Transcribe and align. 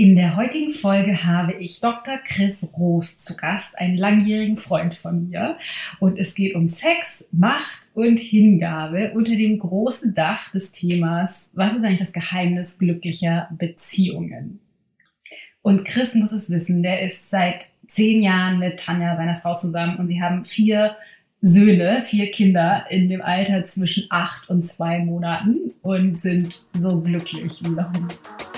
In 0.00 0.14
der 0.14 0.36
heutigen 0.36 0.70
Folge 0.70 1.24
habe 1.24 1.54
ich 1.54 1.80
Dr. 1.80 2.18
Chris 2.18 2.64
Roos 2.78 3.18
zu 3.18 3.36
Gast, 3.36 3.76
einen 3.76 3.96
langjährigen 3.96 4.56
Freund 4.56 4.94
von 4.94 5.28
mir. 5.28 5.58
Und 5.98 6.20
es 6.20 6.36
geht 6.36 6.54
um 6.54 6.68
Sex, 6.68 7.26
Macht 7.32 7.90
und 7.94 8.20
Hingabe 8.20 9.10
unter 9.14 9.34
dem 9.34 9.58
großen 9.58 10.14
Dach 10.14 10.52
des 10.52 10.70
Themas, 10.70 11.50
was 11.56 11.74
ist 11.74 11.82
eigentlich 11.82 11.98
das 11.98 12.12
Geheimnis 12.12 12.78
glücklicher 12.78 13.48
Beziehungen? 13.58 14.60
Und 15.62 15.84
Chris 15.84 16.14
muss 16.14 16.30
es 16.30 16.48
wissen, 16.48 16.84
der 16.84 17.02
ist 17.02 17.30
seit 17.30 17.72
zehn 17.88 18.22
Jahren 18.22 18.60
mit 18.60 18.78
Tanja, 18.78 19.16
seiner 19.16 19.34
Frau, 19.34 19.56
zusammen 19.56 19.96
und 19.96 20.06
sie 20.06 20.22
haben 20.22 20.44
vier 20.44 20.94
Söhne, 21.40 22.04
vier 22.06 22.30
Kinder 22.30 22.86
in 22.88 23.08
dem 23.08 23.20
Alter 23.20 23.64
zwischen 23.64 24.06
acht 24.10 24.48
und 24.48 24.62
zwei 24.62 25.00
Monaten 25.00 25.72
und 25.82 26.22
sind 26.22 26.64
so 26.72 27.00
glücklich 27.00 27.64
wie 27.64 27.70
noch 27.70 27.92
nie. 27.92 28.57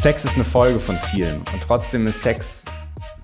Sex 0.00 0.24
ist 0.24 0.36
eine 0.36 0.44
Folge 0.44 0.80
von 0.80 0.96
vielen. 0.96 1.40
Und 1.40 1.62
trotzdem 1.62 2.06
ist 2.06 2.22
Sex, 2.22 2.64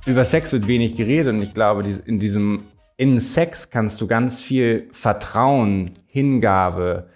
über 0.05 0.27
Sex 0.27 0.53
wird 0.53 0.67
wenig 0.67 0.95
geredet. 0.95 1.33
Und 1.33 1.41
ich 1.41 1.55
glaube, 1.55 1.83
in 2.05 2.19
diesem, 2.19 2.65
in 2.99 3.19
Sex 3.19 3.71
kannst 3.71 3.99
du 4.03 4.07
ganz 4.07 4.43
viel 4.43 4.87
Vertrauen, 4.93 5.93
Hingabe, 6.05 7.09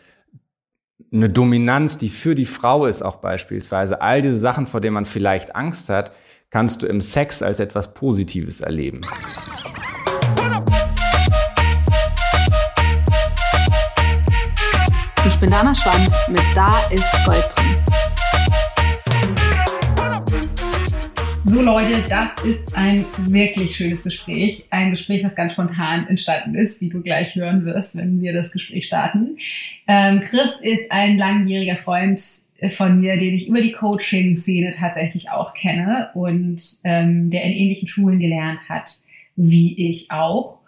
eine 1.13 1.29
Dominanz, 1.29 1.99
die 1.99 2.09
für 2.09 2.35
die 2.35 2.47
Frau 2.47 2.87
ist 2.87 3.03
auch 3.03 3.17
beispielsweise. 3.17 4.01
All 4.01 4.23
diese 4.23 4.39
Sachen, 4.39 4.67
vor 4.67 4.81
denen 4.81 4.95
man 4.95 5.05
vielleicht 5.05 5.55
Angst 5.55 5.91
hat, 5.91 6.13
kannst 6.49 6.83
du 6.83 6.87
im 6.87 7.03
Sex 7.03 7.43
als 7.43 7.61
etwas 7.61 7.93
Positives 7.93 8.63
erleben. 8.63 9.03
Ich 15.27 15.39
bin 15.39 15.51
Dana 15.51 15.75
Schwand 15.75 16.09
mit 16.31 16.45
Da 16.55 16.81
ist 16.91 17.27
Gold 17.27 17.45
drin. 17.55 18.00
So 21.45 21.63
Leute, 21.63 22.03
das 22.09 22.45
ist 22.45 22.77
ein 22.77 23.07
wirklich 23.19 23.75
schönes 23.75 24.03
Gespräch. 24.03 24.67
Ein 24.71 24.91
Gespräch, 24.91 25.25
was 25.25 25.35
ganz 25.35 25.55
spontan 25.55 26.07
entstanden 26.07 26.55
ist, 26.55 26.81
wie 26.81 26.91
du 26.91 27.01
gleich 27.01 27.35
hören 27.35 27.65
wirst, 27.65 27.97
wenn 27.97 28.21
wir 28.21 28.33
das 28.33 28.53
Gespräch 28.53 28.87
starten. 28.87 29.39
Ähm, 29.89 30.21
Chris 30.21 30.59
ist 30.61 30.93
ein 30.93 31.17
langjähriger 31.17 31.77
Freund 31.77 32.21
von 32.71 33.01
mir, 33.01 33.17
den 33.17 33.35
ich 33.35 33.49
über 33.49 33.63
die 33.63 33.73
Coaching-Szene 33.73 34.73
tatsächlich 34.73 35.31
auch 35.31 35.55
kenne 35.55 36.11
und 36.15 36.63
ähm, 36.85 37.31
der 37.31 37.43
in 37.45 37.53
ähnlichen 37.53 37.89
Schulen 37.89 38.21
gelernt 38.21 38.69
hat, 38.69 38.99
wie 39.35 39.89
ich 39.89 40.11
auch. 40.11 40.61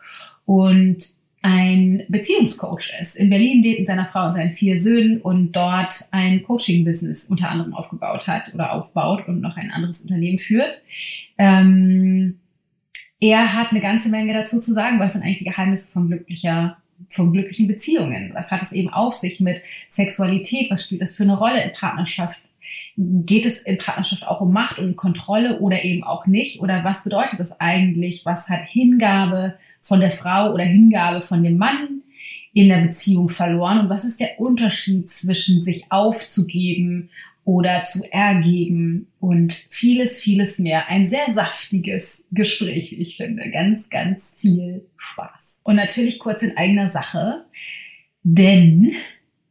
Und 0.47 1.22
ein 1.43 2.05
Beziehungscoach 2.09 2.93
ist. 3.01 3.17
In 3.17 3.29
Berlin 3.29 3.63
lebt 3.63 3.81
mit 3.81 3.89
seiner 3.89 4.07
Frau 4.07 4.29
und 4.29 4.35
seinen 4.35 4.53
vier 4.53 4.81
Söhnen 4.81 5.21
und 5.21 5.53
dort 5.53 5.95
ein 6.13 6.43
Coaching-Business 6.43 7.27
unter 7.29 7.51
anderem 7.51 7.75
aufgebaut 7.75 8.29
hat 8.29 8.55
oder 8.55 8.73
aufbaut 8.73 9.27
und 9.27 9.41
noch 9.41 9.57
ein 9.57 9.73
anderes 9.73 10.03
Unternehmen 10.03 10.39
führt. 10.39 10.85
Ähm, 11.39 12.39
er 13.19 13.55
hat 13.55 13.73
eine 13.73 13.81
ganze 13.81 14.09
Menge 14.09 14.35
dazu 14.35 14.61
zu 14.61 14.73
sagen, 14.73 15.01
was 15.01 15.15
sind 15.15 15.23
eigentlich 15.23 15.41
die 15.41 15.45
Geheimnisse 15.45 15.91
von 15.91 16.09
glücklicher 16.09 16.77
von 17.09 17.33
glücklichen 17.33 17.67
Beziehungen. 17.67 18.31
Was 18.35 18.51
hat 18.51 18.63
es 18.63 18.73
eben 18.73 18.89
auf 18.89 19.15
sich 19.15 19.41
mit 19.41 19.63
Sexualität? 19.89 20.71
Was 20.71 20.85
spielt 20.85 21.03
das 21.03 21.17
für 21.17 21.25
eine 21.25 21.37
Rolle 21.37 21.63
in 21.63 21.73
Partnerschaft? 21.73 22.41
Geht 22.97 23.45
es 23.45 23.63
in 23.63 23.79
Partnerschaft 23.79 24.27
auch 24.27 24.41
um 24.41 24.53
Macht 24.53 24.79
und 24.79 24.97
Kontrolle 24.97 25.59
oder 25.59 25.85
eben 25.85 26.05
auch 26.05 26.27
nicht? 26.27 26.61
Oder 26.61 26.85
was 26.85 27.05
bedeutet 27.05 27.41
das 27.41 27.61
eigentlich? 27.61 28.25
Was 28.25 28.49
hat 28.49 28.63
Hingabe 28.63 29.55
von 29.83 30.01
der 30.01 30.11
Frau 30.11 30.53
oder 30.53 30.65
Hingabe 30.65 31.21
von 31.21 31.43
dem 31.43 31.59
Mann 31.59 32.03
in 32.55 32.69
der 32.69 32.81
Beziehung 32.81 33.29
verloren? 33.29 33.81
Und 33.81 33.91
was 33.91 34.05
ist 34.05 34.21
der 34.21 34.41
Unterschied 34.41 35.11
zwischen 35.11 35.63
sich 35.63 35.85
aufzugeben 35.91 37.11
oder 37.45 37.85
zu 37.85 38.11
ergeben 38.13 39.09
und 39.19 39.53
vieles, 39.71 40.21
vieles 40.21 40.59
mehr. 40.59 40.89
Ein 40.89 41.09
sehr 41.09 41.33
saftiges 41.33 42.27
Gespräch, 42.31 42.93
wie 42.93 43.03
ich 43.03 43.17
finde. 43.17 43.51
Ganz, 43.51 43.91
ganz 43.91 44.39
viel 44.41 44.87
Spaß. 44.97 45.61
Und 45.65 45.77
natürlich 45.77 46.19
kurz 46.19 46.43
in 46.43 46.57
eigener 46.57 46.89
Sache, 46.89 47.45
denn 48.23 48.93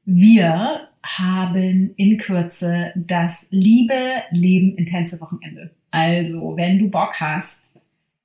wir 0.05 0.87
haben 1.03 1.93
in 1.97 2.17
Kürze 2.17 2.93
das 2.95 3.47
Liebe 3.49 4.23
Leben 4.31 4.75
Intense 4.75 5.19
Wochenende. 5.19 5.71
Also, 5.89 6.55
wenn 6.55 6.79
du 6.79 6.89
Bock 6.89 7.19
hast, 7.19 7.80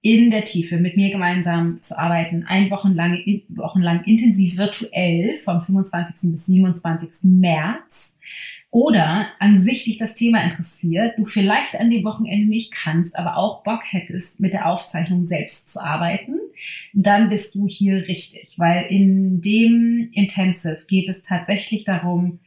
in 0.07 0.31
der 0.31 0.45
Tiefe 0.45 0.77
mit 0.77 0.97
mir 0.97 1.11
gemeinsam 1.11 1.83
zu 1.83 1.99
arbeiten, 1.99 2.45
ein 2.47 2.71
Wochenlang, 2.71 3.19
wochenlang 3.49 4.05
intensiv 4.05 4.57
virtuell 4.57 5.37
vom 5.39 5.61
25. 5.61 6.31
bis 6.31 6.47
27. 6.47 7.09
März 7.23 8.17
oder 8.71 9.27
an 9.41 9.61
sich 9.61 9.83
dich 9.83 9.99
das 9.99 10.15
Thema 10.15 10.45
interessiert, 10.45 11.19
du 11.19 11.25
vielleicht 11.25 11.75
an 11.75 11.91
dem 11.91 12.05
Wochenende 12.05 12.49
nicht 12.49 12.73
kannst, 12.73 13.19
aber 13.19 13.37
auch 13.37 13.65
Bock 13.65 13.83
hättest, 13.91 14.39
mit 14.39 14.53
der 14.53 14.71
Aufzeichnung 14.71 15.25
selbst 15.25 15.73
zu 15.73 15.83
arbeiten, 15.83 16.39
dann 16.93 17.29
bist 17.29 17.57
du 17.57 17.67
hier 17.67 18.07
richtig, 18.07 18.55
weil 18.59 18.85
in 18.89 19.41
dem 19.41 20.11
Intensive 20.13 20.85
geht 20.87 21.09
es 21.09 21.23
tatsächlich 21.23 21.83
darum, 21.83 22.39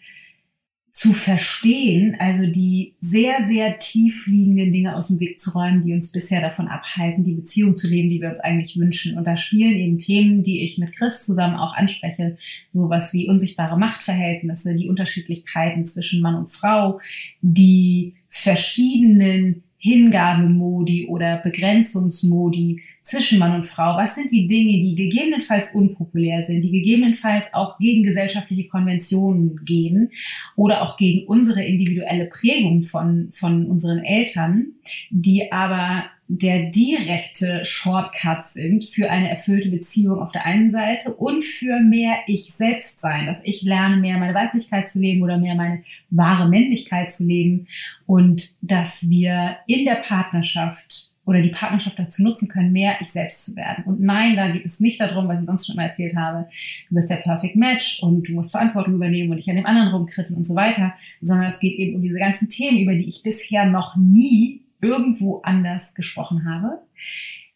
zu 1.00 1.14
verstehen, 1.14 2.18
also 2.20 2.46
die 2.46 2.94
sehr, 3.00 3.46
sehr 3.46 3.80
tief 3.80 4.28
liegenden 4.28 4.74
Dinge 4.74 4.98
aus 4.98 5.08
dem 5.08 5.22
Weg 5.22 5.40
zu 5.40 5.52
räumen, 5.52 5.82
die 5.82 5.94
uns 5.94 6.12
bisher 6.12 6.42
davon 6.42 6.68
abhalten, 6.68 7.24
die 7.24 7.36
Beziehung 7.36 7.78
zu 7.78 7.88
leben, 7.88 8.10
die 8.10 8.20
wir 8.20 8.28
uns 8.28 8.42
eigentlich 8.42 8.78
wünschen. 8.78 9.18
Und 9.18 9.24
da 9.24 9.38
spielen 9.38 9.78
eben 9.78 9.98
Themen, 9.98 10.44
die 10.44 10.62
ich 10.62 10.78
mit 10.78 10.92
Chris 10.92 11.26
zusammen 11.26 11.56
auch 11.56 11.74
anspreche, 11.74 12.38
sowas 12.74 13.14
wie 13.14 13.30
unsichtbare 13.30 13.80
Machtverhältnisse, 13.80 14.76
die 14.76 14.90
Unterschiedlichkeiten 14.90 15.86
zwischen 15.86 16.22
Mann 16.22 16.36
und 16.36 16.52
Frau, 16.52 17.00
die 17.40 18.16
verschiedenen 18.28 19.64
Hingabemodi 19.78 21.08
oder 21.08 21.38
Begrenzungsmodi 21.38 22.82
zwischen 23.10 23.40
Mann 23.40 23.56
und 23.56 23.66
Frau? 23.66 23.98
Was 23.98 24.16
sind 24.16 24.32
die 24.32 24.48
Dinge, 24.48 24.72
die 24.72 24.96
gegebenenfalls 24.96 25.74
unpopulär 25.74 26.44
sind, 26.44 26.62
die 26.62 26.72
gegebenenfalls 26.72 27.46
auch 27.54 27.78
gegen 27.80 28.04
gesellschaftliche 28.04 28.68
Konventionen 28.68 29.66
gehen 29.66 30.12
oder 30.56 30.84
auch 30.84 30.98
gegen 30.98 31.28
unsere 31.28 31.64
individuelle 31.64 32.26
Prägung 32.26 32.84
von, 32.84 33.32
von 33.34 33.66
unseren 33.66 34.00
Eltern, 34.00 34.74
die 35.10 35.52
aber 35.52 36.06
der 36.32 36.70
direkte 36.70 37.66
Shortcut 37.66 38.46
sind 38.46 38.86
für 38.86 39.10
eine 39.10 39.32
erfüllte 39.32 39.72
Beziehung 39.72 40.20
auf 40.20 40.32
der 40.32 40.46
einen 40.46 40.72
Seite 40.72 41.16
und 41.16 41.44
für 41.44 41.80
mehr 41.80 42.18
Ich 42.28 42.54
selbst 42.54 43.02
sein, 43.02 43.26
dass 43.26 43.40
ich 43.44 43.64
lerne, 43.64 43.98
mehr 43.98 44.20
meine 44.20 44.36
Weiblichkeit 44.36 44.92
zu 44.92 45.00
leben 45.00 45.24
oder 45.24 45.40
mehr 45.40 45.56
meine 45.56 45.82
wahre 46.12 46.48
Männlichkeit 46.48 47.16
zu 47.16 47.26
leben 47.26 47.68
und 48.06 48.54
dass 48.62 49.10
wir 49.10 49.58
in 49.66 49.86
der 49.86 49.96
Partnerschaft 49.96 51.09
oder 51.30 51.44
die 51.44 51.50
Partnerschaft 51.50 52.00
dazu 52.00 52.24
nutzen 52.24 52.48
können, 52.48 52.72
mehr 52.72 52.96
ich 53.02 53.10
selbst 53.10 53.46
zu 53.46 53.56
werden. 53.56 53.84
Und 53.84 54.02
nein, 54.02 54.36
da 54.36 54.50
geht 54.50 54.66
es 54.66 54.80
nicht 54.80 55.00
darum, 55.00 55.28
was 55.28 55.42
ich 55.42 55.46
sonst 55.46 55.68
schon 55.68 55.76
mal 55.76 55.86
erzählt 55.86 56.16
habe, 56.16 56.50
du 56.90 56.96
bist 56.96 57.08
der 57.12 57.18
Perfect 57.18 57.56
Match 57.56 58.02
und 58.02 58.28
du 58.28 58.34
musst 58.34 58.50
Verantwortung 58.50 58.96
übernehmen 58.96 59.30
und 59.30 59.38
dich 59.38 59.48
an 59.48 59.56
dem 59.56 59.68
anderen 59.68 59.90
rumkritten 59.90 60.36
und 60.36 60.48
so 60.48 60.56
weiter, 60.56 60.96
sondern 61.22 61.46
es 61.46 61.60
geht 61.60 61.78
eben 61.78 61.98
um 61.98 62.02
diese 62.02 62.18
ganzen 62.18 62.50
Themen, 62.50 62.80
über 62.80 62.96
die 62.96 63.08
ich 63.08 63.22
bisher 63.22 63.68
noch 63.68 63.96
nie 63.96 64.66
irgendwo 64.82 65.42
anders 65.42 65.94
gesprochen 65.94 66.50
habe, 66.50 66.82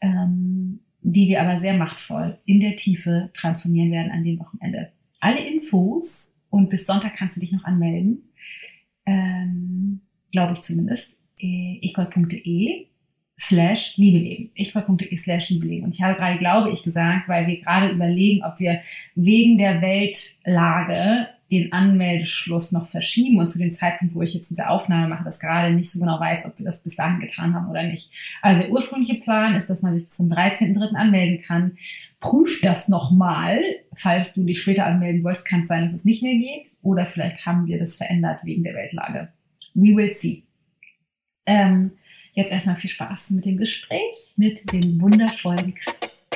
ähm, 0.01 0.81
die 1.01 1.27
wir 1.27 1.41
aber 1.41 1.59
sehr 1.59 1.75
machtvoll 1.75 2.37
in 2.45 2.59
der 2.59 2.75
Tiefe 2.75 3.31
transformieren 3.33 3.91
werden 3.91 4.11
an 4.11 4.23
dem 4.23 4.37
Wochenende. 4.37 4.91
Alle 5.19 5.39
Infos 5.39 6.35
und 6.51 6.69
bis 6.69 6.85
Sonntag 6.85 7.15
kannst 7.15 7.37
du 7.37 7.39
dich 7.39 7.51
noch 7.51 7.63
anmelden, 7.63 8.21
ähm, 9.07 10.01
glaube 10.31 10.53
ich 10.53 10.61
zumindest, 10.61 11.23
äh, 11.39 11.79
ichgold.de 11.81 12.92
slash 13.47 13.97
Liebeleben. 13.97 14.49
Ich.de 14.55 15.17
slash 15.17 15.49
Liebeleben. 15.49 15.85
Und 15.85 15.95
ich 15.95 16.01
habe 16.01 16.15
gerade, 16.15 16.37
glaube 16.37 16.71
ich, 16.71 16.83
gesagt, 16.83 17.27
weil 17.27 17.47
wir 17.47 17.61
gerade 17.61 17.89
überlegen, 17.89 18.43
ob 18.43 18.59
wir 18.59 18.81
wegen 19.15 19.57
der 19.57 19.81
Weltlage 19.81 21.27
den 21.53 21.71
Anmeldeschluss 21.71 22.71
noch 22.71 22.87
verschieben 22.87 23.37
und 23.37 23.47
zu 23.47 23.59
dem 23.59 23.71
Zeitpunkt, 23.71 24.15
wo 24.15 24.23
ich 24.23 24.33
jetzt 24.33 24.49
diese 24.49 24.69
Aufnahme 24.69 25.07
mache, 25.07 25.23
das 25.23 25.39
gerade 25.39 25.73
nicht 25.73 25.91
so 25.91 25.99
genau 25.99 26.19
weiß, 26.19 26.47
ob 26.47 26.57
wir 26.57 26.65
das 26.65 26.83
bis 26.83 26.95
dahin 26.95 27.19
getan 27.19 27.53
haben 27.53 27.69
oder 27.69 27.83
nicht. 27.83 28.11
Also 28.41 28.61
der 28.61 28.71
ursprüngliche 28.71 29.21
Plan 29.21 29.53
ist, 29.53 29.69
dass 29.69 29.83
man 29.83 29.93
sich 29.93 30.05
bis 30.05 30.17
zum 30.17 30.31
13.3. 30.31 30.95
anmelden 30.95 31.43
kann. 31.43 31.77
Prüf 32.19 32.61
das 32.61 32.87
nochmal. 32.89 33.61
Falls 33.95 34.33
du 34.33 34.43
dich 34.43 34.61
später 34.61 34.87
anmelden 34.87 35.23
wolltest, 35.23 35.45
kann 35.45 35.61
es 35.61 35.67
sein, 35.67 35.85
dass 35.85 35.93
es 35.93 36.05
nicht 36.05 36.23
mehr 36.23 36.35
geht. 36.35 36.69
Oder 36.81 37.05
vielleicht 37.05 37.45
haben 37.45 37.67
wir 37.67 37.77
das 37.77 37.97
verändert 37.97 38.39
wegen 38.43 38.63
der 38.63 38.73
Weltlage. 38.73 39.29
We 39.75 39.95
will 39.95 40.13
see. 40.13 40.43
Ähm, 41.45 41.91
Jetzt 42.35 42.51
erstmal 42.51 42.75
viel 42.75 42.89
Spaß 42.89 43.29
mit 43.31 43.45
dem 43.45 43.57
Gespräch 43.57 44.33
mit 44.37 44.71
dem 44.71 44.99
wundervollen 44.99 45.75
Chris. 45.75 46.27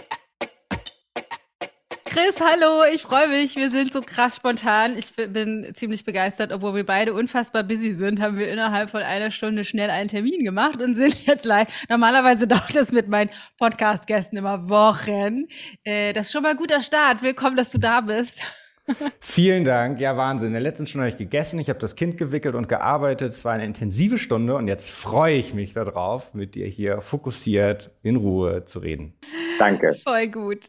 Chris, 2.06 2.40
hallo, 2.40 2.84
ich 2.94 3.02
freue 3.02 3.28
mich. 3.28 3.56
Wir 3.56 3.72
sind 3.72 3.94
so 3.94 4.02
krass 4.02 4.36
spontan. 4.36 4.96
Ich 4.96 5.14
bin 5.16 5.72
ziemlich 5.74 6.06
begeistert, 6.06 6.52
obwohl 6.52 6.76
wir 6.76 6.86
beide 6.86 7.16
unfassbar 7.16 7.64
busy 7.64 7.94
sind, 7.94 8.22
haben 8.22 8.38
wir 8.38 8.48
innerhalb 8.52 8.92
von 8.92 9.02
einer 9.02 9.32
Stunde 9.32 9.66
schnell 9.66 9.90
einen 9.90 10.08
Termin 10.08 10.44
gemacht 10.44 10.80
und 10.82 10.94
sind 10.94 11.26
jetzt 11.26 11.46
live. 11.46 11.68
Normalerweise 11.90 12.48
dauert 12.48 12.76
das 12.76 12.92
mit 12.92 13.08
meinen 13.08 13.32
Podcast-Gästen 13.58 14.38
immer 14.38 14.70
Wochen. 14.70 15.48
Äh, 15.84 16.14
das 16.14 16.28
ist 16.28 16.34
schon 16.34 16.44
mal 16.44 16.52
ein 16.52 16.58
guter 16.58 16.82
Start. 16.82 17.24
Willkommen, 17.24 17.58
dass 17.58 17.70
du 17.70 17.80
da 17.80 18.02
bist. 18.02 18.44
Vielen 19.20 19.66
Dank. 19.66 20.00
Ja, 20.00 20.18
Wahnsinn. 20.18 20.48
In 20.48 20.54
der 20.54 20.62
letzten 20.62 20.88
Stunde 20.88 21.06
habe 21.06 21.12
ich 21.12 21.18
gegessen, 21.18 21.60
ich 21.60 21.70
habe 21.70 21.80
das 21.80 21.96
Kind 21.96 22.18
gewickelt 22.18 22.56
und 22.56 22.70
gearbeitet. 22.70 23.32
Es 23.32 23.46
war 23.46 23.54
eine 23.54 23.66
intensive 23.66 24.18
Stunde 24.18 24.56
und 24.56 24.68
jetzt 24.68 24.90
freue 24.90 25.36
ich 25.36 25.54
mich 25.54 25.74
darauf, 25.74 26.34
mit 26.34 26.56
dir 26.56 26.68
hier 26.68 27.02
fokussiert 27.02 27.92
in 28.04 28.16
Ruhe 28.16 28.66
zu 28.66 28.80
reden. 28.80 29.14
Danke. 29.60 29.94
Voll 30.04 30.28
gut. 30.28 30.68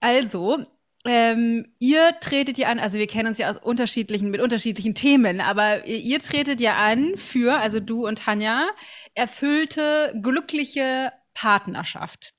Also, 0.00 0.58
ähm, 1.06 1.66
ihr 1.78 2.18
tretet 2.20 2.56
ja 2.56 2.68
an, 2.68 2.78
also 2.78 2.98
wir 2.98 3.06
kennen 3.06 3.28
uns 3.28 3.38
ja 3.38 3.50
aus 3.50 3.58
unterschiedlichen, 3.58 4.30
mit 4.30 4.40
unterschiedlichen 4.40 4.94
Themen, 4.94 5.40
aber 5.40 5.86
ihr, 5.86 5.98
ihr 5.98 6.18
tretet 6.18 6.60
ja 6.60 6.76
an 6.76 7.16
für, 7.16 7.58
also 7.58 7.78
du 7.78 8.06
und 8.06 8.20
Tanja, 8.20 8.68
erfüllte, 9.14 10.18
glückliche 10.22 11.12
Partnerschaft. 11.34 12.32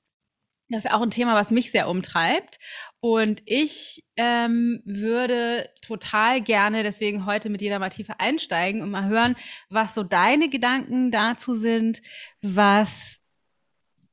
Das 0.68 0.84
ist 0.84 0.90
auch 0.90 1.02
ein 1.02 1.10
Thema, 1.10 1.34
was 1.34 1.52
mich 1.52 1.70
sehr 1.70 1.88
umtreibt. 1.88 2.58
Und 3.00 3.42
ich 3.44 4.04
ähm, 4.16 4.82
würde 4.84 5.68
total 5.82 6.40
gerne 6.40 6.82
deswegen 6.82 7.26
heute 7.26 7.50
mit 7.50 7.60
dir 7.60 7.70
da 7.70 7.78
mal 7.78 7.90
tiefer 7.90 8.20
einsteigen 8.20 8.82
und 8.82 8.90
mal 8.90 9.06
hören, 9.06 9.36
was 9.68 9.94
so 9.94 10.02
deine 10.02 10.48
Gedanken 10.48 11.10
dazu 11.10 11.56
sind, 11.56 12.02
was 12.40 13.20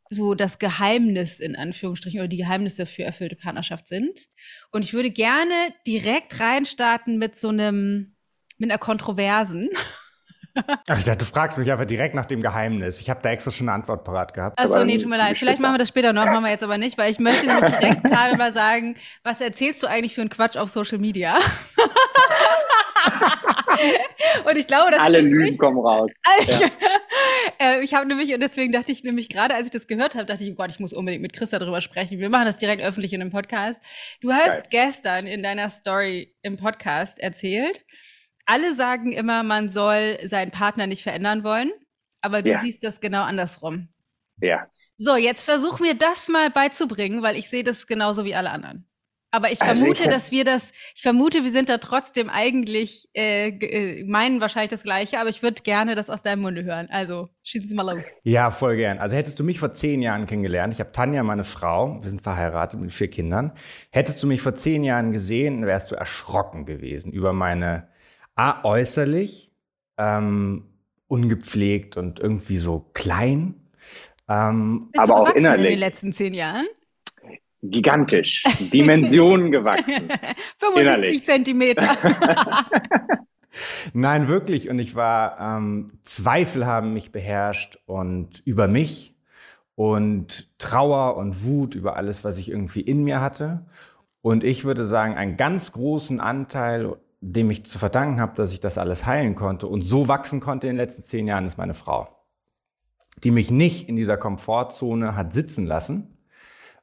so 0.09 0.35
das 0.35 0.59
Geheimnis 0.59 1.39
in 1.39 1.55
Anführungsstrichen 1.55 2.19
oder 2.19 2.27
die 2.27 2.37
Geheimnisse 2.37 2.85
für 2.85 3.03
erfüllte 3.03 3.35
Partnerschaft 3.35 3.87
sind. 3.87 4.19
Und 4.71 4.85
ich 4.85 4.93
würde 4.93 5.11
gerne 5.11 5.53
direkt 5.87 6.39
reinstarten 6.39 7.17
mit 7.17 7.35
so 7.35 7.49
einem, 7.49 8.15
mit 8.57 8.69
einer 8.69 8.79
Kontroversen. 8.79 9.69
Ach, 10.55 10.97
ich 10.97 11.05
dachte, 11.05 11.19
du 11.19 11.25
fragst 11.25 11.57
mich 11.57 11.71
einfach 11.71 11.85
direkt 11.85 12.15
nach 12.15 12.25
dem 12.25 12.41
Geheimnis. 12.41 13.01
Ich 13.01 13.09
habe 13.09 13.21
da 13.23 13.29
extra 13.31 13.51
schon 13.51 13.69
eine 13.69 13.75
Antwort 13.75 14.03
parat 14.03 14.33
gehabt. 14.33 14.59
Achso, 14.59 14.83
nee, 14.83 14.97
tut 14.97 15.09
mir 15.09 15.17
leid. 15.17 15.37
Vielleicht 15.37 15.59
machen 15.59 15.73
wir 15.73 15.79
das 15.79 15.89
später 15.89 16.13
noch, 16.13 16.25
machen 16.25 16.43
wir 16.43 16.51
jetzt 16.51 16.63
aber 16.63 16.77
nicht, 16.77 16.97
weil 16.97 17.11
ich 17.11 17.19
möchte 17.19 17.47
nämlich 17.47 17.71
direkt 17.71 18.03
gerade 18.03 18.37
mal 18.37 18.53
sagen, 18.53 18.95
was 19.23 19.41
erzählst 19.41 19.81
du 19.81 19.87
eigentlich 19.87 20.15
für 20.15 20.21
einen 20.21 20.29
Quatsch 20.29 20.57
auf 20.57 20.69
Social 20.69 20.99
Media? 20.99 21.35
und 24.45 24.57
ich 24.57 24.67
glaube, 24.67 24.91
das 24.91 24.99
Alle 24.99 25.21
Lügen 25.21 25.43
nicht. 25.43 25.59
kommen 25.59 25.79
raus. 25.79 26.09
ja. 26.47 26.69
äh, 27.59 27.83
ich 27.83 27.93
habe 27.93 28.05
nämlich, 28.05 28.33
und 28.33 28.41
deswegen 28.41 28.71
dachte 28.71 28.91
ich 28.91 29.03
nämlich 29.03 29.29
gerade, 29.29 29.55
als 29.55 29.67
ich 29.67 29.71
das 29.71 29.87
gehört 29.87 30.15
habe, 30.15 30.25
dachte 30.25 30.43
ich, 30.43 30.51
oh 30.51 30.55
Gott, 30.55 30.69
ich 30.69 30.79
muss 30.79 30.93
unbedingt 30.93 31.21
mit 31.21 31.33
Chris 31.33 31.49
darüber 31.49 31.81
sprechen. 31.81 32.19
Wir 32.19 32.29
machen 32.29 32.45
das 32.45 32.57
direkt 32.57 32.83
öffentlich 32.83 33.13
in 33.13 33.21
einem 33.21 33.31
Podcast. 33.31 33.81
Du 34.21 34.31
hast 34.31 34.69
Geil. 34.69 34.87
gestern 34.87 35.27
in 35.27 35.43
deiner 35.43 35.69
Story 35.69 36.33
im 36.41 36.57
Podcast 36.57 37.19
erzählt, 37.19 37.85
alle 38.45 38.75
sagen 38.75 39.11
immer, 39.11 39.43
man 39.43 39.69
soll 39.69 40.17
seinen 40.25 40.51
Partner 40.51 40.87
nicht 40.87 41.03
verändern 41.03 41.43
wollen, 41.43 41.71
aber 42.21 42.41
du 42.41 42.51
ja. 42.51 42.61
siehst 42.61 42.83
das 42.83 42.99
genau 42.99 43.23
andersrum. 43.23 43.89
Ja. 44.41 44.67
So, 44.97 45.15
jetzt 45.15 45.43
versuch 45.43 45.79
mir 45.79 45.95
das 45.95 46.27
mal 46.27 46.49
beizubringen, 46.49 47.21
weil 47.21 47.35
ich 47.35 47.49
sehe 47.49 47.63
das 47.63 47.87
genauso 47.87 48.25
wie 48.25 48.35
alle 48.35 48.49
anderen. 48.49 48.87
Aber 49.33 49.51
ich 49.51 49.59
also 49.63 49.73
vermute, 49.73 50.03
ich 50.03 50.09
dass 50.09 50.31
wir 50.31 50.45
das, 50.45 50.71
ich 50.93 51.01
vermute, 51.01 51.43
wir 51.43 51.51
sind 51.51 51.67
da 51.67 51.79
trotzdem 51.79 52.29
eigentlich, 52.29 53.09
äh, 53.15 53.47
äh, 53.47 54.05
meinen 54.05 54.41
wahrscheinlich 54.41 54.69
das 54.69 54.83
Gleiche, 54.83 55.19
aber 55.19 55.29
ich 55.29 55.41
würde 55.41 55.63
gerne 55.63 55.95
das 55.95 56.11
aus 56.11 56.21
deinem 56.21 56.43
Munde 56.43 56.63
hören. 56.63 56.87
Also, 56.91 57.29
schießen 57.41 57.67
Sie 57.67 57.73
mal 57.73 57.95
los. 57.95 58.05
Ja, 58.23 58.51
voll 58.51 58.75
gern. 58.75 58.99
Also 58.99 59.15
hättest 59.15 59.39
du 59.39 59.43
mich 59.43 59.59
vor 59.59 59.73
zehn 59.73 60.03
Jahren 60.03 60.27
kennengelernt, 60.27 60.71
ich 60.73 60.79
habe 60.79 60.91
Tanja, 60.91 61.23
meine 61.23 61.45
Frau, 61.45 61.97
wir 62.03 62.11
sind 62.11 62.21
verheiratet 62.21 62.79
mit 62.79 62.91
vier 62.91 63.09
Kindern. 63.09 63.53
Hättest 63.89 64.21
du 64.21 64.27
mich 64.27 64.39
vor 64.39 64.53
zehn 64.53 64.83
Jahren 64.83 65.11
gesehen, 65.11 65.65
wärst 65.65 65.89
du 65.89 65.95
erschrocken 65.95 66.65
gewesen 66.65 67.11
über 67.11 67.33
meine 67.33 67.87
A, 68.35 68.63
äußerlich, 68.63 69.51
ähm, 69.97 70.65
ungepflegt 71.07 71.97
und 71.97 72.19
irgendwie 72.19 72.57
so 72.57 72.89
klein. 72.93 73.55
Ähm, 74.27 74.89
Bist 74.91 75.09
aber 75.09 75.21
auch 75.21 75.29
innerlich. 75.35 75.65
in 75.65 75.71
den 75.71 75.79
letzten 75.79 76.13
zehn 76.13 76.33
Jahren? 76.33 76.65
gigantisch, 77.63 78.43
Dimensionen 78.73 79.51
gewachsen. 79.51 80.09
75 80.59 80.75
innerlich. 80.75 81.25
Zentimeter. 81.25 81.89
Nein, 83.93 84.27
wirklich. 84.27 84.69
Und 84.69 84.79
ich 84.79 84.95
war, 84.95 85.39
ähm, 85.39 85.99
Zweifel 86.03 86.65
haben 86.65 86.93
mich 86.93 87.11
beherrscht 87.11 87.77
und 87.85 88.41
über 88.45 88.67
mich 88.67 89.15
und 89.75 90.49
Trauer 90.59 91.15
und 91.17 91.43
Wut 91.45 91.75
über 91.75 91.95
alles, 91.95 92.23
was 92.23 92.37
ich 92.37 92.49
irgendwie 92.49 92.81
in 92.81 93.03
mir 93.03 93.21
hatte. 93.21 93.65
Und 94.21 94.43
ich 94.43 94.65
würde 94.65 94.85
sagen, 94.85 95.15
einen 95.15 95.37
ganz 95.37 95.71
großen 95.71 96.19
Anteil, 96.19 96.95
dem 97.23 97.49
ich 97.49 97.65
zu 97.65 97.79
verdanken 97.79 98.19
habe, 98.19 98.35
dass 98.35 98.51
ich 98.51 98.59
das 98.59 98.77
alles 98.77 99.05
heilen 99.05 99.35
konnte 99.35 99.67
und 99.67 99.81
so 99.81 100.07
wachsen 100.07 100.41
konnte 100.41 100.67
in 100.67 100.73
den 100.73 100.77
letzten 100.77 101.03
zehn 101.03 101.25
Jahren, 101.25 101.45
ist 101.45 101.57
meine 101.57 101.73
Frau, 101.73 102.09
die 103.23 103.31
mich 103.31 103.49
nicht 103.49 103.87
in 103.87 103.95
dieser 103.95 104.17
Komfortzone 104.17 105.15
hat 105.15 105.31
sitzen 105.31 105.65
lassen, 105.65 106.17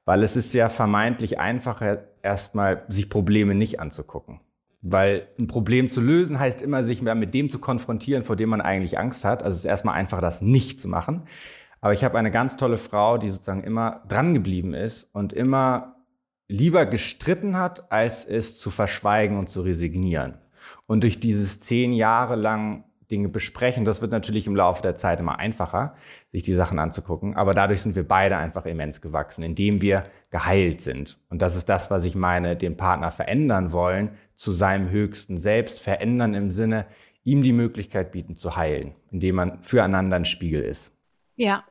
weil 0.07 0.23
es 0.23 0.37
ist 0.37 0.55
ja 0.55 0.71
vermeintlich 0.71 1.39
einfacher, 1.39 2.05
erstmal 2.23 2.85
sich 2.89 3.11
Probleme 3.11 3.55
nicht 3.55 3.81
anzugucken. 3.81 4.41
Weil 4.83 5.29
ein 5.39 5.47
Problem 5.47 5.91
zu 5.91 6.01
lösen 6.01 6.41
heißt 6.41 6.63
immer, 6.63 6.85
sich 6.85 7.03
mehr 7.03 7.15
mit 7.15 7.35
dem 7.35 7.51
zu 7.51 7.59
konfrontieren, 7.59 8.23
vor 8.23 8.35
dem 8.35 8.49
man 8.49 8.63
eigentlich 8.63 8.99
Angst 8.99 9.27
hat. 9.27 9.43
Also 9.43 9.57
es 9.57 9.61
ist 9.61 9.67
erstmal 9.67 9.95
einfacher, 9.95 10.23
das 10.23 10.41
nicht 10.41 10.81
zu 10.81 10.89
machen. 10.89 11.25
Aber 11.83 11.93
ich 11.93 12.03
habe 12.03 12.19
eine 12.19 12.31
ganz 12.31 12.57
tolle 12.57 12.79
Frau, 12.79 13.19
die 13.19 13.29
sozusagen 13.29 13.63
immer 13.63 14.03
dran 14.09 14.33
geblieben 14.33 14.73
ist 14.73 15.15
und 15.15 15.35
immer 15.35 16.00
lieber 16.50 16.87
gestritten 16.87 17.56
hat, 17.56 17.91
als 17.93 18.25
es 18.25 18.58
zu 18.58 18.70
verschweigen 18.70 19.38
und 19.38 19.49
zu 19.49 19.62
resignieren. 19.62 20.38
Und 20.87 21.05
durch 21.05 21.20
dieses 21.20 21.61
zehn 21.61 21.93
Jahre 21.93 22.37
lang 22.37 22.85
Dinge 23.11 23.29
besprechen. 23.29 23.85
Das 23.85 24.00
wird 24.00 24.12
natürlich 24.12 24.47
im 24.47 24.56
Laufe 24.56 24.82
der 24.82 24.94
Zeit 24.94 25.20
immer 25.20 25.38
einfacher, 25.38 25.94
sich 26.32 26.43
die 26.43 26.55
Sachen 26.55 26.79
anzugucken. 26.79 27.37
Aber 27.37 27.55
dadurch 27.55 27.82
sind 27.82 27.97
wir 27.97 28.06
beide 28.06 28.37
einfach 28.37 28.67
immens 28.67 29.00
gewachsen, 29.00 29.43
indem 29.43 29.82
wir 29.82 30.05
geheilt 30.31 30.81
sind. 30.81 31.19
Und 31.29 31.43
das 31.43 31.56
ist 31.56 31.69
das, 31.69 31.91
was 31.91 32.05
ich 32.05 32.14
meine, 32.14 32.56
den 32.56 32.76
Partner 32.76 33.11
verändern 33.11 33.73
wollen, 33.73 34.11
zu 34.35 34.52
seinem 34.52 34.91
höchsten 34.91 35.38
Selbst 35.38 35.82
verändern 35.82 36.35
im 36.35 36.50
Sinne, 36.50 36.87
ihm 37.25 37.43
die 37.43 37.52
Möglichkeit 37.52 38.12
bieten 38.12 38.37
zu 38.37 38.56
heilen, 38.56 38.94
indem 39.11 39.35
man 39.35 39.62
füreinander 39.62 40.17
ein 40.17 40.25
Spiegel 40.25 40.62
ist. 40.62 40.93
Ja. 41.37 41.64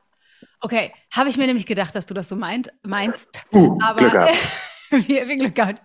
Okay, 0.60 0.92
habe 1.10 1.28
ich 1.28 1.36
mir 1.36 1.46
nämlich 1.46 1.66
gedacht, 1.66 1.94
dass 1.94 2.06
du 2.06 2.14
das 2.14 2.28
so 2.28 2.36
meint, 2.36 2.72
meinst. 2.82 3.42
Uh, 3.52 3.78
aber 3.82 4.28
wir 5.08 5.26
viel 5.26 5.38
Glück 5.38 5.54
gehabt. 5.54 5.80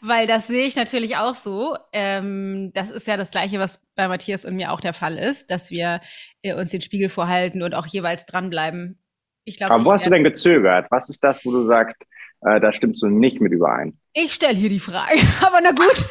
Weil 0.00 0.26
das 0.26 0.46
sehe 0.46 0.66
ich 0.66 0.76
natürlich 0.76 1.16
auch 1.16 1.34
so. 1.34 1.76
Ähm, 1.92 2.72
das 2.74 2.90
ist 2.90 3.06
ja 3.06 3.16
das 3.16 3.30
Gleiche, 3.30 3.58
was 3.58 3.80
bei 3.94 4.08
Matthias 4.08 4.44
und 4.44 4.56
mir 4.56 4.72
auch 4.72 4.80
der 4.80 4.94
Fall 4.94 5.16
ist, 5.16 5.50
dass 5.50 5.70
wir 5.70 6.00
äh, 6.42 6.54
uns 6.54 6.70
den 6.70 6.80
Spiegel 6.80 7.08
vorhalten 7.08 7.62
und 7.62 7.74
auch 7.74 7.86
jeweils 7.86 8.26
dranbleiben. 8.26 8.98
Ich 9.44 9.56
glaube, 9.56 9.74
Aber 9.74 9.84
wo 9.84 9.92
hast 9.92 10.06
du 10.06 10.10
denn 10.10 10.24
gezögert? 10.24 10.86
Was 10.90 11.08
ist 11.08 11.22
das, 11.22 11.44
wo 11.44 11.50
du 11.50 11.66
sagst, 11.66 11.96
äh, 12.42 12.60
da 12.60 12.72
stimmst 12.72 13.02
du 13.02 13.08
nicht 13.08 13.40
mit 13.40 13.52
überein? 13.52 13.98
Ich 14.12 14.34
stelle 14.34 14.54
hier 14.56 14.68
die 14.68 14.80
Frage, 14.80 15.18
aber 15.46 15.60
na 15.62 15.70
gut. 15.70 16.04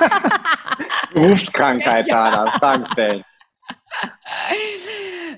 Berufskrankheit, 1.14 2.06
ja. 2.06 2.30
Dana, 2.30 2.46
Fragen 2.52 2.86
stellen. 2.86 3.24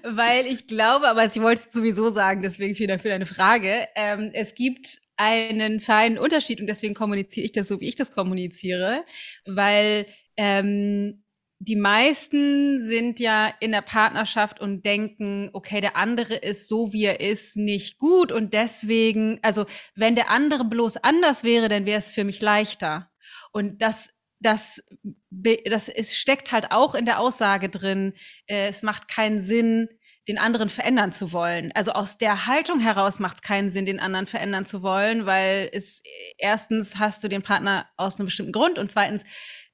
Weil 0.03 0.47
ich 0.47 0.67
glaube, 0.67 1.09
aber 1.09 1.25
ich 1.25 1.41
wollte 1.41 1.62
es 1.67 1.73
sowieso 1.73 2.11
sagen, 2.11 2.43
deswegen 2.43 2.75
vielen 2.75 2.89
Dank 2.89 3.03
für 3.03 3.09
deine 3.09 3.27
Frage. 3.27 3.87
Ähm, 3.95 4.31
es 4.33 4.55
gibt 4.55 5.00
einen 5.21 5.81
feinen 5.81 6.19
Unterschied 6.19 6.61
und 6.61 6.67
deswegen 6.67 6.95
kommuniziere 6.95 7.45
ich 7.45 7.53
das 7.53 7.69
so, 7.69 7.81
wie 7.81 7.89
ich 7.89 7.97
das 7.97 8.12
kommuniziere, 8.12 9.05
weil 9.45 10.07
ähm, 10.37 11.23
die 11.62 11.77
meisten 11.77 12.81
sind 12.81 13.21
ja 13.21 13.53
in 13.61 13.73
der 13.73 13.83
Partnerschaft 13.83 14.61
und 14.61 14.87
denken, 14.87 15.50
okay, 15.53 15.83
der 15.83 15.95
andere 15.95 16.35
ist 16.35 16.69
so, 16.69 16.95
wie 16.95 17.05
er 17.05 17.21
ist, 17.21 17.57
nicht 17.57 17.99
gut 17.99 18.33
und 18.33 18.55
deswegen, 18.55 19.39
also 19.43 19.67
wenn 19.95 20.15
der 20.15 20.31
andere 20.31 20.65
bloß 20.65 20.97
anders 20.99 21.45
wäre, 21.45 21.69
dann 21.69 21.85
wäre 21.85 21.99
es 21.99 22.11
für 22.11 22.25
mich 22.25 22.41
leichter. 22.41 23.11
Und 23.53 23.83
das 23.83 24.11
das, 24.41 24.83
das 25.31 25.89
es 25.89 26.17
steckt 26.17 26.50
halt 26.50 26.73
auch 26.73 26.95
in 26.95 27.05
der 27.05 27.21
Aussage 27.21 27.69
drin, 27.69 28.15
äh, 28.47 28.69
es 28.69 28.83
macht 28.83 29.07
keinen 29.09 29.43
Sinn, 29.43 29.89
den 30.31 30.39
anderen 30.39 30.69
verändern 30.69 31.11
zu 31.11 31.33
wollen. 31.33 31.73
Also 31.75 31.91
aus 31.91 32.17
der 32.17 32.47
Haltung 32.47 32.79
heraus 32.79 33.19
macht 33.19 33.39
es 33.39 33.43
keinen 33.43 33.71
Sinn, 33.71 33.85
den 33.85 33.99
anderen 33.99 34.29
verändern 34.29 34.65
zu 34.65 34.81
wollen, 34.83 35.27
weil 35.27 35.69
es 35.73 36.05
erstens 36.39 37.01
hast 37.01 37.25
du 37.25 37.29
den 37.29 37.43
Partner 37.43 37.89
aus 37.97 38.19
einem 38.19 38.27
bestimmten 38.27 38.53
Grund 38.53 38.79
und 38.79 38.93
zweitens, 38.93 39.25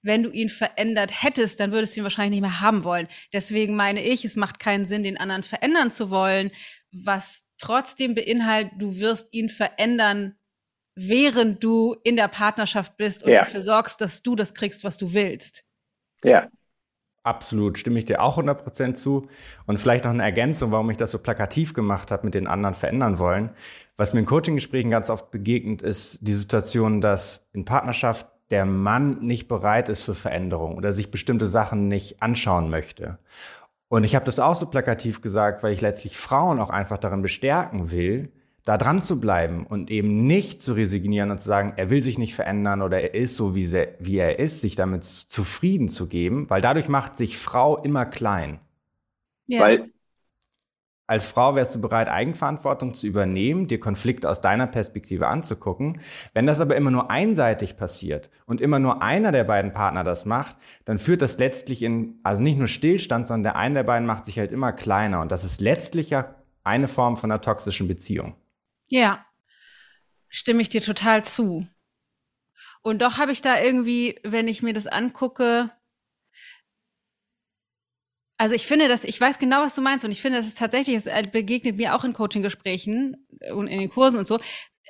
wenn 0.00 0.22
du 0.22 0.30
ihn 0.30 0.48
verändert 0.48 1.22
hättest, 1.22 1.60
dann 1.60 1.72
würdest 1.72 1.94
du 1.94 2.00
ihn 2.00 2.04
wahrscheinlich 2.04 2.40
nicht 2.40 2.48
mehr 2.48 2.62
haben 2.62 2.84
wollen. 2.84 3.06
Deswegen 3.34 3.76
meine 3.76 4.02
ich, 4.02 4.24
es 4.24 4.34
macht 4.34 4.58
keinen 4.58 4.86
Sinn, 4.86 5.02
den 5.02 5.18
anderen 5.18 5.42
verändern 5.42 5.90
zu 5.90 6.08
wollen, 6.08 6.50
was 6.90 7.44
trotzdem 7.58 8.14
beinhaltet, 8.14 8.72
du 8.78 8.96
wirst 8.96 9.28
ihn 9.32 9.50
verändern, 9.50 10.36
während 10.94 11.62
du 11.62 11.96
in 12.02 12.16
der 12.16 12.28
Partnerschaft 12.28 12.96
bist 12.96 13.24
und 13.24 13.32
ja. 13.32 13.40
dafür 13.40 13.60
sorgst, 13.60 14.00
dass 14.00 14.22
du 14.22 14.34
das 14.36 14.54
kriegst, 14.54 14.84
was 14.84 14.96
du 14.96 15.12
willst. 15.12 15.64
Ja. 16.24 16.48
Absolut, 17.26 17.76
stimme 17.76 17.98
ich 17.98 18.04
dir 18.04 18.22
auch 18.22 18.38
100% 18.38 18.94
zu. 18.94 19.26
Und 19.66 19.80
vielleicht 19.80 20.04
noch 20.04 20.12
eine 20.12 20.22
Ergänzung, 20.22 20.70
warum 20.70 20.90
ich 20.90 20.96
das 20.96 21.10
so 21.10 21.18
plakativ 21.18 21.74
gemacht 21.74 22.12
habe, 22.12 22.24
mit 22.24 22.34
den 22.34 22.46
anderen 22.46 22.76
verändern 22.76 23.18
wollen. 23.18 23.50
Was 23.96 24.14
mir 24.14 24.20
in 24.20 24.26
Coaching-Gesprächen 24.26 24.90
ganz 24.90 25.10
oft 25.10 25.32
begegnet, 25.32 25.82
ist 25.82 26.18
die 26.20 26.34
Situation, 26.34 27.00
dass 27.00 27.44
in 27.52 27.64
Partnerschaft 27.64 28.28
der 28.50 28.64
Mann 28.64 29.18
nicht 29.26 29.48
bereit 29.48 29.88
ist 29.88 30.04
für 30.04 30.14
Veränderung 30.14 30.76
oder 30.76 30.92
sich 30.92 31.10
bestimmte 31.10 31.48
Sachen 31.48 31.88
nicht 31.88 32.22
anschauen 32.22 32.70
möchte. 32.70 33.18
Und 33.88 34.04
ich 34.04 34.14
habe 34.14 34.24
das 34.24 34.38
auch 34.38 34.54
so 34.54 34.66
plakativ 34.66 35.20
gesagt, 35.20 35.64
weil 35.64 35.72
ich 35.72 35.80
letztlich 35.80 36.16
Frauen 36.16 36.60
auch 36.60 36.70
einfach 36.70 36.98
darin 36.98 37.22
bestärken 37.22 37.90
will, 37.90 38.30
da 38.66 38.76
dran 38.76 39.00
zu 39.00 39.20
bleiben 39.20 39.64
und 39.64 39.92
eben 39.92 40.26
nicht 40.26 40.60
zu 40.60 40.72
resignieren 40.72 41.30
und 41.30 41.40
zu 41.40 41.46
sagen, 41.46 41.74
er 41.76 41.88
will 41.88 42.02
sich 42.02 42.18
nicht 42.18 42.34
verändern 42.34 42.82
oder 42.82 43.00
er 43.00 43.14
ist 43.14 43.36
so, 43.36 43.54
wie, 43.54 43.64
sie, 43.64 43.86
wie 44.00 44.16
er 44.16 44.40
ist, 44.40 44.60
sich 44.60 44.74
damit 44.74 45.04
zufrieden 45.04 45.88
zu 45.88 46.08
geben, 46.08 46.50
weil 46.50 46.60
dadurch 46.60 46.88
macht 46.88 47.16
sich 47.16 47.38
Frau 47.38 47.80
immer 47.80 48.04
klein. 48.06 48.58
Ja. 49.46 49.60
Weil 49.60 49.90
als 51.06 51.28
Frau 51.28 51.54
wärst 51.54 51.76
du 51.76 51.80
bereit, 51.80 52.08
Eigenverantwortung 52.08 52.92
zu 52.92 53.06
übernehmen, 53.06 53.68
dir 53.68 53.78
Konflikte 53.78 54.28
aus 54.28 54.40
deiner 54.40 54.66
Perspektive 54.66 55.28
anzugucken. 55.28 56.00
Wenn 56.34 56.48
das 56.48 56.60
aber 56.60 56.74
immer 56.74 56.90
nur 56.90 57.08
einseitig 57.08 57.76
passiert 57.76 58.30
und 58.46 58.60
immer 58.60 58.80
nur 58.80 59.00
einer 59.00 59.30
der 59.30 59.44
beiden 59.44 59.72
Partner 59.72 60.02
das 60.02 60.24
macht, 60.24 60.56
dann 60.84 60.98
führt 60.98 61.22
das 61.22 61.38
letztlich 61.38 61.84
in, 61.84 62.18
also 62.24 62.42
nicht 62.42 62.58
nur 62.58 62.66
Stillstand, 62.66 63.28
sondern 63.28 63.44
der 63.44 63.56
eine 63.56 63.74
der 63.76 63.84
beiden 63.84 64.08
macht 64.08 64.26
sich 64.26 64.40
halt 64.40 64.50
immer 64.50 64.72
kleiner. 64.72 65.20
Und 65.20 65.30
das 65.30 65.44
ist 65.44 65.60
letztlich 65.60 66.10
ja 66.10 66.34
eine 66.64 66.88
Form 66.88 67.16
von 67.16 67.30
einer 67.30 67.40
toxischen 67.40 67.86
Beziehung. 67.86 68.34
Ja, 68.88 69.26
stimme 70.28 70.62
ich 70.62 70.68
dir 70.68 70.82
total 70.82 71.24
zu. 71.24 71.66
Und 72.82 73.02
doch 73.02 73.18
habe 73.18 73.32
ich 73.32 73.42
da 73.42 73.60
irgendwie, 73.60 74.20
wenn 74.22 74.48
ich 74.48 74.62
mir 74.62 74.72
das 74.72 74.86
angucke, 74.86 75.72
also 78.38 78.54
ich 78.54 78.66
finde, 78.66 78.86
dass 78.88 79.04
ich 79.04 79.20
weiß 79.20 79.38
genau, 79.38 79.62
was 79.62 79.74
du 79.74 79.80
meinst 79.80 80.04
und 80.04 80.12
ich 80.12 80.20
finde, 80.20 80.38
dass 80.38 80.46
es 80.46 80.54
tatsächlich, 80.54 80.96
es 80.96 81.06
äh, 81.06 81.26
begegnet 81.30 81.76
mir 81.76 81.94
auch 81.94 82.04
in 82.04 82.12
Coaching-Gesprächen 82.12 83.26
und 83.52 83.66
in 83.66 83.80
den 83.80 83.90
Kursen 83.90 84.18
und 84.18 84.28
so. 84.28 84.38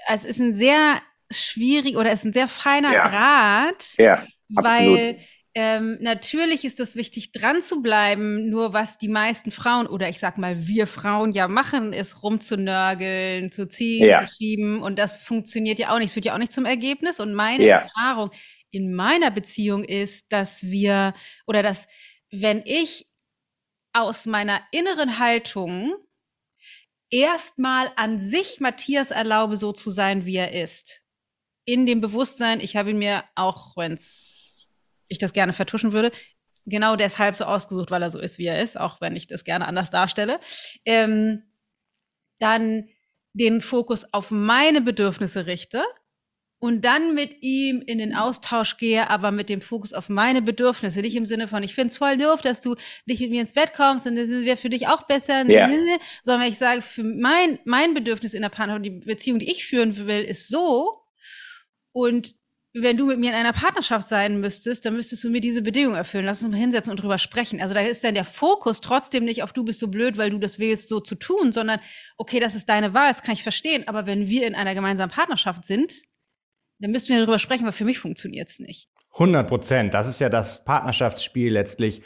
Es 0.09 0.25
ist 0.25 0.41
ein 0.41 0.53
sehr 0.53 1.01
schwierig 1.31 1.97
oder 1.97 2.11
es 2.11 2.21
ist 2.21 2.27
ein 2.27 2.33
sehr 2.33 2.49
feiner 2.49 2.93
ja. 2.93 3.09
Grad, 3.09 3.97
ja, 3.99 4.27
weil 4.49 5.19
ähm, 5.59 5.97
natürlich 6.03 6.67
ist 6.67 6.81
es 6.81 6.97
wichtig, 6.97 7.33
dran 7.33 7.63
zu 7.63 7.81
bleiben. 7.81 8.51
Nur 8.51 8.75
was 8.75 8.99
die 8.99 9.09
meisten 9.09 9.51
Frauen 9.51 9.87
oder 9.87 10.11
ich 10.11 10.19
sag 10.19 10.37
mal 10.37 10.67
wir 10.67 10.87
Frauen 10.87 11.33
ja 11.33 11.49
machen, 11.49 11.95
ist 11.95 12.23
rumzunörgeln, 12.23 13.51
zu 13.51 13.67
ziehen, 13.67 14.07
ja. 14.07 14.23
zu 14.27 14.35
schieben 14.35 14.83
und 14.83 14.99
das 14.99 15.17
funktioniert 15.17 15.79
ja 15.79 15.95
auch 15.95 15.99
nicht. 15.99 16.09
Es 16.09 16.13
führt 16.13 16.27
ja 16.27 16.35
auch 16.35 16.39
nicht 16.39 16.53
zum 16.53 16.67
Ergebnis. 16.67 17.21
Und 17.21 17.33
meine 17.33 17.67
ja. 17.67 17.79
Erfahrung 17.79 18.31
in 18.71 18.95
meiner 18.95 19.31
Beziehung 19.31 19.83
ist, 19.83 20.27
dass 20.29 20.65
wir 20.65 21.15
oder 21.47 21.63
dass 21.63 21.89
wenn 22.31 22.61
ich 22.67 23.07
aus 23.95 24.27
meiner 24.27 24.61
inneren 24.73 25.19
Haltung 25.19 25.95
erstmal 27.09 27.91
an 27.97 28.21
sich 28.21 28.61
Matthias 28.61 29.11
erlaube, 29.11 29.57
so 29.57 29.73
zu 29.73 29.91
sein, 29.91 30.27
wie 30.27 30.37
er 30.37 30.53
ist. 30.53 31.01
In 31.65 31.87
dem 31.87 32.03
Bewusstsein, 32.03 32.61
ich 32.61 32.77
habe 32.77 32.91
ihn 32.91 32.99
mir, 32.99 33.25
auch 33.37 33.75
wenn 33.75 33.97
ich 35.09 35.19
das 35.19 35.33
gerne 35.33 35.53
vertuschen 35.53 35.93
würde, 35.93 36.13
genau 36.67 36.97
deshalb 36.97 37.37
so 37.37 37.45
ausgesucht, 37.45 37.91
weil 37.91 38.03
er 38.03 38.11
so 38.11 38.19
ist, 38.19 38.39
wie 38.39 38.47
er 38.47 38.61
ist, 38.61 38.79
auch 38.79 39.01
wenn 39.01 39.17
ich 39.17 39.27
das 39.27 39.45
gerne 39.45 39.67
anders 39.67 39.91
darstelle, 39.91 40.41
ähm, 40.85 41.45
dann 42.39 42.89
den 43.33 43.61
Fokus 43.61 44.13
auf 44.13 44.31
meine 44.31 44.81
Bedürfnisse 44.81 45.47
richte 45.47 45.85
und 46.59 46.85
dann 46.85 47.15
mit 47.15 47.43
ihm 47.43 47.83
in 47.87 47.99
den 47.99 48.15
Austausch 48.15 48.79
gehe, 48.79 49.11
aber 49.11 49.31
mit 49.31 49.49
dem 49.49 49.61
Fokus 49.61 49.93
auf 49.93 50.09
meine 50.09 50.41
Bedürfnisse, 50.41 51.01
nicht 51.01 51.15
im 51.15 51.27
Sinne 51.27 51.49
von, 51.49 51.63
ich 51.63 51.75
finde 51.75 51.91
es 51.91 51.99
voll 51.99 52.17
doof, 52.17 52.41
dass 52.41 52.61
du 52.61 52.77
nicht 53.05 53.21
mit 53.21 53.31
mir 53.31 53.43
ins 53.43 53.53
Bett 53.53 53.75
kommst 53.75 54.07
und 54.07 54.17
das 54.17 54.29
wäre 54.29 54.57
für 54.57 54.71
dich 54.71 54.89
auch 54.89 55.03
besser, 55.03 55.47
yeah. 55.47 55.71
sondern 56.25 56.49
ich 56.49 56.59
sage, 56.59 56.83
für 56.83 57.05
mein, 57.05 57.59
mein 57.65 57.95
Bedürfnis 57.95 58.35
in 58.35 58.43
der 58.43 58.49
Partnerschaft, 58.49 58.87
die 58.87 58.91
Beziehung, 58.91 59.39
die 59.39 59.51
ich 59.51 59.67
führen 59.67 59.97
will, 59.97 60.23
ist 60.23 60.49
so. 60.49 61.03
Und 61.93 62.35
wenn 62.79 62.97
du 62.97 63.07
mit 63.07 63.19
mir 63.19 63.31
in 63.31 63.37
einer 63.37 63.55
Partnerschaft 63.55 64.07
sein 64.07 64.41
müsstest, 64.41 64.85
dann 64.85 64.95
müsstest 64.95 65.25
du 65.25 65.31
mir 65.31 65.41
diese 65.41 65.63
Bedingung 65.63 65.95
erfüllen. 65.95 66.27
Lass 66.27 66.43
uns 66.43 66.53
mal 66.53 66.59
hinsetzen 66.59 66.91
und 66.91 67.03
drüber 67.03 67.17
sprechen. 67.17 67.61
Also 67.61 67.75
da 67.75 67.81
ist 67.81 68.05
dann 68.05 68.15
der 68.15 68.27
Fokus 68.27 68.83
trotzdem 68.83 69.25
nicht 69.25 69.43
auf 69.43 69.53
du 69.53 69.65
bist 69.65 69.81
so 69.81 69.89
blöd, 69.89 70.19
weil 70.19 70.31
du 70.31 70.39
das 70.39 70.59
willst, 70.59 70.91
so 70.91 71.01
zu 71.01 71.15
tun, 71.15 71.53
sondern 71.53 71.81
okay, 72.19 72.39
das 72.39 72.55
ist 72.55 72.69
deine 72.69 72.93
Wahl, 72.93 73.09
das 73.09 73.23
kann 73.23 73.33
ich 73.33 73.43
verstehen. 73.43 73.89
Aber 73.89 74.07
wenn 74.07 74.29
wir 74.29 74.47
in 74.47 74.55
einer 74.55 74.75
gemeinsamen 74.75 75.11
Partnerschaft 75.11 75.65
sind, 75.65 76.03
dann 76.79 76.91
müssten 76.91 77.11
wir 77.11 77.19
darüber 77.19 77.39
sprechen, 77.39 77.65
weil 77.65 77.73
für 77.73 77.87
mich 77.87 77.99
funktioniert 77.99 78.51
es 78.51 78.59
nicht. 78.59 78.91
100 79.13 79.49
Prozent. 79.49 79.95
Das 79.95 80.07
ist 80.07 80.21
ja 80.21 80.29
das 80.29 80.63
Partnerschaftsspiel 80.65 81.51
letztlich. 81.51 82.03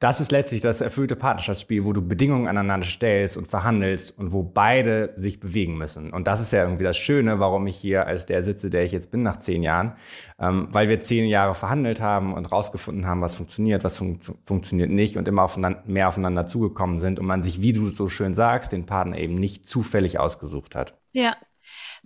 Das 0.00 0.18
ist 0.18 0.32
letztlich 0.32 0.62
das 0.62 0.80
erfüllte 0.80 1.14
Partnerschaftsspiel, 1.14 1.84
wo 1.84 1.92
du 1.92 2.00
Bedingungen 2.00 2.48
aneinander 2.48 2.86
stellst 2.86 3.36
und 3.36 3.46
verhandelst 3.46 4.16
und 4.16 4.32
wo 4.32 4.42
beide 4.42 5.12
sich 5.16 5.40
bewegen 5.40 5.76
müssen. 5.76 6.10
Und 6.10 6.26
das 6.26 6.40
ist 6.40 6.54
ja 6.54 6.62
irgendwie 6.62 6.84
das 6.84 6.96
Schöne, 6.96 7.38
warum 7.38 7.66
ich 7.66 7.76
hier 7.76 8.06
als 8.06 8.24
der 8.24 8.42
sitze, 8.42 8.70
der 8.70 8.82
ich 8.82 8.92
jetzt 8.92 9.10
bin 9.10 9.22
nach 9.22 9.38
zehn 9.38 9.62
Jahren, 9.62 9.92
ähm, 10.38 10.68
weil 10.70 10.88
wir 10.88 11.02
zehn 11.02 11.26
Jahre 11.26 11.54
verhandelt 11.54 12.00
haben 12.00 12.32
und 12.32 12.46
rausgefunden 12.46 13.06
haben, 13.06 13.20
was 13.20 13.36
funktioniert, 13.36 13.84
was 13.84 13.98
fun 13.98 14.18
funktioniert 14.46 14.88
nicht 14.88 15.18
und 15.18 15.28
immer 15.28 15.42
aufeinander, 15.42 15.82
mehr 15.84 16.08
aufeinander 16.08 16.46
zugekommen 16.46 16.98
sind 16.98 17.18
und 17.18 17.26
man 17.26 17.42
sich, 17.42 17.60
wie 17.60 17.74
du 17.74 17.90
so 17.90 18.08
schön 18.08 18.34
sagst, 18.34 18.72
den 18.72 18.86
Partner 18.86 19.18
eben 19.18 19.34
nicht 19.34 19.66
zufällig 19.66 20.18
ausgesucht 20.18 20.74
hat. 20.74 20.98
Ja. 21.12 21.36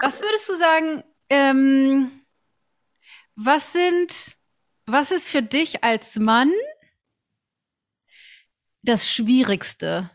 Was 0.00 0.20
würdest 0.20 0.48
du 0.48 0.54
sagen, 0.56 1.04
ähm, 1.30 2.10
was 3.36 3.72
sind, 3.72 4.36
was 4.84 5.12
ist 5.12 5.28
für 5.28 5.42
dich 5.42 5.84
als 5.84 6.18
Mann 6.18 6.50
das 8.84 9.10
Schwierigste? 9.10 10.10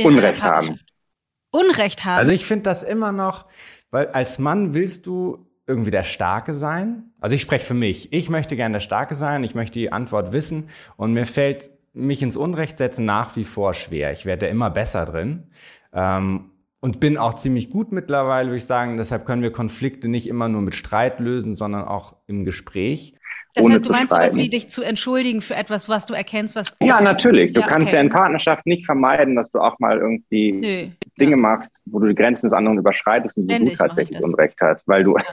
Unrecht 0.00 0.42
haben. 0.42 0.80
Unrecht 1.50 2.04
haben. 2.04 2.18
Also 2.18 2.32
ich 2.32 2.46
finde 2.46 2.64
das 2.64 2.82
immer 2.82 3.12
noch, 3.12 3.46
weil 3.90 4.08
als 4.08 4.38
Mann 4.38 4.74
willst 4.74 5.06
du 5.06 5.46
irgendwie 5.66 5.90
der 5.90 6.04
Starke 6.04 6.54
sein. 6.54 7.12
Also 7.20 7.36
ich 7.36 7.42
spreche 7.42 7.64
für 7.64 7.74
mich. 7.74 8.12
Ich 8.12 8.28
möchte 8.28 8.56
gerne 8.56 8.74
der 8.74 8.80
Starke 8.80 9.14
sein. 9.14 9.44
Ich 9.44 9.54
möchte 9.54 9.78
die 9.78 9.92
Antwort 9.92 10.32
wissen. 10.32 10.68
Und 10.96 11.12
mir 11.12 11.26
fällt 11.26 11.70
mich 11.92 12.22
ins 12.22 12.36
Unrecht 12.36 12.78
setzen 12.78 13.04
nach 13.04 13.36
wie 13.36 13.44
vor 13.44 13.74
schwer. 13.74 14.12
Ich 14.12 14.26
werde 14.26 14.46
immer 14.46 14.70
besser 14.70 15.04
drin. 15.04 15.48
Ähm, 15.92 16.50
und 16.80 16.98
bin 16.98 17.16
auch 17.16 17.34
ziemlich 17.34 17.70
gut 17.70 17.92
mittlerweile, 17.92 18.48
würde 18.48 18.56
ich 18.56 18.64
sagen. 18.64 18.96
Deshalb 18.96 19.24
können 19.24 19.42
wir 19.42 19.52
Konflikte 19.52 20.08
nicht 20.08 20.26
immer 20.26 20.48
nur 20.48 20.62
mit 20.62 20.74
Streit 20.74 21.20
lösen, 21.20 21.54
sondern 21.54 21.84
auch 21.84 22.16
im 22.26 22.44
Gespräch. 22.44 23.14
Das 23.54 23.68
heißt, 23.68 23.86
du 23.86 23.92
meinst 23.92 24.12
sowas 24.12 24.36
wie 24.36 24.48
dich 24.48 24.70
zu 24.70 24.82
entschuldigen 24.82 25.42
für 25.42 25.54
etwas, 25.54 25.88
was 25.88 26.06
du 26.06 26.14
erkennst, 26.14 26.56
was. 26.56 26.76
Ja, 26.80 27.00
natürlich. 27.00 27.52
Du 27.52 27.60
ja, 27.60 27.66
kannst 27.66 27.88
okay. 27.88 27.96
ja 27.96 28.02
in 28.02 28.08
Partnerschaft 28.08 28.66
nicht 28.66 28.86
vermeiden, 28.86 29.36
dass 29.36 29.50
du 29.50 29.58
auch 29.58 29.78
mal 29.78 29.98
irgendwie 29.98 30.52
Nö, 30.52 30.88
Dinge 31.20 31.32
ja. 31.32 31.36
machst, 31.36 31.70
wo 31.84 31.98
du 31.98 32.08
die 32.08 32.14
Grenzen 32.14 32.46
des 32.46 32.54
anderen 32.54 32.78
überschreitest 32.78 33.36
und 33.36 33.50
wo 33.50 33.64
du 33.64 33.74
tatsächlich 33.74 34.22
Unrecht 34.22 34.58
hast, 34.60 34.86
weil 34.88 35.04
du. 35.04 35.16
Ja. 35.16 35.24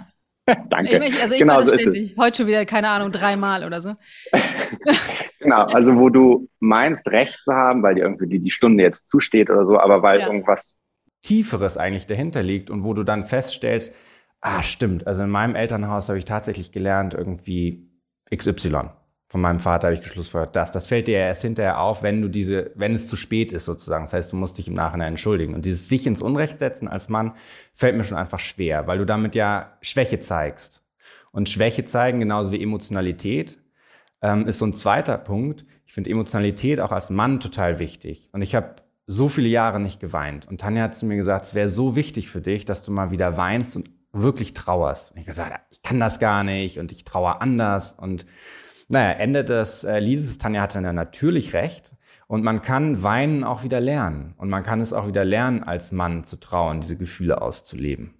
Danke. 0.69 0.97
Ich, 1.05 1.21
also 1.21 1.35
ich 1.35 1.39
genau, 1.39 1.61
so 1.61 1.77
ständig. 1.77 2.15
Heute 2.17 2.37
schon 2.37 2.47
wieder, 2.47 2.65
keine 2.65 2.89
Ahnung, 2.89 3.11
dreimal 3.11 3.63
oder 3.63 3.81
so. 3.81 3.93
genau, 5.39 5.65
also 5.65 5.95
wo 5.95 6.09
du 6.09 6.49
meinst, 6.59 7.07
Recht 7.07 7.39
zu 7.43 7.53
haben, 7.53 7.83
weil 7.83 7.95
dir 7.95 8.01
irgendwie 8.01 8.27
die, 8.27 8.39
die 8.39 8.51
Stunde 8.51 8.83
jetzt 8.83 9.07
zusteht 9.09 9.49
oder 9.49 9.65
so, 9.65 9.79
aber 9.79 10.01
weil 10.01 10.19
irgendwas 10.19 10.75
Tieferes 11.21 11.77
eigentlich 11.77 12.07
dahinter 12.07 12.41
liegt 12.41 12.69
und 12.69 12.83
wo 12.83 12.93
du 12.93 13.03
dann 13.03 13.23
feststellst, 13.23 13.95
ah, 14.41 14.63
stimmt, 14.63 15.05
also 15.05 15.23
in 15.23 15.29
meinem 15.29 15.55
Elternhaus 15.55 16.09
habe 16.09 16.17
ich 16.17 16.25
tatsächlich 16.25 16.71
gelernt, 16.71 17.13
irgendwie 17.13 17.88
XY. 18.35 18.89
Von 19.25 19.41
meinem 19.41 19.59
Vater 19.59 19.87
habe 19.87 19.93
ich 19.93 20.01
geschlussfolgert, 20.01 20.55
das. 20.55 20.71
Das 20.71 20.87
fällt 20.87 21.07
dir 21.07 21.19
erst 21.19 21.43
hinterher 21.43 21.79
auf, 21.79 22.01
wenn 22.01 22.21
du 22.21 22.29
diese, 22.29 22.71
wenn 22.73 22.95
es 22.95 23.07
zu 23.07 23.15
spät 23.15 23.51
ist 23.51 23.65
sozusagen. 23.65 24.05
Das 24.05 24.13
heißt, 24.13 24.33
du 24.33 24.37
musst 24.37 24.57
dich 24.57 24.67
im 24.67 24.73
Nachhinein 24.73 25.09
entschuldigen. 25.09 25.53
Und 25.53 25.65
dieses 25.65 25.87
sich 25.87 26.07
ins 26.07 26.23
Unrecht 26.23 26.57
setzen 26.57 26.87
als 26.87 27.09
Mann 27.09 27.33
fällt 27.75 27.95
mir 27.95 28.03
schon 28.03 28.17
einfach 28.17 28.39
schwer, 28.39 28.87
weil 28.87 28.97
du 28.97 29.05
damit 29.05 29.35
ja 29.35 29.77
Schwäche 29.81 30.19
zeigst. 30.19 30.83
Und 31.31 31.47
Schwäche 31.47 31.85
zeigen, 31.85 32.19
genauso 32.19 32.51
wie 32.51 32.61
Emotionalität, 32.61 33.59
ähm, 34.23 34.47
ist 34.47 34.57
so 34.57 34.65
ein 34.65 34.73
zweiter 34.73 35.19
Punkt. 35.19 35.63
Ich 35.85 35.93
finde 35.93 36.09
Emotionalität 36.09 36.79
auch 36.79 36.91
als 36.91 37.11
Mann 37.11 37.39
total 37.39 37.77
wichtig. 37.77 38.29
Und 38.31 38.41
ich 38.41 38.55
habe 38.55 38.77
so 39.05 39.27
viele 39.29 39.47
Jahre 39.47 39.79
nicht 39.79 39.99
geweint. 39.99 40.47
Und 40.47 40.61
Tanja 40.61 40.83
hat 40.83 40.95
zu 40.95 41.05
mir 41.05 41.17
gesagt, 41.17 41.45
es 41.45 41.55
wäre 41.55 41.69
so 41.69 41.95
wichtig 41.95 42.29
für 42.29 42.41
dich, 42.41 42.65
dass 42.65 42.83
du 42.83 42.91
mal 42.91 43.11
wieder 43.11 43.37
weinst 43.37 43.75
und 43.75 43.89
wirklich 44.11 44.53
trauerst. 44.53 45.11
Und 45.11 45.17
ich 45.17 45.25
gesagt, 45.25 45.59
ich 45.71 45.81
kann 45.81 45.99
das 45.99 46.19
gar 46.19 46.43
nicht 46.43 46.79
und 46.79 46.91
ich 46.91 47.03
trauere 47.03 47.41
anders. 47.41 47.93
Und 47.93 48.25
naja, 48.87 49.11
Ende 49.11 49.43
des 49.43 49.83
äh, 49.83 49.99
Liedes, 49.99 50.37
Tanja 50.37 50.61
hatte 50.61 50.81
natürlich 50.81 51.53
recht. 51.53 51.95
Und 52.27 52.43
man 52.43 52.61
kann 52.61 53.01
Weinen 53.01 53.43
auch 53.43 53.63
wieder 53.63 53.79
lernen. 53.79 54.35
Und 54.37 54.49
man 54.49 54.63
kann 54.63 54.81
es 54.81 54.93
auch 54.93 55.07
wieder 55.07 55.25
lernen, 55.25 55.63
als 55.63 55.91
Mann 55.91 56.23
zu 56.23 56.39
trauen, 56.39 56.81
diese 56.81 56.95
Gefühle 56.95 57.41
auszuleben. 57.41 58.13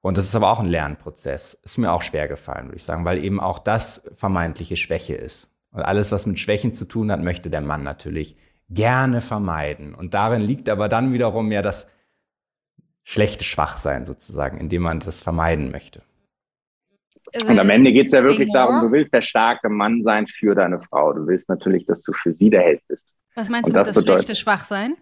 Und 0.00 0.18
das 0.18 0.26
ist 0.26 0.36
aber 0.36 0.50
auch 0.50 0.60
ein 0.60 0.66
Lernprozess. 0.66 1.54
Ist 1.62 1.78
mir 1.78 1.92
auch 1.92 2.02
schwer 2.02 2.28
gefallen, 2.28 2.66
würde 2.66 2.76
ich 2.76 2.84
sagen, 2.84 3.04
weil 3.04 3.22
eben 3.24 3.40
auch 3.40 3.58
das 3.58 4.02
vermeintliche 4.14 4.76
Schwäche 4.76 5.14
ist. 5.14 5.50
Und 5.72 5.82
alles, 5.82 6.12
was 6.12 6.26
mit 6.26 6.38
Schwächen 6.38 6.72
zu 6.72 6.86
tun 6.86 7.10
hat, 7.10 7.22
möchte 7.22 7.50
der 7.50 7.62
Mann 7.62 7.82
natürlich 7.82 8.36
gerne 8.70 9.20
vermeiden. 9.20 9.94
Und 9.94 10.14
darin 10.14 10.40
liegt 10.40 10.68
aber 10.68 10.88
dann 10.88 11.12
wiederum 11.12 11.50
ja 11.52 11.62
das 11.62 11.88
schlechte 13.04 13.44
Schwachsein 13.44 14.06
sozusagen, 14.06 14.58
indem 14.58 14.82
man 14.82 15.00
das 15.00 15.22
vermeiden 15.22 15.70
möchte. 15.70 16.02
Also, 17.32 17.46
Und 17.46 17.58
am 17.58 17.70
Ende 17.70 17.92
geht 17.92 18.08
es 18.08 18.12
ja 18.12 18.22
wirklich 18.22 18.50
darum, 18.52 18.80
du 18.80 18.92
willst 18.92 19.12
der 19.12 19.22
starke 19.22 19.68
Mann 19.68 20.02
sein 20.02 20.26
für 20.26 20.54
deine 20.54 20.80
Frau. 20.80 21.12
Du 21.12 21.26
willst 21.26 21.48
natürlich, 21.48 21.86
dass 21.86 22.02
du 22.02 22.12
für 22.12 22.32
sie 22.32 22.50
der 22.50 22.62
Held 22.62 22.82
bist. 22.88 23.12
Was 23.34 23.48
meinst 23.48 23.66
Und 23.66 23.74
du 23.74 23.78
mit 23.78 23.88
das, 23.88 23.94
das 23.94 24.04
schlechte 24.04 24.34
Schwachsein? 24.34 24.96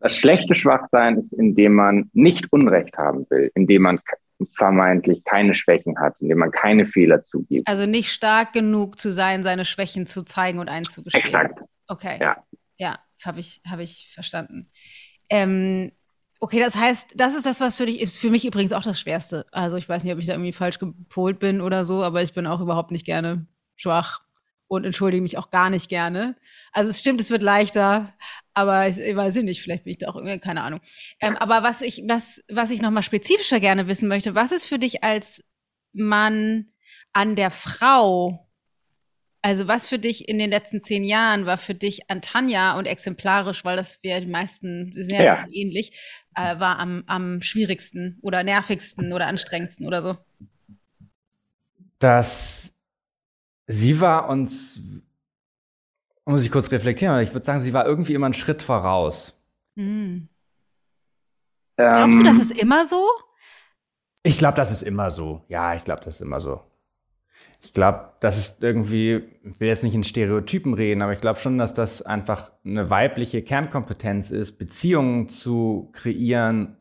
Das 0.00 0.16
schlechte 0.16 0.54
Schwachsein 0.54 1.16
ist, 1.16 1.32
indem 1.32 1.74
man 1.74 2.10
nicht 2.12 2.52
Unrecht 2.52 2.96
haben 2.98 3.24
will, 3.30 3.50
indem 3.54 3.82
man 3.82 4.00
vermeintlich 4.54 5.22
keine 5.24 5.54
Schwächen 5.54 5.98
hat, 6.00 6.20
indem 6.20 6.38
man 6.38 6.50
keine 6.50 6.84
Fehler 6.84 7.22
zugibt. 7.22 7.68
Also 7.68 7.86
nicht 7.86 8.10
stark 8.10 8.52
genug 8.52 8.98
zu 8.98 9.12
sein, 9.12 9.44
seine 9.44 9.64
Schwächen 9.64 10.06
zu 10.06 10.24
zeigen 10.24 10.58
und 10.58 10.68
einzugestehen. 10.68 11.22
Exakt. 11.22 11.60
Okay. 11.86 12.18
Ja, 12.20 12.36
ja 12.76 12.98
habe 13.24 13.40
ich, 13.40 13.60
hab 13.68 13.78
ich 13.78 14.10
verstanden. 14.12 14.70
Ähm, 15.30 15.92
Okay, 16.44 16.58
das 16.58 16.74
heißt, 16.74 17.12
das 17.14 17.36
ist 17.36 17.46
das, 17.46 17.60
was 17.60 17.76
für 17.76 17.86
dich 17.86 18.00
ist. 18.00 18.18
Für 18.18 18.28
mich 18.28 18.44
übrigens 18.44 18.72
auch 18.72 18.82
das 18.82 18.98
Schwerste. 18.98 19.46
Also 19.52 19.76
ich 19.76 19.88
weiß 19.88 20.02
nicht, 20.02 20.12
ob 20.12 20.18
ich 20.18 20.26
da 20.26 20.32
irgendwie 20.32 20.52
falsch 20.52 20.80
gepolt 20.80 21.38
bin 21.38 21.60
oder 21.60 21.84
so, 21.84 22.02
aber 22.02 22.20
ich 22.20 22.32
bin 22.32 22.48
auch 22.48 22.60
überhaupt 22.60 22.90
nicht 22.90 23.06
gerne 23.06 23.46
schwach 23.76 24.22
und 24.66 24.84
entschuldige 24.84 25.22
mich 25.22 25.38
auch 25.38 25.50
gar 25.50 25.70
nicht 25.70 25.88
gerne. 25.88 26.34
Also 26.72 26.90
es 26.90 26.98
stimmt, 26.98 27.20
es 27.20 27.30
wird 27.30 27.44
leichter, 27.44 28.12
aber 28.54 28.88
ich, 28.88 28.98
ich 28.98 29.14
weiß 29.14 29.36
nicht, 29.36 29.62
vielleicht 29.62 29.84
bin 29.84 29.92
ich 29.92 29.98
da 29.98 30.08
auch 30.08 30.16
irgendwie, 30.16 30.40
keine 30.40 30.62
Ahnung. 30.64 30.80
Ähm, 31.20 31.36
aber 31.36 31.62
was 31.62 31.80
ich, 31.80 32.02
was, 32.08 32.42
was 32.48 32.70
ich 32.70 32.82
nochmal 32.82 33.04
spezifischer 33.04 33.60
gerne 33.60 33.86
wissen 33.86 34.08
möchte, 34.08 34.34
was 34.34 34.50
ist 34.50 34.66
für 34.66 34.80
dich 34.80 35.04
als 35.04 35.44
Mann 35.92 36.72
an 37.12 37.36
der 37.36 37.52
Frau 37.52 38.41
also 39.42 39.66
was 39.66 39.88
für 39.88 39.98
dich 39.98 40.28
in 40.28 40.38
den 40.38 40.50
letzten 40.50 40.80
zehn 40.80 41.02
Jahren 41.02 41.46
war 41.46 41.58
für 41.58 41.74
dich 41.74 42.08
an 42.08 42.22
Tanja 42.22 42.78
und 42.78 42.86
exemplarisch, 42.86 43.64
weil 43.64 43.76
das 43.76 44.02
wir 44.02 44.20
die 44.20 44.28
meisten 44.28 44.92
sehr 44.92 45.24
ja. 45.24 45.44
ähnlich, 45.50 45.98
äh, 46.36 46.58
war 46.60 46.78
am, 46.78 47.02
am 47.06 47.42
schwierigsten 47.42 48.18
oder 48.22 48.44
nervigsten 48.44 49.12
oder 49.12 49.26
anstrengendsten 49.26 49.86
oder 49.86 50.00
so? 50.00 50.16
Dass 51.98 52.72
sie 53.66 54.00
war 54.00 54.28
uns, 54.28 54.80
muss 56.24 56.42
ich 56.42 56.50
kurz 56.52 56.70
reflektieren, 56.70 57.20
ich 57.20 57.32
würde 57.32 57.44
sagen, 57.44 57.60
sie 57.60 57.72
war 57.72 57.84
irgendwie 57.84 58.14
immer 58.14 58.26
einen 58.26 58.34
Schritt 58.34 58.62
voraus. 58.62 59.36
Mhm. 59.74 60.28
Glaubst 61.76 62.18
du, 62.18 62.22
das 62.22 62.34
ähm. 62.34 62.40
ist 62.42 62.52
immer 62.52 62.86
so? 62.86 63.08
Ich 64.22 64.38
glaube, 64.38 64.54
das 64.54 64.70
ist 64.70 64.82
immer 64.82 65.10
so. 65.10 65.44
Ja, 65.48 65.74
ich 65.74 65.84
glaube, 65.84 66.02
das 66.04 66.16
ist 66.16 66.20
immer 66.20 66.40
so. 66.40 66.62
Ich 67.64 67.72
glaube, 67.72 68.10
das 68.20 68.38
ist 68.38 68.62
irgendwie, 68.62 69.22
ich 69.44 69.60
will 69.60 69.68
jetzt 69.68 69.84
nicht 69.84 69.94
in 69.94 70.02
Stereotypen 70.02 70.74
reden, 70.74 71.00
aber 71.00 71.12
ich 71.12 71.20
glaube 71.20 71.38
schon, 71.38 71.58
dass 71.58 71.72
das 71.72 72.02
einfach 72.02 72.50
eine 72.64 72.90
weibliche 72.90 73.42
Kernkompetenz 73.42 74.32
ist, 74.32 74.58
Beziehungen 74.58 75.28
zu 75.28 75.90
kreieren. 75.92 76.76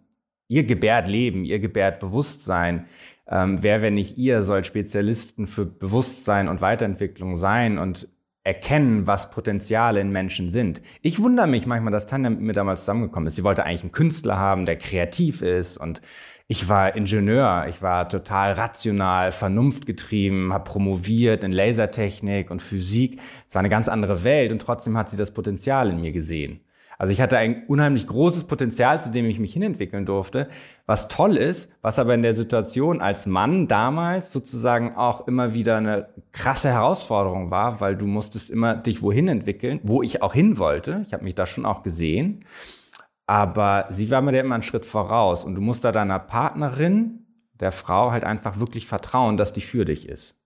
Ihr 0.48 0.64
gebärt 0.64 1.08
Leben, 1.08 1.46
ihr 1.46 1.60
gebärt 1.60 2.00
Bewusstsein. 2.00 2.88
Ähm, 3.28 3.60
wer, 3.62 3.82
wenn 3.82 3.94
nicht 3.94 4.18
ihr, 4.18 4.42
soll 4.42 4.64
Spezialisten 4.64 5.46
für 5.46 5.66
Bewusstsein 5.66 6.48
und 6.48 6.62
Weiterentwicklung 6.62 7.38
sein 7.38 7.78
und 7.78 8.10
erkennen, 8.44 9.06
was 9.06 9.30
Potenziale 9.30 10.02
in 10.02 10.12
Menschen 10.12 10.50
sind. 10.50 10.82
Ich 11.02 11.22
wundere 11.22 11.46
mich 11.46 11.68
manchmal, 11.68 11.92
dass 11.94 12.08
Tanja 12.08 12.32
mit 12.32 12.42
mir 12.42 12.54
damals 12.54 12.82
zusammengekommen 12.82 13.28
ist. 13.28 13.36
Sie 13.36 13.44
wollte 13.44 13.66
eigentlich 13.66 13.84
einen 13.84 13.92
Künstler 13.92 14.38
haben, 14.38 14.66
der 14.66 14.78
kreativ 14.78 15.44
ist 15.44 15.78
und 15.78 16.02
ich 16.52 16.68
war 16.68 16.98
Ingenieur, 16.98 17.68
ich 17.70 17.82
war 17.82 18.10
total 18.10 18.52
rational, 18.52 19.32
vernunftgetrieben, 19.32 20.52
habe 20.52 20.66
promoviert 20.66 21.46
in 21.46 21.54
Lasertechnik 21.54 22.52
und 22.52 22.62
Physik. 22.62 23.22
Es 23.48 23.56
war 23.56 23.62
eine 23.62 23.70
ganz 23.70 23.88
andere 23.88 24.26
Welt 24.26 24.52
und 24.52 24.62
trotzdem 24.62 24.98
hat 24.98 25.10
sie 25.10 25.16
das 25.16 25.32
Potenzial 25.32 25.90
in 25.90 26.02
mir 26.02 26.12
gesehen. 26.12 26.60
Also 26.98 27.14
ich 27.14 27.22
hatte 27.22 27.38
ein 27.38 27.64
unheimlich 27.68 28.06
großes 28.06 28.44
Potenzial, 28.44 29.00
zu 29.00 29.12
dem 29.12 29.28
ich 29.28 29.40
mich 29.40 29.54
hinentwickeln 29.54 30.06
durfte, 30.06 30.50
was 30.86 31.08
toll 31.08 31.38
ist, 31.38 31.72
was 31.82 32.00
aber 32.00 32.16
in 32.16 32.22
der 32.22 32.34
Situation 32.34 33.00
als 33.00 33.26
Mann 33.26 33.70
damals 33.70 34.34
sozusagen 34.34 34.98
auch 34.98 35.30
immer 35.30 35.54
wieder 35.54 35.78
eine 35.78 36.10
krasse 36.34 36.68
Herausforderung 36.68 37.50
war, 37.50 37.80
weil 37.80 37.96
du 37.96 38.08
musstest 38.08 38.50
immer 38.50 38.76
dich 38.76 39.02
wohin 39.02 39.30
entwickeln, 39.30 39.80
wo 39.84 40.02
ich 40.02 40.22
auch 40.22 40.34
hin 40.34 40.58
wollte. 40.58 41.00
Ich 41.02 41.14
habe 41.14 41.24
mich 41.24 41.34
da 41.34 41.46
schon 41.46 41.66
auch 41.66 41.82
gesehen. 41.82 42.44
Aber 43.32 43.86
sie 43.88 44.12
war 44.12 44.22
mir 44.22 44.34
da 44.34 44.42
immer 44.42 44.56
einen 44.56 44.62
Schritt 44.62 44.86
voraus. 44.86 45.46
Und 45.46 45.56
du 45.56 45.62
musst 45.62 45.86
da 45.86 45.94
deiner 45.94 46.20
Partnerin, 46.20 47.28
der 47.54 47.72
Frau, 47.72 48.12
halt 48.12 48.26
einfach 48.26 48.60
wirklich 48.60 48.88
vertrauen, 48.88 49.38
dass 49.38 49.54
die 49.54 49.62
für 49.62 49.86
dich 49.86 50.10
ist. 50.10 50.38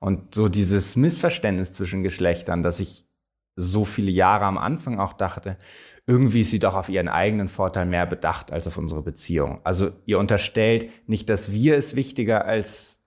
Und 0.00 0.34
so 0.34 0.48
dieses 0.48 0.96
Missverständnis 0.96 1.72
zwischen 1.74 2.02
Geschlechtern, 2.02 2.64
dass 2.64 2.80
ich 2.80 3.06
so 3.54 3.84
viele 3.84 4.10
Jahre 4.10 4.44
am 4.44 4.58
Anfang 4.58 4.98
auch 4.98 5.12
dachte, 5.12 5.56
irgendwie 6.04 6.40
ist 6.40 6.50
sie 6.50 6.58
doch 6.58 6.74
auf 6.74 6.88
ihren 6.88 7.06
eigenen 7.06 7.46
Vorteil 7.46 7.86
mehr 7.86 8.06
bedacht 8.06 8.50
als 8.50 8.66
auf 8.66 8.76
unsere 8.76 9.02
Beziehung. 9.02 9.60
Also 9.62 9.92
ihr 10.04 10.18
unterstellt 10.18 10.90
nicht, 11.08 11.28
dass 11.30 11.52
wir 11.52 11.76
es 11.76 11.94
wichtiger 11.94 12.44
als, 12.44 12.98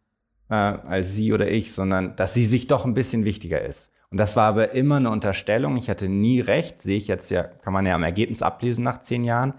äh, 0.49 0.53
als 0.53 1.13
sie 1.13 1.33
oder 1.33 1.51
ich, 1.51 1.73
sondern 1.73 2.15
dass 2.15 2.33
sie 2.33 2.45
sich 2.45 2.67
doch 2.67 2.85
ein 2.85 2.93
bisschen 2.93 3.25
wichtiger 3.25 3.61
ist. 3.61 3.91
Und 4.11 4.17
das 4.17 4.35
war 4.35 4.47
aber 4.47 4.71
immer 4.71 4.97
eine 4.97 5.11
Unterstellung. 5.11 5.77
Ich 5.77 5.89
hatte 5.89 6.09
nie 6.09 6.39
recht, 6.39 6.81
sehe 6.81 6.97
ich 6.97 7.07
jetzt 7.07 7.29
ja, 7.29 7.43
kann 7.43 7.73
man 7.73 7.85
ja 7.85 7.93
am 7.95 8.03
Ergebnis 8.03 8.41
ablesen 8.41 8.83
nach 8.83 9.01
zehn 9.01 9.23
Jahren. 9.23 9.53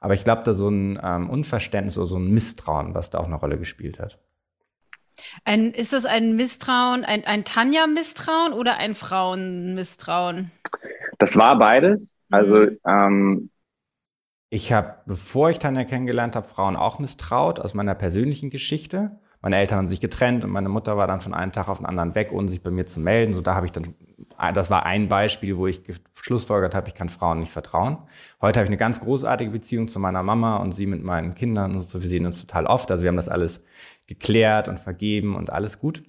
Aber 0.00 0.14
ich 0.14 0.24
glaube, 0.24 0.42
da 0.44 0.54
so 0.54 0.68
ein 0.68 1.00
ähm, 1.02 1.30
Unverständnis 1.30 1.98
oder 1.98 2.06
so 2.06 2.18
ein 2.18 2.30
Misstrauen, 2.30 2.94
was 2.94 3.10
da 3.10 3.18
auch 3.18 3.26
eine 3.26 3.36
Rolle 3.36 3.58
gespielt 3.58 3.98
hat. 4.00 4.18
Ein, 5.44 5.72
ist 5.72 5.92
das 5.92 6.04
ein 6.04 6.36
Misstrauen, 6.36 7.04
ein, 7.04 7.24
ein 7.24 7.44
Tanja-Misstrauen 7.44 8.52
oder 8.52 8.78
ein 8.78 8.94
Frauen-Misstrauen? 8.94 10.50
Das 11.18 11.36
war 11.36 11.58
beides. 11.58 12.10
Also 12.30 12.54
mhm. 12.54 12.78
ähm, 12.86 13.50
ich 14.48 14.72
habe, 14.72 14.96
bevor 15.06 15.50
ich 15.50 15.58
Tanja 15.58 15.84
kennengelernt 15.84 16.36
habe, 16.36 16.46
Frauen 16.46 16.76
auch 16.76 16.98
misstraut 16.98 17.60
aus 17.60 17.74
meiner 17.74 17.94
persönlichen 17.94 18.50
Geschichte 18.50 19.18
meine 19.42 19.56
Eltern 19.56 19.78
haben 19.78 19.88
sich 19.88 20.00
getrennt 20.00 20.44
und 20.44 20.50
meine 20.50 20.68
Mutter 20.68 20.96
war 20.96 21.08
dann 21.08 21.20
von 21.20 21.34
einem 21.34 21.50
Tag 21.50 21.68
auf 21.68 21.78
den 21.78 21.86
anderen 21.86 22.14
weg, 22.14 22.30
ohne 22.32 22.48
sich 22.48 22.62
bei 22.62 22.70
mir 22.70 22.86
zu 22.86 23.00
melden. 23.00 23.32
So 23.32 23.42
da 23.42 23.56
habe 23.56 23.66
ich 23.66 23.72
dann, 23.72 23.94
das 24.54 24.70
war 24.70 24.86
ein 24.86 25.08
Beispiel, 25.08 25.56
wo 25.56 25.66
ich 25.66 25.82
geschlussfolgert 25.82 26.76
habe, 26.76 26.88
ich 26.88 26.94
kann 26.94 27.08
Frauen 27.08 27.40
nicht 27.40 27.50
vertrauen. 27.50 27.98
Heute 28.40 28.60
habe 28.60 28.64
ich 28.64 28.70
eine 28.70 28.76
ganz 28.76 29.00
großartige 29.00 29.50
Beziehung 29.50 29.88
zu 29.88 29.98
meiner 29.98 30.22
Mama 30.22 30.58
und 30.58 30.70
sie 30.70 30.86
mit 30.86 31.02
meinen 31.02 31.34
Kindern. 31.34 31.78
So, 31.80 32.00
wir 32.00 32.08
sehen 32.08 32.24
uns 32.24 32.40
total 32.40 32.66
oft. 32.66 32.90
Also 32.92 33.02
wir 33.02 33.08
haben 33.08 33.16
das 33.16 33.28
alles 33.28 33.60
geklärt 34.06 34.68
und 34.68 34.78
vergeben 34.78 35.34
und 35.34 35.50
alles 35.50 35.80
gut. 35.80 36.04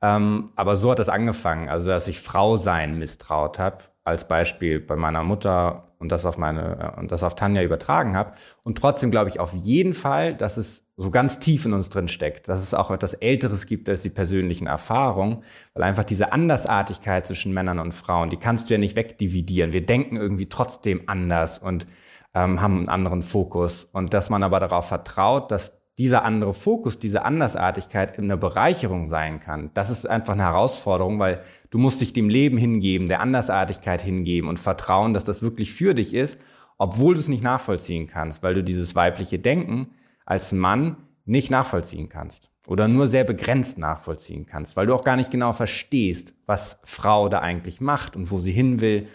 Ähm, 0.00 0.50
aber 0.54 0.76
so 0.76 0.92
hat 0.92 1.00
das 1.00 1.08
angefangen, 1.08 1.68
also 1.68 1.90
dass 1.90 2.06
ich 2.06 2.20
Frau 2.20 2.56
sein 2.56 2.98
misstraut 2.98 3.58
habe, 3.58 3.78
als 4.04 4.28
Beispiel 4.28 4.78
bei 4.78 4.94
meiner 4.94 5.24
Mutter 5.24 5.87
und 5.98 6.12
das 6.12 6.26
auf 6.26 6.38
meine 6.38 6.94
äh, 6.96 7.00
und 7.00 7.12
das 7.12 7.22
auf 7.22 7.34
Tanja 7.34 7.62
übertragen 7.62 8.16
habe. 8.16 8.32
Und 8.62 8.78
trotzdem 8.78 9.10
glaube 9.10 9.30
ich 9.30 9.40
auf 9.40 9.52
jeden 9.54 9.94
Fall, 9.94 10.34
dass 10.34 10.56
es 10.56 10.86
so 10.96 11.10
ganz 11.10 11.38
tief 11.38 11.64
in 11.64 11.72
uns 11.72 11.90
drin 11.90 12.08
steckt, 12.08 12.48
dass 12.48 12.60
es 12.62 12.74
auch 12.74 12.90
etwas 12.90 13.14
Älteres 13.14 13.66
gibt 13.66 13.88
als 13.88 14.02
die 14.02 14.10
persönlichen 14.10 14.66
Erfahrungen, 14.66 15.44
weil 15.74 15.84
einfach 15.84 16.04
diese 16.04 16.32
Andersartigkeit 16.32 17.26
zwischen 17.26 17.52
Männern 17.52 17.78
und 17.78 17.92
Frauen, 17.92 18.30
die 18.30 18.36
kannst 18.36 18.68
du 18.68 18.74
ja 18.74 18.78
nicht 18.78 18.96
wegdividieren. 18.96 19.72
Wir 19.72 19.86
denken 19.86 20.16
irgendwie 20.16 20.48
trotzdem 20.48 21.02
anders 21.06 21.58
und 21.58 21.86
ähm, 22.34 22.60
haben 22.60 22.78
einen 22.78 22.88
anderen 22.88 23.22
Fokus. 23.22 23.84
Und 23.92 24.14
dass 24.14 24.30
man 24.30 24.42
aber 24.42 24.60
darauf 24.60 24.88
vertraut, 24.88 25.50
dass 25.50 25.77
dieser 25.98 26.24
andere 26.24 26.54
Fokus, 26.54 26.98
diese 26.98 27.24
Andersartigkeit 27.24 28.18
eine 28.18 28.36
Bereicherung 28.36 29.08
sein 29.08 29.40
kann, 29.40 29.70
das 29.74 29.90
ist 29.90 30.06
einfach 30.06 30.34
eine 30.34 30.44
Herausforderung, 30.44 31.18
weil 31.18 31.42
du 31.70 31.78
musst 31.78 32.00
dich 32.00 32.12
dem 32.12 32.28
Leben 32.28 32.56
hingeben, 32.56 33.08
der 33.08 33.20
Andersartigkeit 33.20 34.00
hingeben 34.00 34.48
und 34.48 34.60
vertrauen, 34.60 35.12
dass 35.12 35.24
das 35.24 35.42
wirklich 35.42 35.72
für 35.72 35.94
dich 35.94 36.14
ist, 36.14 36.38
obwohl 36.78 37.14
du 37.14 37.20
es 37.20 37.28
nicht 37.28 37.42
nachvollziehen 37.42 38.06
kannst, 38.06 38.42
weil 38.44 38.54
du 38.54 38.62
dieses 38.62 38.94
weibliche 38.94 39.40
Denken 39.40 39.88
als 40.24 40.52
Mann 40.52 40.96
nicht 41.24 41.50
nachvollziehen 41.50 42.08
kannst 42.08 42.50
oder 42.68 42.86
nur 42.86 43.08
sehr 43.08 43.24
begrenzt 43.24 43.78
nachvollziehen 43.78 44.46
kannst, 44.46 44.76
weil 44.76 44.86
du 44.86 44.94
auch 44.94 45.04
gar 45.04 45.16
nicht 45.16 45.30
genau 45.30 45.52
verstehst, 45.52 46.34
was 46.46 46.78
Frau 46.84 47.28
da 47.28 47.40
eigentlich 47.40 47.80
macht 47.80 48.14
und 48.14 48.30
wo 48.30 48.38
sie 48.38 48.52
hin 48.52 48.80
will, 48.80 49.08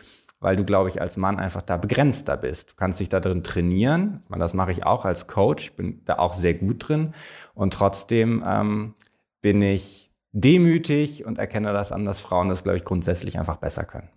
weil 0.44 0.56
du, 0.56 0.66
glaube 0.66 0.90
ich, 0.90 1.02
als 1.02 1.18
Mann 1.18 1.40
einfach 1.40 1.62
da 1.62 1.78
begrenzter 1.78 2.38
bist. 2.38 2.72
Du 2.72 2.76
kannst 2.76 3.00
dich 3.00 3.10
da 3.10 3.20
drin 3.20 3.44
trainieren. 3.44 4.22
Das 4.30 4.54
mache 4.54 4.72
ich 4.72 4.86
auch 4.86 5.06
als 5.06 5.28
Coach. 5.28 5.64
Ich 5.64 5.76
bin 5.76 6.02
da 6.06 6.18
auch 6.20 6.34
sehr 6.34 6.54
gut 6.54 6.88
drin. 6.88 7.14
Und 7.54 7.74
trotzdem 7.74 8.44
ähm, 8.46 8.94
bin 9.42 9.62
ich 9.62 10.12
demütig 10.34 11.26
und 11.26 11.38
erkenne 11.38 11.72
das 11.72 11.92
an, 11.92 12.06
dass 12.06 12.22
Frauen 12.22 12.50
das, 12.50 12.64
glaube 12.64 12.78
ich, 12.78 12.84
grundsätzlich 12.84 13.40
einfach 13.40 13.58
besser 13.58 13.86
können. 13.86 14.10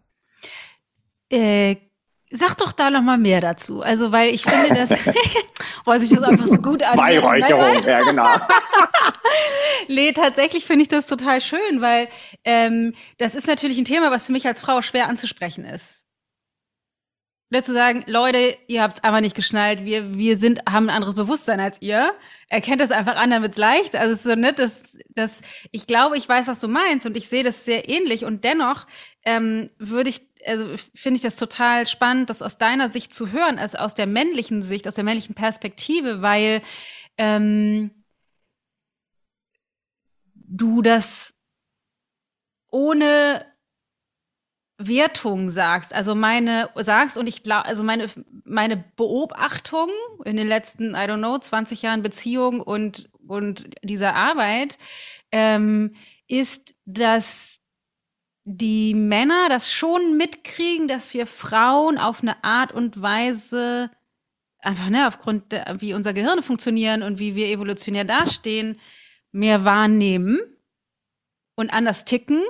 Äh, 1.30 1.76
Sag 2.30 2.56
doch 2.56 2.72
da 2.72 2.90
noch 2.90 3.02
mal 3.02 3.18
mehr 3.18 3.40
dazu. 3.40 3.82
Also, 3.82 4.10
weil 4.10 4.34
ich 4.34 4.42
finde, 4.42 4.70
das, 4.70 4.90
weil 5.84 6.00
sich 6.00 6.10
das 6.10 6.24
einfach 6.24 6.48
so 6.48 6.56
gut 6.56 6.82
an. 6.82 6.96
Beihräucherung, 6.96 7.84
ja, 7.86 8.00
genau. 8.00 8.26
nee, 9.88 10.12
tatsächlich 10.12 10.64
finde 10.64 10.82
ich 10.82 10.88
das 10.88 11.06
total 11.06 11.40
schön, 11.40 11.80
weil 11.80 12.08
ähm, 12.44 12.94
das 13.18 13.36
ist 13.36 13.46
natürlich 13.46 13.78
ein 13.78 13.84
Thema, 13.84 14.10
was 14.10 14.26
für 14.26 14.32
mich 14.32 14.44
als 14.44 14.60
Frau 14.60 14.82
schwer 14.82 15.08
anzusprechen 15.08 15.64
ist. 15.64 16.05
Zu 17.50 17.72
sagen, 17.72 18.04
Leute, 18.06 18.56
ihr 18.66 18.82
habt 18.82 19.04
einfach 19.04 19.20
nicht 19.20 19.36
geschnallt, 19.36 19.84
wir, 19.84 20.14
wir 20.14 20.36
sind, 20.36 20.60
haben 20.68 20.88
ein 20.88 20.96
anderes 20.96 21.14
Bewusstsein 21.14 21.60
als 21.60 21.80
ihr. 21.80 22.12
Erkennt 22.48 22.80
das 22.80 22.90
einfach 22.90 23.16
an, 23.16 23.30
dann 23.30 23.42
wird's 23.42 23.56
leicht. 23.56 23.94
Also 23.96 24.12
es 24.12 24.18
ist 24.18 24.24
so 24.24 24.34
nett, 24.34 24.58
dass, 24.58 24.98
dass 25.10 25.40
ich 25.70 25.86
glaube, 25.86 26.18
ich 26.18 26.28
weiß, 26.28 26.48
was 26.48 26.60
du 26.60 26.68
meinst 26.68 27.06
und 27.06 27.16
ich 27.16 27.28
sehe 27.28 27.44
das 27.44 27.64
sehr 27.64 27.88
ähnlich. 27.88 28.24
Und 28.24 28.44
dennoch 28.44 28.86
ähm, 29.24 29.70
würde 29.78 30.10
ich, 30.10 30.22
also 30.44 30.74
finde 30.94 31.16
ich 31.16 31.22
das 31.22 31.36
total 31.36 31.86
spannend, 31.86 32.30
das 32.30 32.42
aus 32.42 32.58
deiner 32.58 32.88
Sicht 32.88 33.14
zu 33.14 33.30
hören, 33.32 33.58
also 33.58 33.78
aus 33.78 33.94
der 33.94 34.06
männlichen 34.06 34.62
Sicht, 34.62 34.86
aus 34.88 34.94
der 34.94 35.04
männlichen 35.04 35.34
Perspektive, 35.34 36.22
weil 36.22 36.62
ähm, 37.16 37.90
du 40.34 40.82
das 40.82 41.34
ohne 42.70 43.46
Wertung 44.78 45.48
sagst, 45.50 45.94
also 45.94 46.14
meine 46.14 46.68
sagst 46.74 47.16
und 47.16 47.26
ich 47.26 47.42
glaube, 47.42 47.64
also 47.66 47.82
meine 47.82 48.08
meine 48.44 48.76
Beobachtung 48.76 49.88
in 50.24 50.36
den 50.36 50.46
letzten, 50.46 50.90
I 50.90 51.08
don't 51.08 51.18
know, 51.18 51.38
20 51.38 51.82
Jahren 51.82 52.02
Beziehung 52.02 52.60
und 52.60 53.08
und 53.26 53.68
dieser 53.82 54.14
Arbeit 54.14 54.78
ähm, 55.32 55.94
ist, 56.28 56.74
dass 56.84 57.60
die 58.44 58.94
Männer 58.94 59.48
das 59.48 59.72
schon 59.72 60.16
mitkriegen, 60.16 60.86
dass 60.86 61.12
wir 61.14 61.26
Frauen 61.26 61.98
auf 61.98 62.22
eine 62.22 62.44
Art 62.44 62.72
und 62.72 63.02
Weise 63.02 63.90
einfach, 64.60 64.88
ne, 64.88 65.08
aufgrund, 65.08 65.52
der, 65.52 65.80
wie 65.80 65.94
unser 65.94 66.12
Gehirn 66.12 66.42
funktionieren 66.42 67.02
und 67.02 67.18
wie 67.18 67.34
wir 67.34 67.48
evolutionär 67.48 68.04
dastehen, 68.04 68.78
mehr 69.32 69.64
wahrnehmen 69.64 70.38
und 71.56 71.72
anders 71.72 72.04
ticken. 72.04 72.42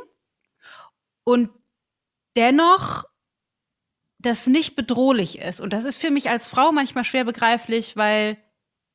Und 1.25 1.51
dennoch 2.37 3.05
das 4.19 4.47
nicht 4.47 4.77
bedrohlich 4.77 5.39
ist. 5.39 5.61
Und 5.61 5.73
das 5.73 5.85
ist 5.85 5.99
für 5.99 6.11
mich 6.11 6.31
als 6.31 6.49
Frau 6.49 6.73
manchmal 6.73 7.05
schwer 7.05 7.25
begreiflich, 7.25 7.97
weil 7.97 8.37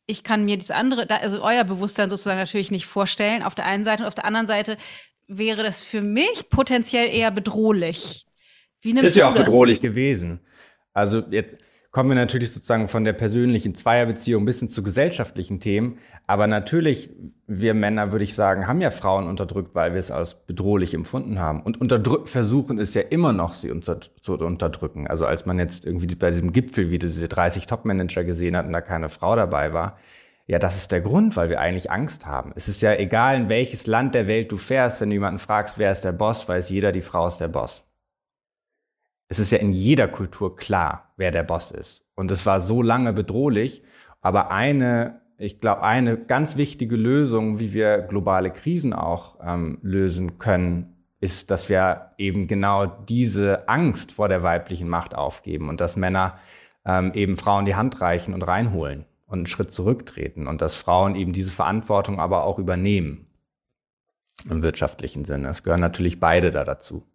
ich 0.08 0.24
kann 0.24 0.46
mir 0.46 0.58
das 0.58 0.72
andere, 0.72 1.10
also 1.10 1.42
euer 1.42 1.64
Bewusstsein 1.64 2.10
sozusagen 2.10 2.40
natürlich 2.40 2.72
nicht 2.72 2.86
vorstellen, 2.86 3.44
auf 3.44 3.56
der 3.56 3.66
einen 3.66 3.86
Seite 3.86 4.04
und 4.04 4.08
auf 4.08 4.16
der 4.16 4.26
anderen 4.26 4.48
Seite 4.48 4.78
wäre 5.28 5.64
das 5.64 5.84
für 5.84 6.02
mich 6.02 6.50
potenziell 6.50 7.08
eher 7.08 7.32
bedrohlich. 7.32 8.26
Wie 8.82 8.92
ist 9.00 9.16
ja 9.16 9.30
auch 9.30 9.34
bedrohlich 9.34 9.80
gewesen. 9.80 10.42
Also 10.94 11.20
jetzt 11.30 11.56
kommen 11.92 12.10
wir 12.10 12.16
natürlich 12.16 12.52
sozusagen 12.52 12.88
von 12.88 13.04
der 13.04 13.14
persönlichen 13.14 13.76
Zweierbeziehung 13.76 14.46
bis 14.46 14.60
hin 14.60 14.70
zu 14.70 14.82
gesellschaftlichen 14.82 15.60
Themen. 15.60 15.98
Aber 16.26 16.48
natürlich, 16.48 17.10
wir 17.48 17.74
Männer, 17.74 18.14
würde 18.14 18.24
ich 18.24 18.34
sagen, 18.34 18.66
haben 18.66 18.80
ja 18.80 18.92
Frauen 18.92 19.28
unterdrückt, 19.28 19.76
weil 19.76 19.92
wir 19.92 20.00
es 20.00 20.10
als 20.10 20.36
bedrohlich 20.46 20.94
empfunden 20.94 21.40
haben. 21.40 21.62
Und 21.62 21.78
versuchen 22.30 22.80
es 22.80 22.94
ja 22.94 23.02
immer 23.02 23.34
noch, 23.34 23.54
sie 23.54 23.72
unter 23.72 24.00
zu 24.00 24.36
unterdrücken. 24.36 25.08
Also 25.08 25.26
als 25.26 25.46
man 25.46 25.60
jetzt 25.60 25.86
irgendwie 25.86 26.16
bei 26.16 26.32
diesem 26.32 26.54
Gipfel 26.54 26.92
wieder 26.92 27.08
diese 27.08 27.28
30 27.28 27.66
Top-Manager 27.66 28.24
gesehen 28.24 28.56
hat 28.56 28.66
und 28.66 28.74
da 28.74 28.80
keine 28.80 29.10
Frau 29.10 29.36
dabei 29.36 29.74
war, 29.74 29.98
ja, 30.48 30.60
das 30.60 30.78
ist 30.78 30.92
der 30.92 31.02
Grund, 31.02 31.36
weil 31.36 31.50
wir 31.50 31.60
eigentlich 31.60 31.92
Angst 31.92 32.26
haben. 32.26 32.52
Es 32.56 32.68
ist 32.68 32.82
ja 32.82 32.94
egal, 32.94 33.36
in 33.36 33.50
welches 33.50 33.86
Land 33.86 34.16
der 34.16 34.28
Welt 34.28 34.52
du 34.52 34.58
fährst, 34.58 35.02
wenn 35.02 35.10
du 35.10 35.16
jemanden 35.16 35.40
fragst, 35.40 35.78
wer 35.78 35.92
ist 35.92 36.02
der 36.02 36.12
Boss, 36.14 36.48
weiß 36.48 36.70
jeder, 36.70 36.92
die 36.92 37.02
Frau 37.02 37.28
ist 37.28 37.38
der 37.38 37.48
Boss 37.48 37.91
es 39.32 39.40
ist 39.40 39.54
ja 39.54 39.60
in 39.60 39.72
jeder 39.72 40.10
Kultur 40.10 40.58
klar, 40.58 41.14
wer 41.16 41.32
der 41.32 41.44
Boss 41.44 41.72
ist. 41.72 42.04
Und 42.16 42.30
es 42.32 42.46
war 42.46 42.60
so 42.60 42.82
lange 42.82 43.14
bedrohlich. 43.14 43.82
Aber 44.20 44.52
eine, 44.52 45.22
ich 45.38 45.62
glaube, 45.62 45.84
eine 45.84 46.18
ganz 46.18 46.58
wichtige 46.58 46.98
Lösung, 46.98 47.58
wie 47.58 47.74
wir 47.74 48.00
globale 48.00 48.52
Krisen 48.52 48.92
auch 48.92 49.38
ähm, 49.42 49.78
lösen 49.84 50.38
können, 50.38 51.06
ist, 51.22 51.50
dass 51.50 51.70
wir 51.70 52.12
eben 52.18 52.48
genau 52.48 52.86
diese 52.86 53.70
Angst 53.70 54.12
vor 54.12 54.28
der 54.28 54.44
weiblichen 54.44 54.90
Macht 54.90 55.16
aufgeben 55.16 55.70
und 55.70 55.80
dass 55.80 55.96
Männer 55.96 56.38
ähm, 56.84 57.14
eben 57.14 57.38
Frauen 57.38 57.64
die 57.64 57.76
Hand 57.76 58.02
reichen 58.02 58.34
und 58.34 58.42
reinholen 58.42 59.06
und 59.28 59.40
einen 59.40 59.48
Schritt 59.48 59.72
zurücktreten 59.72 60.46
und 60.46 60.62
dass 60.62 60.76
Frauen 60.76 61.16
eben 61.16 61.32
diese 61.32 61.52
Verantwortung 61.52 62.20
aber 62.20 62.44
auch 62.44 62.60
übernehmen 62.60 63.28
im 64.50 64.62
wirtschaftlichen 64.62 65.24
Sinne. 65.24 65.48
Es 65.48 65.64
gehören 65.64 65.80
natürlich 65.80 66.20
beide 66.20 66.52
da 66.52 66.66
dazu. 66.66 67.08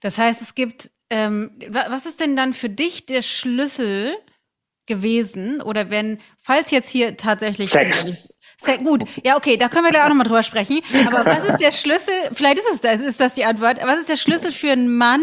Das 0.00 0.16
heißt, 0.18 0.40
es 0.40 0.54
gibt 0.54 0.92
ähm, 1.14 1.52
was 1.68 2.06
ist 2.06 2.18
denn 2.18 2.34
dann 2.34 2.54
für 2.54 2.68
dich 2.68 3.06
der 3.06 3.22
Schlüssel 3.22 4.16
gewesen? 4.86 5.62
Oder 5.62 5.88
wenn, 5.88 6.18
falls 6.40 6.72
jetzt 6.72 6.90
hier 6.90 7.16
tatsächlich. 7.16 7.70
Sex. 7.70 8.30
Sehr 8.56 8.78
gut, 8.78 9.04
ja, 9.24 9.36
okay, 9.36 9.56
da 9.56 9.68
können 9.68 9.84
wir 9.84 9.90
gleich 9.90 10.04
auch 10.04 10.08
nochmal 10.08 10.26
drüber 10.26 10.42
sprechen. 10.42 10.80
Aber 11.06 11.24
was 11.26 11.44
ist 11.44 11.58
der 11.58 11.72
Schlüssel, 11.72 12.14
vielleicht 12.32 12.58
ist 12.58 12.72
es 12.72 12.80
das, 12.80 13.00
ist 13.00 13.20
das 13.20 13.34
die 13.34 13.44
Antwort, 13.44 13.80
was 13.82 13.98
ist 13.98 14.08
der 14.08 14.16
Schlüssel 14.16 14.52
für 14.52 14.70
einen 14.70 14.96
Mann, 14.96 15.22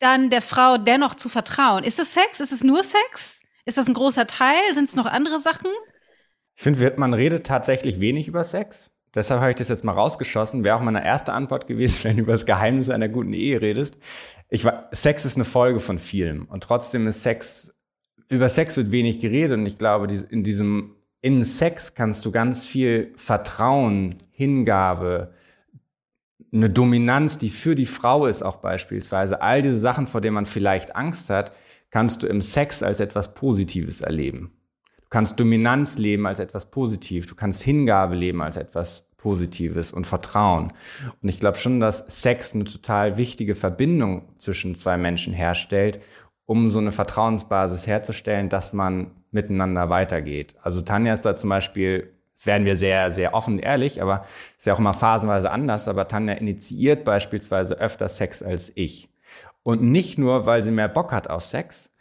dann 0.00 0.28
der 0.28 0.42
Frau 0.42 0.76
dennoch 0.76 1.14
zu 1.14 1.28
vertrauen? 1.28 1.82
Ist 1.82 1.98
es 1.98 2.14
Sex? 2.14 2.40
Ist 2.40 2.52
es 2.52 2.62
nur 2.62 2.84
Sex? 2.84 3.40
Ist 3.64 3.78
das 3.78 3.86
ein 3.86 3.94
großer 3.94 4.26
Teil? 4.26 4.60
Sind 4.74 4.88
es 4.88 4.96
noch 4.96 5.06
andere 5.06 5.40
Sachen? 5.40 5.70
Ich 6.56 6.62
finde, 6.62 6.94
man 6.96 7.14
redet 7.14 7.46
tatsächlich 7.46 8.00
wenig 8.00 8.28
über 8.28 8.44
Sex. 8.44 8.90
Deshalb 9.14 9.40
habe 9.40 9.50
ich 9.50 9.56
das 9.56 9.68
jetzt 9.68 9.84
mal 9.84 9.92
rausgeschossen. 9.92 10.64
Wäre 10.64 10.76
auch 10.76 10.82
meine 10.82 11.04
erste 11.04 11.32
Antwort 11.32 11.66
gewesen, 11.66 11.98
wenn 12.04 12.16
du 12.16 12.22
über 12.22 12.32
das 12.32 12.46
Geheimnis 12.46 12.90
einer 12.90 13.08
guten 13.08 13.32
Ehe 13.34 13.60
redest 13.60 13.96
ich 14.48 14.64
war, 14.64 14.88
Sex 14.92 15.24
ist 15.24 15.36
eine 15.36 15.44
Folge 15.44 15.80
von 15.80 15.98
vielem 15.98 16.44
und 16.46 16.62
trotzdem 16.62 17.06
ist 17.06 17.22
Sex, 17.22 17.74
über 18.28 18.48
Sex 18.48 18.76
wird 18.76 18.90
wenig 18.90 19.20
geredet 19.20 19.58
und 19.58 19.66
ich 19.66 19.78
glaube, 19.78 20.12
in 20.30 20.42
diesem, 20.42 20.96
in 21.20 21.44
Sex 21.44 21.94
kannst 21.94 22.24
du 22.24 22.30
ganz 22.30 22.66
viel 22.66 23.12
Vertrauen, 23.16 24.16
Hingabe, 24.30 25.32
eine 26.50 26.70
Dominanz, 26.70 27.36
die 27.36 27.50
für 27.50 27.74
die 27.74 27.86
Frau 27.86 28.26
ist 28.26 28.42
auch 28.42 28.56
beispielsweise, 28.56 29.42
all 29.42 29.60
diese 29.60 29.78
Sachen, 29.78 30.06
vor 30.06 30.20
denen 30.20 30.34
man 30.34 30.46
vielleicht 30.46 30.96
Angst 30.96 31.28
hat, 31.28 31.52
kannst 31.90 32.22
du 32.22 32.26
im 32.26 32.40
Sex 32.40 32.82
als 32.82 33.00
etwas 33.00 33.34
Positives 33.34 34.00
erleben. 34.00 34.52
Du 35.00 35.08
kannst 35.10 35.38
Dominanz 35.38 35.98
leben 35.98 36.26
als 36.26 36.38
etwas 36.38 36.70
Positives, 36.70 37.26
du 37.26 37.34
kannst 37.34 37.62
Hingabe 37.62 38.14
leben 38.14 38.40
als 38.40 38.56
etwas 38.56 39.07
Positives 39.18 39.92
und 39.92 40.06
Vertrauen. 40.06 40.72
Und 41.20 41.28
ich 41.28 41.40
glaube 41.40 41.58
schon, 41.58 41.80
dass 41.80 42.04
Sex 42.06 42.54
eine 42.54 42.64
total 42.64 43.18
wichtige 43.18 43.54
Verbindung 43.54 44.22
zwischen 44.38 44.74
zwei 44.76 44.96
Menschen 44.96 45.34
herstellt, 45.34 46.00
um 46.46 46.70
so 46.70 46.78
eine 46.78 46.92
Vertrauensbasis 46.92 47.86
herzustellen, 47.86 48.48
dass 48.48 48.72
man 48.72 49.10
miteinander 49.30 49.90
weitergeht. 49.90 50.56
Also 50.62 50.80
Tanja 50.80 51.12
ist 51.12 51.26
da 51.26 51.36
zum 51.36 51.50
Beispiel, 51.50 52.14
das 52.32 52.46
werden 52.46 52.64
wir 52.64 52.76
sehr, 52.76 53.10
sehr 53.10 53.34
offen 53.34 53.58
ehrlich, 53.58 54.00
aber 54.00 54.24
ist 54.56 54.66
ja 54.66 54.72
auch 54.72 54.78
immer 54.78 54.94
phasenweise 54.94 55.50
anders, 55.50 55.88
aber 55.88 56.08
Tanja 56.08 56.34
initiiert 56.34 57.04
beispielsweise 57.04 57.74
öfter 57.74 58.08
Sex 58.08 58.42
als 58.42 58.72
ich. 58.76 59.10
Und 59.64 59.82
nicht 59.82 60.16
nur, 60.16 60.46
weil 60.46 60.62
sie 60.62 60.70
mehr 60.70 60.88
Bock 60.88 61.12
hat 61.12 61.28
auf 61.28 61.44
Sex, 61.44 61.92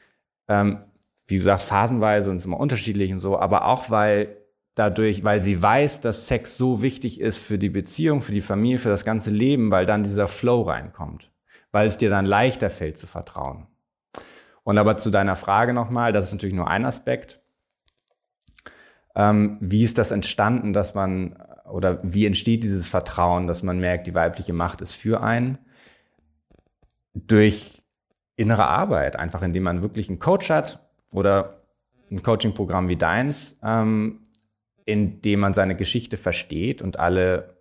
ähm, 0.48 0.84
wie 1.26 1.36
gesagt, 1.36 1.64
phasenweise 1.64 2.30
und 2.32 2.38
es 2.38 2.46
immer 2.46 2.60
unterschiedlich 2.60 3.12
und 3.12 3.20
so, 3.20 3.38
aber 3.38 3.66
auch 3.66 3.90
weil 3.90 4.38
dadurch, 4.78 5.24
weil 5.24 5.42
sie 5.42 5.60
weiß, 5.60 6.02
dass 6.02 6.28
Sex 6.28 6.56
so 6.56 6.82
wichtig 6.84 7.20
ist 7.20 7.40
für 7.40 7.58
die 7.58 7.70
Beziehung, 7.70 8.22
für 8.22 8.32
die 8.32 8.42
Familie, 8.42 8.78
für 8.78 8.90
das 8.90 9.04
ganze 9.04 9.32
Leben, 9.32 9.72
weil 9.72 9.88
dann 9.88 10.04
dieser 10.04 10.28
Flow 10.28 10.62
reinkommt, 10.62 11.32
weil 11.72 11.88
es 11.88 11.98
dir 11.98 12.12
dann 12.12 12.26
leichter 12.26 12.70
fällt 12.70 12.98
zu 12.98 13.08
vertrauen. 13.08 13.66
Und 14.64 14.78
aber 14.78 14.98
zu 14.98 15.10
deiner 15.10 15.36
Frage 15.36 15.74
nochmal, 15.74 16.12
das 16.12 16.26
ist 16.26 16.34
natürlich 16.34 16.56
nur 16.56 16.68
ein 16.68 16.86
Aspekt. 16.86 17.42
Ähm, 19.16 19.58
wie 19.62 19.84
ist 19.84 19.98
das 19.98 20.12
entstanden, 20.12 20.74
dass 20.74 20.94
man, 20.94 21.42
oder 21.66 22.00
wie 22.04 22.28
entsteht 22.28 22.62
dieses 22.64 22.88
Vertrauen, 22.88 23.48
dass 23.48 23.64
man 23.64 23.80
merkt, 23.80 24.06
die 24.06 24.14
weibliche 24.14 24.54
Macht 24.54 24.82
ist 24.82 24.94
für 24.94 25.24
einen? 25.24 25.58
Durch 27.16 27.82
innere 28.36 28.68
Arbeit, 28.68 29.16
einfach 29.16 29.42
indem 29.42 29.64
man 29.64 29.82
wirklich 29.82 30.08
einen 30.10 30.20
Coach 30.20 30.52
hat 30.52 30.88
oder 31.14 31.64
ein 32.12 32.22
Coaching-Programm 32.22 32.90
wie 32.90 32.96
deins, 32.96 33.58
ähm, 33.64 34.22
indem 34.88 35.42
man 35.42 35.54
seine 35.54 35.76
Geschichte 35.76 36.18
versteht 36.18 36.82
und 36.82 36.98
alle 36.98 37.58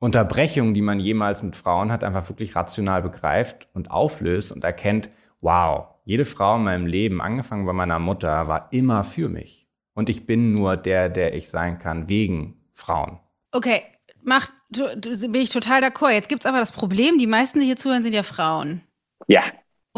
Unterbrechungen, 0.00 0.74
die 0.74 0.82
man 0.82 0.98
jemals 0.98 1.42
mit 1.42 1.56
Frauen 1.56 1.92
hat, 1.92 2.02
einfach 2.02 2.28
wirklich 2.28 2.56
rational 2.56 3.02
begreift 3.02 3.68
und 3.72 3.90
auflöst 3.90 4.50
und 4.50 4.64
erkennt, 4.64 5.10
wow, 5.40 5.86
jede 6.04 6.24
Frau 6.24 6.56
in 6.56 6.64
meinem 6.64 6.86
Leben, 6.86 7.20
angefangen 7.20 7.66
bei 7.66 7.72
meiner 7.72 7.98
Mutter, 7.98 8.48
war 8.48 8.68
immer 8.72 9.04
für 9.04 9.28
mich. 9.28 9.68
Und 9.94 10.08
ich 10.08 10.26
bin 10.26 10.52
nur 10.52 10.76
der, 10.76 11.08
der 11.08 11.34
ich 11.34 11.50
sein 11.50 11.78
kann, 11.78 12.08
wegen 12.08 12.60
Frauen. 12.72 13.20
Okay, 13.52 13.82
macht, 14.22 14.52
bin 14.70 15.34
ich 15.34 15.50
total 15.50 15.84
d'accord. 15.84 16.12
Jetzt 16.12 16.28
gibt 16.28 16.42
es 16.42 16.46
aber 16.46 16.58
das 16.58 16.72
Problem, 16.72 17.18
die 17.18 17.26
meisten, 17.26 17.60
die 17.60 17.66
hier 17.66 17.76
zuhören, 17.76 18.02
sind 18.02 18.14
ja 18.14 18.22
Frauen. 18.22 18.80
Ja. 19.28 19.42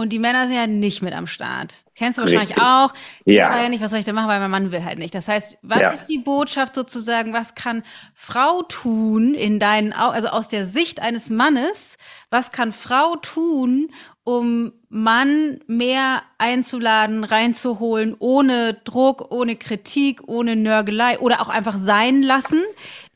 Und 0.02 0.08
die 0.08 0.18
Männer 0.18 0.48
sind 0.48 0.56
ja 0.56 0.66
nicht 0.66 1.00
mit 1.00 1.14
am 1.14 1.28
Start. 1.28 1.84
Kennst 1.94 2.18
du 2.18 2.22
wahrscheinlich 2.22 2.50
Richtig. 2.50 2.64
auch. 2.64 2.92
Ich 3.24 3.36
ja. 3.36 3.62
ja 3.62 3.68
nicht, 3.68 3.80
was 3.80 3.92
soll 3.92 4.00
ich 4.00 4.04
da 4.04 4.12
machen, 4.12 4.26
weil 4.26 4.40
mein 4.40 4.50
Mann 4.50 4.72
will 4.72 4.84
halt 4.84 4.98
nicht. 4.98 5.14
Das 5.14 5.28
heißt, 5.28 5.58
was 5.62 5.80
ja. 5.80 5.90
ist 5.90 6.06
die 6.06 6.18
Botschaft 6.18 6.74
sozusagen, 6.74 7.32
was 7.32 7.54
kann 7.54 7.84
Frau 8.12 8.62
tun 8.62 9.34
in 9.34 9.60
deinen 9.60 9.92
Augen, 9.92 10.12
also 10.12 10.26
aus 10.28 10.48
der 10.48 10.66
Sicht 10.66 11.00
eines 11.00 11.30
Mannes, 11.30 11.98
was 12.30 12.50
kann 12.50 12.72
Frau 12.72 13.14
tun, 13.14 13.92
um 14.24 14.72
Mann 14.88 15.60
mehr 15.68 16.22
einzuladen, 16.36 17.22
reinzuholen, 17.22 18.16
ohne 18.18 18.74
Druck, 18.74 19.32
ohne 19.32 19.54
Kritik, 19.54 20.22
ohne 20.26 20.56
Nörgelei 20.56 21.20
oder 21.20 21.40
auch 21.40 21.48
einfach 21.48 21.78
sein 21.78 22.22
lassen? 22.22 22.60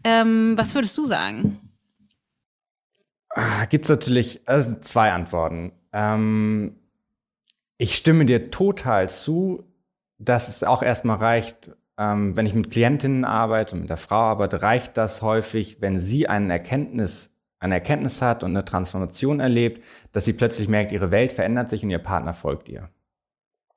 Ähm, 0.04 0.54
was 0.56 0.76
würdest 0.76 0.96
du 0.96 1.04
sagen? 1.04 1.58
Ah, 3.30 3.64
Gibt 3.64 3.86
es 3.86 3.90
natürlich 3.90 4.48
also 4.48 4.78
zwei 4.78 5.12
Antworten. 5.12 5.72
Ähm, 5.96 6.76
ich 7.78 7.96
stimme 7.96 8.26
dir 8.26 8.50
total 8.50 9.08
zu, 9.08 9.64
dass 10.18 10.48
es 10.48 10.62
auch 10.62 10.82
erstmal 10.82 11.16
reicht, 11.16 11.70
ähm, 11.98 12.36
wenn 12.36 12.44
ich 12.44 12.54
mit 12.54 12.70
Klientinnen 12.70 13.24
arbeite 13.24 13.74
und 13.74 13.80
mit 13.80 13.90
der 13.90 13.96
Frau 13.96 14.16
arbeite, 14.16 14.60
reicht 14.60 14.98
das 14.98 15.22
häufig, 15.22 15.80
wenn 15.80 15.98
sie 15.98 16.28
eine 16.28 16.52
Erkenntnis, 16.52 17.34
eine 17.60 17.76
Erkenntnis 17.76 18.20
hat 18.20 18.44
und 18.44 18.50
eine 18.50 18.66
Transformation 18.66 19.40
erlebt, 19.40 19.82
dass 20.12 20.26
sie 20.26 20.34
plötzlich 20.34 20.68
merkt, 20.68 20.92
ihre 20.92 21.10
Welt 21.10 21.32
verändert 21.32 21.70
sich 21.70 21.82
und 21.82 21.90
ihr 21.90 21.98
Partner 21.98 22.34
folgt 22.34 22.68
ihr. 22.68 22.90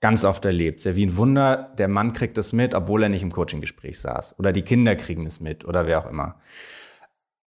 Ganz 0.01 0.25
oft 0.25 0.43
erlebt. 0.43 0.81
Sehr 0.81 0.97
wie 0.97 1.05
ein 1.05 1.15
Wunder, 1.15 1.73
der 1.77 1.87
Mann 1.87 2.11
kriegt 2.11 2.37
es 2.37 2.51
mit, 2.51 2.73
obwohl 2.73 3.03
er 3.03 3.09
nicht 3.09 3.23
im 3.23 3.31
Coaching-Gespräch 3.31 3.99
saß. 3.99 4.37
Oder 4.39 4.51
die 4.51 4.61
Kinder 4.61 4.95
kriegen 4.97 5.25
es 5.25 5.39
mit 5.39 5.65
oder 5.65 5.87
wer 5.87 5.99
auch 5.99 6.09
immer. 6.09 6.35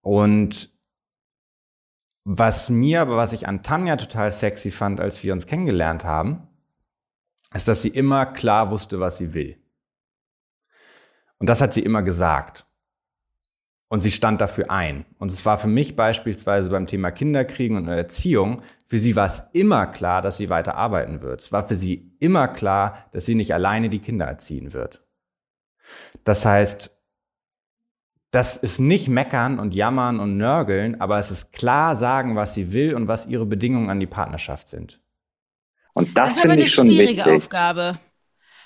Und 0.01 0.71
was 2.25 2.71
mir, 2.71 3.01
aber 3.01 3.17
was 3.17 3.33
ich 3.33 3.49
an 3.49 3.63
Tanja 3.63 3.97
total 3.97 4.31
sexy 4.31 4.71
fand, 4.71 5.01
als 5.01 5.23
wir 5.23 5.33
uns 5.33 5.47
kennengelernt 5.47 6.05
haben, 6.05 6.49
ist, 7.53 7.69
dass 7.69 7.83
sie 7.83 7.89
immer 7.89 8.27
klar 8.27 8.71
wusste, 8.71 9.01
was 9.01 9.19
sie 9.19 9.35
will. 9.35 9.59
Und 11.39 11.49
das 11.49 11.61
hat 11.61 11.73
sie 11.73 11.83
immer 11.83 12.03
gesagt. 12.03 12.67
Und 13.89 14.01
sie 14.01 14.11
stand 14.11 14.41
dafür 14.41 14.71
ein. 14.71 15.05
Und 15.19 15.31
es 15.31 15.45
war 15.45 15.59
für 15.59 15.69
mich 15.69 15.97
beispielsweise 15.97 16.71
beim 16.71 16.87
Thema 16.87 17.11
Kinderkriegen 17.11 17.77
und 17.77 17.89
Erziehung, 17.89 18.63
für 18.87 18.99
sie 18.99 19.17
war 19.17 19.27
es 19.27 19.43
immer 19.53 19.87
klar, 19.87 20.23
dass 20.23 20.39
sie 20.39 20.49
weiter 20.49 20.77
arbeiten 20.77 21.21
wird. 21.21 21.41
Es 21.41 21.53
war 21.53 21.69
für 21.69 21.75
sie 21.75 22.15
immer 22.21 22.49
klar, 22.49 23.07
dass 23.13 23.27
sie 23.27 23.35
nicht 23.35 23.53
alleine 23.53 23.91
die 23.91 23.99
Kinder 23.99 24.27
erziehen 24.27 24.73
wird. 24.73 25.05
Das 26.25 26.47
heißt, 26.47 26.91
das 28.33 28.57
ist 28.57 28.81
nicht 28.81 29.09
meckern 29.09 29.59
und 29.61 29.75
jammern 29.75 30.19
und 30.19 30.39
nörgeln, 30.39 31.01
aber 31.01 31.19
es 31.19 31.31
ist 31.31 31.53
klar 31.53 31.95
sagen, 31.97 32.35
was 32.35 32.55
sie 32.55 32.73
will 32.73 32.95
und 32.95 33.07
was 33.07 33.27
ihre 33.27 33.45
Bedingungen 33.45 33.91
an 33.91 34.01
die 34.01 34.07
Partnerschaft 34.07 34.69
sind. 34.69 35.01
Und 35.93 36.17
das, 36.17 36.31
das 36.31 36.37
ist 36.37 36.45
aber 36.45 36.55
eine 36.55 36.69
schwierige 36.69 37.19
wichtig. 37.19 37.27
Aufgabe. 37.27 37.99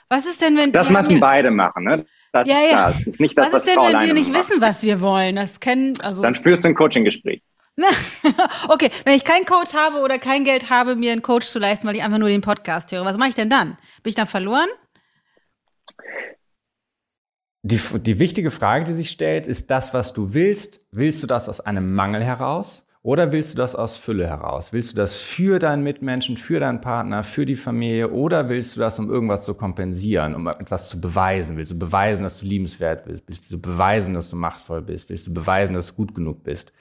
Was 0.09 0.24
ist 0.24 0.40
denn, 0.40 0.57
wenn 0.57 0.70
das 0.70 0.88
müssen 0.88 1.18
beide 1.18 1.50
machen, 1.50 1.83
ne? 1.83 2.07
Das 2.33 2.46
ja, 2.46 2.61
ja. 2.61 2.90
Das 2.90 3.02
ist 3.02 3.20
nicht 3.20 3.37
das, 3.37 3.46
was, 3.46 3.55
was 3.55 3.66
ist 3.66 3.74
denn, 3.74 3.83
wenn 3.83 4.07
wir 4.07 4.14
nicht 4.14 4.33
macht. 4.33 4.48
wissen, 4.48 4.61
was 4.61 4.85
wir 4.85 5.00
wollen? 5.00 5.35
Das 5.35 5.59
kennen, 5.59 6.00
also. 6.00 6.22
Dann 6.22 6.35
spürst 6.35 6.64
du 6.64 6.68
ein 6.68 6.76
Coaching-Gespräch. 6.76 7.42
okay, 8.68 8.90
wenn 9.05 9.14
ich 9.14 9.24
keinen 9.24 9.46
Coach 9.46 9.74
habe 9.74 9.98
oder 9.98 10.18
kein 10.18 10.44
Geld 10.44 10.70
habe, 10.70 10.94
mir 10.94 11.12
einen 11.12 11.22
Coach 11.22 11.46
zu 11.46 11.59
leisten, 11.59 11.88
weil 11.88 11.96
ich 11.96 12.02
einfach 12.02 12.18
nur 12.18 12.29
den 12.29 12.40
Podcast 12.40 12.92
höre, 12.92 13.05
was 13.05 13.18
mache 13.18 13.31
ich 13.31 13.35
denn 13.35 13.50
dann? 13.50 13.76
Bin 14.02 14.11
ich 14.11 14.14
dann 14.14 14.26
verloren? 14.26 14.68
Die, 17.68 17.81
die 17.98 18.20
wichtige 18.20 18.52
Frage, 18.52 18.85
die 18.85 18.92
sich 18.92 19.11
stellt, 19.11 19.48
ist 19.48 19.72
das, 19.72 19.92
was 19.92 20.12
du 20.12 20.35
willst, 20.35 20.83
willst 20.92 21.24
du 21.24 21.26
das 21.26 21.48
aus 21.48 21.61
einem 21.61 21.96
Mangel 21.96 22.22
heraus 22.22 22.87
oder 23.02 23.33
willst 23.33 23.55
du 23.55 23.57
das 23.57 23.74
aus 23.74 23.98
Fülle 23.98 24.29
heraus? 24.29 24.72
Willst 24.72 24.92
du 24.92 24.96
das 24.96 25.16
für 25.16 25.59
deinen 25.59 25.83
Mitmenschen, 25.83 26.37
für 26.37 26.61
deinen 26.61 26.81
Partner, 26.81 27.24
für 27.24 27.44
die 27.44 27.57
Familie 27.57 28.12
oder 28.12 28.48
willst 28.48 28.76
du 28.76 28.81
das, 28.81 29.00
um 29.00 29.11
irgendwas 29.11 29.44
zu 29.44 29.55
kompensieren, 29.55 30.37
um 30.37 30.46
etwas 30.46 30.88
zu 30.88 31.00
beweisen? 31.00 31.57
Willst 31.57 31.72
du 31.72 31.79
beweisen, 31.79 32.22
dass 32.22 32.38
du 32.38 32.46
liebenswert 32.46 33.05
bist? 33.05 33.24
Willst 33.26 33.50
du 33.50 33.61
beweisen, 33.61 34.14
dass 34.14 34.31
du 34.31 34.37
machtvoll 34.37 34.83
bist? 34.83 35.11
Willst 35.11 35.26
du 35.26 35.35
beweisen, 35.35 35.74
dass 35.74 35.88
du 35.88 35.94
gut 35.94 36.14
genug 36.14 36.44
bist? 36.44 36.72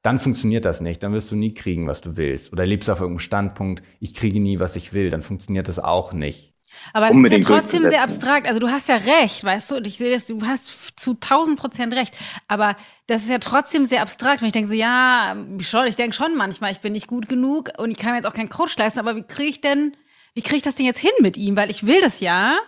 Dann 0.00 0.18
funktioniert 0.18 0.64
das 0.64 0.80
nicht. 0.80 1.02
Dann 1.02 1.12
wirst 1.12 1.30
du 1.30 1.36
nie 1.36 1.52
kriegen, 1.52 1.86
was 1.86 2.00
du 2.00 2.16
willst. 2.16 2.54
Oder 2.54 2.64
lebst 2.64 2.88
auf 2.88 3.00
irgendeinem 3.00 3.20
Standpunkt, 3.20 3.82
ich 4.00 4.14
kriege 4.14 4.40
nie, 4.40 4.60
was 4.60 4.76
ich 4.76 4.94
will. 4.94 5.10
Dann 5.10 5.20
funktioniert 5.20 5.68
das 5.68 5.78
auch 5.78 6.14
nicht. 6.14 6.51
Aber 6.92 7.10
es 7.10 7.16
ist 7.16 7.30
ja 7.30 7.38
trotzdem 7.38 7.82
sehr 7.82 8.02
abstrakt. 8.02 8.46
Also 8.46 8.60
du 8.60 8.68
hast 8.68 8.88
ja 8.88 8.96
recht, 8.96 9.44
weißt 9.44 9.70
du, 9.70 9.76
und 9.76 9.86
ich 9.86 9.96
sehe 9.96 10.12
das, 10.12 10.26
du 10.26 10.40
hast 10.46 10.98
zu 10.98 11.14
tausend 11.14 11.58
Prozent 11.58 11.94
recht. 11.94 12.14
Aber 12.48 12.76
das 13.06 13.22
ist 13.22 13.30
ja 13.30 13.38
trotzdem 13.38 13.86
sehr 13.86 14.02
abstrakt. 14.02 14.42
Und 14.42 14.48
ich 14.48 14.52
denke 14.52 14.68
so, 14.68 14.74
ja, 14.74 15.36
schon, 15.60 15.86
ich 15.86 15.96
denke 15.96 16.14
schon 16.14 16.36
manchmal, 16.36 16.72
ich 16.72 16.80
bin 16.80 16.92
nicht 16.92 17.06
gut 17.06 17.28
genug 17.28 17.70
und 17.78 17.90
ich 17.90 17.98
kann 17.98 18.10
mir 18.10 18.16
jetzt 18.16 18.26
auch 18.26 18.34
keinen 18.34 18.50
Coach 18.50 18.76
leisten, 18.76 18.98
aber 18.98 19.16
wie 19.16 19.22
kriege 19.22 19.48
ich 19.48 19.60
denn, 19.60 19.96
wie 20.34 20.42
kriege 20.42 20.56
ich 20.56 20.62
das 20.62 20.74
denn 20.74 20.86
jetzt 20.86 21.00
hin 21.00 21.12
mit 21.20 21.36
ihm? 21.36 21.56
Weil 21.56 21.70
ich 21.70 21.86
will 21.86 22.00
das 22.00 22.20
ja. 22.20 22.58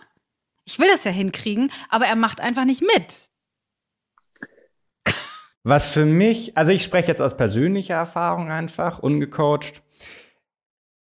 Ich 0.67 0.79
will 0.79 0.89
das 0.89 1.05
ja 1.05 1.11
hinkriegen, 1.11 1.71
aber 1.91 2.07
er 2.07 2.17
macht 2.17 2.41
einfach 2.41 2.65
nicht 2.65 2.81
mit. 2.81 3.31
Was 5.63 5.93
für 5.93 6.07
mich, 6.07 6.57
also 6.57 6.73
ich 6.73 6.83
spreche 6.83 7.09
jetzt 7.09 7.21
aus 7.21 7.37
persönlicher 7.37 7.95
Erfahrung 7.95 8.51
einfach, 8.51 8.99
ungecoacht. 8.99 9.83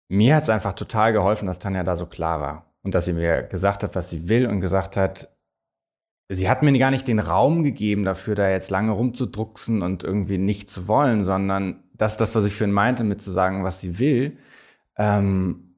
Mir 0.09 0.35
hat 0.35 0.43
es 0.43 0.49
einfach 0.49 0.73
total 0.73 1.13
geholfen, 1.13 1.47
dass 1.47 1.59
Tanja 1.59 1.83
da 1.83 1.95
so 1.95 2.05
klar 2.05 2.41
war 2.41 2.72
und 2.84 2.93
dass 2.93 3.06
sie 3.06 3.13
mir 3.13 3.43
gesagt 3.43 3.84
hat, 3.84 3.96
was 3.96 4.10
sie 4.10 4.30
will 4.30 4.46
und 4.46 4.62
gesagt 4.62 4.98
hat, 4.98 5.30
sie 6.30 6.50
hat 6.50 6.63
mir 6.63 6.78
gar 6.78 6.91
nicht 6.91 7.08
den 7.08 7.19
Raum 7.19 7.63
gegeben 7.63 8.04
dafür, 8.04 8.36
da 8.36 8.50
jetzt 8.50 8.69
lange 8.69 8.91
rumzudrucksen 8.91 9.82
und 9.82 10.04
irgendwie 10.04 10.38
nicht 10.38 10.69
zu 10.69 10.88
wollen, 10.88 11.24
sondern 11.24 11.84
das, 11.93 12.17
das, 12.17 12.36
was 12.36 12.46
ich 12.46 12.54
für 12.54 12.65
ihn 12.65 12.72
meinte, 12.72 13.04
mit 13.04 13.22
zu 13.22 13.32
sagen, 13.32 13.63
was 13.63 13.80
sie 13.80 14.00
will, 14.00 14.38
ähm, 14.98 15.74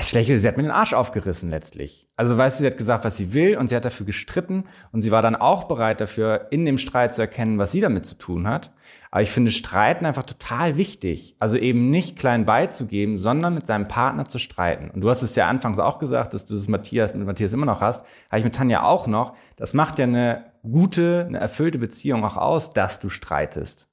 ich 0.00 0.12
lächle, 0.12 0.38
sie 0.38 0.48
hat 0.48 0.56
mir 0.56 0.62
den 0.62 0.72
Arsch 0.72 0.94
aufgerissen 0.94 1.50
letztlich. 1.50 2.08
Also 2.16 2.38
weißt 2.38 2.58
du, 2.58 2.62
sie 2.62 2.66
hat 2.66 2.78
gesagt, 2.78 3.04
was 3.04 3.16
sie 3.16 3.34
will 3.34 3.56
und 3.56 3.68
sie 3.68 3.76
hat 3.76 3.84
dafür 3.84 4.06
gestritten 4.06 4.64
und 4.92 5.02
sie 5.02 5.10
war 5.10 5.20
dann 5.20 5.36
auch 5.36 5.64
bereit 5.64 6.00
dafür, 6.00 6.48
in 6.50 6.64
dem 6.64 6.78
Streit 6.78 7.14
zu 7.14 7.20
erkennen, 7.20 7.58
was 7.58 7.72
sie 7.72 7.80
damit 7.80 8.06
zu 8.06 8.16
tun 8.16 8.48
hat. 8.48 8.72
Aber 9.14 9.22
ich 9.22 9.30
finde 9.30 9.52
Streiten 9.52 10.06
einfach 10.06 10.24
total 10.24 10.76
wichtig. 10.76 11.36
Also 11.38 11.56
eben 11.56 11.88
nicht 11.88 12.18
klein 12.18 12.44
beizugeben, 12.44 13.16
sondern 13.16 13.54
mit 13.54 13.64
seinem 13.64 13.86
Partner 13.86 14.26
zu 14.26 14.40
streiten. 14.40 14.90
Und 14.90 15.02
du 15.02 15.08
hast 15.08 15.22
es 15.22 15.36
ja 15.36 15.46
anfangs 15.46 15.78
auch 15.78 16.00
gesagt, 16.00 16.34
dass 16.34 16.46
du 16.46 16.54
das 16.54 16.66
Matthias 16.66 17.14
mit 17.14 17.24
Matthias 17.24 17.52
immer 17.52 17.64
noch 17.64 17.80
hast. 17.80 18.04
Habe 18.28 18.38
ich 18.38 18.44
mit 18.44 18.56
Tanja 18.56 18.82
auch 18.82 19.06
noch. 19.06 19.36
Das 19.54 19.72
macht 19.72 20.00
ja 20.00 20.06
eine 20.06 20.46
gute, 20.64 21.26
eine 21.28 21.38
erfüllte 21.38 21.78
Beziehung 21.78 22.24
auch 22.24 22.36
aus, 22.36 22.72
dass 22.72 22.98
du 22.98 23.08
streitest. 23.08 23.88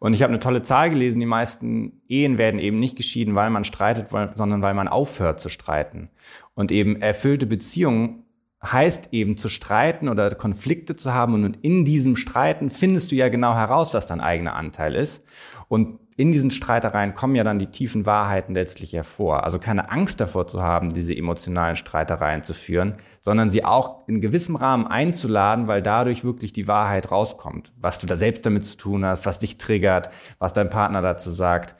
Und 0.00 0.14
ich 0.14 0.24
habe 0.24 0.32
eine 0.32 0.40
tolle 0.40 0.62
Zahl 0.62 0.90
gelesen, 0.90 1.20
die 1.20 1.26
meisten 1.26 2.02
Ehen 2.08 2.36
werden 2.36 2.58
eben 2.58 2.80
nicht 2.80 2.96
geschieden, 2.96 3.36
weil 3.36 3.50
man 3.50 3.62
streitet, 3.62 4.08
sondern 4.08 4.62
weil 4.62 4.74
man 4.74 4.88
aufhört 4.88 5.38
zu 5.38 5.48
streiten. 5.48 6.10
Und 6.54 6.72
eben 6.72 7.00
erfüllte 7.00 7.46
Beziehungen 7.46 8.24
heißt 8.62 9.08
eben 9.12 9.36
zu 9.36 9.48
streiten 9.48 10.08
oder 10.08 10.34
Konflikte 10.34 10.96
zu 10.96 11.12
haben 11.12 11.34
und 11.34 11.58
in 11.62 11.84
diesem 11.84 12.16
Streiten 12.16 12.70
findest 12.70 13.12
du 13.12 13.16
ja 13.16 13.28
genau 13.28 13.54
heraus, 13.54 13.94
was 13.94 14.06
dein 14.06 14.20
eigener 14.20 14.54
Anteil 14.54 14.94
ist. 14.94 15.24
Und 15.68 15.98
in 16.16 16.32
diesen 16.32 16.50
Streitereien 16.50 17.12
kommen 17.12 17.34
ja 17.34 17.44
dann 17.44 17.58
die 17.58 17.66
tiefen 17.66 18.06
Wahrheiten 18.06 18.54
letztlich 18.54 18.94
hervor. 18.94 19.44
Also 19.44 19.58
keine 19.58 19.90
Angst 19.90 20.18
davor 20.18 20.46
zu 20.46 20.62
haben, 20.62 20.88
diese 20.88 21.14
emotionalen 21.14 21.76
Streitereien 21.76 22.42
zu 22.42 22.54
führen, 22.54 22.94
sondern 23.20 23.50
sie 23.50 23.64
auch 23.64 24.08
in 24.08 24.22
gewissem 24.22 24.56
Rahmen 24.56 24.86
einzuladen, 24.86 25.66
weil 25.66 25.82
dadurch 25.82 26.24
wirklich 26.24 26.54
die 26.54 26.68
Wahrheit 26.68 27.10
rauskommt. 27.10 27.74
Was 27.76 27.98
du 27.98 28.06
da 28.06 28.16
selbst 28.16 28.46
damit 28.46 28.64
zu 28.64 28.78
tun 28.78 29.04
hast, 29.04 29.26
was 29.26 29.38
dich 29.38 29.58
triggert, 29.58 30.08
was 30.38 30.54
dein 30.54 30.70
Partner 30.70 31.02
dazu 31.02 31.30
sagt 31.30 31.76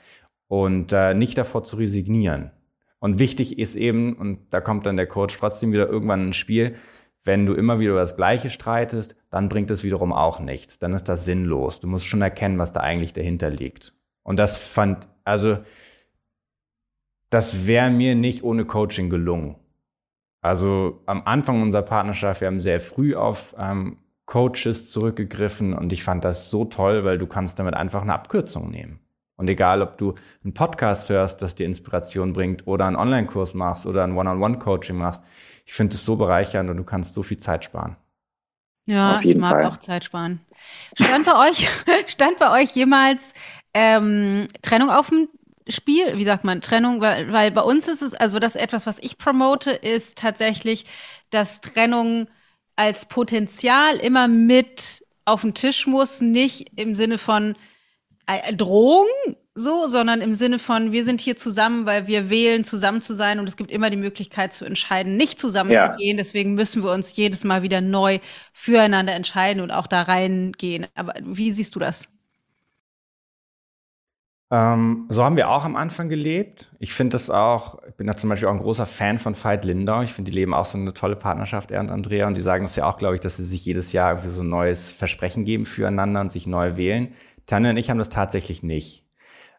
und 0.48 0.92
äh, 0.92 1.14
nicht 1.14 1.38
davor 1.38 1.64
zu 1.64 1.76
resignieren. 1.76 2.50
Und 3.06 3.20
wichtig 3.20 3.60
ist 3.60 3.76
eben, 3.76 4.14
und 4.14 4.40
da 4.50 4.60
kommt 4.60 4.84
dann 4.84 4.96
der 4.96 5.06
Coach 5.06 5.38
trotzdem 5.38 5.72
wieder 5.72 5.88
irgendwann 5.88 6.26
ins 6.26 6.36
Spiel, 6.38 6.74
wenn 7.22 7.46
du 7.46 7.54
immer 7.54 7.78
wieder 7.78 7.92
über 7.92 8.00
das 8.00 8.16
Gleiche 8.16 8.50
streitest, 8.50 9.14
dann 9.30 9.48
bringt 9.48 9.70
es 9.70 9.84
wiederum 9.84 10.12
auch 10.12 10.40
nichts. 10.40 10.80
Dann 10.80 10.92
ist 10.92 11.08
das 11.08 11.24
sinnlos. 11.24 11.78
Du 11.78 11.86
musst 11.86 12.06
schon 12.06 12.20
erkennen, 12.20 12.58
was 12.58 12.72
da 12.72 12.80
eigentlich 12.80 13.12
dahinter 13.12 13.48
liegt. 13.48 13.92
Und 14.24 14.40
das 14.40 14.58
fand, 14.58 15.06
also, 15.22 15.58
das 17.30 17.68
wäre 17.68 17.90
mir 17.90 18.16
nicht 18.16 18.42
ohne 18.42 18.64
Coaching 18.64 19.08
gelungen. 19.08 19.54
Also 20.40 21.00
am 21.06 21.22
Anfang 21.26 21.62
unserer 21.62 21.82
Partnerschaft, 21.82 22.40
wir 22.40 22.48
haben 22.48 22.58
sehr 22.58 22.80
früh 22.80 23.14
auf 23.14 23.54
ähm, 23.56 23.98
Coaches 24.24 24.90
zurückgegriffen 24.90 25.74
und 25.74 25.92
ich 25.92 26.02
fand 26.02 26.24
das 26.24 26.50
so 26.50 26.64
toll, 26.64 27.04
weil 27.04 27.18
du 27.18 27.28
kannst 27.28 27.60
damit 27.60 27.74
einfach 27.74 28.02
eine 28.02 28.14
Abkürzung 28.14 28.68
nehmen. 28.68 28.98
Und 29.36 29.48
egal, 29.48 29.82
ob 29.82 29.98
du 29.98 30.14
einen 30.42 30.54
Podcast 30.54 31.10
hörst, 31.10 31.42
das 31.42 31.54
dir 31.54 31.66
Inspiration 31.66 32.32
bringt 32.32 32.66
oder 32.66 32.86
einen 32.86 32.96
Online-Kurs 32.96 33.54
machst 33.54 33.86
oder 33.86 34.02
ein 34.02 34.16
One-on-One-Coaching 34.16 34.96
machst, 34.96 35.22
ich 35.66 35.74
finde 35.74 35.94
es 35.94 36.04
so 36.04 36.16
bereichernd 36.16 36.70
und 36.70 36.76
du 36.76 36.84
kannst 36.84 37.14
so 37.14 37.22
viel 37.22 37.38
Zeit 37.38 37.64
sparen. 37.64 37.96
Ja, 38.86 39.20
ich 39.22 39.36
mag 39.36 39.52
Fall. 39.52 39.64
auch 39.64 39.76
Zeit 39.78 40.04
sparen. 40.04 40.40
Stand 40.98 41.26
bei 41.26 41.48
euch, 41.48 41.68
stand 42.06 42.38
bei 42.38 42.62
euch 42.62 42.74
jemals 42.74 43.20
ähm, 43.74 44.46
Trennung 44.62 44.90
auf 44.90 45.08
dem 45.08 45.28
Spiel, 45.68 46.16
wie 46.16 46.24
sagt 46.24 46.44
man, 46.44 46.60
Trennung, 46.60 47.00
weil, 47.00 47.32
weil 47.32 47.50
bei 47.50 47.62
uns 47.62 47.88
ist 47.88 48.00
es, 48.00 48.14
also 48.14 48.38
das 48.38 48.54
etwas, 48.54 48.86
was 48.86 49.00
ich 49.00 49.18
promote, 49.18 49.72
ist 49.72 50.16
tatsächlich, 50.16 50.86
dass 51.30 51.60
Trennung 51.60 52.28
als 52.76 53.06
Potenzial 53.06 53.96
immer 53.96 54.28
mit 54.28 55.04
auf 55.24 55.40
den 55.40 55.54
Tisch 55.54 55.88
muss, 55.88 56.20
nicht 56.20 56.70
im 56.76 56.94
Sinne 56.94 57.18
von 57.18 57.56
Drohung, 58.56 59.06
so, 59.54 59.86
sondern 59.86 60.20
im 60.20 60.34
Sinne 60.34 60.58
von, 60.58 60.92
wir 60.92 61.04
sind 61.04 61.20
hier 61.20 61.36
zusammen, 61.36 61.86
weil 61.86 62.06
wir 62.06 62.28
wählen, 62.28 62.64
zusammen 62.64 63.00
zu 63.00 63.14
sein 63.14 63.38
und 63.38 63.48
es 63.48 63.56
gibt 63.56 63.70
immer 63.70 63.88
die 63.88 63.96
Möglichkeit 63.96 64.52
zu 64.52 64.64
entscheiden, 64.64 65.16
nicht 65.16 65.40
zusammen 65.40 65.70
ja. 65.70 65.92
zu 65.92 65.98
gehen. 65.98 66.16
Deswegen 66.16 66.54
müssen 66.54 66.82
wir 66.82 66.90
uns 66.90 67.16
jedes 67.16 67.44
Mal 67.44 67.62
wieder 67.62 67.80
neu 67.80 68.18
füreinander 68.52 69.14
entscheiden 69.14 69.62
und 69.62 69.70
auch 69.70 69.86
da 69.86 70.02
reingehen. 70.02 70.86
Aber 70.94 71.14
wie 71.22 71.52
siehst 71.52 71.74
du 71.74 71.78
das? 71.78 72.08
Ähm, 74.48 75.06
so 75.08 75.24
haben 75.24 75.36
wir 75.36 75.48
auch 75.48 75.64
am 75.64 75.74
Anfang 75.74 76.08
gelebt. 76.08 76.70
Ich 76.78 76.92
finde 76.92 77.14
das 77.14 77.30
auch, 77.30 77.82
ich 77.88 77.94
bin 77.94 78.06
da 78.06 78.16
zum 78.16 78.30
Beispiel 78.30 78.46
auch 78.48 78.52
ein 78.52 78.60
großer 78.60 78.86
Fan 78.86 79.18
von 79.18 79.34
Veit 79.34 79.64
Lindau. 79.64 80.02
Ich 80.02 80.12
finde, 80.12 80.30
die 80.30 80.36
leben 80.36 80.54
auch 80.54 80.64
so 80.64 80.78
eine 80.78 80.94
tolle 80.94 81.16
Partnerschaft, 81.16 81.72
er 81.72 81.80
und 81.80 81.90
Andrea. 81.90 82.28
Und 82.28 82.36
die 82.36 82.42
sagen 82.42 82.64
es 82.64 82.76
ja 82.76 82.88
auch, 82.88 82.96
glaube 82.96 83.16
ich, 83.16 83.20
dass 83.20 83.38
sie 83.38 83.44
sich 83.44 83.64
jedes 83.64 83.92
Jahr 83.92 84.10
irgendwie 84.12 84.28
so 84.28 84.42
ein 84.42 84.48
neues 84.48 84.92
Versprechen 84.92 85.44
geben 85.44 85.66
füreinander 85.66 86.20
und 86.20 86.30
sich 86.30 86.46
neu 86.46 86.76
wählen. 86.76 87.14
Tanja 87.46 87.70
und 87.70 87.76
ich 87.76 87.90
haben 87.90 87.98
das 87.98 88.08
tatsächlich 88.08 88.62
nicht. 88.62 89.04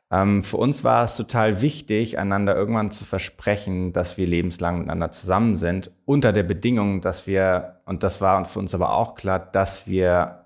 Ähm, 0.10 0.42
für 0.42 0.58
uns 0.58 0.84
war 0.84 1.04
es 1.04 1.16
total 1.16 1.62
wichtig, 1.62 2.18
einander 2.18 2.56
irgendwann 2.56 2.92
zu 2.92 3.04
versprechen, 3.06 3.92
dass 3.94 4.18
wir 4.18 4.28
lebenslang 4.28 4.80
miteinander 4.80 5.12
zusammen 5.12 5.56
sind, 5.56 5.92
unter 6.06 6.32
der 6.32 6.44
Bedingung, 6.44 7.02
dass 7.02 7.28
wir, 7.28 7.82
und 7.86 8.04
das 8.04 8.22
war 8.22 8.46
für 8.46 8.60
uns 8.60 8.74
aber 8.74 8.94
auch 8.94 9.16
klar, 9.16 9.40
dass 9.40 9.88
wir 9.88 10.46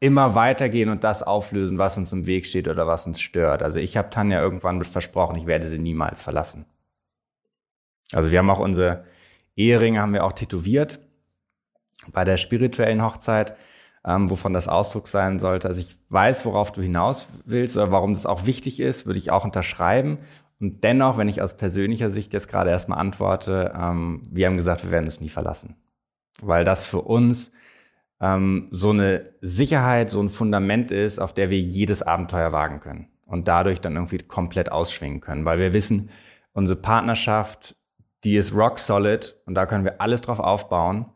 immer 0.00 0.34
weitergehen 0.34 0.88
und 0.88 1.04
das 1.04 1.22
auflösen, 1.22 1.78
was 1.78 1.98
uns 1.98 2.12
im 2.12 2.26
Weg 2.26 2.46
steht 2.46 2.68
oder 2.68 2.86
was 2.86 3.06
uns 3.06 3.20
stört. 3.20 3.62
Also 3.62 3.80
ich 3.80 3.96
habe 3.96 4.08
Tanja 4.08 4.40
irgendwann 4.40 4.82
versprochen, 4.82 5.36
ich 5.36 5.46
werde 5.46 5.66
sie 5.66 5.78
niemals 5.78 6.22
verlassen. 6.22 6.64
Also 8.12 8.30
wir 8.30 8.38
haben 8.38 8.50
auch 8.50 8.60
unsere 8.60 9.04
Eheringe 9.56 10.00
haben 10.00 10.14
wir 10.14 10.24
auch 10.24 10.32
tätowiert 10.32 11.00
bei 12.12 12.24
der 12.24 12.38
spirituellen 12.38 13.02
Hochzeit, 13.02 13.56
ähm, 14.06 14.30
wovon 14.30 14.52
das 14.52 14.68
Ausdruck 14.68 15.08
sein 15.08 15.38
sollte. 15.38 15.68
Also 15.68 15.80
ich 15.80 15.98
weiß, 16.08 16.46
worauf 16.46 16.72
du 16.72 16.82
hinaus 16.82 17.28
willst 17.44 17.76
oder 17.76 17.90
warum 17.90 18.14
das 18.14 18.26
auch 18.26 18.46
wichtig 18.46 18.80
ist, 18.80 19.06
würde 19.06 19.18
ich 19.18 19.30
auch 19.30 19.44
unterschreiben. 19.44 20.18
Und 20.60 20.84
dennoch, 20.84 21.16
wenn 21.16 21.28
ich 21.28 21.40
aus 21.42 21.56
persönlicher 21.56 22.10
Sicht 22.10 22.32
jetzt 22.32 22.48
gerade 22.48 22.70
erstmal 22.70 22.98
antworte, 22.98 23.72
ähm, 23.74 24.22
wir 24.30 24.46
haben 24.46 24.56
gesagt, 24.56 24.84
wir 24.84 24.90
werden 24.90 25.06
es 25.06 25.20
nie 25.20 25.28
verlassen. 25.28 25.76
Weil 26.42 26.64
das 26.64 26.86
für 26.86 27.02
uns 27.02 27.50
ähm, 28.20 28.68
so 28.70 28.90
eine 28.90 29.32
Sicherheit, 29.40 30.10
so 30.10 30.20
ein 30.20 30.28
Fundament 30.28 30.90
ist, 30.90 31.18
auf 31.18 31.32
der 31.32 31.50
wir 31.50 31.58
jedes 31.58 32.02
Abenteuer 32.02 32.52
wagen 32.52 32.80
können 32.80 33.08
und 33.26 33.48
dadurch 33.48 33.80
dann 33.80 33.96
irgendwie 33.96 34.18
komplett 34.18 34.70
ausschwingen 34.70 35.20
können, 35.20 35.44
weil 35.44 35.58
wir 35.58 35.72
wissen, 35.72 36.10
unsere 36.52 36.78
Partnerschaft, 36.78 37.76
die 38.24 38.36
ist 38.36 38.54
rock 38.54 38.78
solid 38.78 39.36
und 39.46 39.54
da 39.54 39.66
können 39.66 39.84
wir 39.84 40.00
alles 40.00 40.20
drauf 40.20 40.40
aufbauen. 40.40 41.06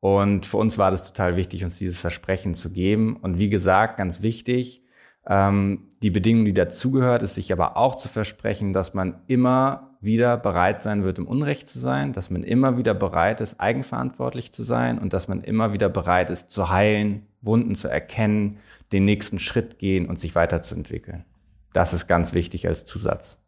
Und 0.00 0.46
für 0.46 0.58
uns 0.58 0.78
war 0.78 0.90
das 0.90 1.06
total 1.06 1.36
wichtig, 1.36 1.64
uns 1.64 1.76
dieses 1.76 2.00
Versprechen 2.00 2.54
zu 2.54 2.70
geben. 2.70 3.16
Und 3.16 3.38
wie 3.38 3.50
gesagt, 3.50 3.96
ganz 3.96 4.22
wichtig, 4.22 4.82
ähm, 5.26 5.88
die 6.02 6.10
Bedingung, 6.10 6.44
die 6.44 6.54
dazugehört, 6.54 7.22
ist 7.22 7.34
sich 7.34 7.52
aber 7.52 7.76
auch 7.76 7.96
zu 7.96 8.08
versprechen, 8.08 8.72
dass 8.72 8.94
man 8.94 9.22
immer 9.26 9.96
wieder 10.00 10.36
bereit 10.36 10.82
sein 10.82 11.02
wird, 11.02 11.18
im 11.18 11.26
Unrecht 11.26 11.68
zu 11.68 11.78
sein, 11.78 12.12
dass 12.12 12.30
man 12.30 12.44
immer 12.44 12.78
wieder 12.78 12.94
bereit 12.94 13.40
ist, 13.40 13.60
eigenverantwortlich 13.60 14.52
zu 14.52 14.62
sein 14.62 14.98
und 14.98 15.12
dass 15.12 15.26
man 15.26 15.42
immer 15.42 15.72
wieder 15.72 15.88
bereit 15.88 16.30
ist, 16.30 16.50
zu 16.50 16.70
heilen, 16.70 17.26
Wunden 17.40 17.74
zu 17.74 17.88
erkennen, 17.88 18.58
den 18.92 19.04
nächsten 19.04 19.38
Schritt 19.38 19.78
gehen 19.78 20.06
und 20.06 20.18
sich 20.18 20.34
weiterzuentwickeln. 20.34 21.24
Das 21.72 21.92
ist 21.92 22.06
ganz 22.06 22.32
wichtig 22.32 22.66
als 22.66 22.84
Zusatz. 22.84 23.42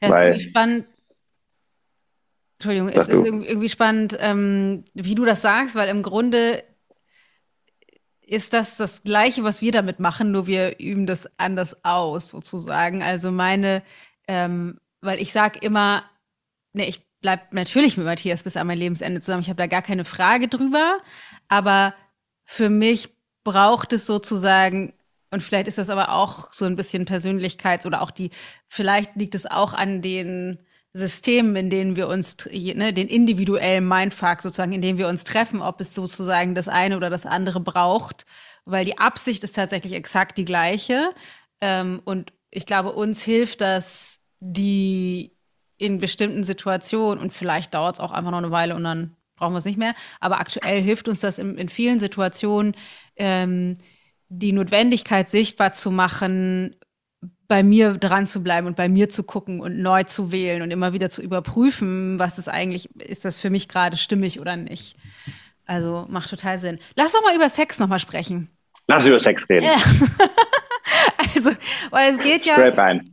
Ja, 0.00 0.22
ist 0.22 0.42
spannend. 0.42 0.86
Entschuldigung, 2.62 2.88
es 2.90 3.08
ist 3.08 3.26
irgendwie 3.26 3.68
spannend, 3.68 4.16
ähm, 4.20 4.84
wie 4.94 5.16
du 5.16 5.24
das 5.24 5.42
sagst, 5.42 5.74
weil 5.74 5.88
im 5.88 6.02
Grunde 6.02 6.62
ist 8.20 8.52
das 8.52 8.76
das 8.76 9.02
Gleiche, 9.02 9.42
was 9.42 9.62
wir 9.62 9.72
damit 9.72 9.98
machen, 9.98 10.30
nur 10.30 10.46
wir 10.46 10.78
üben 10.78 11.06
das 11.06 11.28
anders 11.38 11.84
aus, 11.84 12.28
sozusagen. 12.28 13.02
Also 13.02 13.32
meine, 13.32 13.82
ähm, 14.28 14.78
weil 15.00 15.20
ich 15.20 15.32
sage 15.32 15.58
immer, 15.58 16.04
ne, 16.72 16.86
ich 16.86 17.04
bleib 17.20 17.52
natürlich 17.52 17.96
mit 17.96 18.06
Matthias 18.06 18.44
bis 18.44 18.56
an 18.56 18.68
mein 18.68 18.78
Lebensende 18.78 19.20
zusammen. 19.20 19.42
Ich 19.42 19.48
habe 19.48 19.58
da 19.58 19.66
gar 19.66 19.82
keine 19.82 20.04
Frage 20.04 20.46
drüber, 20.46 20.98
aber 21.48 21.94
für 22.44 22.70
mich 22.70 23.08
braucht 23.42 23.92
es 23.92 24.06
sozusagen 24.06 24.92
und 25.32 25.42
vielleicht 25.42 25.66
ist 25.66 25.78
das 25.78 25.90
aber 25.90 26.12
auch 26.12 26.52
so 26.52 26.64
ein 26.64 26.76
bisschen 26.76 27.06
Persönlichkeits- 27.06 27.86
oder 27.86 28.02
auch 28.02 28.12
die, 28.12 28.30
vielleicht 28.68 29.16
liegt 29.16 29.34
es 29.34 29.46
auch 29.46 29.74
an 29.74 30.00
den 30.00 30.60
Systemen, 30.94 31.56
in 31.56 31.70
denen 31.70 31.96
wir 31.96 32.08
uns, 32.08 32.36
ne, 32.50 32.92
den 32.92 33.08
individuellen 33.08 33.86
Mindfuck 33.86 34.42
sozusagen, 34.42 34.72
in 34.72 34.82
dem 34.82 34.98
wir 34.98 35.08
uns 35.08 35.24
treffen, 35.24 35.62
ob 35.62 35.80
es 35.80 35.94
sozusagen 35.94 36.54
das 36.54 36.68
eine 36.68 36.96
oder 36.96 37.08
das 37.08 37.24
andere 37.24 37.60
braucht, 37.60 38.26
weil 38.64 38.84
die 38.84 38.98
Absicht 38.98 39.42
ist 39.44 39.56
tatsächlich 39.56 39.94
exakt 39.94 40.36
die 40.36 40.44
gleiche. 40.44 41.10
Ähm, 41.60 42.02
und 42.04 42.32
ich 42.50 42.66
glaube, 42.66 42.92
uns 42.92 43.22
hilft 43.22 43.62
das, 43.62 44.20
die 44.40 45.32
in 45.78 45.98
bestimmten 45.98 46.44
Situationen, 46.44 47.22
und 47.22 47.32
vielleicht 47.32 47.74
dauert 47.74 47.96
es 47.96 48.00
auch 48.00 48.12
einfach 48.12 48.30
noch 48.30 48.38
eine 48.38 48.50
Weile 48.50 48.76
und 48.76 48.84
dann 48.84 49.16
brauchen 49.36 49.54
wir 49.54 49.58
es 49.58 49.64
nicht 49.64 49.78
mehr, 49.78 49.94
aber 50.20 50.38
aktuell 50.38 50.80
hilft 50.80 51.08
uns 51.08 51.20
das 51.20 51.38
in, 51.38 51.56
in 51.56 51.68
vielen 51.68 51.98
Situationen, 51.98 52.76
ähm, 53.16 53.74
die 54.28 54.52
Notwendigkeit 54.52 55.28
sichtbar 55.28 55.72
zu 55.72 55.90
machen, 55.90 56.76
bei 57.52 57.62
mir 57.62 57.92
dran 57.92 58.26
zu 58.26 58.42
bleiben 58.42 58.66
und 58.66 58.76
bei 58.76 58.88
mir 58.88 59.10
zu 59.10 59.24
gucken 59.24 59.60
und 59.60 59.78
neu 59.78 60.04
zu 60.04 60.32
wählen 60.32 60.62
und 60.62 60.70
immer 60.70 60.94
wieder 60.94 61.10
zu 61.10 61.20
überprüfen, 61.20 62.18
was 62.18 62.38
ist 62.38 62.48
eigentlich, 62.48 62.88
ist 62.98 63.26
das 63.26 63.36
für 63.36 63.50
mich 63.50 63.68
gerade 63.68 63.98
stimmig 63.98 64.40
oder 64.40 64.56
nicht. 64.56 64.96
Also 65.66 66.06
macht 66.08 66.30
total 66.30 66.58
Sinn. 66.58 66.78
Lass 66.96 67.12
doch 67.12 67.22
mal 67.22 67.36
über 67.36 67.50
Sex 67.50 67.78
nochmal 67.78 67.98
sprechen. 67.98 68.48
Lass 68.88 69.04
über 69.04 69.18
Sex 69.18 69.46
reden. 69.50 69.66
Ja. 69.66 69.76
Also, 71.34 71.50
weil 71.90 72.12
es 72.12 72.18
geht 72.18 72.44
ja. 72.44 72.56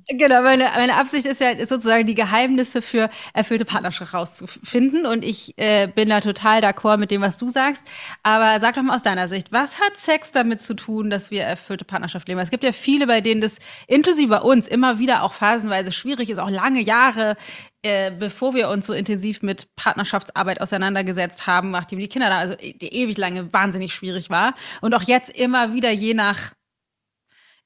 Genau, 0.07 0.41
meine, 0.41 0.65
meine 0.75 0.95
Absicht 0.95 1.25
ist 1.25 1.41
ja 1.41 1.65
sozusagen 1.65 2.05
die 2.05 2.15
Geheimnisse 2.15 2.81
für 2.81 3.09
erfüllte 3.33 3.65
Partnerschaft 3.65 4.13
rauszufinden. 4.13 5.05
Und 5.05 5.23
ich 5.23 5.53
äh, 5.57 5.87
bin 5.87 6.09
da 6.09 6.19
total 6.19 6.61
d'accord 6.61 6.97
mit 6.97 7.11
dem, 7.11 7.21
was 7.21 7.37
du 7.37 7.49
sagst. 7.49 7.83
Aber 8.23 8.59
sag 8.59 8.75
doch 8.75 8.81
mal 8.81 8.95
aus 8.95 9.03
deiner 9.03 9.27
Sicht, 9.27 9.51
was 9.51 9.79
hat 9.79 9.97
Sex 9.97 10.31
damit 10.31 10.61
zu 10.61 10.73
tun, 10.73 11.09
dass 11.09 11.31
wir 11.31 11.43
erfüllte 11.43 11.85
Partnerschaft 11.85 12.27
leben? 12.27 12.39
Es 12.39 12.51
gibt 12.51 12.63
ja 12.63 12.71
viele, 12.71 13.07
bei 13.07 13.21
denen 13.21 13.41
das 13.41 13.57
inklusive 13.87 14.29
bei 14.29 14.41
uns 14.41 14.67
immer 14.67 14.99
wieder 14.99 15.23
auch 15.23 15.33
phasenweise 15.33 15.91
schwierig 15.91 16.29
ist, 16.29 16.39
auch 16.39 16.49
lange 16.49 16.81
Jahre 16.81 17.35
äh, 17.81 18.11
bevor 18.11 18.53
wir 18.53 18.67
uns 18.69 18.87
so 18.87 18.93
intensiv 18.93 19.41
mit 19.41 19.73
Partnerschaftsarbeit 19.77 20.59
auseinandergesetzt 20.59 21.47
haben, 21.47 21.71
nachdem 21.71 21.99
die 21.99 22.09
Kinder 22.09 22.29
da, 22.29 22.37
also 22.39 22.55
die 22.55 22.93
ewig 22.93 23.17
lange 23.17 23.53
wahnsinnig 23.53 23.93
schwierig 23.93 24.29
war. 24.29 24.53
Und 24.81 24.93
auch 24.93 25.03
jetzt 25.03 25.29
immer 25.29 25.73
wieder 25.73 25.89
je 25.89 26.13
nach 26.13 26.51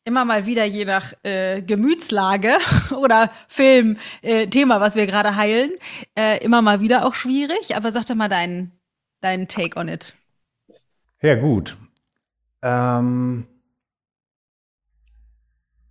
immer 0.06 0.26
mal 0.26 0.46
wieder 0.46 0.66
je 0.66 0.86
nach 0.86 1.13
äh, 1.24 1.62
Gemütslage 1.62 2.58
oder 2.98 3.32
Film, 3.48 3.98
äh, 4.22 4.48
Thema, 4.48 4.82
was 4.82 4.96
wir 4.96 5.08
gerade 5.08 5.36
heilen, 5.36 5.72
äh, 6.18 6.44
immer 6.44 6.62
mal 6.62 6.82
wieder 6.82 7.06
auch 7.06 7.13
schwierig. 7.13 7.76
Aber 7.76 7.92
sag 7.92 8.06
doch 8.06 8.16
mal 8.16 8.30
deinen 8.30 8.72
deinen 9.24 9.48
Take 9.48 9.80
on 9.80 9.88
it. 9.88 10.13
Ja, 11.22 11.36
gut. 11.36 11.78
Ähm, 12.62 13.48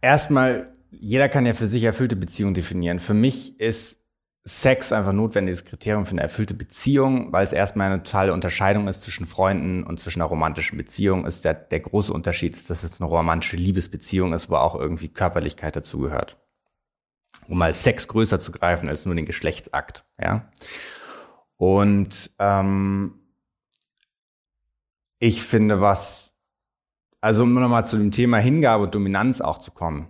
erstmal, 0.01 0.75
jeder 0.91 1.29
kann 1.29 1.47
ja 1.47 1.55
für 1.55 1.67
sich 1.67 1.85
erfüllte 1.85 2.17
Beziehung 2.17 2.55
definieren. 2.55 3.01
Für 3.01 3.15
mich 3.15 3.59
ist 3.59 4.02
Sex 4.45 4.93
einfach 4.93 5.13
notwendiges 5.13 5.65
Kriterium 5.65 6.05
für 6.05 6.13
eine 6.13 6.23
erfüllte 6.23 6.55
Beziehung, 6.55 7.33
weil 7.33 7.45
es 7.45 7.53
erstmal 7.53 7.93
eine 7.93 8.03
totale 8.03 8.33
Unterscheidung 8.33 8.89
ist 8.89 9.03
zwischen 9.03 9.25
Freunden 9.25 9.85
und 9.85 10.01
zwischen 10.01 10.21
einer 10.21 10.29
romantischen 10.29 10.77
Beziehung. 10.77 11.27
Ist 11.27 11.45
der, 11.45 11.55
der 11.55 11.79
große 11.79 12.13
Unterschied 12.13 12.69
dass 12.69 12.83
es 12.83 13.01
eine 13.01 13.09
romantische 13.09 13.57
Liebesbeziehung 13.57 14.33
ist, 14.33 14.51
wo 14.51 14.57
auch 14.57 14.75
irgendwie 14.75 15.09
Körperlichkeit 15.09 15.77
dazugehört. 15.77 16.39
Um 17.47 17.59
mal 17.59 17.73
Sex 17.73 18.09
größer 18.09 18.41
zu 18.41 18.51
greifen 18.51 18.89
als 18.89 19.07
nur 19.07 19.15
den 19.15 19.27
Geschlechtsakt, 19.27 20.05
ja. 20.21 20.51
Und 21.57 22.33
ähm, 22.41 23.21
ich 25.21 25.41
finde, 25.41 25.81
was, 25.81 26.35
also 27.21 27.45
um 27.45 27.53
nochmal 27.55 27.87
zu 27.87 27.97
dem 27.97 28.11
Thema 28.11 28.39
Hingabe 28.39 28.85
und 28.85 28.95
Dominanz 28.95 29.41
auch 29.41 29.59
zu 29.59 29.71
kommen. 29.71 30.09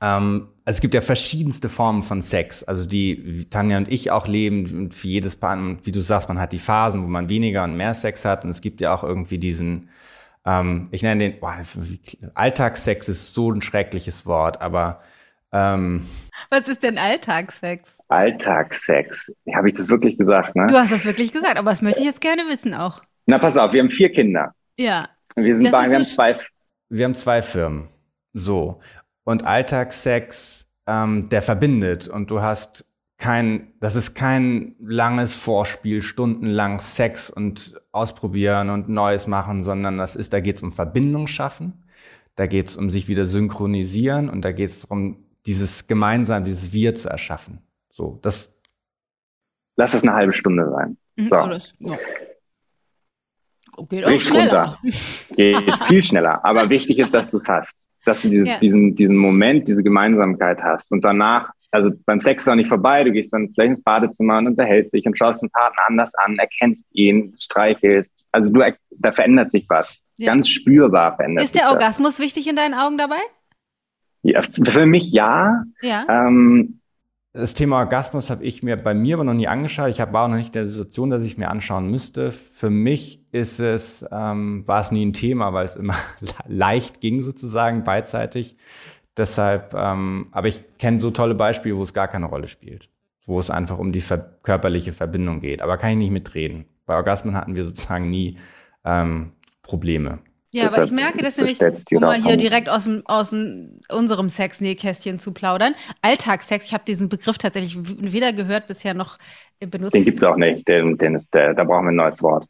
Ähm, 0.00 0.48
also 0.70 0.76
es 0.76 0.80
gibt 0.82 0.94
ja 0.94 1.00
verschiedenste 1.00 1.68
Formen 1.68 2.04
von 2.04 2.22
Sex, 2.22 2.62
also 2.62 2.86
die 2.86 3.44
Tanja 3.50 3.76
und 3.76 3.90
ich 3.90 4.12
auch 4.12 4.28
leben. 4.28 4.70
Und 4.72 4.94
für 4.94 5.08
jedes 5.08 5.34
Paar, 5.34 5.58
wie 5.82 5.90
du 5.90 5.98
sagst, 5.98 6.28
man 6.28 6.38
hat 6.38 6.52
die 6.52 6.60
Phasen, 6.60 7.02
wo 7.02 7.08
man 7.08 7.28
weniger 7.28 7.64
und 7.64 7.76
mehr 7.76 7.92
Sex 7.92 8.24
hat. 8.24 8.44
Und 8.44 8.50
es 8.50 8.60
gibt 8.60 8.80
ja 8.80 8.94
auch 8.94 9.02
irgendwie 9.02 9.38
diesen, 9.38 9.88
ähm, 10.46 10.86
ich 10.92 11.02
nenne 11.02 11.28
den, 11.28 11.40
boah, 11.40 11.56
Alltagssex 12.34 13.08
ist 13.08 13.34
so 13.34 13.50
ein 13.50 13.62
schreckliches 13.62 14.26
Wort, 14.26 14.62
aber 14.62 15.00
ähm, 15.50 16.06
Was 16.50 16.68
ist 16.68 16.84
denn 16.84 16.98
Alltagssex? 16.98 17.98
Alltagssex. 18.06 19.32
Habe 19.52 19.70
ich 19.70 19.74
das 19.74 19.88
wirklich 19.88 20.18
gesagt, 20.18 20.54
ne? 20.54 20.68
Du 20.68 20.76
hast 20.76 20.92
das 20.92 21.04
wirklich 21.04 21.32
gesagt, 21.32 21.58
aber 21.58 21.70
das 21.70 21.82
möchte 21.82 21.98
ich 21.98 22.06
jetzt 22.06 22.20
gerne 22.20 22.42
wissen 22.48 22.74
auch. 22.74 23.02
Na, 23.26 23.40
pass 23.40 23.56
auf, 23.56 23.72
wir 23.72 23.82
haben 23.82 23.90
vier 23.90 24.12
Kinder. 24.12 24.54
Ja. 24.76 25.08
Wir 25.34 25.56
sind 25.56 25.72
bei, 25.72 25.88
wir 25.88 25.96
haben 25.96 26.04
zwei. 26.04 26.36
Wir 26.90 27.06
haben 27.06 27.16
zwei 27.16 27.42
Firmen. 27.42 27.88
So 28.32 28.80
und 29.30 29.46
Alltagssex, 29.46 30.68
ähm, 30.88 31.28
der 31.28 31.40
verbindet 31.40 32.08
und 32.08 32.32
du 32.32 32.42
hast 32.42 32.84
kein, 33.16 33.72
das 33.78 33.94
ist 33.94 34.14
kein 34.14 34.74
langes 34.80 35.36
Vorspiel, 35.36 36.02
stundenlang 36.02 36.80
Sex 36.80 37.30
und 37.30 37.80
ausprobieren 37.92 38.70
und 38.70 38.88
Neues 38.88 39.28
machen, 39.28 39.62
sondern 39.62 39.98
das 39.98 40.16
ist, 40.16 40.32
da 40.32 40.40
geht 40.40 40.56
es 40.56 40.62
um 40.64 40.72
Verbindung 40.72 41.28
schaffen, 41.28 41.84
da 42.34 42.46
geht 42.46 42.68
es 42.68 42.76
um 42.76 42.90
sich 42.90 43.06
wieder 43.06 43.24
synchronisieren 43.24 44.28
und 44.28 44.42
da 44.42 44.50
geht 44.50 44.70
es 44.70 44.80
darum, 44.82 45.24
dieses 45.46 45.86
gemeinsam, 45.86 46.42
dieses 46.42 46.72
Wir 46.72 46.96
zu 46.96 47.08
erschaffen. 47.08 47.60
So, 47.90 48.18
das. 48.22 48.50
Lass 49.76 49.94
es 49.94 50.02
eine 50.02 50.14
halbe 50.14 50.32
Stunde 50.32 50.68
sein. 50.70 50.96
Mhm, 51.16 51.28
so. 51.28 51.46
Das, 51.46 51.74
ja. 51.78 51.98
Geht 53.88 54.04
auch 54.04 54.20
schneller. 54.20 54.78
Runter. 54.82 54.90
Geht 55.36 55.82
viel 55.84 56.02
schneller. 56.02 56.44
Aber 56.44 56.68
wichtig 56.68 56.98
ist, 56.98 57.14
dass 57.14 57.30
du 57.30 57.36
es 57.36 57.48
hast 57.48 57.89
dass 58.04 58.22
du 58.22 58.30
dieses, 58.30 58.48
ja. 58.48 58.58
diesen, 58.58 58.94
diesen 58.96 59.16
Moment, 59.16 59.68
diese 59.68 59.82
Gemeinsamkeit 59.82 60.62
hast. 60.62 60.90
Und 60.90 61.04
danach, 61.04 61.50
also 61.70 61.90
beim 62.06 62.20
Sex 62.20 62.42
ist 62.42 62.48
auch 62.48 62.54
nicht 62.54 62.68
vorbei, 62.68 63.04
du 63.04 63.12
gehst 63.12 63.32
dann 63.32 63.50
vielleicht 63.54 63.70
ins 63.70 63.82
Badezimmer 63.82 64.38
und 64.38 64.48
unterhältst 64.48 64.92
dich 64.94 65.06
und 65.06 65.16
schaust 65.16 65.42
den 65.42 65.50
Partner 65.50 65.82
anders 65.86 66.14
an, 66.14 66.36
erkennst 66.38 66.86
ihn, 66.92 67.34
streichelst. 67.38 68.12
Also 68.32 68.50
du, 68.50 68.62
da 68.90 69.12
verändert 69.12 69.52
sich 69.52 69.66
was. 69.68 70.02
Ja. 70.16 70.32
Ganz 70.32 70.48
spürbar 70.48 71.16
verändert 71.16 71.46
sich 71.46 71.54
Ist 71.54 71.62
der 71.62 71.70
Orgasmus 71.70 72.16
das. 72.16 72.20
wichtig 72.20 72.48
in 72.48 72.56
deinen 72.56 72.74
Augen 72.74 72.98
dabei? 72.98 73.20
Ja, 74.22 74.42
für 74.42 74.84
mich 74.84 75.12
ja. 75.12 75.64
Ja. 75.80 76.04
Ähm, 76.08 76.79
das 77.32 77.54
Thema 77.54 77.78
Orgasmus 77.78 78.28
habe 78.28 78.44
ich 78.44 78.62
mir 78.62 78.76
bei 78.76 78.92
mir 78.92 79.14
aber 79.14 79.24
noch 79.24 79.34
nie 79.34 79.46
angeschaut. 79.46 79.90
Ich 79.90 80.00
hab, 80.00 80.12
war 80.12 80.24
auch 80.24 80.28
noch 80.28 80.36
nicht 80.36 80.48
in 80.48 80.52
der 80.54 80.66
Situation, 80.66 81.10
dass 81.10 81.22
ich 81.22 81.38
mir 81.38 81.48
anschauen 81.48 81.88
müsste. 81.88 82.32
Für 82.32 82.70
mich 82.70 83.24
ist 83.30 83.60
es, 83.60 84.04
ähm, 84.10 84.66
war 84.66 84.80
es 84.80 84.90
nie 84.90 85.06
ein 85.06 85.12
Thema, 85.12 85.52
weil 85.52 85.64
es 85.64 85.76
immer 85.76 85.94
leicht 86.46 87.00
ging 87.00 87.22
sozusagen 87.22 87.84
beidseitig. 87.84 88.56
Deshalb, 89.16 89.74
ähm, 89.74 90.28
aber 90.32 90.48
ich 90.48 90.62
kenne 90.78 90.98
so 90.98 91.10
tolle 91.10 91.34
Beispiele, 91.34 91.76
wo 91.76 91.82
es 91.82 91.94
gar 91.94 92.08
keine 92.08 92.26
Rolle 92.26 92.48
spielt, 92.48 92.90
wo 93.26 93.38
es 93.38 93.50
einfach 93.50 93.78
um 93.78 93.92
die 93.92 94.00
ver 94.00 94.38
körperliche 94.42 94.92
Verbindung 94.92 95.40
geht. 95.40 95.62
Aber 95.62 95.78
kann 95.78 95.90
ich 95.90 95.96
nicht 95.98 96.10
mitreden. 96.10 96.64
Bei 96.84 96.96
Orgasmen 96.96 97.36
hatten 97.36 97.54
wir 97.54 97.64
sozusagen 97.64 98.10
nie 98.10 98.36
ähm, 98.84 99.32
Probleme. 99.62 100.18
Ja, 100.52 100.66
aber 100.66 100.82
ich 100.82 100.90
merke 100.90 101.22
das 101.22 101.36
nämlich, 101.36 101.60
um 101.60 102.00
mal 102.00 102.20
hier 102.20 102.36
direkt 102.36 102.68
aus, 102.68 102.84
dem, 102.84 103.02
aus 103.04 103.30
dem, 103.30 103.80
unserem 103.88 104.28
Sexnähkästchen 104.28 105.20
zu 105.20 105.32
plaudern. 105.32 105.74
Alltagssex, 106.02 106.66
ich 106.66 106.74
habe 106.74 106.84
diesen 106.84 107.08
Begriff 107.08 107.38
tatsächlich 107.38 107.78
weder 107.80 108.32
gehört 108.32 108.66
bisher 108.66 108.92
noch 108.94 109.18
benutzt. 109.60 109.94
Den 109.94 110.02
gibt 110.02 110.18
es 110.18 110.24
auch 110.24 110.36
nicht, 110.36 110.66
den, 110.66 110.98
den 110.98 111.14
ist, 111.14 111.32
der, 111.34 111.54
da 111.54 111.62
brauchen 111.62 111.84
wir 111.84 111.92
ein 111.92 111.96
neues 111.96 112.20
Wort. 112.20 112.46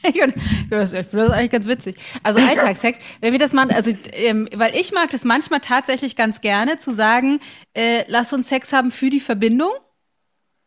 ich 0.02 0.20
finde 0.20 0.34
das, 0.70 0.92
find 0.92 1.12
das 1.14 1.30
eigentlich 1.30 1.50
ganz 1.50 1.66
witzig. 1.66 1.96
Also 2.22 2.40
Alltagssex, 2.40 2.98
wenn 3.20 3.32
wir 3.32 3.38
das 3.38 3.52
machen, 3.52 3.70
also 3.70 3.92
ähm, 4.12 4.48
weil 4.54 4.74
ich 4.74 4.92
mag 4.92 5.10
das 5.10 5.24
manchmal 5.24 5.60
tatsächlich 5.60 6.16
ganz 6.16 6.40
gerne 6.40 6.78
zu 6.78 6.94
sagen, 6.94 7.40
äh, 7.74 8.04
lass 8.08 8.32
uns 8.32 8.48
Sex 8.48 8.72
haben 8.72 8.90
für 8.90 9.10
die 9.10 9.20
Verbindung. 9.20 9.72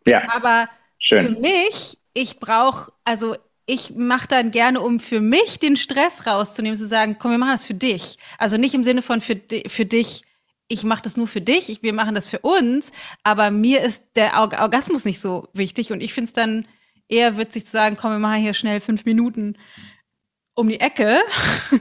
Ja. 0.07 0.23
Aber 0.33 0.67
Schön. 0.97 1.35
für 1.35 1.41
mich, 1.41 1.97
ich 2.13 2.39
brauche, 2.39 2.91
also 3.03 3.35
ich 3.65 3.95
mache 3.95 4.27
dann 4.27 4.51
gerne, 4.51 4.81
um 4.81 4.99
für 4.99 5.21
mich 5.21 5.59
den 5.59 5.77
Stress 5.77 6.27
rauszunehmen, 6.27 6.77
zu 6.77 6.87
sagen, 6.87 7.17
komm, 7.19 7.31
wir 7.31 7.37
machen 7.37 7.53
das 7.53 7.65
für 7.65 7.73
dich. 7.73 8.17
Also 8.37 8.57
nicht 8.57 8.75
im 8.75 8.83
Sinne 8.83 9.01
von 9.01 9.21
für, 9.21 9.39
für 9.67 9.85
dich, 9.85 10.23
ich 10.67 10.83
mache 10.83 11.03
das 11.03 11.17
nur 11.17 11.27
für 11.27 11.41
dich, 11.41 11.69
ich, 11.69 11.83
wir 11.83 11.93
machen 11.93 12.15
das 12.15 12.27
für 12.27 12.39
uns, 12.39 12.91
aber 13.23 13.51
mir 13.51 13.81
ist 13.81 14.03
der 14.15 14.33
Orgasmus 14.39 15.05
nicht 15.05 15.19
so 15.19 15.47
wichtig 15.53 15.91
und 15.91 16.01
ich 16.01 16.13
finde 16.13 16.27
es 16.27 16.33
dann 16.33 16.65
eher 17.07 17.37
witzig 17.37 17.65
zu 17.65 17.71
sagen, 17.71 17.97
komm, 17.99 18.11
wir 18.11 18.19
machen 18.19 18.41
hier 18.41 18.53
schnell 18.53 18.79
fünf 18.79 19.05
Minuten 19.05 19.57
um 20.55 20.67
die 20.67 20.79
Ecke. 20.79 21.17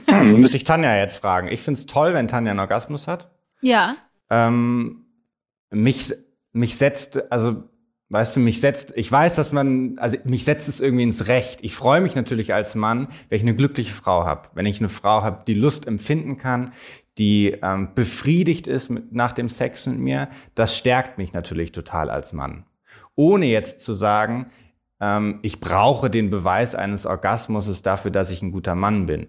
Hm, 0.05 0.39
müsste 0.39 0.57
ich 0.57 0.63
Tanja 0.63 0.95
jetzt 0.97 1.17
fragen. 1.17 1.47
Ich 1.47 1.61
finde 1.61 1.79
es 1.79 1.85
toll, 1.85 2.13
wenn 2.13 2.27
Tanja 2.27 2.51
einen 2.51 2.59
Orgasmus 2.59 3.07
hat. 3.07 3.31
Ja. 3.61 3.95
Ähm, 4.29 5.05
mich, 5.69 6.13
mich 6.51 6.77
setzt, 6.77 7.31
also 7.31 7.63
Weißt 8.13 8.35
du, 8.35 8.41
mich 8.41 8.61
setzt, 8.61 8.93
ich 8.95 9.11
weiß, 9.11 9.33
dass 9.33 9.51
man, 9.51 9.97
also 9.97 10.19
mich 10.23 10.45
setzt 10.45 10.69
es 10.69 10.79
irgendwie 10.79 11.01
ins 11.01 11.25
Recht. 11.25 11.63
Ich 11.63 11.73
freue 11.73 11.99
mich 11.99 12.13
natürlich 12.13 12.53
als 12.53 12.75
Mann, 12.75 13.07
wenn 13.27 13.37
ich 13.37 13.41
eine 13.41 13.55
glückliche 13.55 13.91
Frau 13.91 14.23
habe. 14.23 14.49
Wenn 14.53 14.67
ich 14.67 14.79
eine 14.79 14.89
Frau 14.89 15.23
habe, 15.23 15.43
die 15.47 15.55
Lust 15.55 15.87
empfinden 15.87 16.37
kann, 16.37 16.73
die 17.17 17.57
ähm, 17.63 17.89
befriedigt 17.95 18.67
ist 18.67 18.91
mit, 18.91 19.13
nach 19.13 19.31
dem 19.31 19.49
Sex 19.49 19.87
mit 19.87 19.97
mir, 19.97 20.29
das 20.53 20.77
stärkt 20.77 21.17
mich 21.17 21.33
natürlich 21.33 21.71
total 21.71 22.11
als 22.11 22.33
Mann. 22.33 22.67
Ohne 23.15 23.47
jetzt 23.47 23.81
zu 23.81 23.93
sagen, 23.93 24.45
ähm, 25.01 25.39
ich 25.41 25.59
brauche 25.59 26.11
den 26.11 26.29
Beweis 26.29 26.75
eines 26.75 27.07
Orgasmus 27.07 27.81
dafür, 27.81 28.11
dass 28.11 28.29
ich 28.29 28.43
ein 28.43 28.51
guter 28.51 28.75
Mann 28.75 29.07
bin. 29.07 29.25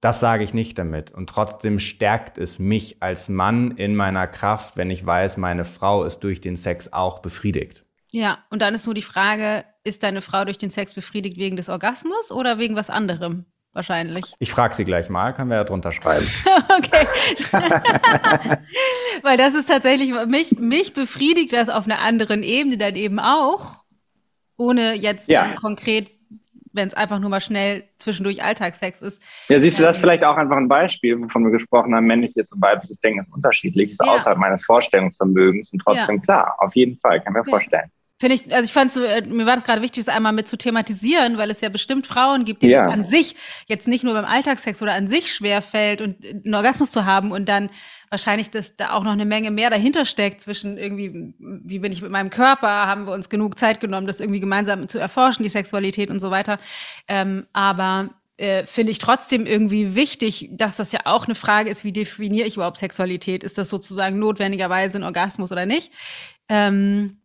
Das 0.00 0.20
sage 0.20 0.44
ich 0.44 0.54
nicht 0.54 0.78
damit. 0.78 1.10
Und 1.10 1.28
trotzdem 1.28 1.80
stärkt 1.80 2.38
es 2.38 2.60
mich 2.60 3.02
als 3.02 3.28
Mann 3.28 3.72
in 3.72 3.96
meiner 3.96 4.28
Kraft, 4.28 4.76
wenn 4.76 4.90
ich 4.90 5.04
weiß, 5.04 5.38
meine 5.38 5.64
Frau 5.64 6.04
ist 6.04 6.20
durch 6.20 6.40
den 6.40 6.54
Sex 6.54 6.92
auch 6.92 7.18
befriedigt. 7.18 7.84
Ja, 8.12 8.38
und 8.50 8.62
dann 8.62 8.74
ist 8.74 8.86
nur 8.86 8.94
die 8.94 9.02
Frage, 9.02 9.64
ist 9.84 10.02
deine 10.02 10.20
Frau 10.20 10.44
durch 10.44 10.58
den 10.58 10.70
Sex 10.70 10.94
befriedigt 10.94 11.38
wegen 11.38 11.56
des 11.56 11.68
Orgasmus 11.68 12.30
oder 12.30 12.58
wegen 12.58 12.76
was 12.76 12.90
anderem? 12.90 13.46
Wahrscheinlich. 13.74 14.26
Ich 14.38 14.50
frage 14.50 14.74
sie 14.74 14.84
gleich 14.84 15.08
mal, 15.08 15.32
können 15.32 15.48
wir 15.48 15.56
ja 15.56 15.64
drunter 15.64 15.92
schreiben. 15.92 16.26
okay. 16.78 17.06
Weil 19.22 19.38
das 19.38 19.54
ist 19.54 19.66
tatsächlich, 19.66 20.12
mich, 20.26 20.52
mich 20.58 20.92
befriedigt 20.92 21.54
das 21.54 21.70
auf 21.70 21.86
einer 21.86 22.00
anderen 22.00 22.42
Ebene 22.42 22.76
dann 22.76 22.96
eben 22.96 23.18
auch, 23.18 23.84
ohne 24.58 24.92
jetzt 24.92 25.30
ja. 25.30 25.44
dann 25.44 25.54
konkret 25.54 26.10
wenn 26.74 26.88
es 26.88 26.94
einfach 26.94 27.18
nur 27.18 27.30
mal 27.30 27.40
schnell 27.40 27.84
zwischendurch 27.98 28.42
Alltagssex 28.42 29.02
ist. 29.02 29.22
Ja, 29.48 29.58
siehst 29.58 29.78
du, 29.78 29.82
das 29.82 29.96
ist 29.96 30.00
vielleicht 30.00 30.24
auch 30.24 30.36
einfach 30.36 30.56
ein 30.56 30.68
Beispiel, 30.68 31.20
wovon 31.20 31.44
wir 31.44 31.50
gesprochen 31.50 31.94
haben, 31.94 32.06
männliches 32.06 32.50
und 32.50 32.62
weibliches 32.62 32.98
Denken 33.00 33.20
ist 33.20 33.32
unterschiedlich, 33.32 33.90
ist 33.90 34.00
ja. 34.04 34.10
außerhalb 34.10 34.38
meines 34.38 34.64
Vorstellungsvermögens 34.64 35.72
und 35.72 35.80
trotzdem 35.80 36.16
ja. 36.16 36.22
klar, 36.22 36.54
auf 36.58 36.74
jeden 36.74 36.98
Fall, 36.98 37.20
kann 37.20 37.34
mir 37.34 37.44
vorstellen. 37.44 37.90
Finde 38.22 38.36
ich, 38.36 38.54
also 38.54 38.64
ich 38.66 38.72
fand 38.72 38.96
äh, 38.98 39.22
mir 39.26 39.46
war 39.46 39.56
das 39.56 39.64
gerade 39.64 39.82
wichtig, 39.82 40.04
das 40.04 40.14
einmal 40.14 40.30
mit 40.30 40.46
zu 40.46 40.56
thematisieren, 40.56 41.38
weil 41.38 41.50
es 41.50 41.60
ja 41.60 41.68
bestimmt 41.68 42.06
Frauen 42.06 42.44
gibt, 42.44 42.62
denen 42.62 42.70
ja. 42.70 42.86
es 42.86 42.92
an 42.92 43.04
sich 43.04 43.34
jetzt 43.66 43.88
nicht 43.88 44.04
nur 44.04 44.14
beim 44.14 44.24
Alltagssex 44.24 44.80
oder 44.80 44.92
an 44.92 45.08
sich 45.08 45.34
schwerfällt 45.34 46.00
und 46.00 46.24
äh, 46.24 46.30
einen 46.30 46.54
Orgasmus 46.54 46.92
zu 46.92 47.04
haben 47.04 47.32
und 47.32 47.48
dann 47.48 47.68
wahrscheinlich, 48.10 48.48
dass 48.50 48.76
da 48.76 48.92
auch 48.92 49.02
noch 49.02 49.10
eine 49.10 49.24
Menge 49.24 49.50
mehr 49.50 49.70
dahinter 49.70 50.04
steckt 50.04 50.40
zwischen 50.40 50.78
irgendwie, 50.78 51.34
wie 51.36 51.80
bin 51.80 51.90
ich 51.90 52.00
mit 52.00 52.12
meinem 52.12 52.30
Körper, 52.30 52.68
haben 52.68 53.08
wir 53.08 53.12
uns 53.12 53.28
genug 53.28 53.58
Zeit 53.58 53.80
genommen, 53.80 54.06
das 54.06 54.20
irgendwie 54.20 54.38
gemeinsam 54.38 54.88
zu 54.88 55.00
erforschen, 55.00 55.42
die 55.42 55.48
Sexualität 55.48 56.08
und 56.08 56.20
so 56.20 56.30
weiter. 56.30 56.58
Ähm, 57.08 57.48
aber 57.52 58.10
äh, 58.36 58.66
finde 58.66 58.92
ich 58.92 59.00
trotzdem 59.00 59.46
irgendwie 59.46 59.96
wichtig, 59.96 60.48
dass 60.52 60.76
das 60.76 60.92
ja 60.92 61.00
auch 61.06 61.24
eine 61.24 61.34
Frage 61.34 61.70
ist, 61.70 61.82
wie 61.82 61.92
definiere 61.92 62.46
ich 62.46 62.54
überhaupt 62.54 62.76
Sexualität? 62.76 63.42
Ist 63.42 63.58
das 63.58 63.68
sozusagen 63.68 64.20
notwendigerweise 64.20 64.98
ein 64.98 65.02
Orgasmus 65.02 65.50
oder 65.50 65.66
nicht? 65.66 65.92
Ähm, 66.48 67.21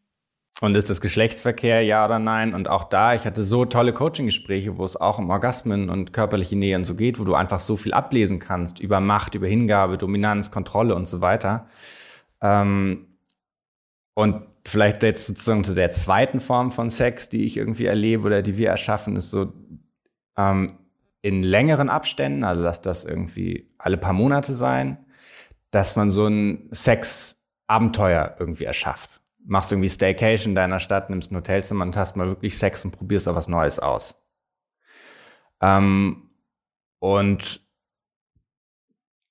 und 0.59 0.75
ist 0.75 0.89
das 0.89 1.01
Geschlechtsverkehr, 1.01 1.81
ja 1.83 2.05
oder 2.05 2.17
nein? 2.17 2.55
Und 2.55 2.67
auch 2.67 2.85
da, 2.85 3.13
ich 3.13 3.25
hatte 3.25 3.43
so 3.43 3.65
tolle 3.65 3.93
Coaching-Gespräche, 3.93 4.77
wo 4.77 4.83
es 4.83 4.95
auch 4.95 5.19
um 5.19 5.29
Orgasmen 5.29 5.89
und 5.89 6.13
körperliche 6.13 6.55
Nähe 6.55 6.75
und 6.75 6.85
so 6.85 6.95
geht, 6.95 7.19
wo 7.19 7.23
du 7.25 7.35
einfach 7.35 7.59
so 7.59 7.75
viel 7.75 7.93
ablesen 7.93 8.39
kannst 8.39 8.79
über 8.79 8.99
Macht, 8.99 9.35
über 9.35 9.47
Hingabe, 9.47 9.99
Dominanz, 9.99 10.49
Kontrolle 10.49 10.95
und 10.95 11.07
so 11.07 11.21
weiter. 11.21 11.67
Ähm, 12.41 13.19
und 14.15 14.47
vielleicht 14.65 15.03
jetzt 15.03 15.27
sozusagen 15.27 15.63
zu 15.63 15.75
der 15.75 15.91
zweiten 15.91 16.39
Form 16.39 16.71
von 16.71 16.89
Sex, 16.89 17.29
die 17.29 17.45
ich 17.45 17.57
irgendwie 17.57 17.85
erlebe 17.85 18.25
oder 18.25 18.41
die 18.41 18.57
wir 18.57 18.69
erschaffen, 18.69 19.15
ist 19.15 19.29
so 19.29 19.53
ähm, 20.37 20.67
in 21.21 21.43
längeren 21.43 21.89
Abständen, 21.89 22.43
also 22.43 22.63
dass 22.63 22.81
das 22.81 23.05
irgendwie 23.05 23.69
alle 23.77 23.97
paar 23.97 24.13
Monate 24.13 24.55
sein, 24.55 24.97
dass 25.69 25.95
man 25.95 26.09
so 26.09 26.25
ein 26.25 26.67
Sex-Abenteuer 26.71 28.37
irgendwie 28.39 28.63
erschafft 28.63 29.21
machst 29.47 29.71
irgendwie 29.71 29.89
Staycation 29.89 30.51
in 30.51 30.55
deiner 30.55 30.79
Stadt, 30.79 31.09
nimmst 31.09 31.31
ein 31.31 31.37
Hotelzimmer 31.37 31.85
und 31.85 31.95
hast 31.95 32.15
mal 32.15 32.27
wirklich 32.27 32.57
Sex 32.57 32.83
und 32.85 32.91
probierst 32.91 33.27
auch 33.27 33.35
was 33.35 33.47
Neues 33.47 33.79
aus. 33.79 34.21
Ähm, 35.61 36.29
und 36.99 37.61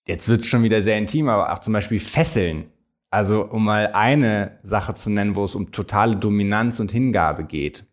jetzt 0.08 0.28
wird 0.28 0.40
es 0.40 0.46
schon 0.46 0.62
wieder 0.62 0.82
sehr 0.82 0.98
intim, 0.98 1.28
aber 1.28 1.52
auch 1.52 1.58
zum 1.58 1.74
Beispiel 1.74 2.00
Fesseln. 2.00 2.70
Also 3.10 3.44
um 3.44 3.64
mal 3.64 3.92
eine 3.92 4.58
Sache 4.62 4.94
zu 4.94 5.10
nennen, 5.10 5.36
wo 5.36 5.44
es 5.44 5.54
um 5.54 5.70
totale 5.70 6.16
Dominanz 6.16 6.80
und 6.80 6.90
Hingabe 6.90 7.44
geht, 7.44 7.86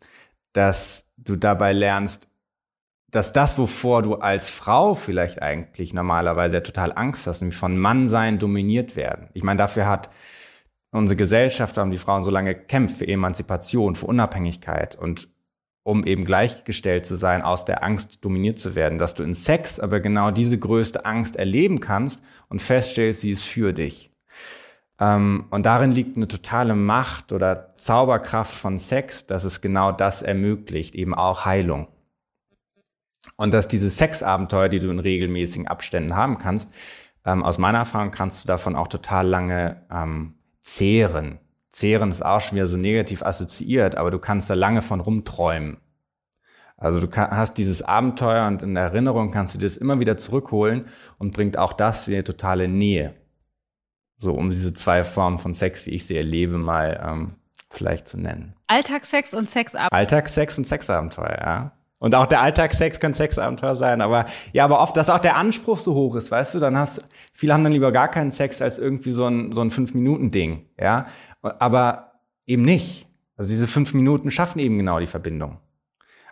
dass 0.53 1.07
du 1.17 1.35
dabei 1.35 1.71
lernst, 1.71 2.29
dass 3.11 3.31
das, 3.31 3.57
wovor 3.59 4.01
du 4.01 4.15
als 4.15 4.49
Frau 4.49 4.95
vielleicht 4.95 5.41
eigentlich 5.41 5.93
normalerweise 5.93 6.63
total 6.63 6.91
Angst 6.93 7.27
hast, 7.27 7.41
nämlich 7.41 7.57
von 7.57 7.77
Mannsein 7.77 8.39
dominiert 8.39 8.95
werden. 8.95 9.29
Ich 9.33 9.43
meine, 9.43 9.59
dafür 9.59 9.85
hat 9.85 10.09
unsere 10.93 11.15
Gesellschaft 11.15 11.77
haben 11.77 11.91
die 11.91 11.97
Frauen 11.97 12.23
so 12.23 12.31
lange 12.31 12.55
gekämpft 12.55 12.97
für 12.97 13.07
Emanzipation, 13.07 13.95
für 13.95 14.05
Unabhängigkeit 14.05 14.95
und 14.95 15.29
um 15.83 16.03
eben 16.03 16.23
gleichgestellt 16.23 17.05
zu 17.05 17.15
sein, 17.15 17.41
aus 17.41 17.65
der 17.65 17.83
Angst 17.83 18.19
dominiert 18.23 18.57
zu 18.57 18.73
werden, 18.75 18.99
dass 18.99 19.15
du 19.15 19.23
in 19.23 19.33
Sex 19.33 19.79
aber 19.79 19.99
genau 19.99 20.31
diese 20.31 20.57
größte 20.57 21.05
Angst 21.05 21.35
erleben 21.35 21.81
kannst 21.81 22.23
und 22.47 22.61
feststellst, 22.61 23.21
sie 23.21 23.31
ist 23.31 23.43
für 23.43 23.73
dich. 23.73 24.11
Ähm, 24.99 25.45
und 25.49 25.65
darin 25.65 25.91
liegt 25.91 26.15
eine 26.15 26.27
totale 26.27 26.75
Macht 26.75 27.33
oder 27.33 27.75
Zauberkraft 27.77 28.53
von 28.53 28.79
Sex, 28.79 29.25
dass 29.25 29.43
es 29.43 29.59
genau 29.59 29.91
das 29.91 30.21
ermöglicht, 30.21 30.95
eben 30.95 31.13
auch 31.13 31.45
Heilung. 31.45 31.89
Und 33.35 33.53
dass 33.53 33.67
diese 33.67 33.89
Sexabenteuer, 33.89 34.69
die 34.69 34.79
du 34.79 34.89
in 34.89 34.99
regelmäßigen 34.99 35.67
Abständen 35.67 36.15
haben 36.15 36.37
kannst, 36.37 36.73
ähm, 37.25 37.43
aus 37.43 37.57
meiner 37.57 37.79
Erfahrung 37.79 38.11
kannst 38.11 38.43
du 38.43 38.47
davon 38.47 38.75
auch 38.75 38.87
total 38.87 39.27
lange 39.27 39.81
ähm, 39.91 40.35
zehren. 40.63 41.39
Zehren 41.71 42.09
ist 42.09 42.25
auch 42.25 42.41
schon 42.41 42.55
wieder 42.55 42.67
so 42.67 42.77
negativ 42.77 43.23
assoziiert, 43.23 43.95
aber 43.95 44.09
du 44.11 44.19
kannst 44.19 44.49
da 44.49 44.53
lange 44.55 44.81
von 44.81 45.01
rumträumen. 45.01 45.77
Also 46.77 46.99
du 46.99 47.07
kann, 47.07 47.31
hast 47.31 47.57
dieses 47.57 47.81
Abenteuer 47.81 48.47
und 48.47 48.61
in 48.61 48.75
Erinnerung 48.75 49.31
kannst 49.31 49.55
du 49.55 49.59
das 49.59 49.77
immer 49.77 49.99
wieder 49.99 50.17
zurückholen 50.17 50.87
und 51.17 51.33
bringt 51.33 51.57
auch 51.57 51.73
das 51.73 52.07
wieder 52.07 52.23
totale 52.23 52.67
Nähe. 52.67 53.13
So 54.17 54.33
um 54.33 54.49
diese 54.49 54.73
zwei 54.73 55.03
Formen 55.03 55.37
von 55.37 55.53
Sex, 55.53 55.85
wie 55.85 55.91
ich 55.91 56.05
sie 56.05 56.17
erlebe, 56.17 56.57
mal 56.57 57.01
ähm, 57.05 57.35
vielleicht 57.69 58.07
zu 58.07 58.17
nennen. 58.17 58.55
Alltagssex 58.67 59.33
und 59.33 59.49
Sexabenteuer. 59.49 59.97
Alltagssex 59.97 60.57
und 60.57 60.67
Sexabenteuer, 60.67 61.37
ja. 61.41 61.71
Und 62.03 62.15
auch 62.15 62.25
der 62.25 62.41
Alltagssex 62.41 62.99
kann 62.99 63.13
Sexabenteuer 63.13 63.75
sein, 63.75 64.01
aber 64.01 64.25
ja, 64.51 64.65
aber 64.65 64.81
oft, 64.81 64.97
dass 64.97 65.09
auch 65.09 65.21
der 65.21 65.37
Anspruch 65.37 65.77
so 65.77 65.93
hoch 65.93 66.15
ist, 66.15 66.31
weißt 66.31 66.53
du, 66.53 66.59
dann 66.59 66.77
hast, 66.77 67.01
viele 67.31 67.53
haben 67.53 67.63
dann 67.63 67.71
lieber 67.71 67.93
gar 67.93 68.09
keinen 68.09 68.29
Sex 68.29 68.61
als 68.61 68.77
irgendwie 68.77 69.13
so 69.13 69.25
ein, 69.25 69.53
so 69.53 69.61
ein 69.61 69.71
Fünf-Minuten-Ding, 69.71 70.65
ja. 70.77 71.05
Aber 71.41 72.19
eben 72.45 72.63
nicht. 72.63 73.07
Also 73.37 73.49
diese 73.49 73.67
fünf 73.67 73.93
Minuten 73.93 74.31
schaffen 74.31 74.59
eben 74.59 74.77
genau 74.77 74.99
die 74.99 75.07
Verbindung. 75.07 75.59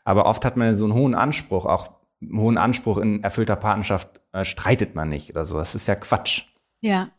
Aber 0.04 0.26
oft 0.26 0.44
hat 0.44 0.58
man 0.58 0.76
so 0.76 0.84
einen 0.84 0.94
hohen 0.94 1.16
Anspruch, 1.16 1.66
auch 1.66 2.02
einen 2.22 2.38
hohen 2.38 2.58
Anspruch 2.58 2.98
in 2.98 3.24
erfüllter 3.24 3.56
Partnerschaft 3.56 4.20
äh, 4.34 4.44
streitet 4.44 4.94
man 4.94 5.08
nicht 5.08 5.30
oder 5.30 5.46
so. 5.46 5.58
Das 5.58 5.74
ist 5.74 5.88
ja 5.88 5.96
Quatsch. 5.96 6.48
Ja. 6.82 7.12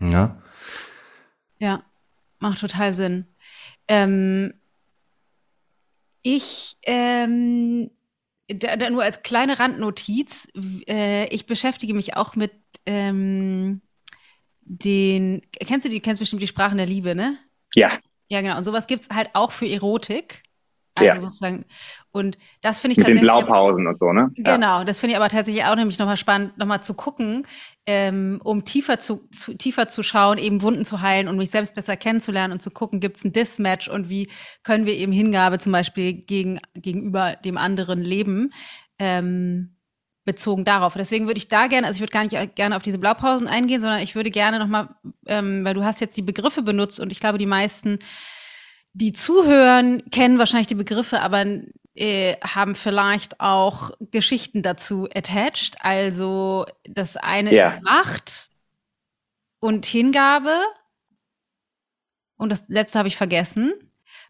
Ja. 0.00 0.40
Ja, 1.58 1.82
macht 2.38 2.60
total 2.60 2.94
Sinn. 2.94 3.26
Ähm, 3.88 4.54
ich, 6.22 6.76
ähm, 6.82 7.90
da, 8.48 8.76
da 8.76 8.90
nur 8.90 9.02
als 9.02 9.22
kleine 9.22 9.58
Randnotiz, 9.58 10.48
äh, 10.88 11.26
ich 11.28 11.46
beschäftige 11.46 11.94
mich 11.94 12.16
auch 12.16 12.34
mit 12.34 12.52
ähm, 12.86 13.82
den, 14.62 15.42
kennst 15.66 15.86
du 15.86 15.90
die, 15.90 16.00
kennst 16.00 16.20
bestimmt 16.20 16.42
die 16.42 16.46
Sprachen 16.46 16.78
der 16.78 16.86
Liebe, 16.86 17.14
ne? 17.14 17.38
Ja. 17.74 17.98
Ja, 18.28 18.40
genau. 18.42 18.58
Und 18.58 18.64
sowas 18.64 18.86
gibt 18.86 19.02
es 19.02 19.08
halt 19.10 19.30
auch 19.32 19.52
für 19.52 19.66
Erotik. 19.66 20.42
Also 20.98 21.06
ja. 21.06 21.20
sozusagen. 21.20 21.64
Und 22.10 22.38
das 22.60 22.80
finde 22.80 22.92
ich 22.92 22.98
Mit 22.98 23.08
den 23.08 23.14
tatsächlich. 23.14 23.46
Blaupausen 23.46 23.86
und 23.86 23.98
so, 23.98 24.12
ne? 24.12 24.30
Genau, 24.34 24.84
das 24.84 25.00
finde 25.00 25.12
ich 25.12 25.16
aber 25.16 25.28
tatsächlich 25.28 25.64
auch 25.64 25.76
nämlich 25.76 25.98
nochmal 25.98 26.16
spannend, 26.16 26.58
nochmal 26.58 26.82
zu 26.82 26.94
gucken, 26.94 27.46
ähm, 27.88 28.38
um 28.44 28.66
tiefer 28.66 29.00
zu, 29.00 29.26
zu, 29.34 29.54
tiefer 29.54 29.88
zu 29.88 30.02
schauen, 30.02 30.36
eben 30.36 30.60
Wunden 30.60 30.84
zu 30.84 31.00
heilen 31.00 31.26
und 31.26 31.38
mich 31.38 31.50
selbst 31.50 31.74
besser 31.74 31.96
kennenzulernen 31.96 32.52
und 32.52 32.60
zu 32.60 32.70
gucken, 32.70 33.00
gibt 33.00 33.16
es 33.16 33.24
ein 33.24 33.32
Dismatch 33.32 33.88
und 33.88 34.10
wie 34.10 34.28
können 34.62 34.84
wir 34.84 34.92
eben 34.92 35.10
Hingabe 35.10 35.58
zum 35.58 35.72
Beispiel 35.72 36.12
gegen, 36.12 36.60
gegenüber 36.74 37.36
dem 37.36 37.56
anderen 37.56 38.02
leben. 38.02 38.50
Ähm, 38.98 39.74
bezogen 40.26 40.66
darauf. 40.66 40.92
Deswegen 40.92 41.26
würde 41.26 41.38
ich 41.38 41.48
da 41.48 41.68
gerne, 41.68 41.86
also 41.86 41.96
ich 41.96 42.00
würde 42.02 42.12
gar 42.12 42.22
nicht 42.22 42.56
gerne 42.56 42.76
auf 42.76 42.82
diese 42.82 42.98
Blaupausen 42.98 43.48
eingehen, 43.48 43.80
sondern 43.80 44.00
ich 44.00 44.14
würde 44.14 44.30
gerne 44.30 44.58
nochmal, 44.58 44.90
ähm, 45.26 45.64
weil 45.64 45.72
du 45.72 45.82
hast 45.82 46.02
jetzt 46.02 46.18
die 46.18 46.22
Begriffe 46.22 46.60
benutzt 46.60 47.00
und 47.00 47.12
ich 47.12 47.20
glaube, 47.20 47.38
die 47.38 47.46
meisten, 47.46 47.98
die 48.92 49.12
zuhören, 49.12 50.02
kennen 50.10 50.38
wahrscheinlich 50.38 50.66
die 50.66 50.74
Begriffe, 50.74 51.22
aber 51.22 51.46
äh, 51.98 52.36
haben 52.42 52.74
vielleicht 52.74 53.40
auch 53.40 53.90
Geschichten 54.00 54.62
dazu 54.62 55.08
attached. 55.14 55.76
Also 55.80 56.66
das 56.84 57.16
eine 57.16 57.52
Ja. 57.54 57.68
ist 57.68 57.82
Macht 57.82 58.50
und 59.60 59.86
Hingabe. 59.86 60.56
Und 62.36 62.50
das 62.50 62.64
letzte 62.68 62.98
habe 62.98 63.08
ich 63.08 63.16
vergessen. 63.16 63.72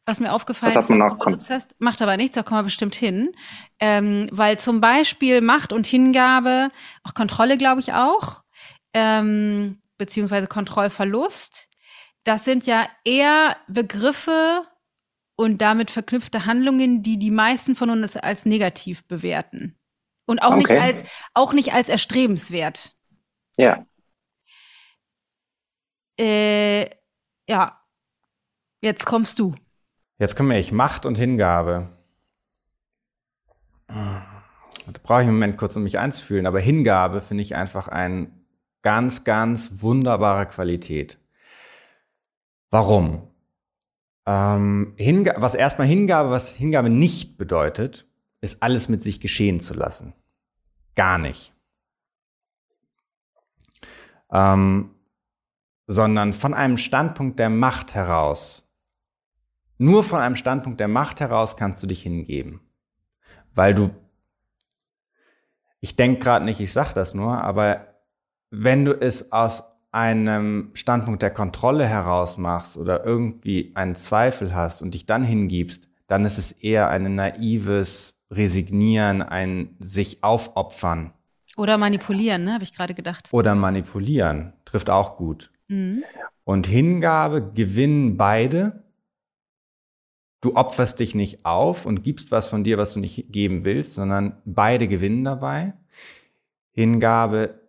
Was 0.06 0.20
mir 0.20 0.32
aufgefallen 0.32 0.72
ist, 0.72 0.88
was 0.88 0.98
noch 0.98 1.18
du 1.18 1.24
benutzt 1.26 1.50
hast, 1.50 1.74
macht 1.80 2.00
aber 2.00 2.16
nichts, 2.16 2.34
da 2.34 2.42
kommen 2.42 2.60
wir 2.60 2.64
bestimmt 2.64 2.94
hin. 2.94 3.30
Ähm, 3.78 4.26
weil 4.32 4.58
zum 4.58 4.80
Beispiel 4.80 5.42
Macht 5.42 5.70
und 5.70 5.86
Hingabe, 5.86 6.70
auch 7.04 7.12
Kontrolle, 7.12 7.58
glaube 7.58 7.80
ich 7.82 7.92
auch, 7.92 8.42
ähm, 8.94 9.82
beziehungsweise 9.98 10.46
Kontrollverlust, 10.46 11.68
das 12.24 12.44
sind 12.46 12.66
ja 12.66 12.86
eher 13.04 13.56
Begriffe 13.68 14.66
und 15.38 15.62
damit 15.62 15.92
verknüpfte 15.92 16.46
Handlungen, 16.46 17.04
die 17.04 17.16
die 17.16 17.30
meisten 17.30 17.76
von 17.76 17.90
uns 17.90 18.16
als 18.16 18.44
negativ 18.44 19.04
bewerten. 19.04 19.78
Und 20.26 20.42
auch 20.42 20.56
nicht 20.56 20.68
Okay. 20.68 20.80
als, 20.80 21.04
auch 21.32 21.52
nicht 21.52 21.72
als 21.72 21.88
erstrebenswert. 21.88 22.96
Ja. 23.56 23.86
Äh, 26.18 26.90
ja. 27.48 27.80
Jetzt 28.82 29.06
kommst 29.06 29.38
du. 29.38 29.54
Jetzt 30.18 30.36
komme 30.36 30.58
ich. 30.58 30.72
Macht 30.72 31.06
und 31.06 31.16
Hingabe. 31.16 31.96
Da 33.86 34.26
brauche 35.04 35.22
ich 35.22 35.28
einen 35.28 35.36
Moment 35.36 35.56
kurz, 35.56 35.76
um 35.76 35.84
mich 35.84 35.98
einzufühlen. 36.00 36.46
Aber 36.46 36.58
Hingabe 36.58 37.20
finde 37.20 37.42
ich 37.42 37.54
einfach 37.54 37.86
eine 37.86 38.30
ganz, 38.82 39.22
ganz 39.22 39.80
wunderbare 39.82 40.46
Qualität. 40.46 41.18
Warum? 42.70 43.27
Ähm, 44.28 44.92
Hinga 44.96 45.36
was 45.38 45.54
erstmal 45.54 45.86
Hingabe, 45.86 46.30
was 46.30 46.54
Hingabe 46.54 46.90
nicht 46.90 47.38
bedeutet, 47.38 48.06
ist 48.40 48.62
alles 48.62 48.88
mit 48.88 49.02
sich 49.02 49.20
geschehen 49.20 49.60
zu 49.60 49.72
lassen. 49.72 50.12
Gar 50.94 51.18
nicht. 51.18 51.54
Ähm, 54.30 54.90
sondern 55.86 56.34
von 56.34 56.52
einem 56.52 56.76
Standpunkt 56.76 57.38
der 57.38 57.48
Macht 57.48 57.94
heraus 57.94 58.68
nur 59.78 60.02
von 60.02 60.20
einem 60.20 60.34
Standpunkt 60.34 60.80
der 60.80 60.88
Macht 60.88 61.20
heraus 61.20 61.56
kannst 61.56 61.82
du 61.82 61.86
dich 61.86 62.02
hingeben. 62.02 62.60
Weil 63.54 63.74
du, 63.74 63.94
ich 65.80 65.94
denke 65.94 66.20
gerade 66.20 66.44
nicht, 66.44 66.60
ich 66.60 66.72
sag 66.72 66.92
das 66.92 67.14
nur, 67.14 67.40
aber 67.42 67.94
wenn 68.50 68.84
du 68.84 68.92
es 68.92 69.30
aus 69.30 69.62
einem 69.90 70.70
Standpunkt 70.74 71.22
der 71.22 71.30
Kontrolle 71.30 71.86
heraus 71.86 72.38
machst 72.38 72.76
oder 72.76 73.04
irgendwie 73.04 73.72
einen 73.74 73.94
Zweifel 73.94 74.54
hast 74.54 74.82
und 74.82 74.94
dich 74.94 75.06
dann 75.06 75.24
hingibst, 75.24 75.88
dann 76.06 76.24
ist 76.24 76.38
es 76.38 76.52
eher 76.52 76.88
ein 76.88 77.14
naives 77.14 78.14
Resignieren, 78.30 79.22
ein 79.22 79.76
sich 79.78 80.22
aufopfern 80.22 81.12
Oder 81.56 81.78
manipulieren, 81.78 82.44
ne? 82.44 82.52
Habe 82.52 82.64
ich 82.64 82.74
gerade 82.74 82.94
gedacht. 82.94 83.28
oder 83.32 83.54
manipulieren. 83.54 84.52
Trifft 84.66 84.90
auch 84.90 85.16
gut. 85.16 85.50
Mhm. 85.68 86.04
Und 86.44 86.66
Hingabe 86.66 87.52
gewinnen 87.54 88.16
beide. 88.16 88.84
Du 90.40 90.54
opferst 90.54 91.00
dich 91.00 91.14
nicht 91.14 91.44
auf 91.44 91.84
und 91.84 92.04
gibst 92.04 92.30
was 92.30 92.48
von 92.48 92.62
dir, 92.64 92.78
was 92.78 92.94
du 92.94 93.00
nicht 93.00 93.32
geben 93.32 93.64
willst, 93.64 93.94
sondern 93.94 94.40
beide 94.44 94.86
gewinnen 94.86 95.24
dabei. 95.24 95.74
Hingabe 96.70 97.67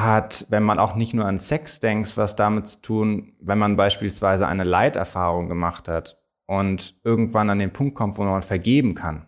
hat, 0.00 0.46
wenn 0.48 0.64
man 0.64 0.78
auch 0.78 0.96
nicht 0.96 1.14
nur 1.14 1.24
an 1.24 1.38
Sex 1.38 1.78
denkt, 1.78 2.16
was 2.16 2.36
damit 2.36 2.66
zu 2.66 2.80
tun, 2.80 3.32
wenn 3.40 3.58
man 3.58 3.76
beispielsweise 3.76 4.46
eine 4.46 4.64
Leiterfahrung 4.64 5.48
gemacht 5.48 5.88
hat 5.88 6.18
und 6.46 6.96
irgendwann 7.04 7.50
an 7.50 7.60
den 7.60 7.72
Punkt 7.72 7.94
kommt, 7.94 8.18
wo 8.18 8.24
man 8.24 8.42
vergeben 8.42 8.94
kann, 8.94 9.26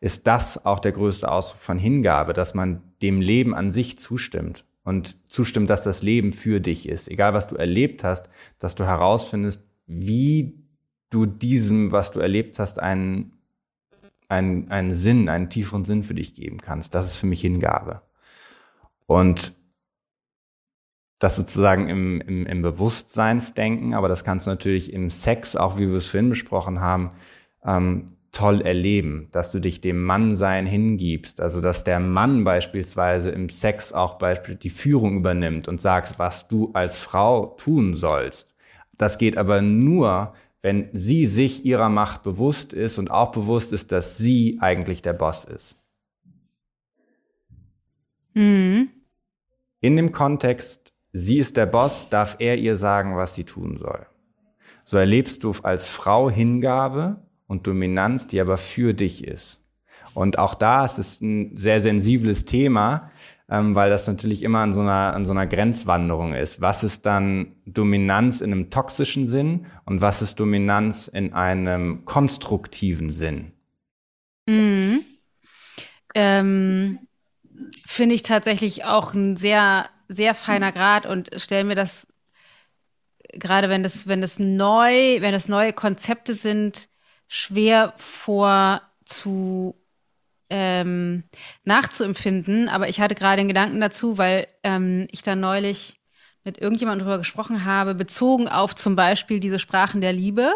ist 0.00 0.26
das 0.26 0.64
auch 0.64 0.78
der 0.78 0.92
größte 0.92 1.30
Ausdruck 1.30 1.60
von 1.60 1.78
Hingabe, 1.78 2.32
dass 2.32 2.54
man 2.54 2.82
dem 3.02 3.20
Leben 3.20 3.54
an 3.54 3.70
sich 3.70 3.98
zustimmt 3.98 4.64
und 4.84 5.16
zustimmt, 5.30 5.68
dass 5.68 5.82
das 5.82 6.02
Leben 6.02 6.32
für 6.32 6.60
dich 6.60 6.88
ist. 6.88 7.08
Egal 7.08 7.34
was 7.34 7.46
du 7.46 7.56
erlebt 7.56 8.04
hast, 8.04 8.30
dass 8.58 8.74
du 8.74 8.84
herausfindest, 8.84 9.60
wie 9.86 10.64
du 11.10 11.26
diesem, 11.26 11.92
was 11.92 12.10
du 12.10 12.20
erlebt 12.20 12.58
hast, 12.58 12.78
einen, 12.80 13.32
einen, 14.28 14.70
einen 14.70 14.94
Sinn, 14.94 15.28
einen 15.28 15.50
tieferen 15.50 15.84
Sinn 15.84 16.04
für 16.04 16.14
dich 16.14 16.34
geben 16.34 16.58
kannst. 16.58 16.94
Das 16.94 17.06
ist 17.06 17.16
für 17.16 17.26
mich 17.26 17.40
Hingabe. 17.40 18.02
Und 19.06 19.57
das 21.18 21.36
sozusagen 21.36 21.88
im, 21.88 22.20
im, 22.20 22.42
im 22.42 22.62
Bewusstseinsdenken, 22.62 23.94
aber 23.94 24.08
das 24.08 24.24
kannst 24.24 24.46
du 24.46 24.50
natürlich 24.50 24.92
im 24.92 25.10
Sex, 25.10 25.56
auch 25.56 25.78
wie 25.78 25.88
wir 25.88 25.96
es 25.96 26.08
vorhin 26.08 26.28
besprochen 26.28 26.80
haben, 26.80 27.10
ähm, 27.64 28.06
toll 28.30 28.60
erleben, 28.60 29.28
dass 29.32 29.50
du 29.50 29.58
dich 29.58 29.80
dem 29.80 30.04
Mannsein 30.04 30.66
hingibst, 30.66 31.40
also 31.40 31.60
dass 31.60 31.82
der 31.82 31.98
Mann 31.98 32.44
beispielsweise 32.44 33.30
im 33.30 33.48
Sex 33.48 33.92
auch 33.92 34.18
beispielsweise 34.18 34.58
die 34.58 34.70
Führung 34.70 35.16
übernimmt 35.16 35.66
und 35.66 35.80
sagt, 35.80 36.18
was 36.18 36.46
du 36.46 36.70
als 36.74 37.00
Frau 37.00 37.46
tun 37.58 37.94
sollst. 37.94 38.54
Das 38.96 39.18
geht 39.18 39.36
aber 39.36 39.62
nur, 39.62 40.34
wenn 40.62 40.88
sie 40.92 41.26
sich 41.26 41.64
ihrer 41.64 41.88
Macht 41.88 42.22
bewusst 42.22 42.72
ist 42.72 42.98
und 42.98 43.10
auch 43.10 43.32
bewusst 43.32 43.72
ist, 43.72 43.92
dass 43.92 44.18
sie 44.18 44.58
eigentlich 44.60 45.02
der 45.02 45.14
Boss 45.14 45.44
ist. 45.44 45.76
Mhm. 48.34 48.88
In 49.80 49.96
dem 49.96 50.12
Kontext, 50.12 50.87
sie 51.12 51.38
ist 51.38 51.56
der 51.56 51.66
Boss, 51.66 52.08
darf 52.08 52.36
er 52.38 52.56
ihr 52.56 52.76
sagen, 52.76 53.16
was 53.16 53.34
sie 53.34 53.44
tun 53.44 53.78
soll. 53.78 54.06
So 54.84 54.98
erlebst 54.98 55.44
du 55.44 55.52
als 55.62 55.88
Frau 55.88 56.30
Hingabe 56.30 57.22
und 57.46 57.66
Dominanz, 57.66 58.26
die 58.26 58.40
aber 58.40 58.56
für 58.56 58.94
dich 58.94 59.26
ist. 59.26 59.60
Und 60.14 60.38
auch 60.38 60.54
da 60.54 60.84
ist 60.84 60.98
es 60.98 61.20
ein 61.20 61.56
sehr 61.56 61.80
sensibles 61.80 62.44
Thema, 62.44 63.10
ähm, 63.50 63.74
weil 63.74 63.90
das 63.90 64.06
natürlich 64.06 64.42
immer 64.42 64.60
an 64.60 64.72
so, 64.72 64.80
einer, 64.80 65.14
an 65.14 65.24
so 65.24 65.32
einer 65.32 65.46
Grenzwanderung 65.46 66.34
ist. 66.34 66.60
Was 66.60 66.84
ist 66.84 67.06
dann 67.06 67.56
Dominanz 67.66 68.40
in 68.40 68.52
einem 68.52 68.70
toxischen 68.70 69.28
Sinn 69.28 69.66
und 69.84 70.00
was 70.00 70.22
ist 70.22 70.40
Dominanz 70.40 71.08
in 71.08 71.32
einem 71.32 72.04
konstruktiven 72.04 73.10
Sinn? 73.10 73.52
Mhm. 74.46 75.00
Ähm, 76.14 76.98
Finde 77.86 78.14
ich 78.14 78.22
tatsächlich 78.22 78.84
auch 78.84 79.14
ein 79.14 79.36
sehr, 79.36 79.86
sehr 80.08 80.34
feiner 80.34 80.72
Grad 80.72 81.06
und 81.06 81.30
stelle 81.36 81.64
mir 81.64 81.74
das, 81.74 82.08
gerade 83.32 83.68
wenn 83.68 83.82
das, 83.82 84.08
wenn 84.08 84.20
das 84.20 84.38
neu, 84.38 85.20
wenn 85.20 85.32
das 85.32 85.48
neue 85.48 85.72
Konzepte 85.72 86.34
sind, 86.34 86.88
schwer 87.28 87.92
vor 87.96 88.82
zu 89.04 89.74
ähm, 90.50 91.24
nachzuempfinden. 91.64 92.68
Aber 92.68 92.88
ich 92.88 93.00
hatte 93.00 93.14
gerade 93.14 93.40
einen 93.40 93.48
Gedanken 93.48 93.80
dazu, 93.80 94.18
weil 94.18 94.46
ähm, 94.62 95.06
ich 95.10 95.22
da 95.22 95.36
neulich 95.36 96.00
mit 96.44 96.58
irgendjemandem 96.58 97.04
drüber 97.04 97.18
gesprochen 97.18 97.64
habe, 97.66 97.94
bezogen 97.94 98.48
auf 98.48 98.74
zum 98.74 98.96
Beispiel 98.96 99.40
diese 99.40 99.58
Sprachen 99.58 100.00
der 100.00 100.14
Liebe. 100.14 100.50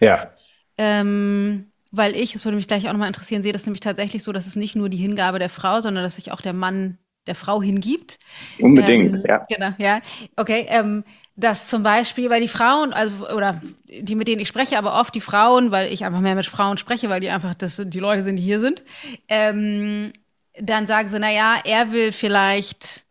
Ja. 0.00 0.32
Ähm, 0.76 1.70
weil 1.92 2.16
ich, 2.16 2.34
es 2.34 2.44
würde 2.44 2.56
mich 2.56 2.66
gleich 2.66 2.88
auch 2.88 2.92
nochmal 2.92 3.06
interessieren, 3.06 3.42
sehe 3.42 3.52
das 3.52 3.66
nämlich 3.66 3.80
tatsächlich 3.80 4.24
so, 4.24 4.32
dass 4.32 4.48
es 4.48 4.56
nicht 4.56 4.74
nur 4.74 4.88
die 4.88 4.96
Hingabe 4.96 5.38
der 5.38 5.48
Frau, 5.48 5.80
sondern 5.80 6.02
dass 6.02 6.16
sich 6.16 6.32
auch 6.32 6.40
der 6.40 6.52
Mann 6.52 6.98
der 7.26 7.34
Frau 7.34 7.62
hingibt. 7.62 8.18
Unbedingt, 8.58 9.16
ähm, 9.16 9.24
ja. 9.26 9.46
Genau, 9.48 9.70
ja. 9.78 10.00
Okay, 10.36 10.66
ähm, 10.68 11.04
dass 11.36 11.68
zum 11.68 11.82
Beispiel, 11.82 12.30
weil 12.30 12.40
die 12.40 12.48
Frauen, 12.48 12.92
also, 12.92 13.28
oder 13.30 13.60
die, 13.86 14.14
mit 14.14 14.28
denen 14.28 14.40
ich 14.40 14.48
spreche, 14.48 14.78
aber 14.78 15.00
oft 15.00 15.14
die 15.14 15.20
Frauen, 15.20 15.70
weil 15.70 15.92
ich 15.92 16.04
einfach 16.04 16.20
mehr 16.20 16.34
mit 16.34 16.46
Frauen 16.46 16.78
spreche, 16.78 17.08
weil 17.08 17.20
die 17.20 17.30
einfach 17.30 17.54
das, 17.54 17.82
die 17.84 17.98
Leute 17.98 18.22
sind, 18.22 18.36
die 18.36 18.42
hier 18.42 18.60
sind, 18.60 18.84
ähm, 19.28 20.12
dann 20.60 20.86
sagen 20.86 21.08
sie, 21.08 21.18
na 21.18 21.32
ja, 21.32 21.56
er 21.64 21.90
will 21.90 22.12
vielleicht, 22.12 23.04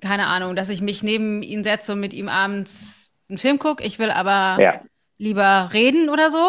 keine 0.00 0.26
Ahnung, 0.26 0.56
dass 0.56 0.68
ich 0.68 0.80
mich 0.80 1.02
neben 1.02 1.42
ihn 1.42 1.62
setze 1.62 1.92
und 1.92 2.00
mit 2.00 2.12
ihm 2.12 2.28
abends 2.28 3.12
einen 3.28 3.38
Film 3.38 3.58
gucke. 3.58 3.84
Ich 3.84 3.98
will 3.98 4.10
aber 4.10 4.60
Ja. 4.60 4.80
lieber 5.18 5.70
reden 5.72 6.08
oder 6.08 6.30
so. 6.30 6.46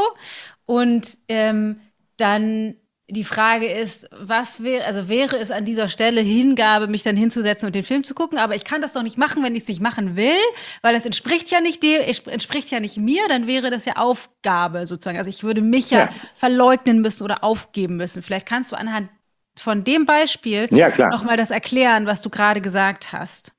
Und 0.66 1.18
ähm, 1.28 1.80
dann 2.18 2.76
die 3.10 3.24
Frage 3.24 3.68
ist, 3.68 4.07
was 4.12 4.64
wäre, 4.64 4.86
also 4.86 5.10
wäre 5.10 5.38
es 5.38 5.51
an 5.51 5.66
dieser 5.66 5.88
Stelle 5.88 6.22
Hingabe, 6.22 6.88
mich 6.88 7.03
dann 7.03 7.18
hinzusetzen 7.18 7.66
und 7.66 7.76
den 7.76 7.84
Film 7.84 8.03
zu 8.03 8.14
gucken, 8.14 8.38
aber 8.38 8.55
ich 8.55 8.64
kann 8.64 8.82
das 8.82 8.93
doch 8.93 9.03
nicht 9.03 9.18
machen, 9.18 9.43
wenn 9.43 9.55
ich 9.55 9.64
es 9.64 9.68
nicht 9.68 9.82
machen 9.82 10.16
will, 10.16 10.38
weil 10.82 10.93
das 10.93 11.05
entspricht 11.05 11.51
ja 11.51 11.60
nicht 11.60 11.82
dir, 11.82 12.05
entspricht 12.05 12.70
ja 12.72 12.80
nicht 12.80 12.97
mir, 12.97 13.24
dann 13.28 13.47
wäre 13.47 13.72
das 13.72 13.86
ja 13.86 13.93
Aufgabe 13.95 14.86
sozusagen. 14.86 15.18
Also 15.18 15.30
ich 15.30 15.43
würde 15.43 15.62
mich 15.62 15.89
ja, 15.89 16.01
ja 16.01 16.10
verleugnen 16.36 17.01
müssen 17.01 17.24
oder 17.24 17.43
aufgeben 17.43 17.97
müssen. 17.97 18.22
Vielleicht 18.22 18.45
kannst 18.45 18.72
du 18.72 18.76
anhand 18.76 19.10
von 19.57 19.84
dem 19.84 20.05
Beispiel 20.05 20.68
ja, 20.72 20.89
nochmal 21.10 21.36
das 21.36 21.51
erklären, 21.51 22.05
was 22.05 22.22
du 22.22 22.30
gerade 22.30 22.62
gesagt 22.62 23.12
hast. 23.12 23.53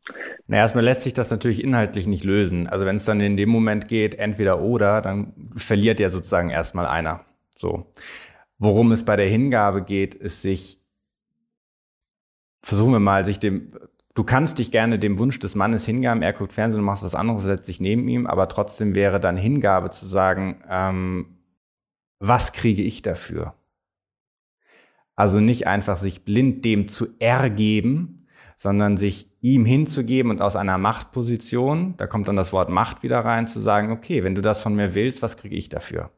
Na, 0.47 0.57
erstmal 0.57 0.85
lässt 0.85 1.03
sich 1.03 1.13
das 1.13 1.31
natürlich 1.31 1.63
inhaltlich 1.63 2.07
nicht 2.07 2.25
lösen. 2.25 2.69
Also 2.69 2.87
wenn 2.87 2.97
es 2.97 3.05
dann 3.05 3.21
in 3.21 3.37
dem 3.37 3.51
Moment 3.51 3.89
geht, 3.89 4.15
entweder 4.15 4.61
oder, 4.61 5.03
dann 5.03 5.35
verliert 5.57 6.01
ja 6.01 6.09
sozusagen 6.09 6.51
erstmal 6.51 6.87
einer. 6.87 7.25
So. 7.57 7.87
Worum 8.61 8.93
es 8.93 9.05
bei 9.05 9.17
der 9.17 9.29
Hingabe 9.29 9.83
geht, 9.83 10.15
ist 10.15 10.43
sich, 10.43 10.79
versuchen 12.63 12.93
wir 12.93 13.01
mal, 13.01 13.25
sich 13.25 13.39
dem, 13.39 13.71
du 14.15 14.23
kannst 14.23 14.59
dich 14.59 14.71
gerne 14.71 14.99
dem 14.99 15.19
Wunsch 15.19 15.39
des 15.39 15.55
Mannes 15.55 15.87
hingaben, 15.87 16.23
er 16.23 16.35
guckt 16.35 16.53
Fernsehen, 16.53 16.81
du 16.81 16.85
machst 16.85 17.03
was 17.03 17.15
anderes, 17.15 17.43
setzt 17.43 17.69
dich 17.69 17.81
neben 17.81 18.07
ihm, 18.07 18.27
aber 18.27 18.51
trotzdem 18.51 18.95
wäre 18.95 19.19
dann 19.19 19.39
Hingabe 19.39 19.89
zu 19.89 20.07
sagen, 20.07 20.63
ähm, 20.69 21.39
was 22.19 22.53
kriege 22.53 22.83
ich 22.83 23.01
dafür? 23.01 23.55
Also 25.17 25.41
nicht 25.41 25.67
einfach 25.67 25.97
sich 25.97 26.27
blind 26.27 26.63
dem 26.67 26.87
zu 26.87 27.09
ergeben, 27.19 28.19
sondern 28.59 28.99
sich 28.99 29.31
ihm 29.41 29.65
hinzugeben 29.65 30.31
und 30.31 30.43
aus 30.43 30.55
einer 30.55 30.77
Machtposition, 30.77 31.95
da 31.97 32.07
kommt 32.07 32.29
dann 32.29 32.37
das 32.37 32.53
Wort 32.53 32.69
Macht 32.69 33.03
wieder 33.03 33.21
rein, 33.21 33.49
zu 33.49 33.59
sagen, 33.59 33.91
okay, 33.91 34.23
wenn 34.23 34.35
du 34.35 34.43
das 34.43 34.63
von 34.63 34.75
mir 34.75 34.95
willst, 34.95 35.23
was 35.23 35.39
kriege 35.39 35.57
ich 35.57 35.71
dafür? 35.71 36.11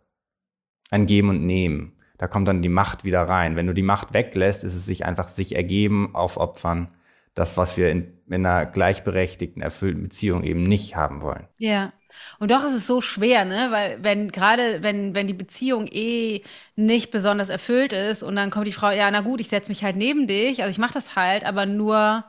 Ein 0.91 1.07
Geben 1.07 1.29
und 1.29 1.47
Nehmen. 1.47 1.93
Da 2.23 2.29
kommt 2.29 2.47
dann 2.47 2.63
die 2.63 2.69
Macht 2.69 3.03
wieder 3.03 3.23
rein. 3.23 3.57
Wenn 3.57 3.67
du 3.67 3.75
die 3.75 3.83
Macht 3.83 4.15
weglässt, 4.15 4.63
ist 4.63 4.77
es 4.77 4.87
sich 4.87 5.05
einfach 5.05 5.27
sich 5.27 5.57
ergeben, 5.57 6.15
aufopfern. 6.15 6.95
Das, 7.35 7.57
was 7.57 7.77
wir 7.77 7.91
in, 7.91 8.17
in 8.29 8.47
einer 8.47 8.65
gleichberechtigten, 8.65 9.61
erfüllten 9.61 10.05
Beziehung 10.05 10.45
eben 10.45 10.63
nicht 10.63 10.95
haben 10.95 11.21
wollen. 11.21 11.49
Ja. 11.59 11.93
Und 12.39 12.53
doch 12.53 12.65
ist 12.65 12.75
es 12.75 12.87
so 12.87 13.01
schwer, 13.01 13.45
ne? 13.45 13.73
Weil 13.73 14.05
wenn 14.05 14.31
gerade 14.31 14.85
wenn 14.85 15.17
wenn 15.17 15.27
die 15.27 15.33
Beziehung 15.33 15.89
eh 15.91 16.43
nicht 16.77 17.11
besonders 17.11 17.49
erfüllt 17.49 17.93
ist 17.93 18.23
und 18.23 18.37
dann 18.37 18.51
kommt 18.51 18.69
die 18.69 18.73
Frau, 18.73 18.93
ja, 18.93 19.11
na 19.11 19.23
gut, 19.23 19.41
ich 19.41 19.49
setze 19.49 19.73
mich 19.73 19.83
halt 19.83 19.97
neben 19.97 20.29
dich, 20.29 20.61
also 20.61 20.71
ich 20.71 20.79
mache 20.79 20.95
das 20.95 21.17
halt, 21.17 21.45
aber 21.45 21.67
nur 21.67 22.23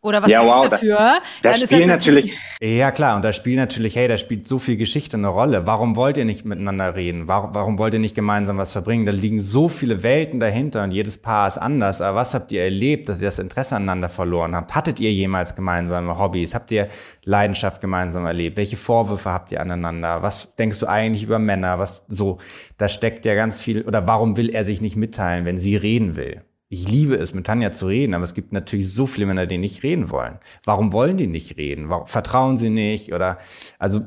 oder 0.00 0.22
was 0.22 0.30
ja, 0.30 0.44
wow, 0.44 0.64
ich 0.64 0.70
dafür? 0.70 0.96
Da, 0.96 1.20
da 1.42 1.54
spielt 1.54 1.88
natürlich, 1.88 2.32
natürlich, 2.60 2.78
Ja, 2.78 2.92
klar. 2.92 3.16
Und 3.16 3.24
da 3.24 3.32
spielt 3.32 3.56
natürlich, 3.56 3.96
hey, 3.96 4.06
da 4.06 4.16
spielt 4.16 4.46
so 4.46 4.58
viel 4.58 4.76
Geschichte 4.76 5.16
eine 5.16 5.26
Rolle. 5.26 5.66
Warum 5.66 5.96
wollt 5.96 6.16
ihr 6.16 6.24
nicht 6.24 6.44
miteinander 6.44 6.94
reden? 6.94 7.26
Warum, 7.26 7.52
warum 7.52 7.78
wollt 7.80 7.94
ihr 7.94 8.00
nicht 8.00 8.14
gemeinsam 8.14 8.58
was 8.58 8.70
verbringen? 8.70 9.06
Da 9.06 9.12
liegen 9.12 9.40
so 9.40 9.68
viele 9.68 10.04
Welten 10.04 10.38
dahinter 10.38 10.84
und 10.84 10.92
jedes 10.92 11.18
Paar 11.18 11.48
ist 11.48 11.58
anders. 11.58 12.00
Aber 12.00 12.18
was 12.18 12.32
habt 12.32 12.52
ihr 12.52 12.62
erlebt, 12.62 13.08
dass 13.08 13.20
ihr 13.20 13.26
das 13.26 13.40
Interesse 13.40 13.74
aneinander 13.74 14.08
verloren 14.08 14.54
habt? 14.54 14.72
Hattet 14.76 15.00
ihr 15.00 15.12
jemals 15.12 15.56
gemeinsame 15.56 16.16
Hobbys? 16.16 16.54
Habt 16.54 16.70
ihr 16.70 16.88
Leidenschaft 17.24 17.80
gemeinsam 17.80 18.24
erlebt? 18.24 18.56
Welche 18.56 18.76
Vorwürfe 18.76 19.32
habt 19.32 19.50
ihr 19.50 19.60
aneinander? 19.60 20.22
Was 20.22 20.54
denkst 20.54 20.78
du 20.78 20.86
eigentlich 20.86 21.24
über 21.24 21.40
Männer? 21.40 21.80
Was 21.80 22.04
so? 22.06 22.38
Da 22.76 22.86
steckt 22.86 23.24
ja 23.24 23.34
ganz 23.34 23.60
viel. 23.60 23.82
Oder 23.82 24.06
warum 24.06 24.36
will 24.36 24.48
er 24.48 24.62
sich 24.62 24.80
nicht 24.80 24.94
mitteilen, 24.94 25.44
wenn 25.44 25.58
sie 25.58 25.74
reden 25.74 26.14
will? 26.14 26.42
Ich 26.68 26.88
liebe 26.88 27.16
es, 27.16 27.34
mit 27.34 27.46
Tanja 27.46 27.70
zu 27.70 27.86
reden, 27.86 28.14
aber 28.14 28.24
es 28.24 28.34
gibt 28.34 28.52
natürlich 28.52 28.92
so 28.92 29.06
viele 29.06 29.26
Männer, 29.26 29.46
die 29.46 29.58
nicht 29.58 29.82
reden 29.82 30.10
wollen. 30.10 30.38
Warum 30.64 30.92
wollen 30.92 31.16
die 31.16 31.26
nicht 31.26 31.56
reden? 31.56 31.88
Warum 31.88 32.06
vertrauen 32.06 32.58
sie 32.58 32.70
nicht? 32.70 33.14
Oder 33.14 33.38
also 33.78 34.02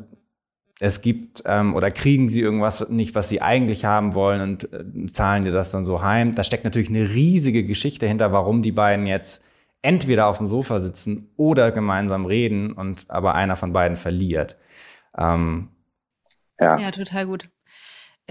es 0.80 1.02
gibt 1.02 1.44
ähm, 1.46 1.76
oder 1.76 1.92
kriegen 1.92 2.30
sie 2.30 2.42
irgendwas 2.42 2.88
nicht, 2.90 3.16
was 3.16 3.30
sie 3.30 3.42
eigentlich 3.42 3.86
haben 3.86 4.16
wollen 4.16 4.42
und 4.42 4.74
äh, 4.74 5.08
zahlen 5.12 5.44
dir 5.44 5.52
das 5.52 5.72
dann 5.72 5.86
so 5.86 6.02
heim. 6.02 6.34
Da 6.34 6.44
steckt 6.44 6.64
natürlich 6.64 6.90
eine 6.90 7.10
riesige 7.10 7.64
Geschichte 7.64 8.08
hinter, 8.08 8.32
warum 8.32 8.62
die 8.62 8.72
beiden 8.72 9.08
jetzt 9.08 9.44
entweder 9.82 10.28
auf 10.28 10.38
dem 10.38 10.48
Sofa 10.48 10.80
sitzen 10.80 11.30
oder 11.38 11.72
gemeinsam 11.72 12.26
reden 12.26 12.74
und 12.74 13.06
aber 13.10 13.36
einer 13.36 13.56
von 13.56 13.74
beiden 13.74 13.98
verliert. 13.98 14.58
Ähm, 15.18 15.70
ja. 16.60 16.78
ja, 16.78 16.92
total 16.92 17.26
gut. 17.26 17.50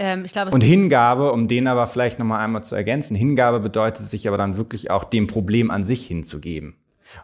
Ähm, 0.01 0.25
ich 0.25 0.31
glaube, 0.31 0.49
und 0.49 0.61
Hingabe, 0.61 1.31
um 1.31 1.47
den 1.47 1.67
aber 1.67 1.85
vielleicht 1.85 2.17
nochmal 2.17 2.43
einmal 2.43 2.63
zu 2.63 2.75
ergänzen, 2.75 3.15
Hingabe 3.15 3.59
bedeutet 3.59 4.09
sich 4.09 4.27
aber 4.27 4.35
dann 4.35 4.57
wirklich 4.57 4.89
auch 4.89 5.03
dem 5.03 5.27
Problem 5.27 5.69
an 5.69 5.83
sich 5.83 6.07
hinzugeben 6.07 6.75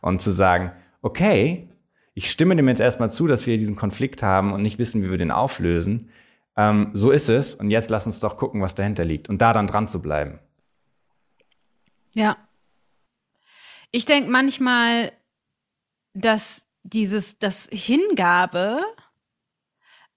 und 0.03 0.21
zu 0.21 0.29
sagen, 0.29 0.71
okay, 1.01 1.69
ich 2.13 2.29
stimme 2.29 2.55
dem 2.55 2.69
jetzt 2.69 2.79
erstmal 2.79 3.09
zu, 3.09 3.25
dass 3.25 3.47
wir 3.47 3.57
diesen 3.57 3.75
Konflikt 3.75 4.21
haben 4.21 4.53
und 4.53 4.61
nicht 4.61 4.77
wissen, 4.77 5.03
wie 5.03 5.09
wir 5.09 5.17
den 5.17 5.31
auflösen. 5.31 6.11
Ähm, 6.55 6.91
so 6.93 7.09
ist 7.09 7.29
es 7.29 7.55
und 7.55 7.71
jetzt 7.71 7.89
lass 7.89 8.05
uns 8.05 8.19
doch 8.19 8.37
gucken, 8.37 8.61
was 8.61 8.75
dahinter 8.75 9.05
liegt 9.05 9.27
und 9.27 9.41
da 9.41 9.53
dann 9.53 9.65
dran 9.65 9.87
zu 9.87 9.99
bleiben. 9.99 10.37
Ja. 12.13 12.37
Ich 13.89 14.05
denke 14.05 14.29
manchmal, 14.29 15.13
dass 16.13 16.67
dieses, 16.83 17.39
das 17.39 17.67
Hingabe 17.71 18.81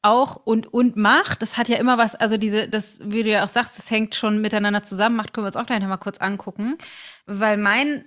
auch 0.02 0.36
und 0.36 0.72
und 0.72 0.96
Macht, 0.96 1.42
das 1.42 1.56
hat 1.56 1.68
ja 1.68 1.76
immer 1.76 1.98
was, 1.98 2.14
also 2.14 2.36
diese, 2.36 2.68
das, 2.68 3.00
wie 3.02 3.22
du 3.22 3.30
ja 3.30 3.44
auch 3.44 3.48
sagst, 3.48 3.78
das 3.78 3.90
hängt 3.90 4.14
schon 4.14 4.40
miteinander 4.40 4.82
zusammen. 4.82 5.16
Macht 5.16 5.32
können 5.32 5.44
wir 5.44 5.48
uns 5.48 5.56
auch 5.56 5.66
gleich 5.66 5.80
noch 5.80 5.88
mal 5.88 5.98
kurz 5.98 6.18
angucken, 6.18 6.78
weil 7.26 7.56
mein 7.56 8.04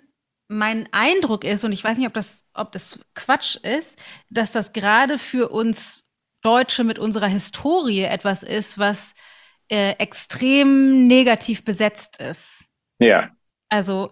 mein 0.50 0.88
Eindruck 0.92 1.46
ist 1.46 1.64
und 1.64 1.72
ich 1.72 1.84
weiß 1.84 1.98
nicht, 1.98 2.08
ob 2.08 2.14
das 2.14 2.46
ob 2.54 2.72
das 2.72 3.00
Quatsch 3.16 3.56
ist, 3.58 3.98
dass 4.30 4.52
das 4.52 4.74
gerade 4.74 5.18
für 5.18 5.50
uns 5.50 6.06
Deutsche 6.42 6.84
mit 6.84 7.00
unserer 7.00 7.28
Historie 7.28 8.02
etwas 8.02 8.44
ist, 8.44 8.78
was 8.78 9.14
äh, 9.70 9.92
extrem 9.94 11.08
negativ 11.08 11.64
besetzt 11.64 12.22
ist. 12.22 12.66
Ja. 13.00 13.32
Also 13.70 14.12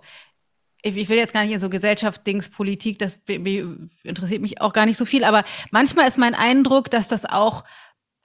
ich 0.83 1.09
will 1.09 1.17
jetzt 1.17 1.33
gar 1.33 1.43
nicht 1.43 1.53
in 1.53 1.59
so 1.59 1.69
Gesellschaft, 1.69 2.25
Dings, 2.25 2.49
Politik, 2.49 2.99
das 2.99 3.19
interessiert 3.27 4.41
mich 4.41 4.61
auch 4.61 4.73
gar 4.73 4.85
nicht 4.85 4.97
so 4.97 5.05
viel, 5.05 5.23
aber 5.23 5.43
manchmal 5.71 6.07
ist 6.07 6.17
mein 6.17 6.35
Eindruck, 6.35 6.89
dass 6.89 7.07
das 7.07 7.25
auch 7.25 7.63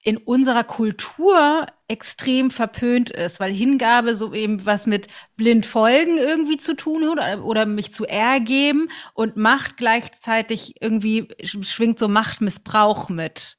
in 0.03 0.19
unserer 0.19 0.63
Kultur 0.63 1.67
extrem 1.89 2.53
verpönt 2.53 3.11
ist, 3.11 3.41
weil 3.41 3.53
Hingabe 3.53 4.15
so 4.15 4.33
eben 4.33 4.65
was 4.65 4.87
mit 4.87 5.09
blind 5.37 5.67
folgen 5.67 6.17
irgendwie 6.17 6.59
zu 6.59 6.77
tun 6.77 7.05
hat 7.19 7.41
oder 7.41 7.67
mich 7.67 7.93
zu 7.93 8.05
ergeben 8.05 8.89
und 9.15 9.37
Macht 9.37 9.77
gleichzeitig 9.77 10.81
irgendwie 10.81 11.27
schwingt 11.43 11.99
so 11.99 12.07
Machtmissbrauch 12.07 13.09
mit. 13.09 13.59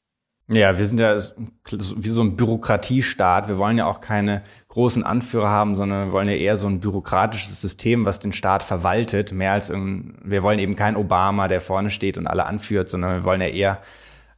Ja, 0.50 0.78
wir 0.78 0.86
sind 0.86 1.00
ja 1.00 1.18
wie 1.18 2.10
so 2.10 2.22
ein 2.22 2.38
Bürokratiestaat. 2.38 3.50
Wir 3.50 3.58
wollen 3.58 3.78
ja 3.78 3.86
auch 3.86 4.00
keine 4.00 4.44
großen 4.70 5.04
Anführer 5.04 5.50
haben, 5.50 5.76
sondern 5.76 6.08
wir 6.08 6.14
wollen 6.14 6.30
ja 6.30 6.36
eher 6.36 6.56
so 6.56 6.68
ein 6.68 6.80
bürokratisches 6.80 7.60
System, 7.60 8.06
was 8.06 8.20
den 8.20 8.32
Staat 8.32 8.64
verwaltet, 8.64 9.34
mehr 9.34 9.52
als 9.52 9.70
ein, 9.70 10.18
wir 10.24 10.44
wollen 10.44 10.60
eben 10.60 10.78
kein 10.78 10.96
Obama, 10.96 11.50
der 11.50 11.60
vorne 11.60 11.90
steht 11.90 12.18
und 12.18 12.28
alle 12.28 12.46
anführt, 12.46 12.90
sondern 12.90 13.18
wir 13.18 13.24
wollen 13.26 13.42
ja 13.42 13.48
eher 13.48 13.82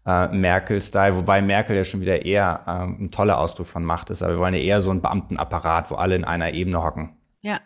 äh, 0.06 0.28
Merkel-Style, 0.30 1.16
wobei 1.16 1.44
Merkel 1.44 1.76
ja 1.76 1.84
schon 1.84 2.02
wieder 2.02 2.26
eher 2.26 2.64
äh, 2.66 3.04
ein 3.04 3.12
toller 3.12 3.38
Ausdruck 3.38 3.68
von 3.68 3.84
Macht 3.84 4.10
ist, 4.10 4.24
aber 4.24 4.34
wir 4.34 4.40
wollen 4.40 4.56
ja 4.56 4.62
eher 4.62 4.82
so 4.82 4.90
ein 4.90 5.02
Beamtenapparat, 5.02 5.92
wo 5.92 5.96
alle 5.96 6.16
in 6.16 6.24
einer 6.24 6.54
Ebene 6.54 6.82
hocken. 6.82 7.12
Ja, 7.42 7.60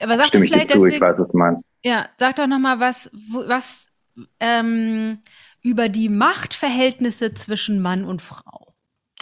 aber 0.00 0.16
sag 0.16 0.28
Stimme 0.28 0.44
doch 0.44 0.52
vielleicht 0.52 0.70
deswegen, 0.70 0.94
ich 0.94 1.00
weiß, 1.00 1.18
was 1.18 1.28
du 1.28 1.36
meinst. 1.36 1.64
Ja, 1.82 2.06
sag 2.16 2.36
doch 2.36 2.46
noch 2.46 2.60
mal 2.60 2.78
was, 2.78 3.10
was 3.46 3.86
ähm, 4.40 5.18
über 5.62 5.88
die 5.88 6.08
Machtverhältnisse 6.08 7.34
zwischen 7.34 7.80
Mann 7.80 8.04
und 8.04 8.22
Frau. 8.22 8.74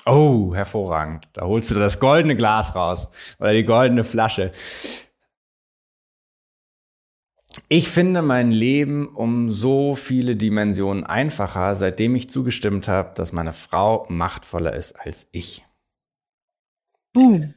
Oh, 0.04 0.54
hervorragend. 0.54 1.28
Da 1.32 1.42
holst 1.42 1.70
du 1.70 1.74
das 1.74 1.98
goldene 1.98 2.36
Glas 2.36 2.74
raus 2.74 3.08
oder 3.38 3.52
die 3.52 3.64
goldene 3.64 4.04
Flasche. 4.04 4.52
Ich 7.68 7.88
finde 7.88 8.22
mein 8.22 8.52
Leben 8.52 9.08
um 9.08 9.48
so 9.48 9.94
viele 9.94 10.36
Dimensionen 10.36 11.04
einfacher, 11.04 11.74
seitdem 11.74 12.14
ich 12.14 12.30
zugestimmt 12.30 12.86
habe, 12.86 13.14
dass 13.14 13.32
meine 13.32 13.52
Frau 13.52 14.06
machtvoller 14.08 14.74
ist 14.74 14.92
als 14.92 15.26
ich. 15.32 15.64
Boom. 17.12 17.54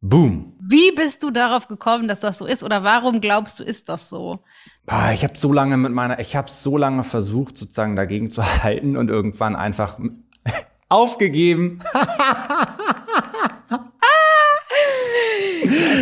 Boom. 0.00 0.56
Wie 0.60 0.92
bist 0.92 1.22
du 1.22 1.30
darauf 1.30 1.68
gekommen, 1.68 2.08
dass 2.08 2.20
das 2.20 2.38
so 2.38 2.46
ist 2.46 2.64
oder 2.64 2.82
warum 2.82 3.20
glaubst 3.20 3.60
du, 3.60 3.64
ist 3.64 3.88
das 3.88 4.08
so? 4.08 4.42
Ich 4.86 5.22
habe 5.22 5.36
so 5.36 5.52
lange 5.52 5.76
mit 5.76 5.92
meiner, 5.92 6.18
ich 6.18 6.34
habe 6.34 6.50
so 6.50 6.76
lange 6.76 7.04
versucht, 7.04 7.56
sozusagen 7.56 7.94
dagegen 7.96 8.30
zu 8.30 8.42
halten 8.62 8.96
und 8.96 9.10
irgendwann 9.10 9.56
einfach 9.56 9.98
aufgegeben. 10.88 11.78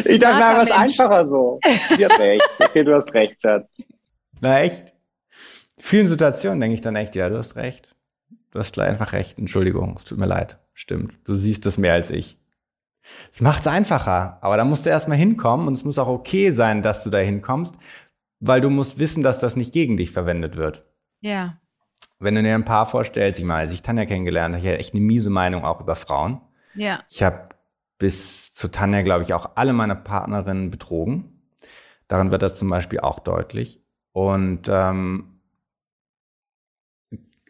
ich 0.04 0.18
dachte, 0.18 0.40
na, 0.40 0.58
was 0.58 0.70
einfacher 0.70 1.28
so. 1.28 1.60
Du 1.62 2.04
hast 2.04 2.18
recht. 2.18 2.48
Okay, 2.58 2.84
du 2.84 2.96
hast 2.96 3.12
recht, 3.12 3.40
Schatz. 3.40 3.68
Na 4.40 4.60
echt? 4.60 4.94
Vielen 5.78 6.06
Situationen 6.08 6.60
denke 6.60 6.74
ich 6.74 6.80
dann 6.80 6.96
echt, 6.96 7.14
ja, 7.14 7.28
du 7.28 7.36
hast 7.36 7.56
recht. 7.56 7.94
Du 8.50 8.58
hast 8.58 8.78
einfach 8.78 9.12
recht. 9.12 9.38
Entschuldigung, 9.38 9.94
es 9.96 10.04
tut 10.04 10.18
mir 10.18 10.26
leid. 10.26 10.58
Stimmt. 10.72 11.18
Du 11.24 11.34
siehst 11.34 11.66
es 11.66 11.78
mehr 11.78 11.92
als 11.92 12.10
ich. 12.10 12.38
Es 13.32 13.40
macht 13.40 13.60
es 13.60 13.66
einfacher, 13.66 14.38
aber 14.40 14.56
da 14.56 14.64
musst 14.64 14.86
du 14.86 14.90
erstmal 14.90 15.18
hinkommen 15.18 15.66
und 15.66 15.74
es 15.74 15.84
muss 15.84 15.98
auch 15.98 16.08
okay 16.08 16.50
sein, 16.50 16.82
dass 16.82 17.04
du 17.04 17.10
da 17.10 17.18
hinkommst, 17.18 17.74
weil 18.40 18.60
du 18.60 18.70
musst 18.70 18.98
wissen, 18.98 19.22
dass 19.22 19.38
das 19.38 19.54
nicht 19.54 19.72
gegen 19.72 19.96
dich 19.96 20.10
verwendet 20.10 20.56
wird. 20.56 20.84
Ja. 21.20 21.58
Wenn 22.18 22.34
du 22.34 22.42
dir 22.42 22.54
ein 22.54 22.64
Paar 22.64 22.86
vorstellst, 22.86 23.38
ich 23.38 23.46
meine, 23.46 23.60
als 23.60 23.72
ich 23.72 23.82
Tanja 23.82 24.06
kennengelernt 24.06 24.54
habe, 24.54 24.62
ich 24.62 24.68
hatte 24.68 24.78
echt 24.78 24.94
eine 24.94 25.02
miese 25.02 25.30
Meinung 25.30 25.64
auch 25.64 25.80
über 25.80 25.94
Frauen. 25.94 26.40
Ja. 26.74 27.00
Ich 27.08 27.22
habe 27.22 27.50
bis 27.98 28.52
zu 28.54 28.68
Tanja, 28.68 29.02
glaube 29.02 29.22
ich, 29.22 29.34
auch 29.34 29.50
alle 29.54 29.72
meine 29.72 29.96
Partnerinnen 29.96 30.70
betrogen. 30.70 31.42
Daran 32.08 32.30
wird 32.30 32.42
das 32.42 32.58
zum 32.58 32.68
Beispiel 32.68 33.00
auch 33.00 33.20
deutlich. 33.20 33.82
Und 34.12 34.68
ähm, 34.68 35.40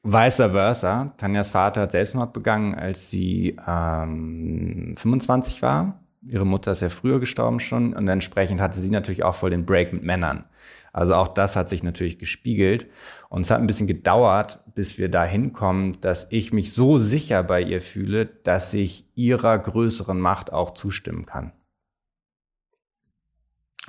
vice 0.02 0.36
versa. 0.36 1.14
Tanjas 1.16 1.50
Vater 1.50 1.82
hat 1.82 1.92
Selbstmord 1.92 2.32
begangen, 2.32 2.74
als 2.74 3.10
sie 3.10 3.56
ähm, 3.66 4.94
25 4.96 5.62
war. 5.62 6.00
Ihre 6.22 6.46
Mutter 6.46 6.72
ist 6.72 6.82
ja 6.82 6.90
früher 6.90 7.18
gestorben 7.18 7.60
schon 7.60 7.94
und 7.94 8.06
entsprechend 8.08 8.60
hatte 8.60 8.78
sie 8.78 8.90
natürlich 8.90 9.24
auch 9.24 9.34
voll 9.34 9.50
den 9.50 9.64
Break 9.64 9.92
mit 9.92 10.02
Männern. 10.02 10.44
Also 10.92 11.14
auch 11.14 11.28
das 11.28 11.56
hat 11.56 11.68
sich 11.68 11.82
natürlich 11.82 12.18
gespiegelt. 12.18 12.88
Und 13.28 13.42
es 13.42 13.50
hat 13.50 13.60
ein 13.60 13.66
bisschen 13.66 13.86
gedauert, 13.86 14.60
bis 14.74 14.98
wir 14.98 15.08
da 15.08 15.24
hinkommen, 15.24 16.00
dass 16.00 16.26
ich 16.30 16.52
mich 16.52 16.72
so 16.72 16.98
sicher 16.98 17.42
bei 17.42 17.62
ihr 17.62 17.80
fühle, 17.80 18.26
dass 18.26 18.74
ich 18.74 19.06
ihrer 19.14 19.58
größeren 19.58 20.18
Macht 20.18 20.52
auch 20.52 20.72
zustimmen 20.72 21.26
kann. 21.26 21.52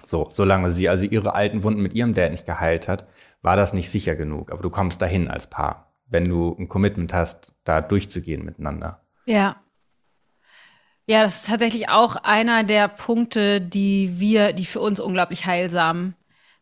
So, 0.04 0.28
solange 0.32 0.72
sie 0.72 0.90
also 0.90 1.06
ihre 1.06 1.34
alten 1.34 1.64
Wunden 1.64 1.82
mit 1.82 1.94
ihrem 1.94 2.14
Dad 2.14 2.32
nicht 2.32 2.46
geheilt 2.46 2.88
hat, 2.88 3.08
war 3.42 3.56
das 3.56 3.74
nicht 3.74 3.90
sicher 3.90 4.16
genug. 4.16 4.52
Aber 4.52 4.62
du 4.62 4.70
kommst 4.70 5.02
dahin 5.02 5.28
als 5.28 5.48
Paar, 5.48 5.94
wenn 6.08 6.26
du 6.26 6.56
ein 6.58 6.68
Commitment 6.68 7.14
hast, 7.14 7.54
da 7.64 7.82
durchzugehen 7.82 8.44
miteinander. 8.44 9.02
Ja. 9.26 9.58
Ja, 11.08 11.24
das 11.24 11.42
ist 11.42 11.48
tatsächlich 11.50 11.90
auch 11.90 12.16
einer 12.16 12.64
der 12.64 12.88
Punkte, 12.88 13.60
die 13.60 14.20
wir, 14.20 14.54
die 14.54 14.66
für 14.66 14.80
uns 14.80 15.00
unglaublich 15.00 15.46
heilsam 15.46 16.14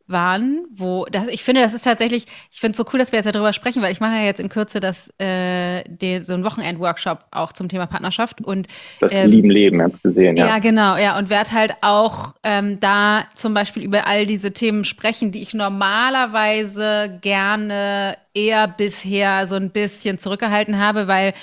waren, 0.10 0.66
wo 0.76 1.06
das, 1.12 1.28
ich 1.28 1.44
finde, 1.44 1.62
das 1.62 1.74
ist 1.74 1.84
tatsächlich, 1.84 2.26
ich 2.52 2.60
finde 2.60 2.72
es 2.72 2.78
so 2.78 2.86
cool, 2.92 3.00
dass 3.00 3.12
wir 3.12 3.20
jetzt 3.20 3.34
darüber 3.34 3.54
sprechen, 3.54 3.82
weil 3.82 3.92
ich 3.92 4.00
mache 4.00 4.16
ja 4.16 4.24
jetzt 4.24 4.40
in 4.40 4.50
Kürze 4.50 4.80
das, 4.80 5.14
äh, 5.20 5.84
den, 5.88 6.24
so 6.24 6.34
einen 6.34 6.44
Wochenend-Workshop 6.44 7.26
auch 7.32 7.52
zum 7.52 7.70
Thema 7.70 7.86
Partnerschaft 7.86 8.42
und 8.42 8.68
das 9.00 9.12
ähm, 9.14 9.32
lieben 9.32 9.50
Leben, 9.50 9.82
hab's 9.82 10.02
gesehen, 10.02 10.36
ja. 10.36 10.48
Ja, 10.48 10.60
genau, 10.60 10.98
ja, 10.98 11.18
und 11.18 11.30
werde 11.30 11.52
halt 11.52 11.74
auch 11.82 12.36
ähm, 12.44 12.80
da 12.80 13.26
zum 13.36 13.54
Beispiel 13.54 13.84
über 13.84 14.08
all 14.08 14.26
diese 14.26 14.52
Themen 14.52 14.84
sprechen, 14.84 15.32
die 15.32 15.42
ich 15.42 15.54
normalerweise 15.54 17.20
gerne 17.22 18.18
eher 18.34 18.68
bisher 18.68 19.48
so 19.48 19.56
ein 19.56 19.72
bisschen 19.72 20.20
zurückgehalten 20.20 20.80
habe, 20.80 21.08
weil 21.08 21.34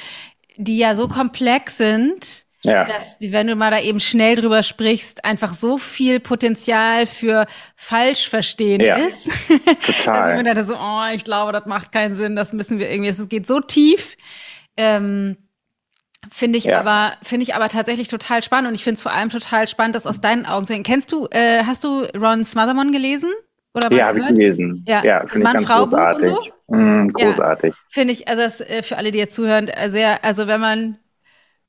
die 0.56 0.78
ja 0.78 0.94
so 0.94 1.08
komplex 1.08 1.76
sind 1.76 2.45
ja. 2.62 2.84
dass, 2.84 3.18
wenn 3.20 3.46
du 3.46 3.56
mal 3.56 3.70
da 3.70 3.80
eben 3.80 4.00
schnell 4.00 4.36
drüber 4.36 4.62
sprichst, 4.62 5.24
einfach 5.24 5.54
so 5.54 5.78
viel 5.78 6.20
Potenzial 6.20 7.06
für 7.06 7.46
Falschverstehen 7.76 8.80
ja. 8.80 8.96
ist. 8.96 9.30
Total. 9.86 10.14
dass 10.14 10.30
ich 10.30 10.36
mir 10.36 10.44
dachte 10.44 10.64
so, 10.64 10.74
oh, 10.74 11.02
ich 11.14 11.24
glaube, 11.24 11.52
das 11.52 11.66
macht 11.66 11.92
keinen 11.92 12.16
Sinn, 12.16 12.36
das 12.36 12.52
müssen 12.52 12.78
wir 12.78 12.90
irgendwie, 12.90 13.10
es 13.10 13.28
geht 13.28 13.46
so 13.46 13.60
tief. 13.60 14.16
Ähm, 14.76 15.36
Finde 16.32 16.58
ich 16.58 16.64
ja. 16.64 16.80
aber, 16.80 17.14
finde 17.22 17.44
ich 17.44 17.54
aber 17.54 17.68
tatsächlich 17.68 18.08
total 18.08 18.42
spannend 18.42 18.68
und 18.68 18.74
ich 18.74 18.84
finde 18.84 18.94
es 18.94 19.02
vor 19.02 19.12
allem 19.12 19.28
total 19.28 19.68
spannend, 19.68 19.94
das 19.94 20.06
aus 20.06 20.20
deinen 20.20 20.46
Augen 20.46 20.66
zu 20.66 20.72
sehen. 20.72 20.82
Kennst 20.82 21.12
du, 21.12 21.28
äh, 21.30 21.62
hast 21.64 21.84
du 21.84 22.02
Ron 22.16 22.44
Smothermon 22.44 22.92
gelesen? 22.92 23.30
Oder 23.74 23.92
ja, 23.92 24.06
habe 24.06 24.20
ich 24.20 24.26
gelesen. 24.26 24.84
Ja, 24.88 25.04
ja 25.04 25.26
finde 25.26 25.46
ich 25.46 25.52
ganz 25.52 25.66
Frau 25.66 25.86
großartig. 25.86 26.26
So? 26.26 26.74
Mm, 26.74 27.08
großartig. 27.12 27.74
Ja, 27.74 27.80
finde 27.90 28.12
ich, 28.12 28.26
also 28.26 28.42
das, 28.42 28.60
äh, 28.60 28.82
für 28.82 28.96
alle, 28.96 29.12
die 29.12 29.18
jetzt 29.18 29.36
zuhören, 29.36 29.68
äh, 29.68 29.90
sehr, 29.90 30.24
also 30.24 30.46
wenn 30.46 30.60
man 30.60 30.98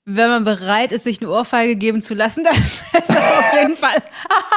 wenn 0.10 0.30
man 0.30 0.46
bereit 0.46 0.94
ist, 0.94 1.04
sich 1.04 1.20
eine 1.22 1.30
Ohrfeige 1.30 1.76
geben 1.76 2.02
zu 2.02 2.14
lassen, 2.14 2.44
dann 2.46 2.56
ist 2.56 3.10
das 3.10 3.10
auf 3.10 3.54
jeden 3.54 3.76
Fall 3.76 3.98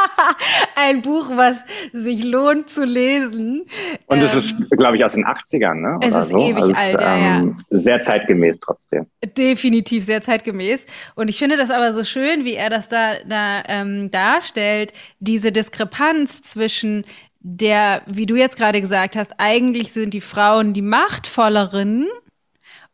ein 0.76 1.03
Buch, 1.03 1.28
was 1.34 1.64
sich 1.92 2.22
lohnt 2.22 2.70
zu 2.70 2.84
lesen. 2.84 3.66
Und 4.07 4.22
es 4.22 4.32
ist, 4.34 4.53
ähm, 4.53 4.68
glaube 4.70 4.96
ich, 4.96 5.05
aus 5.05 5.14
den 5.14 5.24
80ern, 5.24 5.74
ne? 5.74 5.98
Es 6.03 6.14
ist 6.14 6.28
so. 6.28 6.38
ewig 6.38 6.62
also 6.62 6.72
alt, 6.80 7.01
ja, 7.01 7.16
ähm, 7.16 7.57
ja. 7.68 7.78
Sehr 7.78 8.01
zeitgemäß 8.01 8.59
trotzdem. 8.61 9.07
Definitiv 9.36 10.05
sehr 10.05 10.22
zeitgemäß. 10.22 10.86
Und 11.16 11.28
ich 11.28 11.38
finde 11.38 11.57
das 11.57 11.72
aber 11.72 11.92
so 11.92 12.05
schön, 12.05 12.44
wie 12.44 12.55
er 12.55 12.70
das 12.70 12.88
da, 12.88 13.14
da 13.26 13.64
ähm, 13.66 14.12
darstellt, 14.12 14.92
diese 15.18 15.51
Diskrepanz 15.51 16.42
zwischen 16.42 17.05
der, 17.40 18.03
wie 18.07 18.26
du 18.26 18.36
jetzt 18.36 18.57
gerade 18.57 18.80
gesagt 18.80 19.16
hast, 19.16 19.32
eigentlich 19.38 19.92
sind 19.92 20.14
die 20.14 20.20
Frauen 20.20 20.74
die 20.74 20.82
machtvolleren 20.82 22.07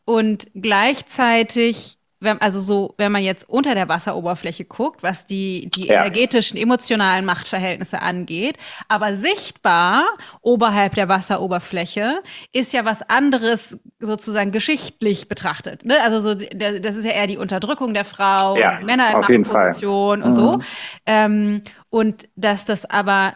und 0.07 0.46
gleichzeitig 0.54 1.95
wenn, 2.20 2.40
also 2.40 2.60
so, 2.60 2.94
wenn 2.98 3.12
man 3.12 3.22
jetzt 3.22 3.48
unter 3.48 3.74
der 3.74 3.88
Wasseroberfläche 3.88 4.64
guckt, 4.64 5.02
was 5.02 5.26
die, 5.26 5.70
die 5.74 5.88
ja. 5.88 6.00
energetischen, 6.00 6.58
emotionalen 6.58 7.24
Machtverhältnisse 7.24 8.00
angeht, 8.00 8.56
aber 8.88 9.16
sichtbar 9.16 10.06
oberhalb 10.40 10.94
der 10.94 11.08
Wasseroberfläche 11.08 12.22
ist 12.52 12.72
ja 12.72 12.84
was 12.84 13.02
anderes 13.02 13.78
sozusagen 14.00 14.50
geschichtlich 14.52 15.28
betrachtet. 15.28 15.84
Ne? 15.84 15.96
Also 16.02 16.20
so, 16.20 16.34
das 16.34 16.96
ist 16.96 17.04
ja 17.04 17.12
eher 17.12 17.26
die 17.26 17.38
Unterdrückung 17.38 17.92
der 17.92 18.04
Frau, 18.04 18.56
ja, 18.56 18.80
Männer 18.82 19.10
in 19.28 19.42
Machtposition 19.42 20.22
und 20.22 20.30
mhm. 20.30 20.34
so. 20.34 20.58
Ähm, 21.04 21.62
und 21.90 22.28
dass 22.34 22.64
das 22.64 22.84
aber 22.84 23.34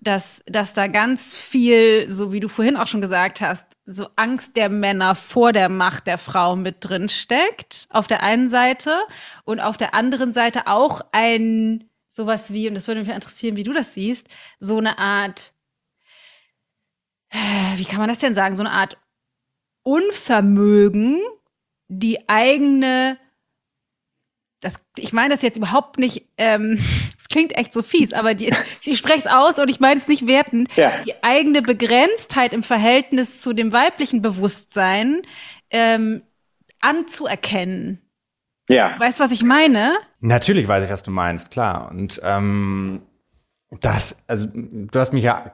dass, 0.00 0.42
dass 0.46 0.74
da 0.74 0.86
ganz 0.86 1.36
viel, 1.36 2.08
so 2.08 2.32
wie 2.32 2.40
du 2.40 2.48
vorhin 2.48 2.76
auch 2.76 2.86
schon 2.86 3.00
gesagt 3.00 3.40
hast, 3.40 3.66
so 3.84 4.08
Angst 4.16 4.56
der 4.56 4.68
Männer 4.68 5.14
vor 5.14 5.52
der 5.52 5.68
Macht 5.68 6.06
der 6.06 6.18
Frau 6.18 6.54
mit 6.54 6.76
drin 6.80 7.08
steckt, 7.08 7.88
auf 7.90 8.06
der 8.06 8.22
einen 8.22 8.48
Seite. 8.48 8.96
Und 9.44 9.60
auf 9.60 9.76
der 9.76 9.94
anderen 9.94 10.32
Seite 10.32 10.66
auch 10.66 11.00
ein 11.12 11.88
sowas 12.08 12.52
wie, 12.52 12.68
und 12.68 12.74
das 12.74 12.88
würde 12.88 13.00
mich 13.00 13.08
interessieren, 13.08 13.56
wie 13.56 13.62
du 13.62 13.72
das 13.72 13.94
siehst, 13.94 14.28
so 14.60 14.78
eine 14.78 14.98
Art, 14.98 15.54
wie 17.76 17.84
kann 17.84 18.00
man 18.00 18.08
das 18.08 18.18
denn 18.18 18.34
sagen, 18.34 18.56
so 18.56 18.62
eine 18.62 18.72
Art 18.72 18.98
Unvermögen, 19.82 21.20
die 21.88 22.28
eigene 22.28 23.18
das, 24.60 24.84
ich 24.96 25.12
meine 25.12 25.34
das 25.34 25.42
jetzt 25.42 25.56
überhaupt 25.56 25.98
nicht, 25.98 26.24
ähm, 26.36 26.78
es 27.18 27.28
klingt 27.28 27.56
echt 27.56 27.72
so 27.72 27.82
fies, 27.82 28.12
aber 28.12 28.34
die, 28.34 28.52
ich 28.84 28.98
spreche 28.98 29.20
es 29.20 29.26
aus 29.26 29.58
und 29.58 29.68
ich 29.68 29.80
meine 29.80 30.00
es 30.00 30.08
nicht 30.08 30.26
wertend, 30.26 30.68
ja. 30.76 31.00
die 31.00 31.22
eigene 31.22 31.62
Begrenztheit 31.62 32.52
im 32.52 32.62
Verhältnis 32.62 33.40
zu 33.40 33.52
dem 33.52 33.72
weiblichen 33.72 34.22
Bewusstsein 34.22 35.22
ähm, 35.70 36.22
anzuerkennen. 36.80 38.00
Ja. 38.68 38.98
Weißt 38.98 39.18
du, 39.18 39.24
was 39.24 39.32
ich 39.32 39.42
meine? 39.42 39.94
Natürlich 40.20 40.68
weiß 40.68 40.84
ich, 40.84 40.90
was 40.90 41.02
du 41.02 41.10
meinst, 41.10 41.50
klar. 41.50 41.90
Und 41.90 42.20
ähm, 42.22 43.02
das, 43.80 44.18
also 44.26 44.46
du 44.52 44.98
hast 44.98 45.12
mich 45.12 45.24
ja 45.24 45.52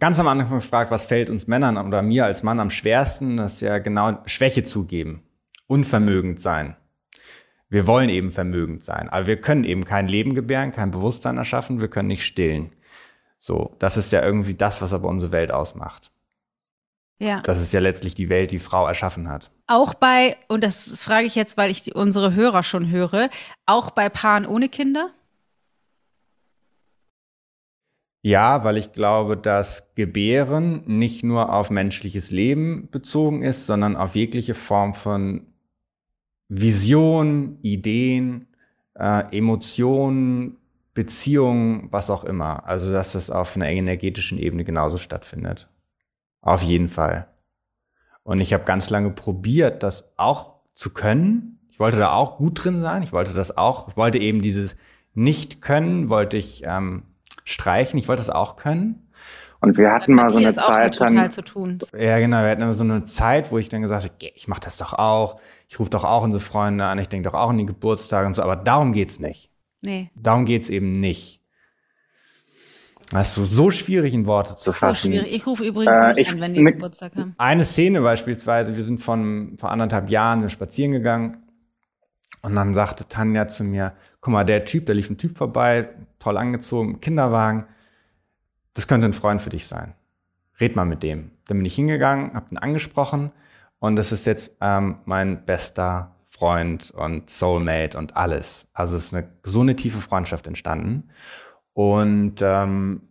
ganz 0.00 0.18
am 0.18 0.26
Anfang 0.26 0.58
gefragt, 0.58 0.90
was 0.90 1.06
fällt 1.06 1.30
uns 1.30 1.46
Männern 1.46 1.76
oder 1.76 2.02
mir 2.02 2.24
als 2.24 2.42
Mann 2.42 2.58
am 2.58 2.70
schwersten? 2.70 3.36
Das 3.36 3.54
ist 3.54 3.60
ja 3.60 3.78
genau 3.78 4.18
Schwäche 4.26 4.64
zugeben, 4.64 5.22
unvermögend 5.68 6.40
sein 6.40 6.76
wir 7.68 7.86
wollen 7.86 8.08
eben 8.08 8.32
vermögend 8.32 8.82
sein, 8.84 9.08
aber 9.08 9.26
wir 9.26 9.40
können 9.40 9.64
eben 9.64 9.84
kein 9.84 10.08
Leben 10.08 10.34
gebären, 10.34 10.72
kein 10.72 10.90
Bewusstsein 10.90 11.36
erschaffen, 11.36 11.80
wir 11.80 11.88
können 11.88 12.08
nicht 12.08 12.24
stillen. 12.24 12.72
So, 13.38 13.76
das 13.78 13.96
ist 13.96 14.12
ja 14.12 14.22
irgendwie 14.22 14.54
das, 14.54 14.82
was 14.82 14.92
aber 14.92 15.08
unsere 15.08 15.32
Welt 15.32 15.50
ausmacht. 15.50 16.10
Ja. 17.20 17.42
Das 17.42 17.60
ist 17.60 17.72
ja 17.72 17.80
letztlich 17.80 18.14
die 18.14 18.28
Welt, 18.28 18.52
die 18.52 18.58
Frau 18.58 18.86
erschaffen 18.86 19.28
hat. 19.28 19.50
Auch 19.66 19.94
bei, 19.94 20.36
und 20.48 20.62
das 20.62 21.02
frage 21.02 21.26
ich 21.26 21.34
jetzt, 21.34 21.56
weil 21.56 21.70
ich 21.70 21.82
die, 21.82 21.92
unsere 21.92 22.34
Hörer 22.34 22.62
schon 22.62 22.90
höre, 22.90 23.28
auch 23.66 23.90
bei 23.90 24.08
Paaren 24.08 24.46
ohne 24.46 24.68
Kinder? 24.68 25.10
Ja, 28.22 28.64
weil 28.64 28.76
ich 28.76 28.92
glaube, 28.92 29.36
dass 29.36 29.94
Gebären 29.94 30.82
nicht 30.86 31.24
nur 31.24 31.52
auf 31.52 31.70
menschliches 31.70 32.30
Leben 32.30 32.88
bezogen 32.90 33.42
ist, 33.42 33.66
sondern 33.66 33.96
auf 33.96 34.14
jegliche 34.14 34.54
Form 34.54 34.94
von 34.94 35.46
Vision, 36.48 37.58
Ideen, 37.62 38.46
äh, 38.94 39.36
Emotionen, 39.36 40.56
Beziehungen, 40.94 41.92
was 41.92 42.10
auch 42.10 42.24
immer. 42.24 42.66
Also, 42.66 42.92
dass 42.92 43.12
das 43.12 43.30
auf 43.30 43.54
einer 43.54 43.68
energetischen 43.68 44.38
Ebene 44.38 44.64
genauso 44.64 44.98
stattfindet. 44.98 45.68
Auf 46.40 46.62
jeden 46.62 46.88
Fall. 46.88 47.28
Und 48.22 48.40
ich 48.40 48.52
habe 48.52 48.64
ganz 48.64 48.90
lange 48.90 49.10
probiert, 49.10 49.82
das 49.82 50.12
auch 50.16 50.56
zu 50.74 50.92
können. 50.92 51.60
Ich 51.70 51.78
wollte 51.78 51.98
da 51.98 52.12
auch 52.12 52.36
gut 52.36 52.64
drin 52.64 52.80
sein. 52.80 53.02
Ich 53.02 53.12
wollte 53.12 53.32
das 53.32 53.56
auch, 53.56 53.88
ich 53.88 53.96
wollte 53.96 54.18
eben 54.18 54.42
dieses 54.42 54.76
Nicht-Können, 55.14 56.08
wollte 56.08 56.36
ich 56.36 56.62
ähm, 56.64 57.04
streichen. 57.44 57.98
Ich 57.98 58.08
wollte 58.08 58.20
das 58.20 58.30
auch 58.30 58.56
können. 58.56 59.07
Und 59.60 59.76
wir 59.76 59.92
hatten 59.92 60.14
mal 60.14 60.30
so 60.30 60.38
eine 60.38 60.54
Zeit 60.54 61.00
dann, 61.00 61.16
Ja, 61.16 62.18
genau, 62.18 62.42
wir 62.42 62.50
hatten 62.50 62.72
so 62.72 62.84
eine 62.84 63.04
Zeit, 63.04 63.50
wo 63.50 63.58
ich 63.58 63.68
dann 63.68 63.82
gesagt 63.82 64.04
habe, 64.04 64.14
ich 64.34 64.46
mache 64.46 64.60
das 64.60 64.76
doch 64.76 64.92
auch. 64.92 65.40
Ich 65.68 65.80
rufe 65.80 65.90
doch 65.90 66.04
auch 66.04 66.22
unsere 66.22 66.40
Freunde 66.40 66.84
an, 66.84 66.98
ich 66.98 67.08
denke 67.08 67.28
doch 67.28 67.38
auch 67.38 67.50
an 67.50 67.58
die 67.58 67.66
Geburtstage 67.66 68.26
und 68.26 68.36
so, 68.36 68.42
aber 68.42 68.54
darum 68.54 68.92
geht's 68.92 69.18
nicht. 69.18 69.50
Nee. 69.80 70.10
Darum 70.14 70.44
geht's 70.44 70.70
eben 70.70 70.92
nicht. 70.92 71.40
Das 73.10 73.36
ist 73.38 73.52
so 73.52 73.70
schwierig 73.70 74.12
in 74.14 74.26
Worte 74.26 74.54
zu 74.54 74.70
fassen. 74.70 75.12
So 75.12 75.18
schwierig. 75.18 75.34
Ich 75.34 75.46
rufe 75.46 75.64
übrigens 75.64 75.98
äh, 75.98 76.08
nicht 76.08 76.18
ich, 76.18 76.30
an, 76.30 76.40
wenn 76.40 76.54
die 76.54 76.62
ne, 76.62 76.72
Geburtstag 76.74 77.16
haben. 77.16 77.34
Eine 77.38 77.64
Szene 77.64 78.00
beispielsweise, 78.02 78.76
wir 78.76 78.84
sind 78.84 79.00
von 79.00 79.56
vor 79.56 79.70
anderthalb 79.70 80.10
Jahren 80.10 80.48
spazieren 80.50 80.92
gegangen 80.92 81.42
und 82.42 82.54
dann 82.54 82.74
sagte 82.74 83.08
Tanja 83.08 83.48
zu 83.48 83.64
mir, 83.64 83.94
guck 84.20 84.32
mal, 84.32 84.44
der 84.44 84.66
Typ, 84.66 84.86
da 84.86 84.92
lief 84.92 85.10
ein 85.10 85.16
Typ 85.16 85.36
vorbei, 85.36 85.88
toll 86.18 86.36
angezogen, 86.36 87.00
Kinderwagen 87.00 87.66
das 88.78 88.86
könnte 88.86 89.06
ein 89.08 89.12
Freund 89.12 89.42
für 89.42 89.50
dich 89.50 89.66
sein. 89.66 89.94
Red 90.60 90.76
mal 90.76 90.84
mit 90.84 91.02
dem. 91.02 91.32
Dann 91.48 91.56
bin 91.56 91.66
ich 91.66 91.74
hingegangen, 91.74 92.34
hab 92.34 92.52
ihn 92.52 92.58
angesprochen 92.58 93.32
und 93.80 93.96
das 93.96 94.12
ist 94.12 94.24
jetzt 94.24 94.56
ähm, 94.60 94.98
mein 95.04 95.44
bester 95.44 96.14
Freund 96.28 96.92
und 96.92 97.28
Soulmate 97.28 97.98
und 97.98 98.16
alles. 98.16 98.68
Also 98.72 98.96
es 98.96 99.06
ist 99.06 99.14
eine, 99.14 99.28
so 99.42 99.62
eine 99.62 99.74
tiefe 99.74 99.98
Freundschaft 99.98 100.46
entstanden. 100.46 101.08
Und 101.72 102.36
ähm, 102.40 103.02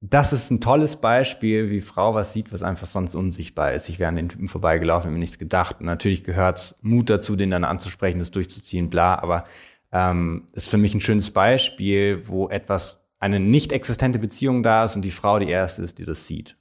das 0.00 0.32
ist 0.32 0.52
ein 0.52 0.60
tolles 0.60 0.94
Beispiel, 0.94 1.68
wie 1.68 1.80
Frau 1.80 2.14
was 2.14 2.32
sieht, 2.32 2.52
was 2.52 2.62
einfach 2.62 2.86
sonst 2.86 3.16
unsichtbar 3.16 3.72
ist. 3.72 3.88
Ich 3.88 3.98
wäre 3.98 4.08
an 4.08 4.14
den 4.14 4.28
Typen 4.28 4.46
vorbeigelaufen, 4.46 5.06
habe 5.06 5.14
mir 5.14 5.18
nichts 5.18 5.38
gedacht. 5.38 5.80
Und 5.80 5.86
natürlich 5.86 6.22
gehört's 6.22 6.78
Mut 6.80 7.10
dazu, 7.10 7.34
den 7.34 7.50
dann 7.50 7.64
anzusprechen, 7.64 8.20
das 8.20 8.30
durchzuziehen, 8.30 8.88
bla. 8.88 9.16
Aber 9.16 9.46
ähm, 9.90 10.46
ist 10.52 10.70
für 10.70 10.78
mich 10.78 10.94
ein 10.94 11.00
schönes 11.00 11.32
Beispiel, 11.32 12.28
wo 12.28 12.48
etwas, 12.48 13.01
eine 13.22 13.38
nicht 13.38 13.70
existente 13.70 14.18
Beziehung 14.18 14.64
da 14.64 14.84
ist 14.84 14.96
und 14.96 15.02
die 15.02 15.12
Frau 15.12 15.38
die 15.38 15.48
erste 15.48 15.82
ist, 15.82 15.98
die 15.98 16.04
das 16.04 16.26
sieht. 16.26 16.56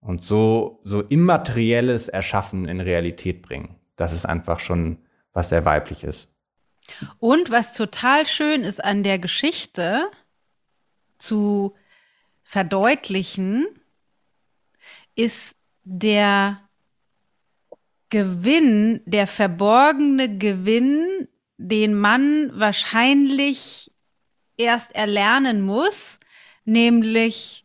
Und 0.00 0.24
so, 0.24 0.80
so 0.84 1.00
immaterielles 1.00 2.08
Erschaffen 2.08 2.68
in 2.68 2.80
Realität 2.80 3.42
bringen. 3.42 3.74
Das 3.96 4.12
ist 4.12 4.24
einfach 4.24 4.60
schon 4.60 4.98
was 5.32 5.48
sehr 5.48 5.64
weiblich 5.64 6.04
ist. 6.04 6.30
Und 7.18 7.50
was 7.50 7.76
total 7.76 8.26
schön 8.26 8.62
ist 8.62 8.82
an 8.84 9.02
der 9.02 9.18
Geschichte 9.18 10.06
zu 11.18 11.74
verdeutlichen, 12.44 13.66
ist 15.16 15.56
der 15.82 16.60
Gewinn, 18.10 19.00
der 19.06 19.26
verborgene 19.26 20.38
Gewinn, 20.38 21.26
den 21.56 21.94
man 21.94 22.52
wahrscheinlich 22.54 23.90
erst 24.56 24.94
erlernen 24.94 25.62
muss, 25.62 26.18
nämlich 26.64 27.64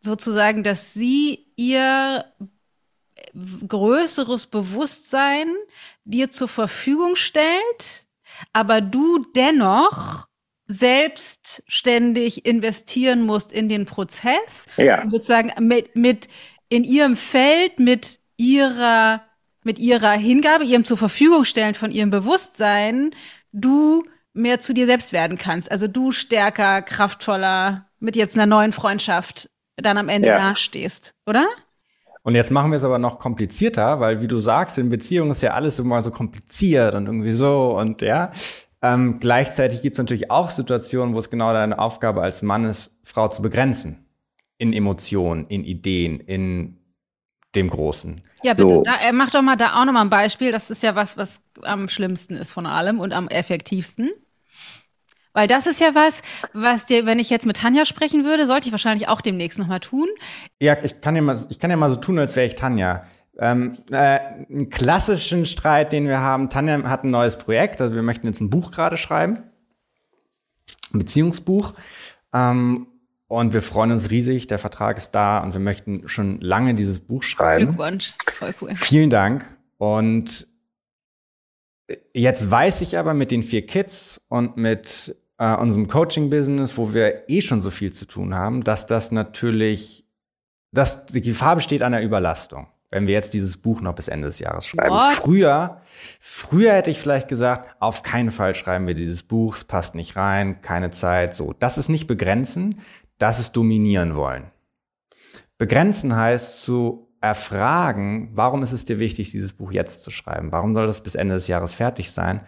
sozusagen, 0.00 0.62
dass 0.62 0.94
sie 0.94 1.46
ihr 1.56 2.24
größeres 3.68 4.46
Bewusstsein 4.46 5.48
dir 6.04 6.30
zur 6.30 6.48
Verfügung 6.48 7.16
stellt, 7.16 8.06
aber 8.52 8.80
du 8.80 9.24
dennoch 9.36 10.28
selbstständig 10.66 12.44
investieren 12.44 13.22
musst 13.22 13.52
in 13.52 13.68
den 13.68 13.86
Prozess. 13.86 14.66
Ja. 14.76 15.02
Sozusagen 15.08 15.52
mit, 15.66 15.96
mit 15.96 16.28
in 16.68 16.84
ihrem 16.84 17.16
Feld, 17.16 17.78
mit 17.78 18.20
ihrer, 18.36 19.22
mit 19.64 19.78
ihrer 19.78 20.12
Hingabe, 20.12 20.64
ihrem 20.64 20.84
zur 20.84 20.98
Verfügung 20.98 21.44
stellen 21.44 21.74
von 21.74 21.90
ihrem 21.90 22.10
Bewusstsein, 22.10 23.10
du 23.52 24.04
mehr 24.38 24.60
zu 24.60 24.72
dir 24.72 24.86
selbst 24.86 25.12
werden 25.12 25.36
kannst. 25.36 25.70
Also 25.70 25.88
du 25.88 26.12
stärker, 26.12 26.80
kraftvoller 26.82 27.86
mit 27.98 28.16
jetzt 28.16 28.36
einer 28.36 28.46
neuen 28.46 28.72
Freundschaft 28.72 29.50
dann 29.76 29.98
am 29.98 30.08
Ende 30.08 30.28
ja. 30.28 30.34
dastehst, 30.34 31.14
oder? 31.26 31.46
Und 32.22 32.34
jetzt 32.34 32.50
machen 32.50 32.70
wir 32.70 32.76
es 32.76 32.84
aber 32.84 32.98
noch 32.98 33.18
komplizierter, 33.18 34.00
weil 34.00 34.20
wie 34.20 34.28
du 34.28 34.38
sagst, 34.38 34.78
in 34.78 34.88
Beziehungen 34.88 35.30
ist 35.30 35.42
ja 35.42 35.54
alles 35.54 35.78
immer 35.78 36.02
so 36.02 36.10
kompliziert 36.10 36.94
und 36.94 37.06
irgendwie 37.06 37.32
so 37.32 37.78
und 37.78 38.02
ja. 38.02 38.32
Ähm, 38.80 39.18
gleichzeitig 39.18 39.82
gibt 39.82 39.94
es 39.94 39.98
natürlich 39.98 40.30
auch 40.30 40.50
Situationen, 40.50 41.14
wo 41.14 41.18
es 41.18 41.30
genau 41.30 41.52
deine 41.52 41.78
Aufgabe 41.78 42.22
als 42.22 42.42
Mann 42.42 42.64
ist, 42.64 42.92
Frau 43.02 43.28
zu 43.28 43.42
begrenzen. 43.42 44.06
In 44.56 44.72
Emotionen, 44.72 45.46
in 45.48 45.64
Ideen, 45.64 46.20
in 46.20 46.78
dem 47.54 47.70
Großen. 47.70 48.20
Ja, 48.42 48.54
bitte. 48.54 48.68
So. 48.68 48.82
Da, 48.82 49.00
äh, 49.00 49.12
mach 49.12 49.30
doch 49.30 49.42
mal 49.42 49.56
da 49.56 49.80
auch 49.80 49.84
noch 49.84 49.92
mal 49.92 50.02
ein 50.02 50.10
Beispiel. 50.10 50.52
Das 50.52 50.70
ist 50.70 50.82
ja 50.82 50.94
was, 50.94 51.16
was 51.16 51.40
am 51.62 51.88
schlimmsten 51.88 52.34
ist 52.34 52.52
von 52.52 52.66
allem 52.66 53.00
und 53.00 53.12
am 53.12 53.28
effektivsten. 53.28 54.10
Weil 55.32 55.46
das 55.46 55.66
ist 55.66 55.80
ja 55.80 55.94
was, 55.94 56.22
was 56.52 56.86
dir, 56.86 57.06
wenn 57.06 57.18
ich 57.18 57.30
jetzt 57.30 57.46
mit 57.46 57.58
Tanja 57.58 57.84
sprechen 57.84 58.24
würde, 58.24 58.46
sollte 58.46 58.68
ich 58.68 58.72
wahrscheinlich 58.72 59.08
auch 59.08 59.20
demnächst 59.20 59.58
noch 59.58 59.66
mal 59.66 59.78
tun. 59.78 60.08
Ja, 60.60 60.76
ich 60.82 61.00
kann 61.00 61.16
ja 61.16 61.22
mal, 61.22 61.38
ich 61.48 61.58
kann 61.58 61.70
ja 61.70 61.76
mal 61.76 61.90
so 61.90 61.96
tun, 61.96 62.18
als 62.18 62.34
wäre 62.36 62.46
ich 62.46 62.54
Tanja. 62.54 63.04
Ähm, 63.38 63.78
äh, 63.90 64.18
einen 64.50 64.68
klassischen 64.68 65.46
Streit, 65.46 65.92
den 65.92 66.08
wir 66.08 66.20
haben. 66.20 66.48
Tanja 66.48 66.82
hat 66.84 67.04
ein 67.04 67.10
neues 67.10 67.38
Projekt, 67.38 67.80
also 67.80 67.94
wir 67.94 68.02
möchten 68.02 68.26
jetzt 68.26 68.40
ein 68.40 68.50
Buch 68.50 68.72
gerade 68.72 68.96
schreiben, 68.96 69.38
ein 70.92 70.98
Beziehungsbuch. 70.98 71.74
Ähm, 72.32 72.88
und 73.28 73.52
wir 73.52 73.60
freuen 73.60 73.92
uns 73.92 74.10
riesig, 74.10 74.46
der 74.46 74.58
Vertrag 74.58 74.96
ist 74.96 75.10
da 75.12 75.38
und 75.40 75.52
wir 75.52 75.60
möchten 75.60 76.08
schon 76.08 76.40
lange 76.40 76.74
dieses 76.74 76.98
Buch 76.98 77.22
schreiben. 77.22 77.66
Glückwunsch, 77.66 78.14
voll 78.32 78.54
cool. 78.62 78.74
Vielen 78.74 79.10
Dank. 79.10 79.44
Und 79.76 80.46
jetzt 82.12 82.50
weiß 82.50 82.80
ich 82.82 82.98
aber 82.98 83.14
mit 83.14 83.30
den 83.30 83.42
vier 83.42 83.66
Kids 83.66 84.18
und 84.28 84.56
mit 84.56 85.16
äh, 85.38 85.54
unserem 85.54 85.88
Coaching-Business, 85.88 86.76
wo 86.76 86.94
wir 86.94 87.28
eh 87.28 87.40
schon 87.40 87.60
so 87.60 87.70
viel 87.70 87.92
zu 87.92 88.06
tun 88.06 88.34
haben, 88.34 88.62
dass 88.62 88.86
das 88.86 89.10
natürlich, 89.10 90.04
dass 90.72 91.06
die 91.06 91.20
Gefahr 91.20 91.56
besteht 91.56 91.82
an 91.82 91.92
der 91.92 92.02
Überlastung 92.02 92.68
wenn 92.90 93.06
wir 93.06 93.14
jetzt 93.14 93.34
dieses 93.34 93.56
Buch 93.56 93.80
noch 93.80 93.94
bis 93.94 94.08
Ende 94.08 94.28
des 94.28 94.38
Jahres 94.38 94.66
schreiben. 94.66 94.94
What? 94.94 95.14
Früher, 95.14 95.80
früher 96.20 96.72
hätte 96.72 96.90
ich 96.90 96.98
vielleicht 96.98 97.28
gesagt, 97.28 97.76
auf 97.80 98.02
keinen 98.02 98.30
Fall 98.30 98.54
schreiben 98.54 98.86
wir 98.86 98.94
dieses 98.94 99.22
Buch, 99.22 99.56
es 99.56 99.64
passt 99.64 99.94
nicht 99.94 100.16
rein, 100.16 100.62
keine 100.62 100.90
Zeit, 100.90 101.34
so. 101.34 101.52
Das 101.52 101.76
ist 101.76 101.88
nicht 101.88 102.06
begrenzen, 102.06 102.80
das 103.18 103.38
ist 103.38 103.52
dominieren 103.52 104.16
wollen. 104.16 104.50
Begrenzen 105.58 106.16
heißt 106.16 106.62
zu 106.62 107.07
erfragen, 107.20 108.30
warum 108.34 108.62
ist 108.62 108.72
es 108.72 108.84
dir 108.84 108.98
wichtig, 108.98 109.30
dieses 109.30 109.52
Buch 109.52 109.72
jetzt 109.72 110.02
zu 110.02 110.10
schreiben? 110.10 110.52
Warum 110.52 110.74
soll 110.74 110.86
das 110.86 111.02
bis 111.02 111.14
Ende 111.14 111.34
des 111.34 111.48
Jahres 111.48 111.74
fertig 111.74 112.10
sein? 112.10 112.40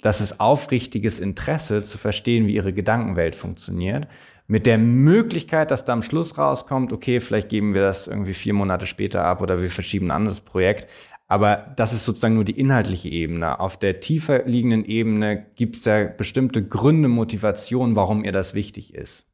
Das 0.00 0.20
ist 0.20 0.40
aufrichtiges 0.40 1.20
Interesse 1.20 1.84
zu 1.84 1.98
verstehen, 1.98 2.46
wie 2.46 2.54
ihre 2.54 2.72
Gedankenwelt 2.72 3.34
funktioniert 3.34 4.08
mit 4.48 4.64
der 4.64 4.78
Möglichkeit, 4.78 5.70
dass 5.70 5.84
da 5.84 5.92
am 5.92 6.02
Schluss 6.02 6.38
rauskommt, 6.38 6.92
okay, 6.92 7.20
vielleicht 7.20 7.50
geben 7.50 7.74
wir 7.74 7.82
das 7.82 8.08
irgendwie 8.08 8.32
vier 8.32 8.54
Monate 8.54 8.86
später 8.86 9.24
ab 9.24 9.42
oder 9.42 9.60
wir 9.60 9.70
verschieben 9.70 10.06
ein 10.06 10.16
anderes 10.16 10.40
Projekt. 10.40 10.88
Aber 11.28 11.74
das 11.76 11.92
ist 11.92 12.06
sozusagen 12.06 12.34
nur 12.34 12.46
die 12.46 12.58
inhaltliche 12.58 13.10
Ebene. 13.10 13.60
Auf 13.60 13.78
der 13.78 14.00
tiefer 14.00 14.44
liegenden 14.46 14.86
Ebene 14.86 15.46
gibt 15.54 15.76
es 15.76 15.84
ja 15.84 16.04
bestimmte 16.04 16.66
Gründe, 16.66 17.08
Motivationen, 17.08 17.94
warum 17.94 18.24
ihr 18.24 18.32
das 18.32 18.54
wichtig 18.54 18.94
ist. 18.94 19.26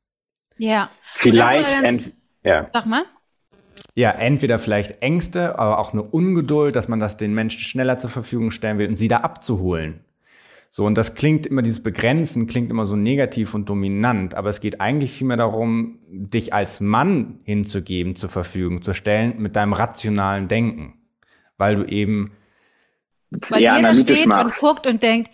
Ja. 0.59 0.91
Vielleicht, 1.01 1.83
ganz, 1.83 2.11
ja. 2.43 2.69
Sag 2.73 2.87
mal. 2.87 3.05
Ja, 3.95 4.11
entweder 4.11 4.59
vielleicht 4.59 5.03
Ängste, 5.03 5.59
aber 5.59 5.79
auch 5.79 5.93
eine 5.93 6.03
Ungeduld, 6.03 6.75
dass 6.75 6.89
man 6.89 7.01
das 7.01 7.17
den 7.17 7.35
Menschen 7.35 7.61
schneller 7.61 7.99
zur 7.99 8.11
Verfügung 8.11 8.51
stellen 8.51 8.79
will 8.79 8.89
und 8.89 8.97
sie 8.97 9.09
da 9.09 9.19
abzuholen. 9.19 10.01
So, 10.77 10.85
und 10.85 10.99
das 10.99 11.15
klingt 11.15 11.47
immer, 11.47 11.63
dieses 11.63 11.85
Begrenzen 11.85 12.49
klingt 12.49 12.69
immer 12.69 12.85
so 12.85 12.97
negativ 12.97 13.55
und 13.55 13.69
dominant, 13.69 14.35
aber 14.35 14.49
es 14.49 14.59
geht 14.59 14.81
eigentlich 14.81 15.13
vielmehr 15.13 15.37
darum, 15.37 16.01
dich 16.09 16.53
als 16.53 16.81
Mann 16.81 17.39
hinzugeben, 17.45 18.17
zur 18.17 18.29
Verfügung 18.29 18.83
zu 18.83 18.93
stellen, 18.93 19.35
mit 19.39 19.55
deinem 19.55 19.73
rationalen 19.73 20.49
Denken. 20.49 20.95
Weil 21.59 21.77
du 21.77 21.85
eben. 21.85 22.33
Weil 23.31 23.61
jeder 23.61 23.95
steht 23.95 24.27
machst. 24.27 24.45
und 24.45 24.69
guckt 24.69 24.87
und 24.89 25.01
denkt, 25.01 25.31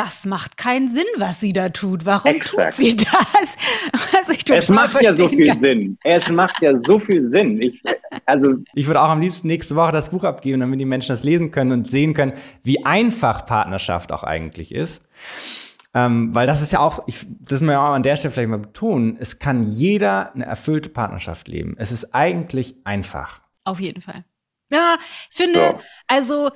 das 0.00 0.24
macht 0.24 0.56
keinen 0.56 0.90
Sinn, 0.90 1.04
was 1.18 1.40
sie 1.40 1.52
da 1.52 1.68
tut. 1.68 2.06
Warum 2.06 2.34
Exakt. 2.34 2.76
tut 2.76 2.86
sie 2.86 2.96
das? 2.96 3.10
Es 4.50 4.68
macht 4.70 5.02
ja 5.02 5.12
so 5.14 5.28
viel 5.28 5.46
kann. 5.46 5.60
Sinn. 5.60 5.98
Es 6.02 6.28
macht 6.30 6.62
ja 6.62 6.78
so 6.78 6.98
viel 6.98 7.28
Sinn. 7.28 7.60
Ich, 7.60 7.82
also 8.24 8.54
ich 8.74 8.86
würde 8.86 9.02
auch 9.02 9.10
am 9.10 9.20
liebsten 9.20 9.48
nächste 9.48 9.76
Woche 9.76 9.92
das 9.92 10.10
Buch 10.10 10.24
abgeben, 10.24 10.60
damit 10.60 10.80
die 10.80 10.84
Menschen 10.84 11.10
das 11.10 11.22
lesen 11.22 11.50
können 11.50 11.72
und 11.72 11.90
sehen 11.90 12.14
können, 12.14 12.32
wie 12.62 12.84
einfach 12.84 13.44
Partnerschaft 13.44 14.10
auch 14.12 14.22
eigentlich 14.22 14.74
ist. 14.74 15.02
Ähm, 15.92 16.34
weil 16.34 16.46
das 16.46 16.62
ist 16.62 16.72
ja 16.72 16.80
auch, 16.80 17.02
ich, 17.06 17.26
das 17.40 17.60
muss 17.60 17.66
man 17.66 17.74
ja 17.74 17.88
auch 17.88 17.94
an 17.94 18.02
der 18.02 18.16
Stelle 18.16 18.32
vielleicht 18.32 18.48
mal 18.48 18.58
betonen, 18.58 19.16
es 19.20 19.38
kann 19.38 19.64
jeder 19.64 20.34
eine 20.34 20.46
erfüllte 20.46 20.88
Partnerschaft 20.88 21.46
leben. 21.48 21.74
Es 21.76 21.92
ist 21.92 22.14
eigentlich 22.14 22.74
einfach. 22.84 23.42
Auf 23.64 23.80
jeden 23.80 24.00
Fall. 24.00 24.24
Ja, 24.70 24.96
ich 25.30 25.36
finde, 25.36 25.58
so. 25.58 25.80
also 26.06 26.50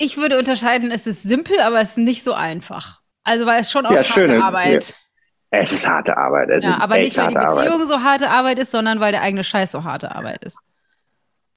ich 0.00 0.16
würde 0.16 0.38
unterscheiden, 0.38 0.90
es 0.90 1.06
ist 1.06 1.22
simpel, 1.22 1.60
aber 1.60 1.80
es 1.80 1.90
ist 1.90 1.98
nicht 1.98 2.24
so 2.24 2.32
einfach. 2.32 3.00
Also 3.22 3.46
weil 3.46 3.60
es 3.60 3.70
schon 3.70 3.84
auch 3.86 3.92
ja, 3.92 3.98
harte 3.98 4.12
schön, 4.12 4.42
Arbeit. 4.42 4.88
Ja. 5.52 5.58
Es 5.60 5.72
ist 5.72 5.88
harte 5.88 6.16
Arbeit. 6.16 6.48
Es 6.50 6.64
ja, 6.64 6.78
aber 6.80 6.98
nicht, 6.98 7.16
weil 7.16 7.28
die 7.28 7.34
Beziehung 7.34 7.82
Arbeit. 7.82 7.88
so 7.88 8.02
harte 8.02 8.30
Arbeit 8.30 8.58
ist, 8.58 8.70
sondern 8.70 9.00
weil 9.00 9.12
der 9.12 9.22
eigene 9.22 9.44
Scheiß 9.44 9.72
so 9.72 9.84
harte 9.84 10.14
Arbeit 10.14 10.44
ist. 10.44 10.56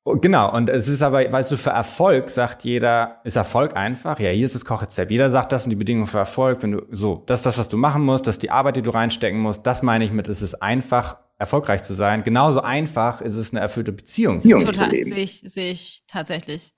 Oh, 0.06 0.18
genau, 0.18 0.52
und 0.52 0.70
es 0.70 0.90
ist 0.90 1.02
aber, 1.02 1.32
weißt 1.32 1.54
du, 1.54 1.56
für 1.56 1.70
Erfolg 1.70 2.30
sagt 2.30 2.66
jeder, 2.66 3.22
ist 3.24 3.38
Erfolg 3.38 3.78
einfach? 3.78 4.20
Ja, 4.20 4.32
hier 4.32 4.46
ist 4.46 4.56
das 4.56 4.66
Kochrezept. 4.66 5.10
Jeder 5.12 5.30
sagt, 5.30 5.54
das 5.54 5.64
sind 5.64 5.70
die 5.70 5.78
Bedingungen 5.78 6.08
für 6.08 6.18
Erfolg. 6.18 6.62
Wenn 6.62 6.74
du, 6.74 6.86
so, 6.92 7.24
das 7.28 7.40
ist 7.40 7.46
das, 7.46 7.58
was 7.58 7.70
du 7.70 7.78
machen 7.78 8.04
musst, 8.04 8.28
das 8.28 8.36
ist 8.36 8.44
die 8.44 8.52
Arbeit, 8.52 8.76
die 8.76 8.82
du 8.82 8.90
reinstecken 8.90 9.40
musst. 9.40 9.66
Das 9.66 9.82
meine 9.82 10.04
ich 10.04 10.12
mit, 10.12 10.28
es 10.28 10.42
ist 10.42 10.56
einfach, 10.56 11.18
erfolgreich 11.38 11.84
zu 11.84 11.94
sein. 11.94 12.24
Genauso 12.24 12.62
einfach 12.62 13.22
ist 13.22 13.36
es, 13.36 13.52
eine 13.52 13.62
erfüllte 13.62 13.94
Beziehung 13.94 14.42
zu 14.42 14.50
leben. 14.50 14.66
Total, 14.66 14.90
sehe 14.90 15.16
ich, 15.16 15.40
sehe 15.40 15.72
ich 15.72 16.04
tatsächlich. 16.08 16.74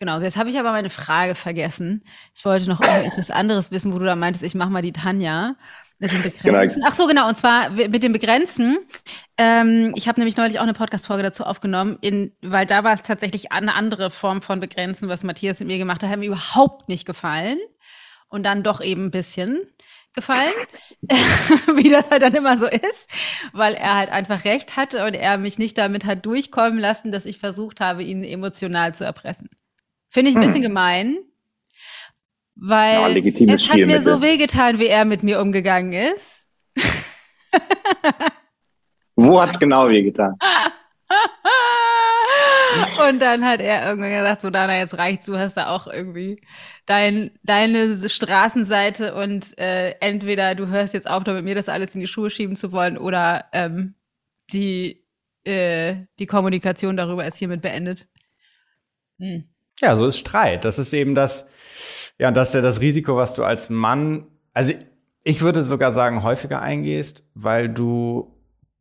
Genau, 0.00 0.18
jetzt 0.18 0.38
habe 0.38 0.48
ich 0.48 0.58
aber 0.58 0.72
meine 0.72 0.88
Frage 0.88 1.34
vergessen. 1.34 2.02
Ich 2.34 2.42
wollte 2.46 2.70
noch 2.70 2.80
irgendetwas 2.80 3.30
anderes 3.30 3.70
wissen, 3.70 3.92
wo 3.92 3.98
du 3.98 4.06
da 4.06 4.16
meintest, 4.16 4.42
ich 4.42 4.54
mache 4.54 4.70
mal 4.70 4.80
die 4.80 4.94
Tanja 4.94 5.56
mit 5.98 6.10
dem 6.10 6.22
Begrenzen. 6.22 6.76
Genau. 6.76 6.86
Ach 6.88 6.94
so, 6.94 7.06
genau, 7.06 7.28
und 7.28 7.36
zwar 7.36 7.68
mit 7.68 8.02
dem 8.02 8.12
Begrenzen. 8.12 8.78
Ähm, 9.36 9.92
ich 9.94 10.08
habe 10.08 10.18
nämlich 10.18 10.38
neulich 10.38 10.58
auch 10.58 10.62
eine 10.62 10.72
Podcast-Folge 10.72 11.22
dazu 11.22 11.44
aufgenommen, 11.44 11.98
in, 12.00 12.32
weil 12.40 12.64
da 12.64 12.82
war 12.82 12.94
es 12.94 13.02
tatsächlich 13.02 13.52
eine 13.52 13.74
andere 13.74 14.08
Form 14.08 14.40
von 14.40 14.58
Begrenzen, 14.58 15.10
was 15.10 15.22
Matthias 15.22 15.60
mit 15.60 15.68
mir 15.68 15.76
gemacht 15.76 16.02
hat, 16.02 16.08
hat 16.08 16.18
mir 16.18 16.28
überhaupt 16.28 16.88
nicht 16.88 17.04
gefallen. 17.04 17.58
Und 18.30 18.44
dann 18.44 18.62
doch 18.62 18.80
eben 18.80 19.06
ein 19.06 19.10
bisschen 19.10 19.58
gefallen, 20.14 20.54
wie 21.76 21.90
das 21.90 22.08
halt 22.10 22.22
dann 22.22 22.34
immer 22.34 22.56
so 22.56 22.66
ist, 22.66 23.10
weil 23.52 23.74
er 23.74 23.96
halt 23.96 24.10
einfach 24.10 24.44
recht 24.44 24.76
hatte 24.76 25.04
und 25.04 25.14
er 25.14 25.36
mich 25.36 25.58
nicht 25.58 25.76
damit 25.76 26.06
hat 26.06 26.24
durchkommen 26.24 26.78
lassen, 26.78 27.12
dass 27.12 27.26
ich 27.26 27.38
versucht 27.38 27.80
habe, 27.80 28.02
ihn 28.02 28.24
emotional 28.24 28.94
zu 28.94 29.04
erpressen. 29.04 29.50
Finde 30.10 30.30
ich 30.30 30.36
ein 30.36 30.40
bisschen 30.40 30.56
hm. 30.56 30.62
gemein. 30.62 31.18
Weil 32.56 33.16
Ja, 33.16 33.54
es 33.54 33.70
hat 33.70 33.78
mir 33.78 34.02
so 34.02 34.20
wehgetan, 34.20 34.78
wie 34.78 34.88
er 34.88 35.06
mit 35.06 35.22
mir 35.22 35.40
umgegangen 35.40 35.94
ist. 35.94 36.46
Wo 39.16 39.40
hat's 39.40 39.58
genau 39.58 39.88
wehgetan? 39.88 40.36
Und 43.08 43.20
dann 43.20 43.44
hat 43.44 43.60
er 43.60 43.88
irgendwann 43.88 44.10
gesagt, 44.10 44.42
so 44.42 44.50
Dana, 44.50 44.78
jetzt 44.78 44.96
reicht's, 44.96 45.26
du 45.26 45.38
hast 45.38 45.56
da 45.56 45.70
auch 45.70 45.88
irgendwie 45.88 46.40
dein, 46.86 47.32
deine 47.42 48.08
Straßenseite 48.08 49.14
und 49.14 49.58
äh, 49.58 49.96
entweder 50.00 50.54
du 50.54 50.68
hörst 50.68 50.94
jetzt 50.94 51.10
auf, 51.10 51.24
da 51.24 51.32
mit 51.32 51.44
mir 51.44 51.56
das 51.56 51.68
alles 51.68 51.96
in 51.96 52.00
die 52.00 52.06
Schuhe 52.06 52.30
schieben 52.30 52.54
zu 52.54 52.70
wollen 52.70 52.96
oder 52.96 53.46
ähm, 53.52 53.96
die, 54.52 55.04
äh, 55.44 55.96
die 56.20 56.26
Kommunikation 56.26 56.96
darüber 56.96 57.26
ist 57.26 57.38
hiermit 57.38 57.60
beendet. 57.60 58.06
Hm. 59.18 59.49
Ja, 59.80 59.96
so 59.96 60.06
ist 60.06 60.18
Streit. 60.18 60.64
Das 60.64 60.78
ist 60.78 60.92
eben 60.92 61.14
das, 61.14 61.48
ja, 62.18 62.30
das 62.30 62.48
ist 62.48 62.54
ja 62.54 62.60
das 62.60 62.80
Risiko, 62.80 63.16
was 63.16 63.34
du 63.34 63.44
als 63.44 63.70
Mann, 63.70 64.26
also 64.52 64.72
ich 65.22 65.40
würde 65.40 65.62
sogar 65.62 65.92
sagen, 65.92 66.22
häufiger 66.22 66.60
eingehst, 66.60 67.24
weil 67.34 67.68
du 67.68 68.36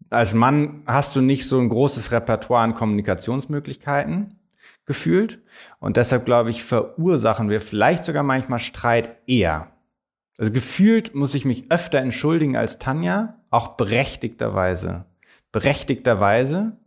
als 0.10 0.34
Mann 0.34 0.84
hast 0.86 1.16
du 1.16 1.22
nicht 1.22 1.48
so 1.48 1.60
ein 1.60 1.70
großes 1.70 2.12
Repertoire 2.12 2.64
an 2.64 2.74
Kommunikationsmöglichkeiten 2.74 4.40
gefühlt. 4.86 5.40
Und 5.80 5.98
deshalb, 5.98 6.26
glaube 6.26 6.50
ich, 6.50 6.64
verursachen 6.64 7.50
wir 7.50 7.62
vielleicht 7.62 8.06
sogar 8.06 8.24
manchmal 8.24 8.60
Streit 8.60 9.18
eher. 9.28 9.72
Also 10.38 10.52
gefühlt 10.52 11.14
muss 11.14 11.36
ich 11.36 11.46
mich 11.46 11.72
öfter 11.72 12.00
entschuldigen 12.00 12.56
als 12.56 12.80
Tanja, 12.80 13.36
auch 13.52 13.76
berechtigterweise. 13.76 15.06
Berechtigterweise, 15.52 16.78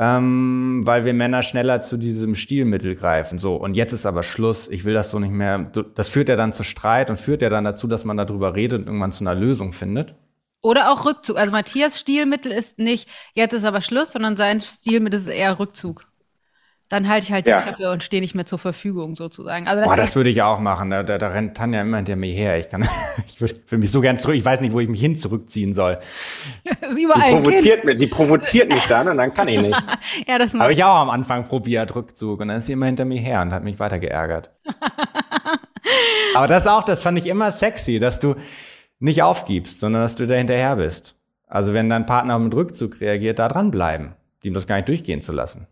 ähm, 0.00 0.80
weil 0.84 1.04
wir 1.04 1.12
Männer 1.12 1.42
schneller 1.42 1.82
zu 1.82 1.98
diesem 1.98 2.34
Stilmittel 2.34 2.94
greifen. 2.94 3.38
So, 3.38 3.56
und 3.56 3.74
jetzt 3.74 3.92
ist 3.92 4.06
aber 4.06 4.22
Schluss. 4.22 4.66
Ich 4.68 4.86
will 4.86 4.94
das 4.94 5.10
so 5.10 5.18
nicht 5.18 5.32
mehr. 5.32 5.70
Das 5.94 6.08
führt 6.08 6.30
ja 6.30 6.36
dann 6.36 6.54
zu 6.54 6.62
Streit 6.62 7.10
und 7.10 7.20
führt 7.20 7.42
ja 7.42 7.50
dann 7.50 7.64
dazu, 7.64 7.86
dass 7.86 8.06
man 8.06 8.16
darüber 8.16 8.54
redet 8.54 8.80
und 8.80 8.86
irgendwann 8.86 9.12
zu 9.12 9.24
einer 9.24 9.34
Lösung 9.34 9.72
findet. 9.72 10.14
Oder 10.62 10.90
auch 10.90 11.04
Rückzug. 11.04 11.36
Also 11.36 11.52
Matthias 11.52 12.00
Stilmittel 12.00 12.50
ist 12.50 12.78
nicht, 12.78 13.10
jetzt 13.34 13.52
ist 13.52 13.64
aber 13.64 13.82
Schluss, 13.82 14.12
sondern 14.12 14.38
sein 14.38 14.60
Stilmittel 14.60 15.20
ist 15.20 15.28
eher 15.28 15.58
Rückzug. 15.58 16.09
Dann 16.90 17.08
halte 17.08 17.24
ich 17.24 17.32
halt 17.32 17.46
Ja. 17.46 17.58
die 17.58 17.62
Klappe 17.62 17.92
und 17.92 18.02
stehe 18.02 18.20
nicht 18.20 18.34
mehr 18.34 18.46
zur 18.46 18.58
Verfügung 18.58 19.14
sozusagen. 19.14 19.68
Also 19.68 19.78
das 19.80 19.88
Boah, 19.88 19.96
das 19.96 20.16
würde 20.16 20.28
ich 20.28 20.42
auch 20.42 20.58
machen. 20.58 20.90
Da, 20.90 21.04
da, 21.04 21.18
da 21.18 21.28
rennt 21.28 21.56
Tanja 21.56 21.80
immer 21.80 21.98
hinter 21.98 22.16
mir 22.16 22.32
her. 22.32 22.58
Ich 22.58 22.68
kann, 22.68 22.86
ich 23.28 23.40
würde 23.40 23.54
will 23.68 23.78
mich 23.78 23.92
so 23.92 24.00
gern 24.00 24.18
zurück. 24.18 24.34
Ich 24.34 24.44
weiß 24.44 24.60
nicht, 24.60 24.72
wo 24.72 24.80
ich 24.80 24.88
mich 24.88 25.00
hin 25.00 25.14
zurückziehen 25.14 25.72
soll. 25.72 25.98
ist 26.64 26.98
Die 26.98 27.06
provoziert, 27.06 27.84
mich, 27.84 27.98
die 27.98 28.08
provoziert 28.08 28.68
mich 28.68 28.84
dann 28.88 29.06
und 29.06 29.18
dann 29.18 29.32
kann 29.32 29.46
ich 29.48 29.62
nicht. 29.62 29.80
Ja, 30.28 30.38
das 30.38 30.52
Habe 30.54 30.72
ich 30.72 30.82
auch 30.82 30.96
am 30.96 31.10
Anfang 31.10 31.44
probiert, 31.44 31.94
Rückzug. 31.94 32.40
Und 32.40 32.48
dann 32.48 32.58
ist 32.58 32.66
sie 32.66 32.72
immer 32.72 32.86
hinter 32.86 33.04
mir 33.04 33.20
her 33.20 33.40
und 33.42 33.52
hat 33.52 33.62
mich 33.62 33.78
weiter 33.78 34.00
geärgert. 34.00 34.50
Aber 36.34 36.48
das 36.48 36.66
auch, 36.66 36.82
das 36.82 37.02
fand 37.02 37.18
ich 37.18 37.26
immer 37.26 37.50
sexy, 37.52 38.00
dass 38.00 38.18
du 38.18 38.34
nicht 38.98 39.22
aufgibst, 39.22 39.80
sondern 39.80 40.02
dass 40.02 40.16
du 40.16 40.26
da 40.26 40.34
hinterher 40.34 40.76
bist. 40.76 41.14
Also 41.46 41.72
wenn 41.72 41.88
dein 41.88 42.06
Partner 42.06 42.38
mit 42.38 42.54
Rückzug 42.54 43.00
reagiert, 43.00 43.38
da 43.38 43.48
dranbleiben, 43.48 44.14
ihm 44.42 44.54
das 44.54 44.66
gar 44.66 44.76
nicht 44.76 44.88
durchgehen 44.88 45.22
zu 45.22 45.32
lassen. 45.32 45.66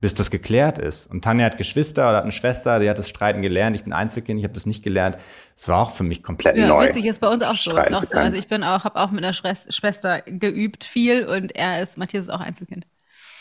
Bis 0.00 0.12
das 0.12 0.30
geklärt 0.30 0.78
ist. 0.78 1.06
Und 1.06 1.24
Tanja 1.24 1.46
hat 1.46 1.56
Geschwister 1.56 2.08
oder 2.08 2.18
hat 2.18 2.24
eine 2.24 2.32
Schwester, 2.32 2.78
die 2.80 2.90
hat 2.90 2.98
das 2.98 3.08
Streiten 3.08 3.40
gelernt. 3.40 3.74
Ich 3.76 3.84
bin 3.84 3.94
Einzelkind, 3.94 4.38
ich 4.38 4.44
habe 4.44 4.52
das 4.52 4.66
nicht 4.66 4.82
gelernt. 4.84 5.16
Es 5.56 5.68
war 5.68 5.78
auch 5.78 5.90
für 5.90 6.04
mich 6.04 6.22
komplett 6.22 6.58
ja, 6.58 6.66
neu. 6.68 6.86
witzig 6.86 7.06
ist 7.06 7.20
bei 7.20 7.28
uns 7.28 7.42
auch 7.42 7.54
so. 7.54 7.70
auch 7.76 8.02
so. 8.02 8.18
Also 8.18 8.36
ich 8.36 8.46
bin 8.46 8.62
auch, 8.62 8.84
habe 8.84 9.00
auch 9.00 9.10
mit 9.10 9.24
einer 9.24 9.32
Schwes- 9.32 9.72
Schwester 9.74 10.20
geübt 10.20 10.84
viel 10.84 11.24
und 11.24 11.56
er 11.56 11.82
ist, 11.82 11.96
Matthias 11.96 12.24
ist 12.24 12.30
auch 12.30 12.40
Einzelkind. 12.40 12.86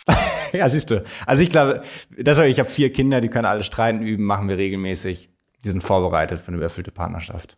Ja, 0.53 0.69
siehst 0.69 0.89
du. 0.89 1.03
Also 1.25 1.43
ich 1.43 1.49
glaube, 1.49 1.81
deshalb, 2.17 2.49
ich 2.49 2.59
habe 2.59 2.69
vier 2.69 2.93
Kinder, 2.93 3.19
die 3.19 3.27
können 3.27 3.45
alle 3.45 3.63
streiten 3.63 4.01
üben, 4.01 4.23
machen 4.23 4.47
wir 4.47 4.57
regelmäßig. 4.57 5.29
Die 5.65 5.69
sind 5.69 5.81
vorbereitet 5.81 6.39
für 6.39 6.49
eine 6.49 6.57
überfüllte 6.57 6.91
Partnerschaft. 6.91 7.57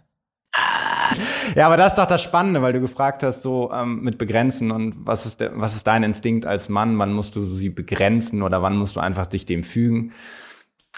ja, 1.54 1.66
aber 1.66 1.76
das 1.76 1.92
ist 1.92 1.98
doch 1.98 2.06
das 2.06 2.22
Spannende, 2.22 2.62
weil 2.62 2.72
du 2.72 2.80
gefragt 2.80 3.22
hast, 3.22 3.42
so 3.42 3.70
ähm, 3.72 4.00
mit 4.02 4.18
Begrenzen 4.18 4.70
und 4.70 4.94
was 5.06 5.26
ist, 5.26 5.40
der, 5.40 5.58
was 5.58 5.74
ist 5.74 5.86
dein 5.86 6.02
Instinkt 6.02 6.46
als 6.46 6.68
Mann? 6.68 6.98
Wann 6.98 7.12
musst 7.12 7.36
du 7.36 7.42
sie 7.42 7.70
begrenzen 7.70 8.42
oder 8.42 8.62
wann 8.62 8.76
musst 8.76 8.96
du 8.96 9.00
einfach 9.00 9.26
dich 9.26 9.46
dem 9.46 9.64
fügen? 9.64 10.12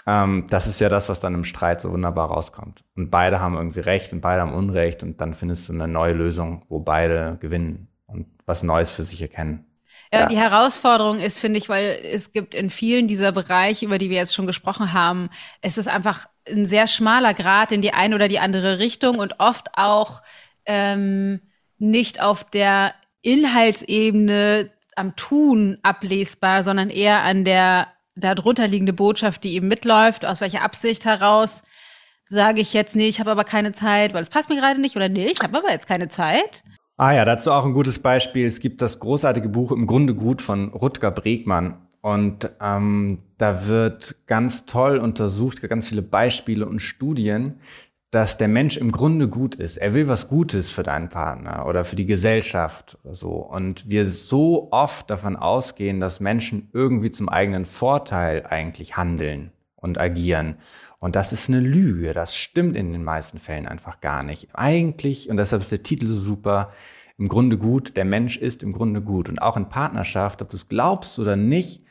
Ähm, 0.07 0.45
das 0.49 0.67
ist 0.67 0.79
ja 0.81 0.89
das, 0.89 1.09
was 1.09 1.19
dann 1.19 1.33
im 1.35 1.43
Streit 1.45 1.81
so 1.81 1.91
wunderbar 1.91 2.29
rauskommt. 2.29 2.83
Und 2.95 3.09
beide 3.11 3.39
haben 3.39 3.55
irgendwie 3.55 3.81
Recht 3.81 4.13
und 4.13 4.21
beide 4.21 4.41
haben 4.41 4.53
Unrecht 4.53 5.03
und 5.03 5.21
dann 5.21 5.33
findest 5.33 5.69
du 5.69 5.73
eine 5.73 5.87
neue 5.87 6.13
Lösung, 6.13 6.65
wo 6.69 6.79
beide 6.79 7.37
gewinnen 7.39 7.89
und 8.07 8.27
was 8.45 8.63
Neues 8.63 8.91
für 8.91 9.03
sich 9.03 9.21
erkennen. 9.21 9.65
Ja, 10.11 10.21
Ja. 10.21 10.27
die 10.27 10.37
Herausforderung 10.37 11.19
ist, 11.19 11.39
finde 11.39 11.57
ich, 11.57 11.69
weil 11.69 11.99
es 12.03 12.31
gibt 12.31 12.53
in 12.55 12.69
vielen 12.69 13.07
dieser 13.07 13.31
Bereiche, 13.31 13.85
über 13.85 13.97
die 13.97 14.09
wir 14.09 14.17
jetzt 14.17 14.35
schon 14.35 14.47
gesprochen 14.47 14.93
haben, 14.93 15.29
es 15.61 15.77
ist 15.77 15.87
einfach 15.87 16.27
ein 16.49 16.65
sehr 16.65 16.87
schmaler 16.87 17.33
Grad 17.33 17.71
in 17.71 17.81
die 17.81 17.93
eine 17.93 18.15
oder 18.15 18.27
die 18.27 18.39
andere 18.39 18.79
Richtung 18.79 19.19
und 19.19 19.39
oft 19.39 19.69
auch 19.77 20.21
ähm, 20.65 21.41
nicht 21.77 22.21
auf 22.21 22.43
der 22.43 22.93
Inhaltsebene 23.21 24.69
am 24.95 25.15
Tun 25.15 25.77
ablesbar, 25.83 26.63
sondern 26.63 26.89
eher 26.89 27.23
an 27.23 27.45
der 27.45 27.87
darunter 28.15 28.67
liegende 28.67 28.93
Botschaft, 28.93 29.43
die 29.43 29.55
eben 29.55 29.67
mitläuft, 29.67 30.25
aus 30.25 30.41
welcher 30.41 30.61
Absicht 30.61 31.05
heraus 31.05 31.63
sage 32.29 32.61
ich 32.61 32.73
jetzt, 32.73 32.95
nee, 32.95 33.07
ich 33.07 33.19
habe 33.19 33.31
aber 33.31 33.43
keine 33.43 33.71
Zeit, 33.71 34.13
weil 34.13 34.23
es 34.23 34.29
passt 34.29 34.49
mir 34.49 34.55
gerade 34.55 34.81
nicht 34.81 34.95
oder 34.95 35.09
nee, 35.09 35.27
ich 35.27 35.39
habe 35.41 35.57
aber 35.57 35.71
jetzt 35.71 35.87
keine 35.87 36.09
Zeit. 36.09 36.63
Ah 36.97 37.13
ja, 37.13 37.25
dazu 37.25 37.51
auch 37.51 37.65
ein 37.65 37.73
gutes 37.73 37.99
Beispiel. 37.99 38.45
Es 38.45 38.59
gibt 38.59 38.81
das 38.81 38.99
großartige 38.99 39.49
Buch 39.49 39.71
Im 39.71 39.87
Grunde 39.87 40.13
gut 40.13 40.41
von 40.41 40.69
Rutger 40.69 41.11
Bregmann. 41.11 41.87
Und 42.03 42.49
ähm, 42.59 43.19
da 43.37 43.65
wird 43.65 44.27
ganz 44.27 44.65
toll 44.65 44.97
untersucht, 44.97 45.61
ganz 45.61 45.87
viele 45.87 46.01
Beispiele 46.01 46.65
und 46.65 46.81
Studien, 46.81 47.61
dass 48.11 48.37
der 48.37 48.49
Mensch 48.49 48.75
im 48.75 48.91
Grunde 48.91 49.29
gut 49.29 49.55
ist. 49.55 49.77
Er 49.77 49.93
will 49.93 50.09
was 50.09 50.27
Gutes 50.27 50.69
für 50.69 50.83
deinen 50.83 51.07
Partner 51.07 51.65
oder 51.65 51.85
für 51.85 51.95
die 51.95 52.05
Gesellschaft 52.05 52.97
oder 53.05 53.15
so. 53.15 53.29
Und 53.29 53.89
wir 53.89 54.05
so 54.05 54.67
oft 54.71 55.09
davon 55.09 55.37
ausgehen, 55.37 56.01
dass 56.01 56.19
Menschen 56.19 56.67
irgendwie 56.73 57.09
zum 57.09 57.29
eigenen 57.29 57.63
Vorteil 57.63 58.45
eigentlich 58.47 58.97
handeln 58.97 59.53
und 59.77 59.97
agieren. 59.97 60.57
Und 60.99 61.15
das 61.15 61.31
ist 61.31 61.47
eine 61.47 61.61
Lüge. 61.61 62.13
Das 62.13 62.35
stimmt 62.35 62.75
in 62.75 62.91
den 62.91 63.05
meisten 63.05 63.39
Fällen 63.39 63.65
einfach 63.65 64.01
gar 64.01 64.23
nicht. 64.23 64.49
Eigentlich, 64.51 65.29
und 65.29 65.37
deshalb 65.37 65.61
ist 65.61 65.71
der 65.71 65.83
Titel 65.83 66.07
so 66.07 66.19
super, 66.19 66.73
im 67.17 67.29
Grunde 67.29 67.57
gut, 67.57 67.95
der 67.95 68.05
Mensch 68.05 68.37
ist 68.37 68.61
im 68.61 68.73
Grunde 68.73 69.01
gut. 69.01 69.29
Und 69.29 69.41
auch 69.41 69.55
in 69.55 69.69
Partnerschaft, 69.69 70.41
ob 70.41 70.49
du 70.49 70.57
es 70.57 70.67
glaubst 70.67 71.17
oder 71.17 71.37
nicht, 71.37 71.82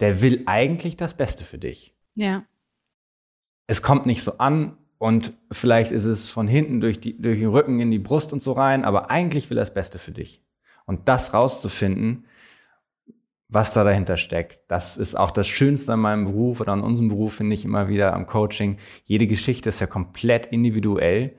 der 0.00 0.22
will 0.22 0.42
eigentlich 0.46 0.96
das 0.96 1.14
Beste 1.14 1.44
für 1.44 1.58
dich. 1.58 1.94
Ja. 2.14 2.44
Es 3.66 3.82
kommt 3.82 4.06
nicht 4.06 4.22
so 4.22 4.38
an 4.38 4.76
und 4.98 5.32
vielleicht 5.50 5.92
ist 5.92 6.04
es 6.04 6.30
von 6.30 6.48
hinten 6.48 6.80
durch, 6.80 7.00
die, 7.00 7.20
durch 7.20 7.38
den 7.38 7.48
Rücken 7.48 7.80
in 7.80 7.90
die 7.90 7.98
Brust 7.98 8.32
und 8.32 8.42
so 8.42 8.52
rein, 8.52 8.84
aber 8.84 9.10
eigentlich 9.10 9.50
will 9.50 9.58
er 9.58 9.62
das 9.62 9.74
Beste 9.74 9.98
für 9.98 10.12
dich. 10.12 10.42
Und 10.86 11.08
das 11.08 11.32
rauszufinden, 11.32 12.26
was 13.48 13.72
da 13.72 13.84
dahinter 13.84 14.16
steckt. 14.16 14.60
Das 14.68 14.96
ist 14.96 15.14
auch 15.14 15.30
das 15.30 15.46
Schönste 15.46 15.92
an 15.92 16.00
meinem 16.00 16.24
Beruf 16.24 16.60
oder 16.60 16.72
an 16.72 16.82
unserem 16.82 17.08
Beruf, 17.08 17.34
finde 17.34 17.54
ich 17.54 17.64
immer 17.64 17.88
wieder 17.88 18.12
am 18.12 18.26
Coaching. 18.26 18.78
Jede 19.04 19.26
Geschichte 19.26 19.68
ist 19.68 19.80
ja 19.80 19.86
komplett 19.86 20.46
individuell. 20.46 21.36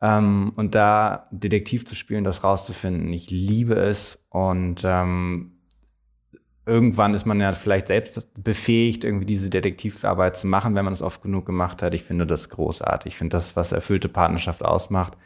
Ähm, 0.00 0.46
und 0.56 0.74
da 0.74 1.28
Detektiv 1.30 1.86
zu 1.86 1.94
spielen, 1.94 2.24
das 2.24 2.44
rauszufinden, 2.44 3.12
ich 3.12 3.30
liebe 3.30 3.74
es. 3.74 4.24
Und 4.28 4.82
ähm, 4.84 5.53
irgendwann 6.66 7.14
ist 7.14 7.26
man 7.26 7.40
ja 7.40 7.52
vielleicht 7.52 7.88
selbst 7.88 8.28
befähigt, 8.42 9.04
irgendwie 9.04 9.26
diese 9.26 9.50
Detektivarbeit 9.50 10.36
zu 10.36 10.46
machen, 10.46 10.74
wenn 10.74 10.84
man 10.84 10.94
es 10.94 11.02
oft 11.02 11.22
genug 11.22 11.46
gemacht 11.46 11.82
hat. 11.82 11.94
Ich 11.94 12.04
finde 12.04 12.26
das 12.26 12.48
großartig. 12.48 13.12
Ich 13.12 13.18
finde 13.18 13.36
das, 13.36 13.56
was 13.56 13.72
erfüllte 13.72 14.08
Partnerschaft 14.08 14.64
ausmacht, 14.64 15.16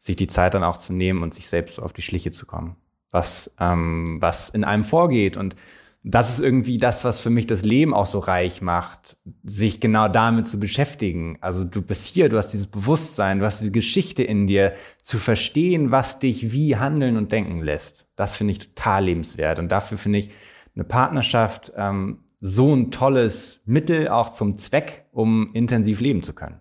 sich 0.00 0.16
die 0.16 0.26
Zeit 0.26 0.54
dann 0.54 0.64
auch 0.64 0.78
zu 0.78 0.92
nehmen 0.92 1.22
und 1.22 1.34
sich 1.34 1.48
selbst 1.48 1.80
auf 1.80 1.92
die 1.92 2.02
Schliche 2.02 2.32
zu 2.32 2.46
kommen. 2.46 2.76
Was, 3.10 3.50
ähm, 3.58 4.18
was 4.20 4.50
in 4.50 4.64
einem 4.64 4.84
vorgeht. 4.84 5.36
Und 5.36 5.56
das 6.02 6.30
ist 6.30 6.40
irgendwie 6.40 6.78
das, 6.78 7.04
was 7.04 7.20
für 7.20 7.30
mich 7.30 7.46
das 7.46 7.64
Leben 7.64 7.94
auch 7.94 8.06
so 8.06 8.18
reich 8.18 8.60
macht, 8.60 9.16
sich 9.44 9.80
genau 9.80 10.08
damit 10.08 10.46
zu 10.48 10.60
beschäftigen. 10.60 11.38
Also 11.40 11.64
du 11.64 11.80
bist 11.80 12.06
hier, 12.06 12.28
du 12.28 12.36
hast 12.36 12.52
dieses 12.52 12.66
Bewusstsein, 12.66 13.38
du 13.38 13.44
hast 13.44 13.60
diese 13.60 13.72
Geschichte 13.72 14.22
in 14.22 14.46
dir, 14.46 14.74
zu 15.02 15.18
verstehen, 15.18 15.90
was 15.90 16.18
dich 16.18 16.52
wie 16.52 16.76
handeln 16.76 17.16
und 17.16 17.32
denken 17.32 17.62
lässt. 17.62 18.06
Das 18.16 18.36
finde 18.36 18.52
ich 18.52 18.58
total 18.58 19.04
lebenswert. 19.04 19.58
Und 19.58 19.70
dafür 19.70 19.98
finde 19.98 20.20
ich 20.20 20.30
eine 20.78 20.84
Partnerschaft 20.84 21.72
ähm, 21.76 22.20
so 22.40 22.72
ein 22.74 22.92
tolles 22.92 23.60
Mittel 23.64 24.08
auch 24.08 24.32
zum 24.32 24.58
Zweck, 24.58 25.06
um 25.10 25.50
intensiv 25.54 26.00
leben 26.00 26.22
zu 26.22 26.32
können. 26.34 26.60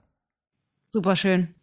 Super 0.89 1.15
schön. 1.15 1.53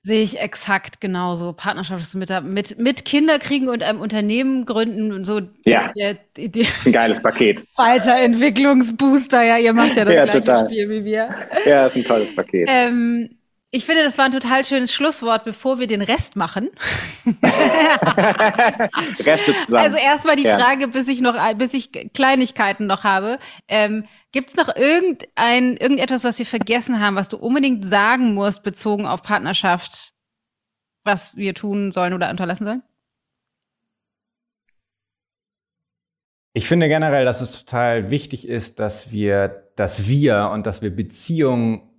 Sehe 0.00 0.22
ich 0.22 0.38
exakt 0.40 1.00
genauso. 1.00 1.52
Partnerschaft 1.52 2.14
mit, 2.14 2.30
mit, 2.44 2.78
mit 2.78 3.04
Kinder 3.04 3.38
kriegen 3.40 3.68
und 3.68 3.82
einem 3.82 4.00
Unternehmen 4.00 4.64
gründen 4.64 5.12
und 5.12 5.24
so 5.26 5.40
Ja. 5.66 5.92
der, 5.96 6.14
der, 6.36 6.48
der 6.48 6.66
Ein 6.86 6.92
geiles 6.92 7.20
Paket. 7.20 7.66
Weiterentwicklungsbooster. 7.76 9.42
Ja, 9.44 9.58
ihr 9.58 9.72
macht 9.74 9.96
ja 9.96 10.04
das 10.04 10.14
Ja, 10.14 10.22
gleiche 10.22 10.40
total. 10.40 10.64
Spiel 10.66 10.88
wie 10.88 11.04
wir. 11.04 11.28
Ja, 11.66 11.86
ist 11.88 11.96
ein 11.96 12.04
tolles 12.04 12.34
Paket. 12.34 12.68
Ähm, 12.72 13.36
Ich 13.76 13.84
finde, 13.84 14.04
das 14.04 14.16
war 14.16 14.24
ein 14.24 14.32
total 14.32 14.64
schönes 14.64 14.90
Schlusswort, 14.90 15.44
bevor 15.44 15.78
wir 15.78 15.86
den 15.86 16.00
Rest 16.00 16.34
machen. 16.34 16.70
Also 19.70 19.98
erstmal 19.98 20.36
die 20.36 20.44
Ja. 20.44 20.58
Frage, 20.58 20.88
bis 20.88 21.08
ich 21.08 21.20
noch, 21.20 21.36
bis 21.54 21.74
ich 21.74 21.92
Kleinigkeiten 22.14 22.86
noch 22.86 23.04
habe. 23.04 23.38
Ähm, 23.68 24.06
Gibt 24.32 24.48
es 24.48 24.56
noch 24.56 24.74
irgendein, 24.74 25.76
irgendetwas, 25.76 26.24
was 26.24 26.38
wir 26.38 26.46
vergessen 26.46 27.00
haben, 27.00 27.16
was 27.16 27.28
du 27.28 27.36
unbedingt 27.36 27.84
sagen 27.84 28.32
musst, 28.32 28.62
bezogen 28.62 29.06
auf 29.06 29.22
Partnerschaft, 29.22 30.14
was 31.04 31.36
wir 31.36 31.52
tun 31.54 31.92
sollen 31.92 32.14
oder 32.14 32.30
unterlassen 32.30 32.64
sollen? 32.64 32.82
Ich 36.54 36.66
finde 36.66 36.88
generell, 36.88 37.26
dass 37.26 37.42
es 37.42 37.64
total 37.64 38.10
wichtig 38.10 38.48
ist, 38.48 38.80
dass 38.80 39.10
wir, 39.12 39.68
dass 39.76 40.08
wir 40.08 40.50
und 40.54 40.66
dass 40.66 40.80
wir 40.80 40.94
Beziehungen 40.94 41.90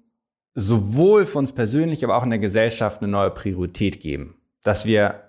sowohl 0.59 1.27
für 1.27 1.37
uns 1.37 1.53
persönlich, 1.53 2.03
aber 2.03 2.17
auch 2.17 2.23
in 2.23 2.31
der 2.31 2.39
Gesellschaft 2.39 3.01
eine 3.01 3.11
neue 3.11 3.29
Priorität 3.29 4.01
geben. 4.01 4.37
Dass 4.63 4.87
wir 4.87 5.21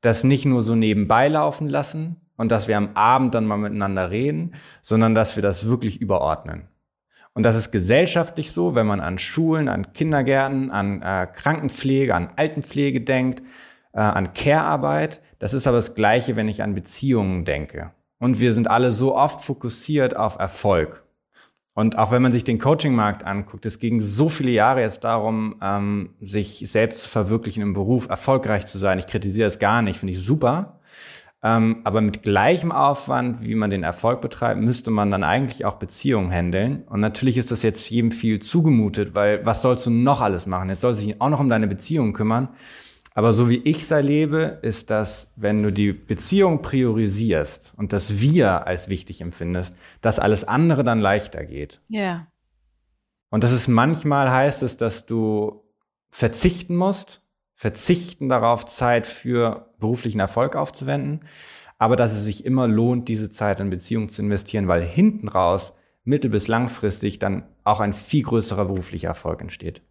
das 0.00 0.24
nicht 0.24 0.44
nur 0.44 0.60
so 0.60 0.74
nebenbei 0.74 1.28
laufen 1.28 1.68
lassen 1.68 2.16
und 2.36 2.50
dass 2.50 2.66
wir 2.66 2.76
am 2.76 2.90
Abend 2.94 3.32
dann 3.34 3.46
mal 3.46 3.58
miteinander 3.58 4.10
reden, 4.10 4.52
sondern 4.82 5.14
dass 5.14 5.36
wir 5.36 5.42
das 5.42 5.68
wirklich 5.68 6.00
überordnen. 6.00 6.68
Und 7.32 7.44
das 7.44 7.54
ist 7.54 7.70
gesellschaftlich 7.70 8.50
so, 8.50 8.74
wenn 8.74 8.88
man 8.88 9.00
an 9.00 9.18
Schulen, 9.18 9.68
an 9.68 9.92
Kindergärten, 9.92 10.72
an 10.72 11.00
äh, 11.00 11.28
Krankenpflege, 11.32 12.12
an 12.12 12.30
Altenpflege 12.34 13.02
denkt, 13.02 13.40
äh, 13.92 14.00
an 14.00 14.32
Care-Arbeit. 14.32 15.20
Das 15.38 15.54
ist 15.54 15.68
aber 15.68 15.76
das 15.76 15.94
Gleiche, 15.94 16.34
wenn 16.34 16.48
ich 16.48 16.60
an 16.60 16.74
Beziehungen 16.74 17.44
denke. 17.44 17.92
Und 18.18 18.40
wir 18.40 18.52
sind 18.52 18.68
alle 18.68 18.90
so 18.90 19.14
oft 19.14 19.44
fokussiert 19.44 20.16
auf 20.16 20.38
Erfolg. 20.40 21.04
Und 21.74 21.96
auch 21.96 22.10
wenn 22.10 22.20
man 22.20 22.32
sich 22.32 22.44
den 22.44 22.58
Coaching-Markt 22.58 23.24
anguckt, 23.24 23.64
es 23.64 23.78
ging 23.78 24.00
so 24.00 24.28
viele 24.28 24.50
Jahre 24.50 24.82
jetzt 24.82 25.04
darum, 25.04 25.56
ähm, 25.62 26.10
sich 26.20 26.64
selbst 26.70 27.04
zu 27.04 27.08
verwirklichen 27.10 27.62
im 27.62 27.72
Beruf, 27.72 28.08
erfolgreich 28.08 28.66
zu 28.66 28.78
sein. 28.78 28.98
Ich 28.98 29.06
kritisiere 29.06 29.46
das 29.46 29.58
gar 29.58 29.80
nicht, 29.80 29.98
finde 29.98 30.12
ich 30.12 30.22
super. 30.22 30.80
Ähm, 31.44 31.80
aber 31.84 32.02
mit 32.02 32.22
gleichem 32.22 32.70
Aufwand, 32.70 33.44
wie 33.44 33.56
man 33.56 33.70
den 33.70 33.82
Erfolg 33.82 34.20
betreibt, 34.20 34.60
müsste 34.60 34.90
man 34.90 35.10
dann 35.10 35.24
eigentlich 35.24 35.64
auch 35.64 35.74
Beziehungen 35.74 36.30
handeln. 36.30 36.84
Und 36.88 37.00
natürlich 37.00 37.36
ist 37.36 37.50
das 37.50 37.62
jetzt 37.62 37.90
jedem 37.90 38.12
viel 38.12 38.40
zugemutet, 38.40 39.14
weil 39.14 39.44
was 39.44 39.62
sollst 39.62 39.86
du 39.86 39.90
noch 39.90 40.20
alles 40.20 40.46
machen? 40.46 40.68
Jetzt 40.68 40.82
soll 40.82 40.94
sich 40.94 41.20
auch 41.20 41.30
noch 41.30 41.40
um 41.40 41.48
deine 41.48 41.66
Beziehung 41.66 42.12
kümmern. 42.12 42.50
Aber 43.14 43.32
so 43.32 43.50
wie 43.50 43.58
ich 43.58 43.82
es 43.82 43.90
erlebe, 43.90 44.58
ist 44.62 44.90
das, 44.90 45.30
wenn 45.36 45.62
du 45.62 45.70
die 45.72 45.92
Beziehung 45.92 46.62
priorisierst 46.62 47.74
und 47.76 47.92
das 47.92 48.20
Wir 48.20 48.66
als 48.66 48.88
wichtig 48.88 49.20
empfindest, 49.20 49.74
dass 50.00 50.18
alles 50.18 50.44
andere 50.44 50.82
dann 50.82 51.00
leichter 51.00 51.44
geht. 51.44 51.80
Ja. 51.88 52.28
Und 53.30 53.44
das 53.44 53.52
ist 53.52 53.68
manchmal 53.68 54.30
heißt 54.30 54.62
es, 54.62 54.76
dass 54.76 55.06
du 55.06 55.62
verzichten 56.10 56.76
musst, 56.76 57.22
verzichten 57.54 58.28
darauf, 58.28 58.66
Zeit 58.66 59.06
für 59.06 59.72
beruflichen 59.78 60.20
Erfolg 60.20 60.56
aufzuwenden, 60.56 61.24
aber 61.78 61.96
dass 61.96 62.12
es 62.12 62.24
sich 62.24 62.44
immer 62.44 62.68
lohnt, 62.68 63.08
diese 63.08 63.30
Zeit 63.30 63.60
in 63.60 63.70
Beziehungen 63.70 64.08
zu 64.08 64.22
investieren, 64.22 64.68
weil 64.68 64.82
hinten 64.82 65.28
raus 65.28 65.74
mittel- 66.04 66.30
bis 66.30 66.48
langfristig 66.48 67.18
dann 67.18 67.44
auch 67.64 67.80
ein 67.80 67.92
viel 67.92 68.22
größerer 68.22 68.66
beruflicher 68.66 69.08
Erfolg 69.08 69.40
entsteht. 69.40 69.82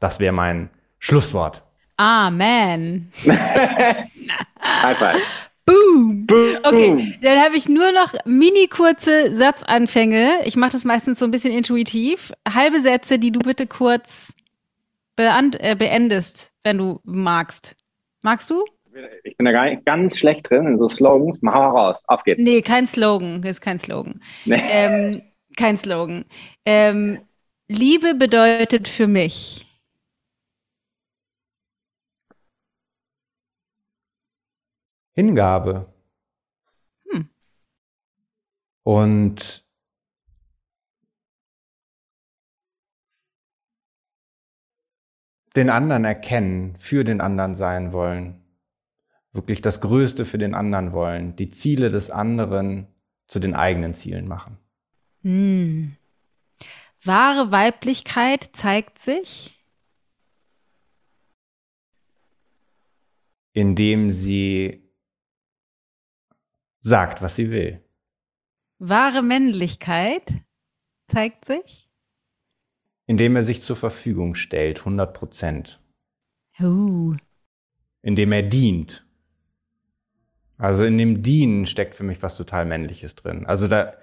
Das 0.00 0.18
wäre 0.20 0.32
mein 0.32 0.70
Schlusswort. 0.98 1.64
Amen. 2.02 3.12
High 3.24 4.98
five. 4.98 5.50
Boom. 5.64 6.26
Boom. 6.26 6.56
Okay, 6.64 7.16
dann 7.22 7.38
habe 7.38 7.56
ich 7.56 7.68
nur 7.68 7.92
noch 7.92 8.12
mini 8.24 8.66
kurze 8.66 9.32
Satzanfänge. 9.32 10.30
Ich 10.44 10.56
mache 10.56 10.72
das 10.72 10.84
meistens 10.84 11.20
so 11.20 11.26
ein 11.26 11.30
bisschen 11.30 11.52
intuitiv. 11.52 12.32
Halbe 12.52 12.80
Sätze, 12.80 13.20
die 13.20 13.30
du 13.30 13.38
bitte 13.38 13.68
kurz 13.68 14.34
äh, 15.16 15.76
beendest, 15.76 16.52
wenn 16.64 16.78
du 16.78 16.98
magst. 17.04 17.76
Magst 18.22 18.50
du? 18.50 18.64
Ich 19.22 19.36
bin 19.36 19.46
da 19.46 19.74
ganz 19.76 20.18
schlecht 20.18 20.50
drin 20.50 20.66
in 20.66 20.78
so 20.78 20.88
Slogans. 20.88 21.38
Mach 21.40 21.54
mal 21.54 21.68
raus. 21.68 21.98
Auf 22.08 22.24
geht's. 22.24 22.42
Nee, 22.42 22.62
kein 22.62 22.88
Slogan. 22.88 23.44
Ist 23.44 23.60
kein 23.60 23.78
Slogan. 23.78 24.20
Nee. 24.44 24.60
Ähm, 24.68 25.22
kein 25.56 25.78
Slogan. 25.78 26.24
Ähm, 26.66 27.20
Liebe 27.68 28.16
bedeutet 28.16 28.88
für 28.88 29.06
mich. 29.06 29.68
Hingabe. 35.14 35.92
Hm. 37.10 37.28
Und 38.82 39.64
den 45.54 45.68
anderen 45.68 46.04
erkennen, 46.04 46.76
für 46.78 47.04
den 47.04 47.20
anderen 47.20 47.54
sein 47.54 47.92
wollen, 47.92 48.42
wirklich 49.32 49.60
das 49.60 49.80
Größte 49.80 50.24
für 50.24 50.38
den 50.38 50.54
anderen 50.54 50.92
wollen, 50.92 51.36
die 51.36 51.50
Ziele 51.50 51.90
des 51.90 52.10
anderen 52.10 52.86
zu 53.26 53.38
den 53.38 53.54
eigenen 53.54 53.94
Zielen 53.94 54.26
machen. 54.26 54.58
Hm. 55.22 55.96
Wahre 57.04 57.50
Weiblichkeit 57.50 58.50
zeigt 58.52 58.98
sich. 58.98 59.62
indem 63.52 64.10
sie 64.10 64.81
sagt, 66.82 67.22
was 67.22 67.36
sie 67.36 67.50
will. 67.50 67.80
Wahre 68.78 69.22
Männlichkeit 69.22 70.42
zeigt 71.08 71.44
sich. 71.44 71.88
Indem 73.06 73.36
er 73.36 73.44
sich 73.44 73.62
zur 73.62 73.76
Verfügung 73.76 74.34
stellt, 74.34 74.80
100 74.80 75.14
Prozent. 75.14 75.80
Uh. 76.60 77.16
Indem 78.02 78.32
er 78.32 78.42
dient. 78.42 79.06
Also 80.58 80.84
in 80.84 80.98
dem 80.98 81.22
Dienen 81.22 81.66
steckt 81.66 81.94
für 81.94 82.04
mich 82.04 82.22
was 82.22 82.36
total 82.36 82.66
Männliches 82.66 83.14
drin. 83.14 83.46
Also 83.46 83.68
da 83.68 83.94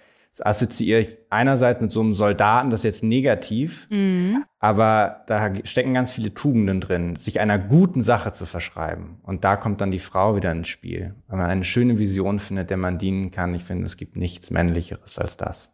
assoziiere 0.41 0.99
ich 0.99 1.17
einerseits 1.30 1.82
mit 1.82 1.91
so 1.91 2.01
einem 2.01 2.13
Soldaten, 2.13 2.69
das 2.69 2.82
ist 2.82 2.84
jetzt 2.86 3.03
negativ, 3.03 3.88
Mhm. 3.89 4.45
aber 4.59 5.23
da 5.27 5.53
stecken 5.65 5.93
ganz 5.93 6.11
viele 6.11 6.34
Tugenden 6.34 6.80
drin, 6.82 7.15
sich 7.15 7.39
einer 7.39 7.59
guten 7.59 8.03
Sache 8.03 8.32
zu 8.32 8.45
verschreiben. 8.45 9.19
Und 9.23 9.43
da 9.43 9.57
kommt 9.57 9.82
dann 9.82 9.91
die 9.91 9.99
Frau 9.99 10.36
wieder 10.36 10.51
ins 10.51 10.67
Spiel. 10.69 11.15
Wenn 11.27 11.38
man 11.39 11.49
eine 11.49 11.63
schöne 11.63 11.99
Vision 11.99 12.39
findet, 12.39 12.69
der 12.69 12.77
man 12.77 12.97
dienen 12.97 13.32
kann, 13.32 13.53
ich 13.55 13.63
finde, 13.63 13.86
es 13.86 13.97
gibt 13.97 14.15
nichts 14.15 14.49
Männlicheres 14.51 15.17
als 15.17 15.36
das. 15.38 15.71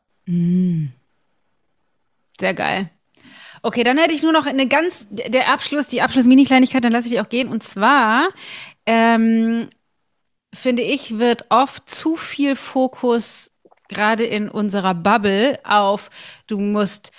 Sehr 2.39 2.53
geil. 2.53 2.89
Okay, 3.61 3.83
dann 3.83 3.97
hätte 3.97 4.13
ich 4.13 4.21
nur 4.21 4.31
noch 4.31 4.45
eine 4.45 4.67
ganz, 4.67 5.07
der 5.09 5.51
Abschluss, 5.51 5.87
die 5.87 6.01
Abschluss-Mini-Kleinigkeit, 6.01 6.83
dann 6.83 6.91
lasse 6.91 7.07
ich 7.07 7.13
die 7.13 7.19
auch 7.19 7.29
gehen. 7.29 7.47
Und 7.49 7.63
zwar, 7.63 8.29
ähm, 8.85 9.69
finde 10.53 10.83
ich, 10.83 11.17
wird 11.17 11.45
oft 11.49 11.89
zu 11.89 12.15
viel 12.15 12.55
Fokus 12.55 13.51
gerade 13.89 14.23
in 14.23 14.49
unserer 14.49 14.93
Bubble 14.93 15.59
auf, 15.63 16.09
du 16.47 16.59
musst 16.59 17.11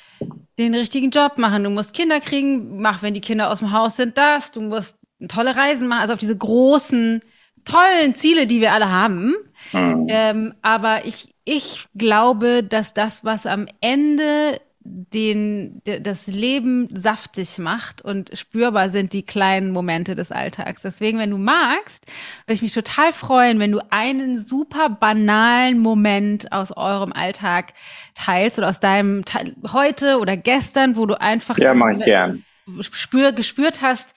den 0.59 0.75
richtigen 0.75 1.11
Job 1.11 1.39
machen, 1.39 1.65
du 1.65 1.71
musst 1.71 1.95
Kinder 1.95 2.21
kriegen, 2.21 2.81
mach, 2.81 3.03
wenn 3.03 3.15
die 3.15 3.21
Kinder 3.21 3.51
aus 3.51 3.59
dem 3.59 3.73
Haus 3.73 3.97
sind, 3.97 4.17
das, 4.17 4.51
du 4.51 4.61
musst 4.61 4.97
tolle 5.29 5.57
Reisen 5.57 5.89
machen, 5.89 6.01
also 6.01 6.15
auf 6.15 6.19
diese 6.19 6.37
großen, 6.37 7.21
tollen 7.65 8.15
Ziele, 8.15 8.47
die 8.47 8.61
wir 8.61 8.73
alle 8.73 8.91
haben. 8.91 9.35
Hm. 9.73 10.07
Ähm, 10.09 10.55
aber 10.63 11.05
ich, 11.05 11.35
ich 11.45 11.87
glaube, 11.95 12.63
dass 12.63 12.95
das, 12.95 13.25
was 13.25 13.47
am 13.47 13.67
Ende 13.81 14.61
den, 14.89 15.83
de- 15.87 16.01
das 16.01 16.27
Leben 16.27 16.89
saftig 16.95 17.59
macht 17.59 18.03
und 18.03 18.37
spürbar 18.39 18.91
sind 18.91 19.13
die 19.13 19.25
kleinen 19.25 19.71
Momente 19.73 20.15
des 20.15 20.31
Alltags. 20.33 20.83
Deswegen, 20.83 21.19
wenn 21.19 21.31
du 21.31 21.39
magst, 21.39 22.07
würde 22.47 22.55
ich 22.55 22.63
mich 22.63 22.73
total 22.73 23.13
freuen, 23.13 23.59
wenn 23.59 23.73
du 23.73 23.81
einen 23.91 24.39
super 24.41 24.89
banalen 24.89 25.79
Moment 25.81 26.53
aus 26.53 26.73
eurem 26.77 27.13
Alltag 27.13 27.73
teilst 28.15 28.59
oder 28.59 28.69
aus 28.69 28.81
deinem 28.81 29.25
Te- 29.25 29.55
heute 29.73 30.19
oder 30.19 30.37
gestern, 30.37 30.97
wo 30.97 31.07
du 31.07 31.21
einfach 31.21 31.59
Ja, 31.59 31.75
mach 31.75 31.91
ich 31.91 32.05
gern. 32.05 32.45
spür, 32.81 33.33
gespürt 33.33 33.83
hast, 33.83 34.15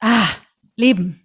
ah, 0.00 0.26
Leben. 0.76 1.20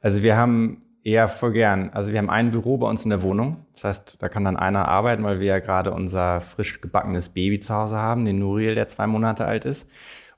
Also 0.00 0.22
wir 0.22 0.36
haben 0.36 0.89
eher 1.02 1.28
voll 1.28 1.52
gern, 1.52 1.90
also 1.90 2.12
wir 2.12 2.18
haben 2.18 2.30
ein 2.30 2.50
Büro 2.50 2.76
bei 2.76 2.88
uns 2.88 3.04
in 3.04 3.10
der 3.10 3.22
Wohnung. 3.22 3.66
Das 3.72 3.84
heißt, 3.84 4.16
da 4.18 4.28
kann 4.28 4.44
dann 4.44 4.56
einer 4.56 4.88
arbeiten, 4.88 5.24
weil 5.24 5.40
wir 5.40 5.46
ja 5.46 5.58
gerade 5.58 5.92
unser 5.92 6.40
frisch 6.40 6.80
gebackenes 6.80 7.30
Baby 7.30 7.58
zu 7.58 7.74
Hause 7.74 7.96
haben, 7.96 8.24
den 8.24 8.38
Nuriel, 8.38 8.74
der 8.74 8.88
zwei 8.88 9.06
Monate 9.06 9.44
alt 9.46 9.64
ist. 9.64 9.88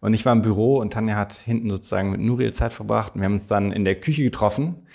Und 0.01 0.15
ich 0.15 0.27
war 0.27 0.32
im 0.32 0.43
Büro 0.43 0.78
und 0.78 0.93
Tanja 0.93 1.16
hat 1.16 1.32
hinten 1.35 1.70
sozusagen 1.70 2.11
mit 2.11 2.20
Nuriel 2.20 2.53
Zeit 2.53 2.73
verbracht. 2.73 3.15
Und 3.15 3.20
wir 3.20 3.27
haben 3.27 3.35
uns 3.35 3.47
dann 3.47 3.70
in 3.70 3.85
der 3.85 4.01
Küche 4.01 4.24
getroffen. 4.24 4.86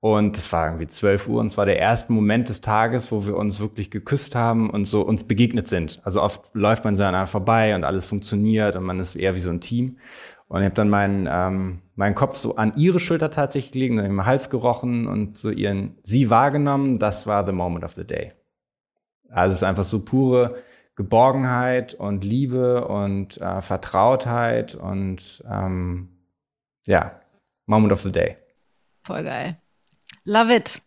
Und 0.00 0.38
es 0.38 0.50
war 0.50 0.66
irgendwie 0.66 0.86
12 0.86 1.28
Uhr 1.28 1.40
und 1.40 1.48
es 1.48 1.58
war 1.58 1.66
der 1.66 1.78
erste 1.78 2.12
Moment 2.12 2.48
des 2.48 2.62
Tages, 2.62 3.12
wo 3.12 3.26
wir 3.26 3.36
uns 3.36 3.60
wirklich 3.60 3.90
geküsst 3.90 4.34
haben 4.34 4.70
und 4.70 4.86
so 4.86 5.02
uns 5.02 5.24
begegnet 5.24 5.68
sind. 5.68 6.00
Also 6.04 6.22
oft 6.22 6.54
läuft 6.54 6.84
man 6.84 6.96
so 6.96 7.04
vorbei 7.26 7.74
und 7.74 7.84
alles 7.84 8.06
funktioniert 8.06 8.76
und 8.76 8.84
man 8.84 8.98
ist 8.98 9.14
eher 9.14 9.34
wie 9.34 9.40
so 9.40 9.50
ein 9.50 9.60
Team. 9.60 9.98
Und 10.50 10.62
ich 10.62 10.64
habe 10.64 10.74
dann 10.74 10.88
meinen, 10.88 11.28
ähm, 11.30 11.80
meinen 11.94 12.16
Kopf 12.16 12.34
so 12.34 12.56
an 12.56 12.76
ihre 12.76 12.98
Schulter 12.98 13.30
tatsächlich 13.30 13.70
gelegen, 13.70 13.98
dann 13.98 14.06
im 14.06 14.26
Hals 14.26 14.50
gerochen 14.50 15.06
und 15.06 15.38
so 15.38 15.48
ihren 15.48 15.96
sie 16.02 16.28
wahrgenommen. 16.28 16.98
Das 16.98 17.28
war 17.28 17.46
the 17.46 17.52
moment 17.52 17.84
of 17.84 17.92
the 17.94 18.04
day. 18.04 18.32
Also 19.28 19.52
es 19.52 19.58
ist 19.60 19.62
einfach 19.62 19.84
so 19.84 20.00
pure 20.00 20.60
Geborgenheit 20.96 21.94
und 21.94 22.24
Liebe 22.24 22.88
und 22.88 23.40
äh, 23.40 23.62
Vertrautheit 23.62 24.74
und 24.74 25.44
ähm, 25.48 26.08
ja, 26.84 27.20
Moment 27.66 27.92
of 27.92 28.02
the 28.02 28.10
Day. 28.10 28.36
Voll 29.04 29.22
geil. 29.22 29.56
Love 30.24 30.52
it. 30.52 30.82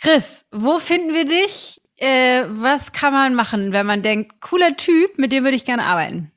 Chris, 0.00 0.46
wo 0.50 0.78
finden 0.78 1.12
wir 1.12 1.26
dich? 1.26 1.78
Äh, 1.96 2.44
was 2.48 2.92
kann 2.92 3.12
man 3.12 3.34
machen, 3.34 3.72
wenn 3.72 3.84
man 3.84 4.02
denkt, 4.02 4.40
cooler 4.40 4.78
Typ, 4.78 5.18
mit 5.18 5.30
dem 5.30 5.44
würde 5.44 5.56
ich 5.56 5.66
gerne 5.66 5.84
arbeiten? 5.84 6.31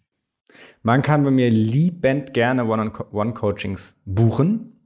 Man 0.86 1.02
kann 1.02 1.24
bei 1.24 1.32
mir 1.32 1.49
liebend 1.49 2.36
gerne 2.36 2.66
One-on-One-Coachings 2.68 3.99
buchen. 4.06 4.80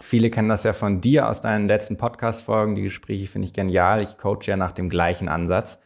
Viele 0.00 0.30
kennen 0.30 0.48
das 0.48 0.64
ja 0.64 0.72
von 0.72 1.02
dir 1.02 1.28
aus 1.28 1.42
deinen 1.42 1.68
letzten 1.68 1.98
Podcast-Folgen. 1.98 2.74
Die 2.74 2.80
Gespräche 2.80 3.26
finde 3.26 3.44
ich 3.44 3.52
genial. 3.52 4.00
Ich 4.00 4.16
coache 4.16 4.46
ja 4.46 4.56
nach 4.56 4.72
dem 4.72 4.88
gleichen 4.88 5.28
Ansatz. 5.28 5.78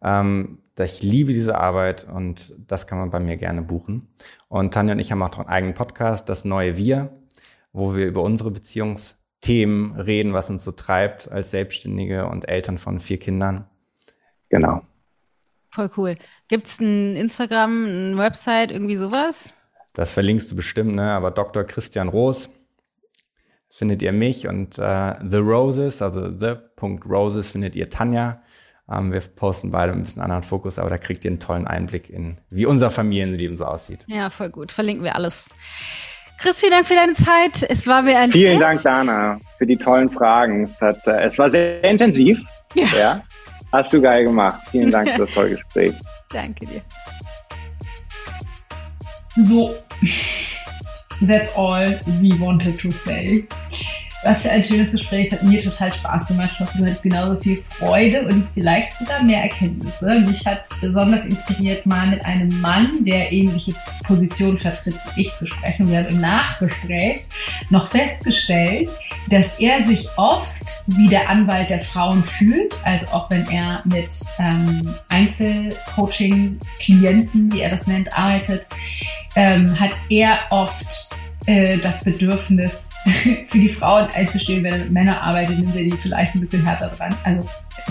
Ähm, 0.00 0.62
ich 0.78 1.02
liebe 1.02 1.34
diese 1.34 1.58
Arbeit 1.58 2.08
und 2.10 2.54
das 2.66 2.86
kann 2.86 2.96
man 2.96 3.10
bei 3.10 3.20
mir 3.20 3.36
gerne 3.36 3.60
buchen. 3.60 4.08
Und 4.48 4.72
Tanja 4.72 4.94
und 4.94 5.00
ich 5.00 5.12
haben 5.12 5.22
auch 5.22 5.36
einen 5.36 5.48
eigenen 5.48 5.74
Podcast, 5.74 6.30
das 6.30 6.46
neue 6.46 6.78
Wir, 6.78 7.12
wo 7.74 7.94
wir 7.94 8.06
über 8.06 8.22
unsere 8.22 8.50
Beziehungsthemen 8.50 10.00
reden, 10.00 10.32
was 10.32 10.48
uns 10.48 10.64
so 10.64 10.72
treibt 10.72 11.30
als 11.30 11.50
Selbstständige 11.50 12.24
und 12.26 12.48
Eltern 12.48 12.78
von 12.78 13.00
vier 13.00 13.18
Kindern. 13.18 13.66
Genau. 14.48 14.80
Voll 15.72 15.90
cool. 15.96 16.14
Gibt 16.52 16.66
es 16.66 16.80
ein 16.80 17.16
Instagram, 17.16 17.86
eine 17.86 18.18
Website, 18.18 18.72
irgendwie 18.72 18.96
sowas? 18.96 19.56
Das 19.94 20.12
verlinkst 20.12 20.50
du 20.50 20.54
bestimmt, 20.54 20.94
ne? 20.94 21.12
Aber 21.12 21.30
Dr. 21.30 21.64
Christian 21.64 22.08
Roos 22.08 22.50
findet 23.70 24.02
ihr 24.02 24.12
mich 24.12 24.46
und 24.46 24.78
äh, 24.78 25.14
The 25.26 25.38
Roses, 25.38 26.02
also 26.02 26.30
The.Roses 26.30 27.50
findet 27.50 27.74
ihr 27.74 27.88
Tanja. 27.88 28.42
Ähm, 28.86 29.14
wir 29.14 29.20
posten 29.20 29.70
beide 29.70 29.92
ein 29.92 30.02
bisschen 30.02 30.20
anderen 30.20 30.42
Fokus, 30.42 30.78
aber 30.78 30.90
da 30.90 30.98
kriegt 30.98 31.24
ihr 31.24 31.30
einen 31.30 31.40
tollen 31.40 31.66
Einblick 31.66 32.10
in, 32.10 32.36
wie 32.50 32.66
unser 32.66 32.90
Familienleben 32.90 33.56
so 33.56 33.64
aussieht. 33.64 34.00
Ja, 34.06 34.28
voll 34.28 34.50
gut. 34.50 34.72
Verlinken 34.72 35.04
wir 35.04 35.16
alles. 35.16 35.48
Chris, 36.36 36.60
vielen 36.60 36.72
Dank 36.72 36.86
für 36.86 36.96
deine 36.96 37.14
Zeit. 37.14 37.66
Es 37.66 37.86
war 37.86 38.02
mir 38.02 38.18
ein 38.18 38.30
Vielen 38.30 38.60
Fest. 38.60 38.84
Dank, 38.84 39.06
Dana, 39.06 39.40
für 39.56 39.66
die 39.66 39.78
tollen 39.78 40.10
Fragen. 40.10 40.64
Es, 40.64 40.78
hat, 40.82 41.06
äh, 41.06 41.24
es 41.24 41.38
war 41.38 41.48
sehr 41.48 41.82
intensiv. 41.82 42.44
Ja. 42.74 42.86
ja. 42.98 43.22
Hast 43.72 43.92
du 43.92 44.00
geil 44.00 44.24
gemacht. 44.24 44.60
Vielen 44.70 44.90
Dank 44.90 45.08
für 45.10 45.24
das 45.24 45.30
tolle 45.30 45.50
Gespräch. 45.56 45.94
Danke 46.30 46.66
dir. 46.66 46.82
So, 49.36 49.74
that's 51.26 51.54
all 51.56 51.98
we 52.20 52.38
wanted 52.38 52.78
to 52.78 52.90
say. 52.90 53.46
Was 54.24 54.42
für 54.42 54.52
ein 54.52 54.62
schönes 54.62 54.92
Gespräch. 54.92 55.26
Es 55.26 55.32
hat 55.32 55.42
mir 55.42 55.60
total 55.60 55.90
Spaß 55.90 56.28
gemacht. 56.28 56.52
Ich 56.54 56.60
hoffe, 56.60 56.78
du 56.78 56.84
hattest 56.84 57.02
genauso 57.02 57.40
viel 57.40 57.60
Freude 57.60 58.22
und 58.22 58.48
vielleicht 58.54 58.96
sogar 58.96 59.20
mehr 59.24 59.42
Erkenntnisse. 59.42 60.20
Mich 60.20 60.46
hat 60.46 60.62
es 60.70 60.80
besonders 60.80 61.26
inspiriert, 61.26 61.84
mal 61.86 62.06
mit 62.06 62.24
einem 62.24 62.60
Mann, 62.60 63.04
der 63.04 63.32
ähnliche 63.32 63.74
Positionen 64.04 64.58
vertritt 64.58 64.94
wie 65.14 65.22
ich, 65.22 65.34
zu 65.34 65.44
sprechen. 65.46 65.90
Wir 65.90 65.98
haben 65.98 66.06
im 66.06 66.20
Nachgespräch 66.20 67.22
noch 67.70 67.88
festgestellt, 67.88 68.96
dass 69.28 69.58
er 69.58 69.84
sich 69.88 70.06
oft 70.16 70.84
wie 70.86 71.08
der 71.08 71.28
Anwalt 71.28 71.70
der 71.70 71.80
Frauen 71.80 72.22
fühlt. 72.22 72.76
Also 72.84 73.08
auch 73.08 73.28
wenn 73.28 73.50
er 73.50 73.82
mit 73.84 74.20
ähm, 74.38 74.94
Einzelcoaching-Klienten, 75.08 77.52
wie 77.52 77.60
er 77.60 77.70
das 77.70 77.88
nennt, 77.88 78.16
arbeitet, 78.16 78.68
ähm, 79.34 79.80
hat 79.80 79.90
er 80.08 80.38
oft 80.50 81.10
äh, 81.46 81.78
das 81.78 82.04
Bedürfnis, 82.04 82.88
für 83.46 83.58
die 83.58 83.68
Frauen 83.68 84.08
einzustehen, 84.14 84.62
wenn 84.62 84.72
er 84.72 84.78
mit 84.78 84.92
Männern 84.92 85.16
arbeitet, 85.16 85.58
nimmt 85.58 85.74
er 85.74 85.82
die 85.82 85.92
vielleicht 85.92 86.34
ein 86.34 86.40
bisschen 86.40 86.64
härter 86.64 86.88
dran. 86.96 87.14
Also 87.24 87.48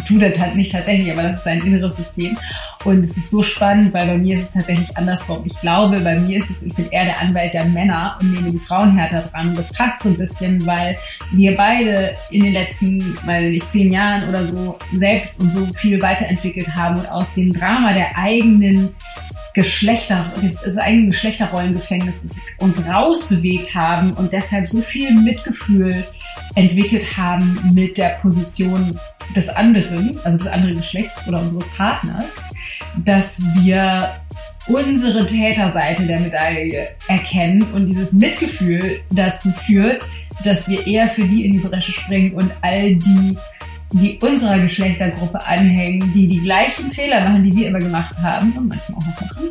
tut 0.08 0.22
er 0.22 0.40
halt 0.40 0.56
nicht 0.56 0.72
tatsächlich, 0.72 1.12
aber 1.12 1.24
das 1.24 1.38
ist 1.38 1.44
sein 1.44 1.60
inneres 1.62 1.98
System. 1.98 2.38
Und 2.86 3.04
es 3.04 3.18
ist 3.18 3.30
so 3.30 3.44
spannend, 3.44 3.94
weil 3.94 4.08
bei 4.08 4.18
mir 4.18 4.38
ist 4.38 4.50
es 4.50 4.52
tatsächlich 4.52 4.96
andersrum. 4.98 5.44
Ich 5.46 5.60
glaube, 5.60 6.00
bei 6.00 6.16
mir 6.16 6.38
ist 6.38 6.50
es, 6.50 6.66
ich 6.66 6.74
bin 6.74 6.90
eher 6.90 7.06
der 7.06 7.20
Anwalt 7.20 7.54
der 7.54 7.66
Männer 7.66 8.18
und 8.22 8.34
nehme 8.34 8.52
die 8.52 8.60
Frauen 8.60 8.98
härter 8.98 9.22
dran. 9.30 9.50
Und 9.50 9.58
das 9.58 9.72
passt 9.74 10.02
so 10.02 10.10
ein 10.10 10.18
bisschen, 10.18 10.66
weil 10.66 10.98
wir 11.32 11.56
beide 11.56 12.16
in 12.32 12.44
den 12.44 12.54
letzten, 12.54 13.18
weiß 13.26 13.50
nicht, 13.50 13.72
zehn 13.72 13.92
Jahren 13.92 14.28
oder 14.30 14.48
so 14.48 14.78
selbst 14.94 15.40
und 15.42 15.52
so 15.52 15.66
viel 15.76 16.02
weiterentwickelt 16.02 16.74
haben 16.74 17.00
und 17.00 17.12
aus 17.12 17.34
dem 17.34 17.52
Drama 17.54 17.94
der 17.94 18.18
eigenen 18.18 18.90
Geschlechter, 19.54 20.26
das 20.42 20.78
eigene 20.78 21.10
Geschlechterrollengefängnis 21.10 22.42
uns 22.58 22.78
rausbewegt 22.86 23.76
haben 23.76 24.14
und 24.14 24.32
deshalb 24.32 24.70
so 24.70 24.82
viel 24.82 25.12
Mitgefühl 25.12 26.06
entwickelt 26.56 27.18
haben 27.18 27.60
mit 27.74 27.98
der 27.98 28.10
Position 28.22 28.98
des 29.36 29.50
anderen, 29.50 30.20
also 30.24 30.38
des 30.38 30.48
anderen 30.48 30.78
Geschlechts 30.78 31.28
oder 31.28 31.42
unseres 31.42 31.66
Partners, 31.76 32.34
dass 33.04 33.42
wir 33.62 34.10
unsere 34.68 35.26
Täterseite 35.26 36.06
der 36.06 36.20
Medaille 36.20 36.90
erkennen 37.08 37.64
und 37.74 37.88
dieses 37.88 38.14
Mitgefühl 38.14 39.00
dazu 39.10 39.50
führt, 39.66 40.06
dass 40.44 40.70
wir 40.70 40.86
eher 40.86 41.10
für 41.10 41.24
die 41.24 41.46
in 41.46 41.52
die 41.52 41.60
Bresche 41.60 41.92
springen 41.92 42.34
und 42.34 42.52
all 42.62 42.96
die 42.96 43.38
die 43.94 44.18
unserer 44.22 44.60
Geschlechtergruppe 44.60 45.46
anhängen, 45.46 46.12
die 46.14 46.28
die 46.28 46.40
gleichen 46.40 46.90
Fehler 46.92 47.22
machen, 47.22 47.44
die 47.44 47.56
wir 47.56 47.68
immer 47.68 47.80
gemacht 47.80 48.16
haben 48.22 48.52
und 48.54 48.70
manchmal 48.70 49.00
auch 49.00 49.06
noch 49.06 49.22
machen, 49.22 49.50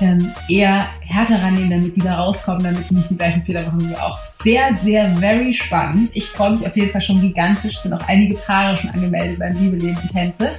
ähm, 0.00 0.32
eher 0.48 0.86
härter 1.00 1.42
rannehmen, 1.42 1.70
damit 1.70 1.96
die 1.96 2.00
da 2.00 2.14
rauskommen, 2.14 2.62
damit 2.62 2.88
die 2.88 2.94
nicht 2.94 3.10
die 3.10 3.16
gleichen 3.16 3.42
Fehler 3.42 3.62
machen 3.62 3.80
wie 3.80 3.90
wir 3.90 4.04
auch. 4.04 4.18
Sehr, 4.24 4.74
sehr, 4.82 5.08
very 5.16 5.52
spannend. 5.52 6.10
Ich 6.14 6.28
freue 6.28 6.52
mich 6.52 6.66
auf 6.66 6.76
jeden 6.76 6.90
Fall 6.90 7.02
schon 7.02 7.20
gigantisch. 7.20 7.76
Es 7.76 7.82
sind 7.82 7.92
auch 7.92 8.08
einige 8.08 8.36
Paare 8.36 8.76
schon 8.76 8.90
angemeldet 8.90 9.38
beim 9.38 9.56
Liebe 9.56 9.76
Leben 9.76 9.98
Intensive 10.02 10.52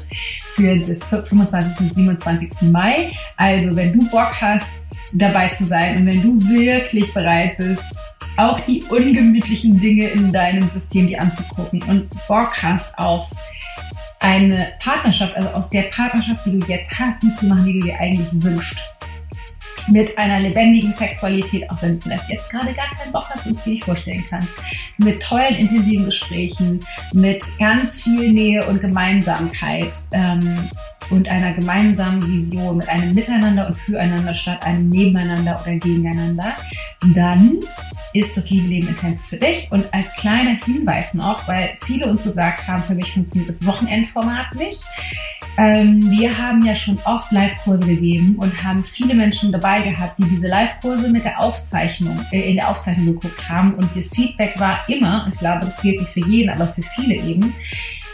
für 0.54 0.78
das 0.78 1.04
25. 1.06 1.78
bis 1.78 1.96
27. 1.96 2.50
Mai. 2.64 3.12
Also, 3.38 3.76
wenn 3.76 3.94
du 3.94 4.10
Bock 4.10 4.34
hast, 4.42 4.70
dabei 5.14 5.50
zu 5.50 5.66
sein 5.66 5.98
und 5.98 6.06
wenn 6.06 6.22
du 6.22 6.50
wirklich 6.50 7.14
bereit 7.14 7.58
bist, 7.58 7.96
auch 8.38 8.60
die 8.62 8.84
ungemütlichen 8.84 9.80
Dinge 9.80 10.08
in 10.08 10.32
deinem 10.32 10.68
System 10.68 11.08
dir 11.08 11.22
anzugucken 11.22 11.84
und 11.84 12.10
Bock 12.28 12.62
hast 12.62 12.98
auf 12.98 13.28
eine 14.22 14.74
Partnerschaft, 14.80 15.36
also 15.36 15.50
aus 15.50 15.70
der 15.70 15.84
Partnerschaft, 15.84 16.46
die 16.46 16.60
du 16.60 16.68
jetzt 16.68 16.98
hast, 17.00 17.22
die 17.24 17.34
zu 17.34 17.48
machen, 17.48 17.66
die 17.66 17.80
du 17.80 17.88
dir 17.88 18.00
eigentlich 18.00 18.28
wünschst. 18.32 18.78
Mit 19.88 20.16
einer 20.16 20.40
lebendigen 20.40 20.94
Sexualität, 20.94 21.68
auch 21.72 21.82
wenn 21.82 21.96
du 21.96 22.02
vielleicht 22.02 22.30
jetzt 22.30 22.52
gerade 22.52 22.72
gar 22.72 22.88
keinen 22.92 23.12
Bock 23.12 23.28
hast 23.32 23.48
und 23.48 23.58
es 23.58 23.64
dir 23.64 23.72
nicht 23.72 23.84
vorstellen 23.84 24.24
kannst. 24.30 24.50
Mit 25.00 25.24
tollen, 25.24 25.56
intensiven 25.56 26.06
Gesprächen, 26.06 26.80
mit 27.14 27.44
ganz 27.58 28.04
viel 28.04 28.32
Nähe 28.32 28.64
und 28.68 28.80
Gemeinsamkeit 28.80 29.92
ähm, 30.12 30.70
und 31.10 31.28
einer 31.28 31.54
gemeinsamen 31.54 32.22
Vision, 32.28 32.78
mit 32.78 32.90
einem 32.90 33.16
Miteinander 33.16 33.66
und 33.66 33.76
füreinander 33.76 34.36
statt 34.36 34.64
einem 34.64 34.88
Nebeneinander 34.90 35.60
oder 35.64 35.76
gegeneinander, 35.78 36.54
dann 37.16 37.58
ist 38.14 38.36
das 38.36 38.50
Liebe 38.50 38.68
Leben 38.68 38.88
Intensiv 38.88 39.26
für 39.26 39.38
dich. 39.38 39.68
Und 39.72 39.94
als 39.94 40.14
kleiner 40.16 40.58
Hinweis 40.66 41.14
noch, 41.14 41.48
weil 41.48 41.78
viele 41.86 42.08
uns 42.08 42.24
gesagt 42.24 42.68
haben, 42.68 42.84
für 42.84 42.96
mich 42.96 43.14
funktioniert 43.14 43.50
das 43.50 43.66
Wochenendformat 43.66 44.56
nicht. 44.56 44.84
Ähm, 45.58 46.10
wir 46.10 46.38
haben 46.38 46.66
ja 46.66 46.76
schon 46.76 46.98
oft 47.04 47.32
Live-Kurse 47.32 47.86
gegeben 47.86 48.36
und 48.38 48.64
haben 48.64 48.84
viele 48.86 49.14
Menschen 49.14 49.52
dabei 49.52 49.82
gehabt, 49.82 50.18
die 50.20 50.24
diese 50.24 50.48
Live-Kurse 50.48 51.10
mit 51.10 51.26
der 51.26 51.42
Aufzeichnung, 51.42 52.20
äh, 52.32 52.50
in 52.50 52.56
der 52.56 52.70
Aufzeichnung 52.70 53.08
geguckt 53.08 53.50
haben. 53.50 53.74
Und 53.74 53.90
das 53.96 54.14
Feedback 54.16 54.58
war 54.60 54.80
immer, 54.88 55.28
ich 55.32 55.40
glaube, 55.40 55.66
das 55.66 55.82
gilt 55.82 56.00
nicht 56.00 56.14
für 56.14 56.26
jeden, 56.26 56.50
aber 56.50 56.68
für 56.68 56.82
viele 56.96 57.16
eben, 57.16 57.54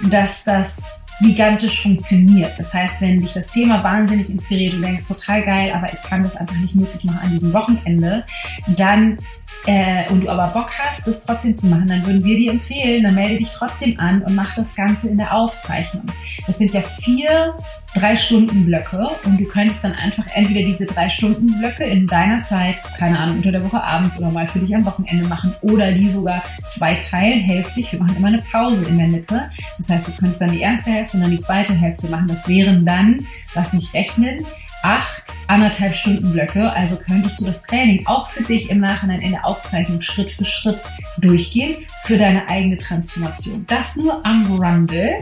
dass 0.10 0.44
das 0.44 0.82
gigantisch 1.22 1.82
funktioniert. 1.82 2.54
Das 2.58 2.74
heißt, 2.74 3.02
wenn 3.02 3.18
dich 3.18 3.34
das 3.34 3.48
Thema 3.48 3.84
wahnsinnig 3.84 4.30
inspiriert 4.30 4.74
und 4.74 4.82
denkst, 4.82 5.08
total 5.08 5.42
geil, 5.42 5.72
aber 5.74 5.92
ich 5.92 6.02
kann 6.04 6.24
das 6.24 6.36
einfach 6.36 6.58
nicht 6.58 6.76
möglich 6.76 7.04
machen 7.04 7.20
an 7.24 7.32
diesem 7.32 7.54
Wochenende, 7.54 8.24
dann 8.68 9.18
äh, 9.66 10.10
und 10.12 10.24
du 10.24 10.30
aber 10.30 10.48
Bock 10.48 10.72
hast, 10.78 11.06
das 11.08 11.26
trotzdem 11.26 11.56
zu 11.56 11.68
machen, 11.68 11.88
dann 11.88 12.06
würden 12.06 12.24
wir 12.24 12.38
dir 12.38 12.52
empfehlen, 12.52 13.04
dann 13.04 13.16
melde 13.16 13.38
dich 13.38 13.52
trotzdem 13.52 14.00
an 14.00 14.22
und 14.22 14.36
mach 14.36 14.54
das 14.54 14.74
Ganze 14.76 15.10
in 15.10 15.18
der 15.18 15.34
Aufzeichnung. 15.34 16.06
Das 16.46 16.58
sind 16.58 16.74
ja 16.74 16.82
vier 16.82 17.56
drei 17.96 18.16
Stunden 18.16 18.66
Blöcke 18.66 19.08
und 19.24 19.40
du 19.40 19.46
könntest 19.46 19.84
dann 19.84 19.94
einfach 19.94 20.26
entweder 20.34 20.66
diese 20.66 20.86
drei 20.86 21.10
Stunden 21.10 21.48
Blöcke 21.60 21.84
in 21.84 22.06
deiner 22.06 22.44
Zeit, 22.44 22.76
keine 22.98 23.18
Ahnung, 23.20 23.38
unter 23.38 23.52
der 23.52 23.64
Woche 23.64 23.84
abends 23.84 24.20
oder 24.20 24.30
mal 24.30 24.48
für 24.48 24.60
dich 24.60 24.76
am 24.76 24.86
Wochenende 24.86 25.26
machen 25.26 25.56
oder 25.62 25.92
die 25.92 26.10
sogar 26.10 26.44
zwei 26.70 26.94
teilen, 26.96 27.42
hälftig. 27.42 27.92
Wir 27.92 28.00
machen 28.00 28.18
immer 28.18 28.28
eine 28.28 28.42
Pause 28.52 28.86
in 28.86 28.98
der 28.98 29.08
Mitte. 29.08 29.50
Das 29.78 29.90
heißt, 29.90 30.08
du 30.08 30.12
könntest 30.14 30.42
dann 30.42 30.52
die 30.52 30.62
erste 30.62 30.92
Hälfte 30.92 31.18
und 31.18 31.24
dann 31.24 31.32
die 31.32 31.42
zweite 31.42 31.74
Hälfte 31.74 32.08
machen. 32.08 32.28
Das 32.28 32.48
wären 32.48 32.86
dann, 32.86 33.26
lass 33.56 33.74
mich 33.74 33.94
rechnen, 33.94 34.46
acht 34.84 35.24
anderthalb 35.48 35.96
Stunden 35.96 36.32
Blöcke. 36.32 36.72
Also 36.72 36.98
könntest 36.98 37.42
du 37.42 37.46
das 37.46 37.62
Training 37.62 38.06
auch 38.06 38.28
für 38.28 38.44
dich 38.44 38.70
im 38.70 38.80
Nachhinein 38.80 39.22
in 39.22 39.32
der 39.32 39.46
Aufzeichnung 39.46 40.02
Schritt 40.02 40.32
für 40.32 40.46
Schritt 40.46 40.80
durchgehen 41.20 41.86
für 42.04 42.18
deine 42.18 42.48
eigene 42.48 42.78
Transformation. 42.78 43.66
Das 43.68 43.96
nur 43.98 44.26
am 44.26 44.46
Rumble. 44.60 45.18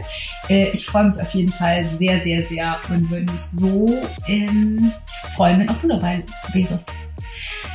Äh, 0.48 0.70
ich 0.70 0.86
freue 0.86 1.08
mich 1.08 1.20
auf 1.20 1.34
jeden 1.34 1.52
Fall 1.52 1.86
sehr, 1.98 2.20
sehr, 2.20 2.44
sehr 2.44 2.78
und 2.88 3.10
würde 3.10 3.32
mich 3.32 3.42
so 3.58 3.98
ähm, 4.28 4.92
freuen, 5.34 5.60
wenn 5.60 5.70
auch 5.70 5.80
du 5.80 5.88
dabei 5.88 6.22
wärst. 6.52 6.90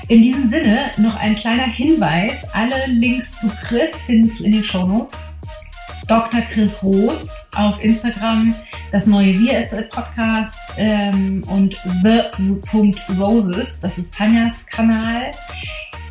In 0.07 0.21
diesem 0.21 0.49
Sinne 0.49 0.91
noch 0.97 1.15
ein 1.17 1.35
kleiner 1.35 1.63
Hinweis. 1.63 2.45
Alle 2.53 2.87
Links 2.87 3.41
zu 3.41 3.49
Chris 3.63 4.03
findest 4.03 4.39
du 4.39 4.43
in 4.43 4.51
den 4.53 4.63
Show 4.63 4.85
Notes. 4.85 5.30
Dr. 6.11 6.41
Chris 6.41 6.83
Roos 6.83 7.47
auf 7.55 7.81
Instagram, 7.81 8.53
das 8.91 9.07
neue 9.07 9.33
Wir 9.39 9.59
ist 9.59 9.89
Podcast 9.91 10.59
ähm, 10.75 11.41
und 11.47 11.77
the.roses, 12.03 13.79
das 13.79 13.97
ist 13.97 14.13
Tanjas 14.13 14.67
Kanal. 14.67 15.31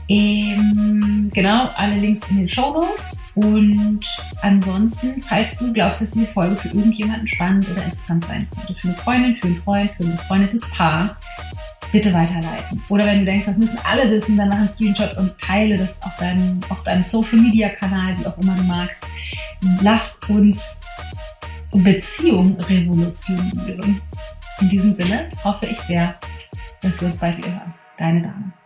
Ähm, 0.09 1.31
genau, 1.35 1.69
alle 1.77 1.97
Links 1.97 2.23
in 2.31 2.39
den 2.39 2.49
Show 2.49 2.73
Notes. 2.73 3.23
Und 3.35 4.01
ansonsten, 4.41 5.21
falls 5.21 5.59
du 5.59 5.71
glaubst, 5.71 6.01
dass 6.01 6.13
diese 6.13 6.29
Folge 6.29 6.57
für 6.57 6.69
irgendjemanden 6.69 7.29
spannend 7.29 7.69
oder 7.69 7.85
interessant 7.85 8.25
sein 8.25 8.49
könnte, 8.57 8.75
für 8.81 8.89
eine 8.89 8.97
Freundin, 8.97 9.37
für 9.37 9.49
einen 9.49 9.57
Freund, 9.57 9.91
für 9.99 10.05
ein 10.05 10.13
befreundetes 10.13 10.71
Paar, 10.71 11.19
bitte 11.93 12.13
weiterleiten. 12.13 12.83
Oder 12.89 13.07
wenn 13.07 13.21
du 13.21 13.25
denkst, 13.25 13.47
das 13.47 13.59
müssen 13.59 13.79
alle 13.85 14.11
wissen, 14.11 14.37
dann 14.37 14.49
mach 14.49 14.59
einen 14.59 14.71
Screenshot 14.71 15.17
und 15.17 15.37
teile 15.39 15.77
das 15.79 16.03
auf 16.03 16.17
deinem, 16.17 16.61
auf 16.69 16.83
deinem 16.85 17.05
Social 17.05 17.39
Media 17.39 17.69
Kanal, 17.69 18.17
wie 18.19 18.27
auch 18.27 18.39
immer 18.39 18.55
du 18.55 18.63
magst. 18.65 19.05
Lass 19.83 20.21
uns 20.29 20.81
Beziehung 21.73 22.59
revolutionieren. 22.61 24.01
In 24.61 24.69
diesem 24.69 24.93
Sinne 24.93 25.31
hoffe 25.45 25.67
ich 25.67 25.81
sehr, 25.81 26.17
dass 26.83 27.01
wir 27.01 27.09
uns 27.09 27.19
bald 27.19 27.39
wieder 27.39 27.53
hören. 27.53 27.75
Deine 27.99 28.23
Dame. 28.23 28.60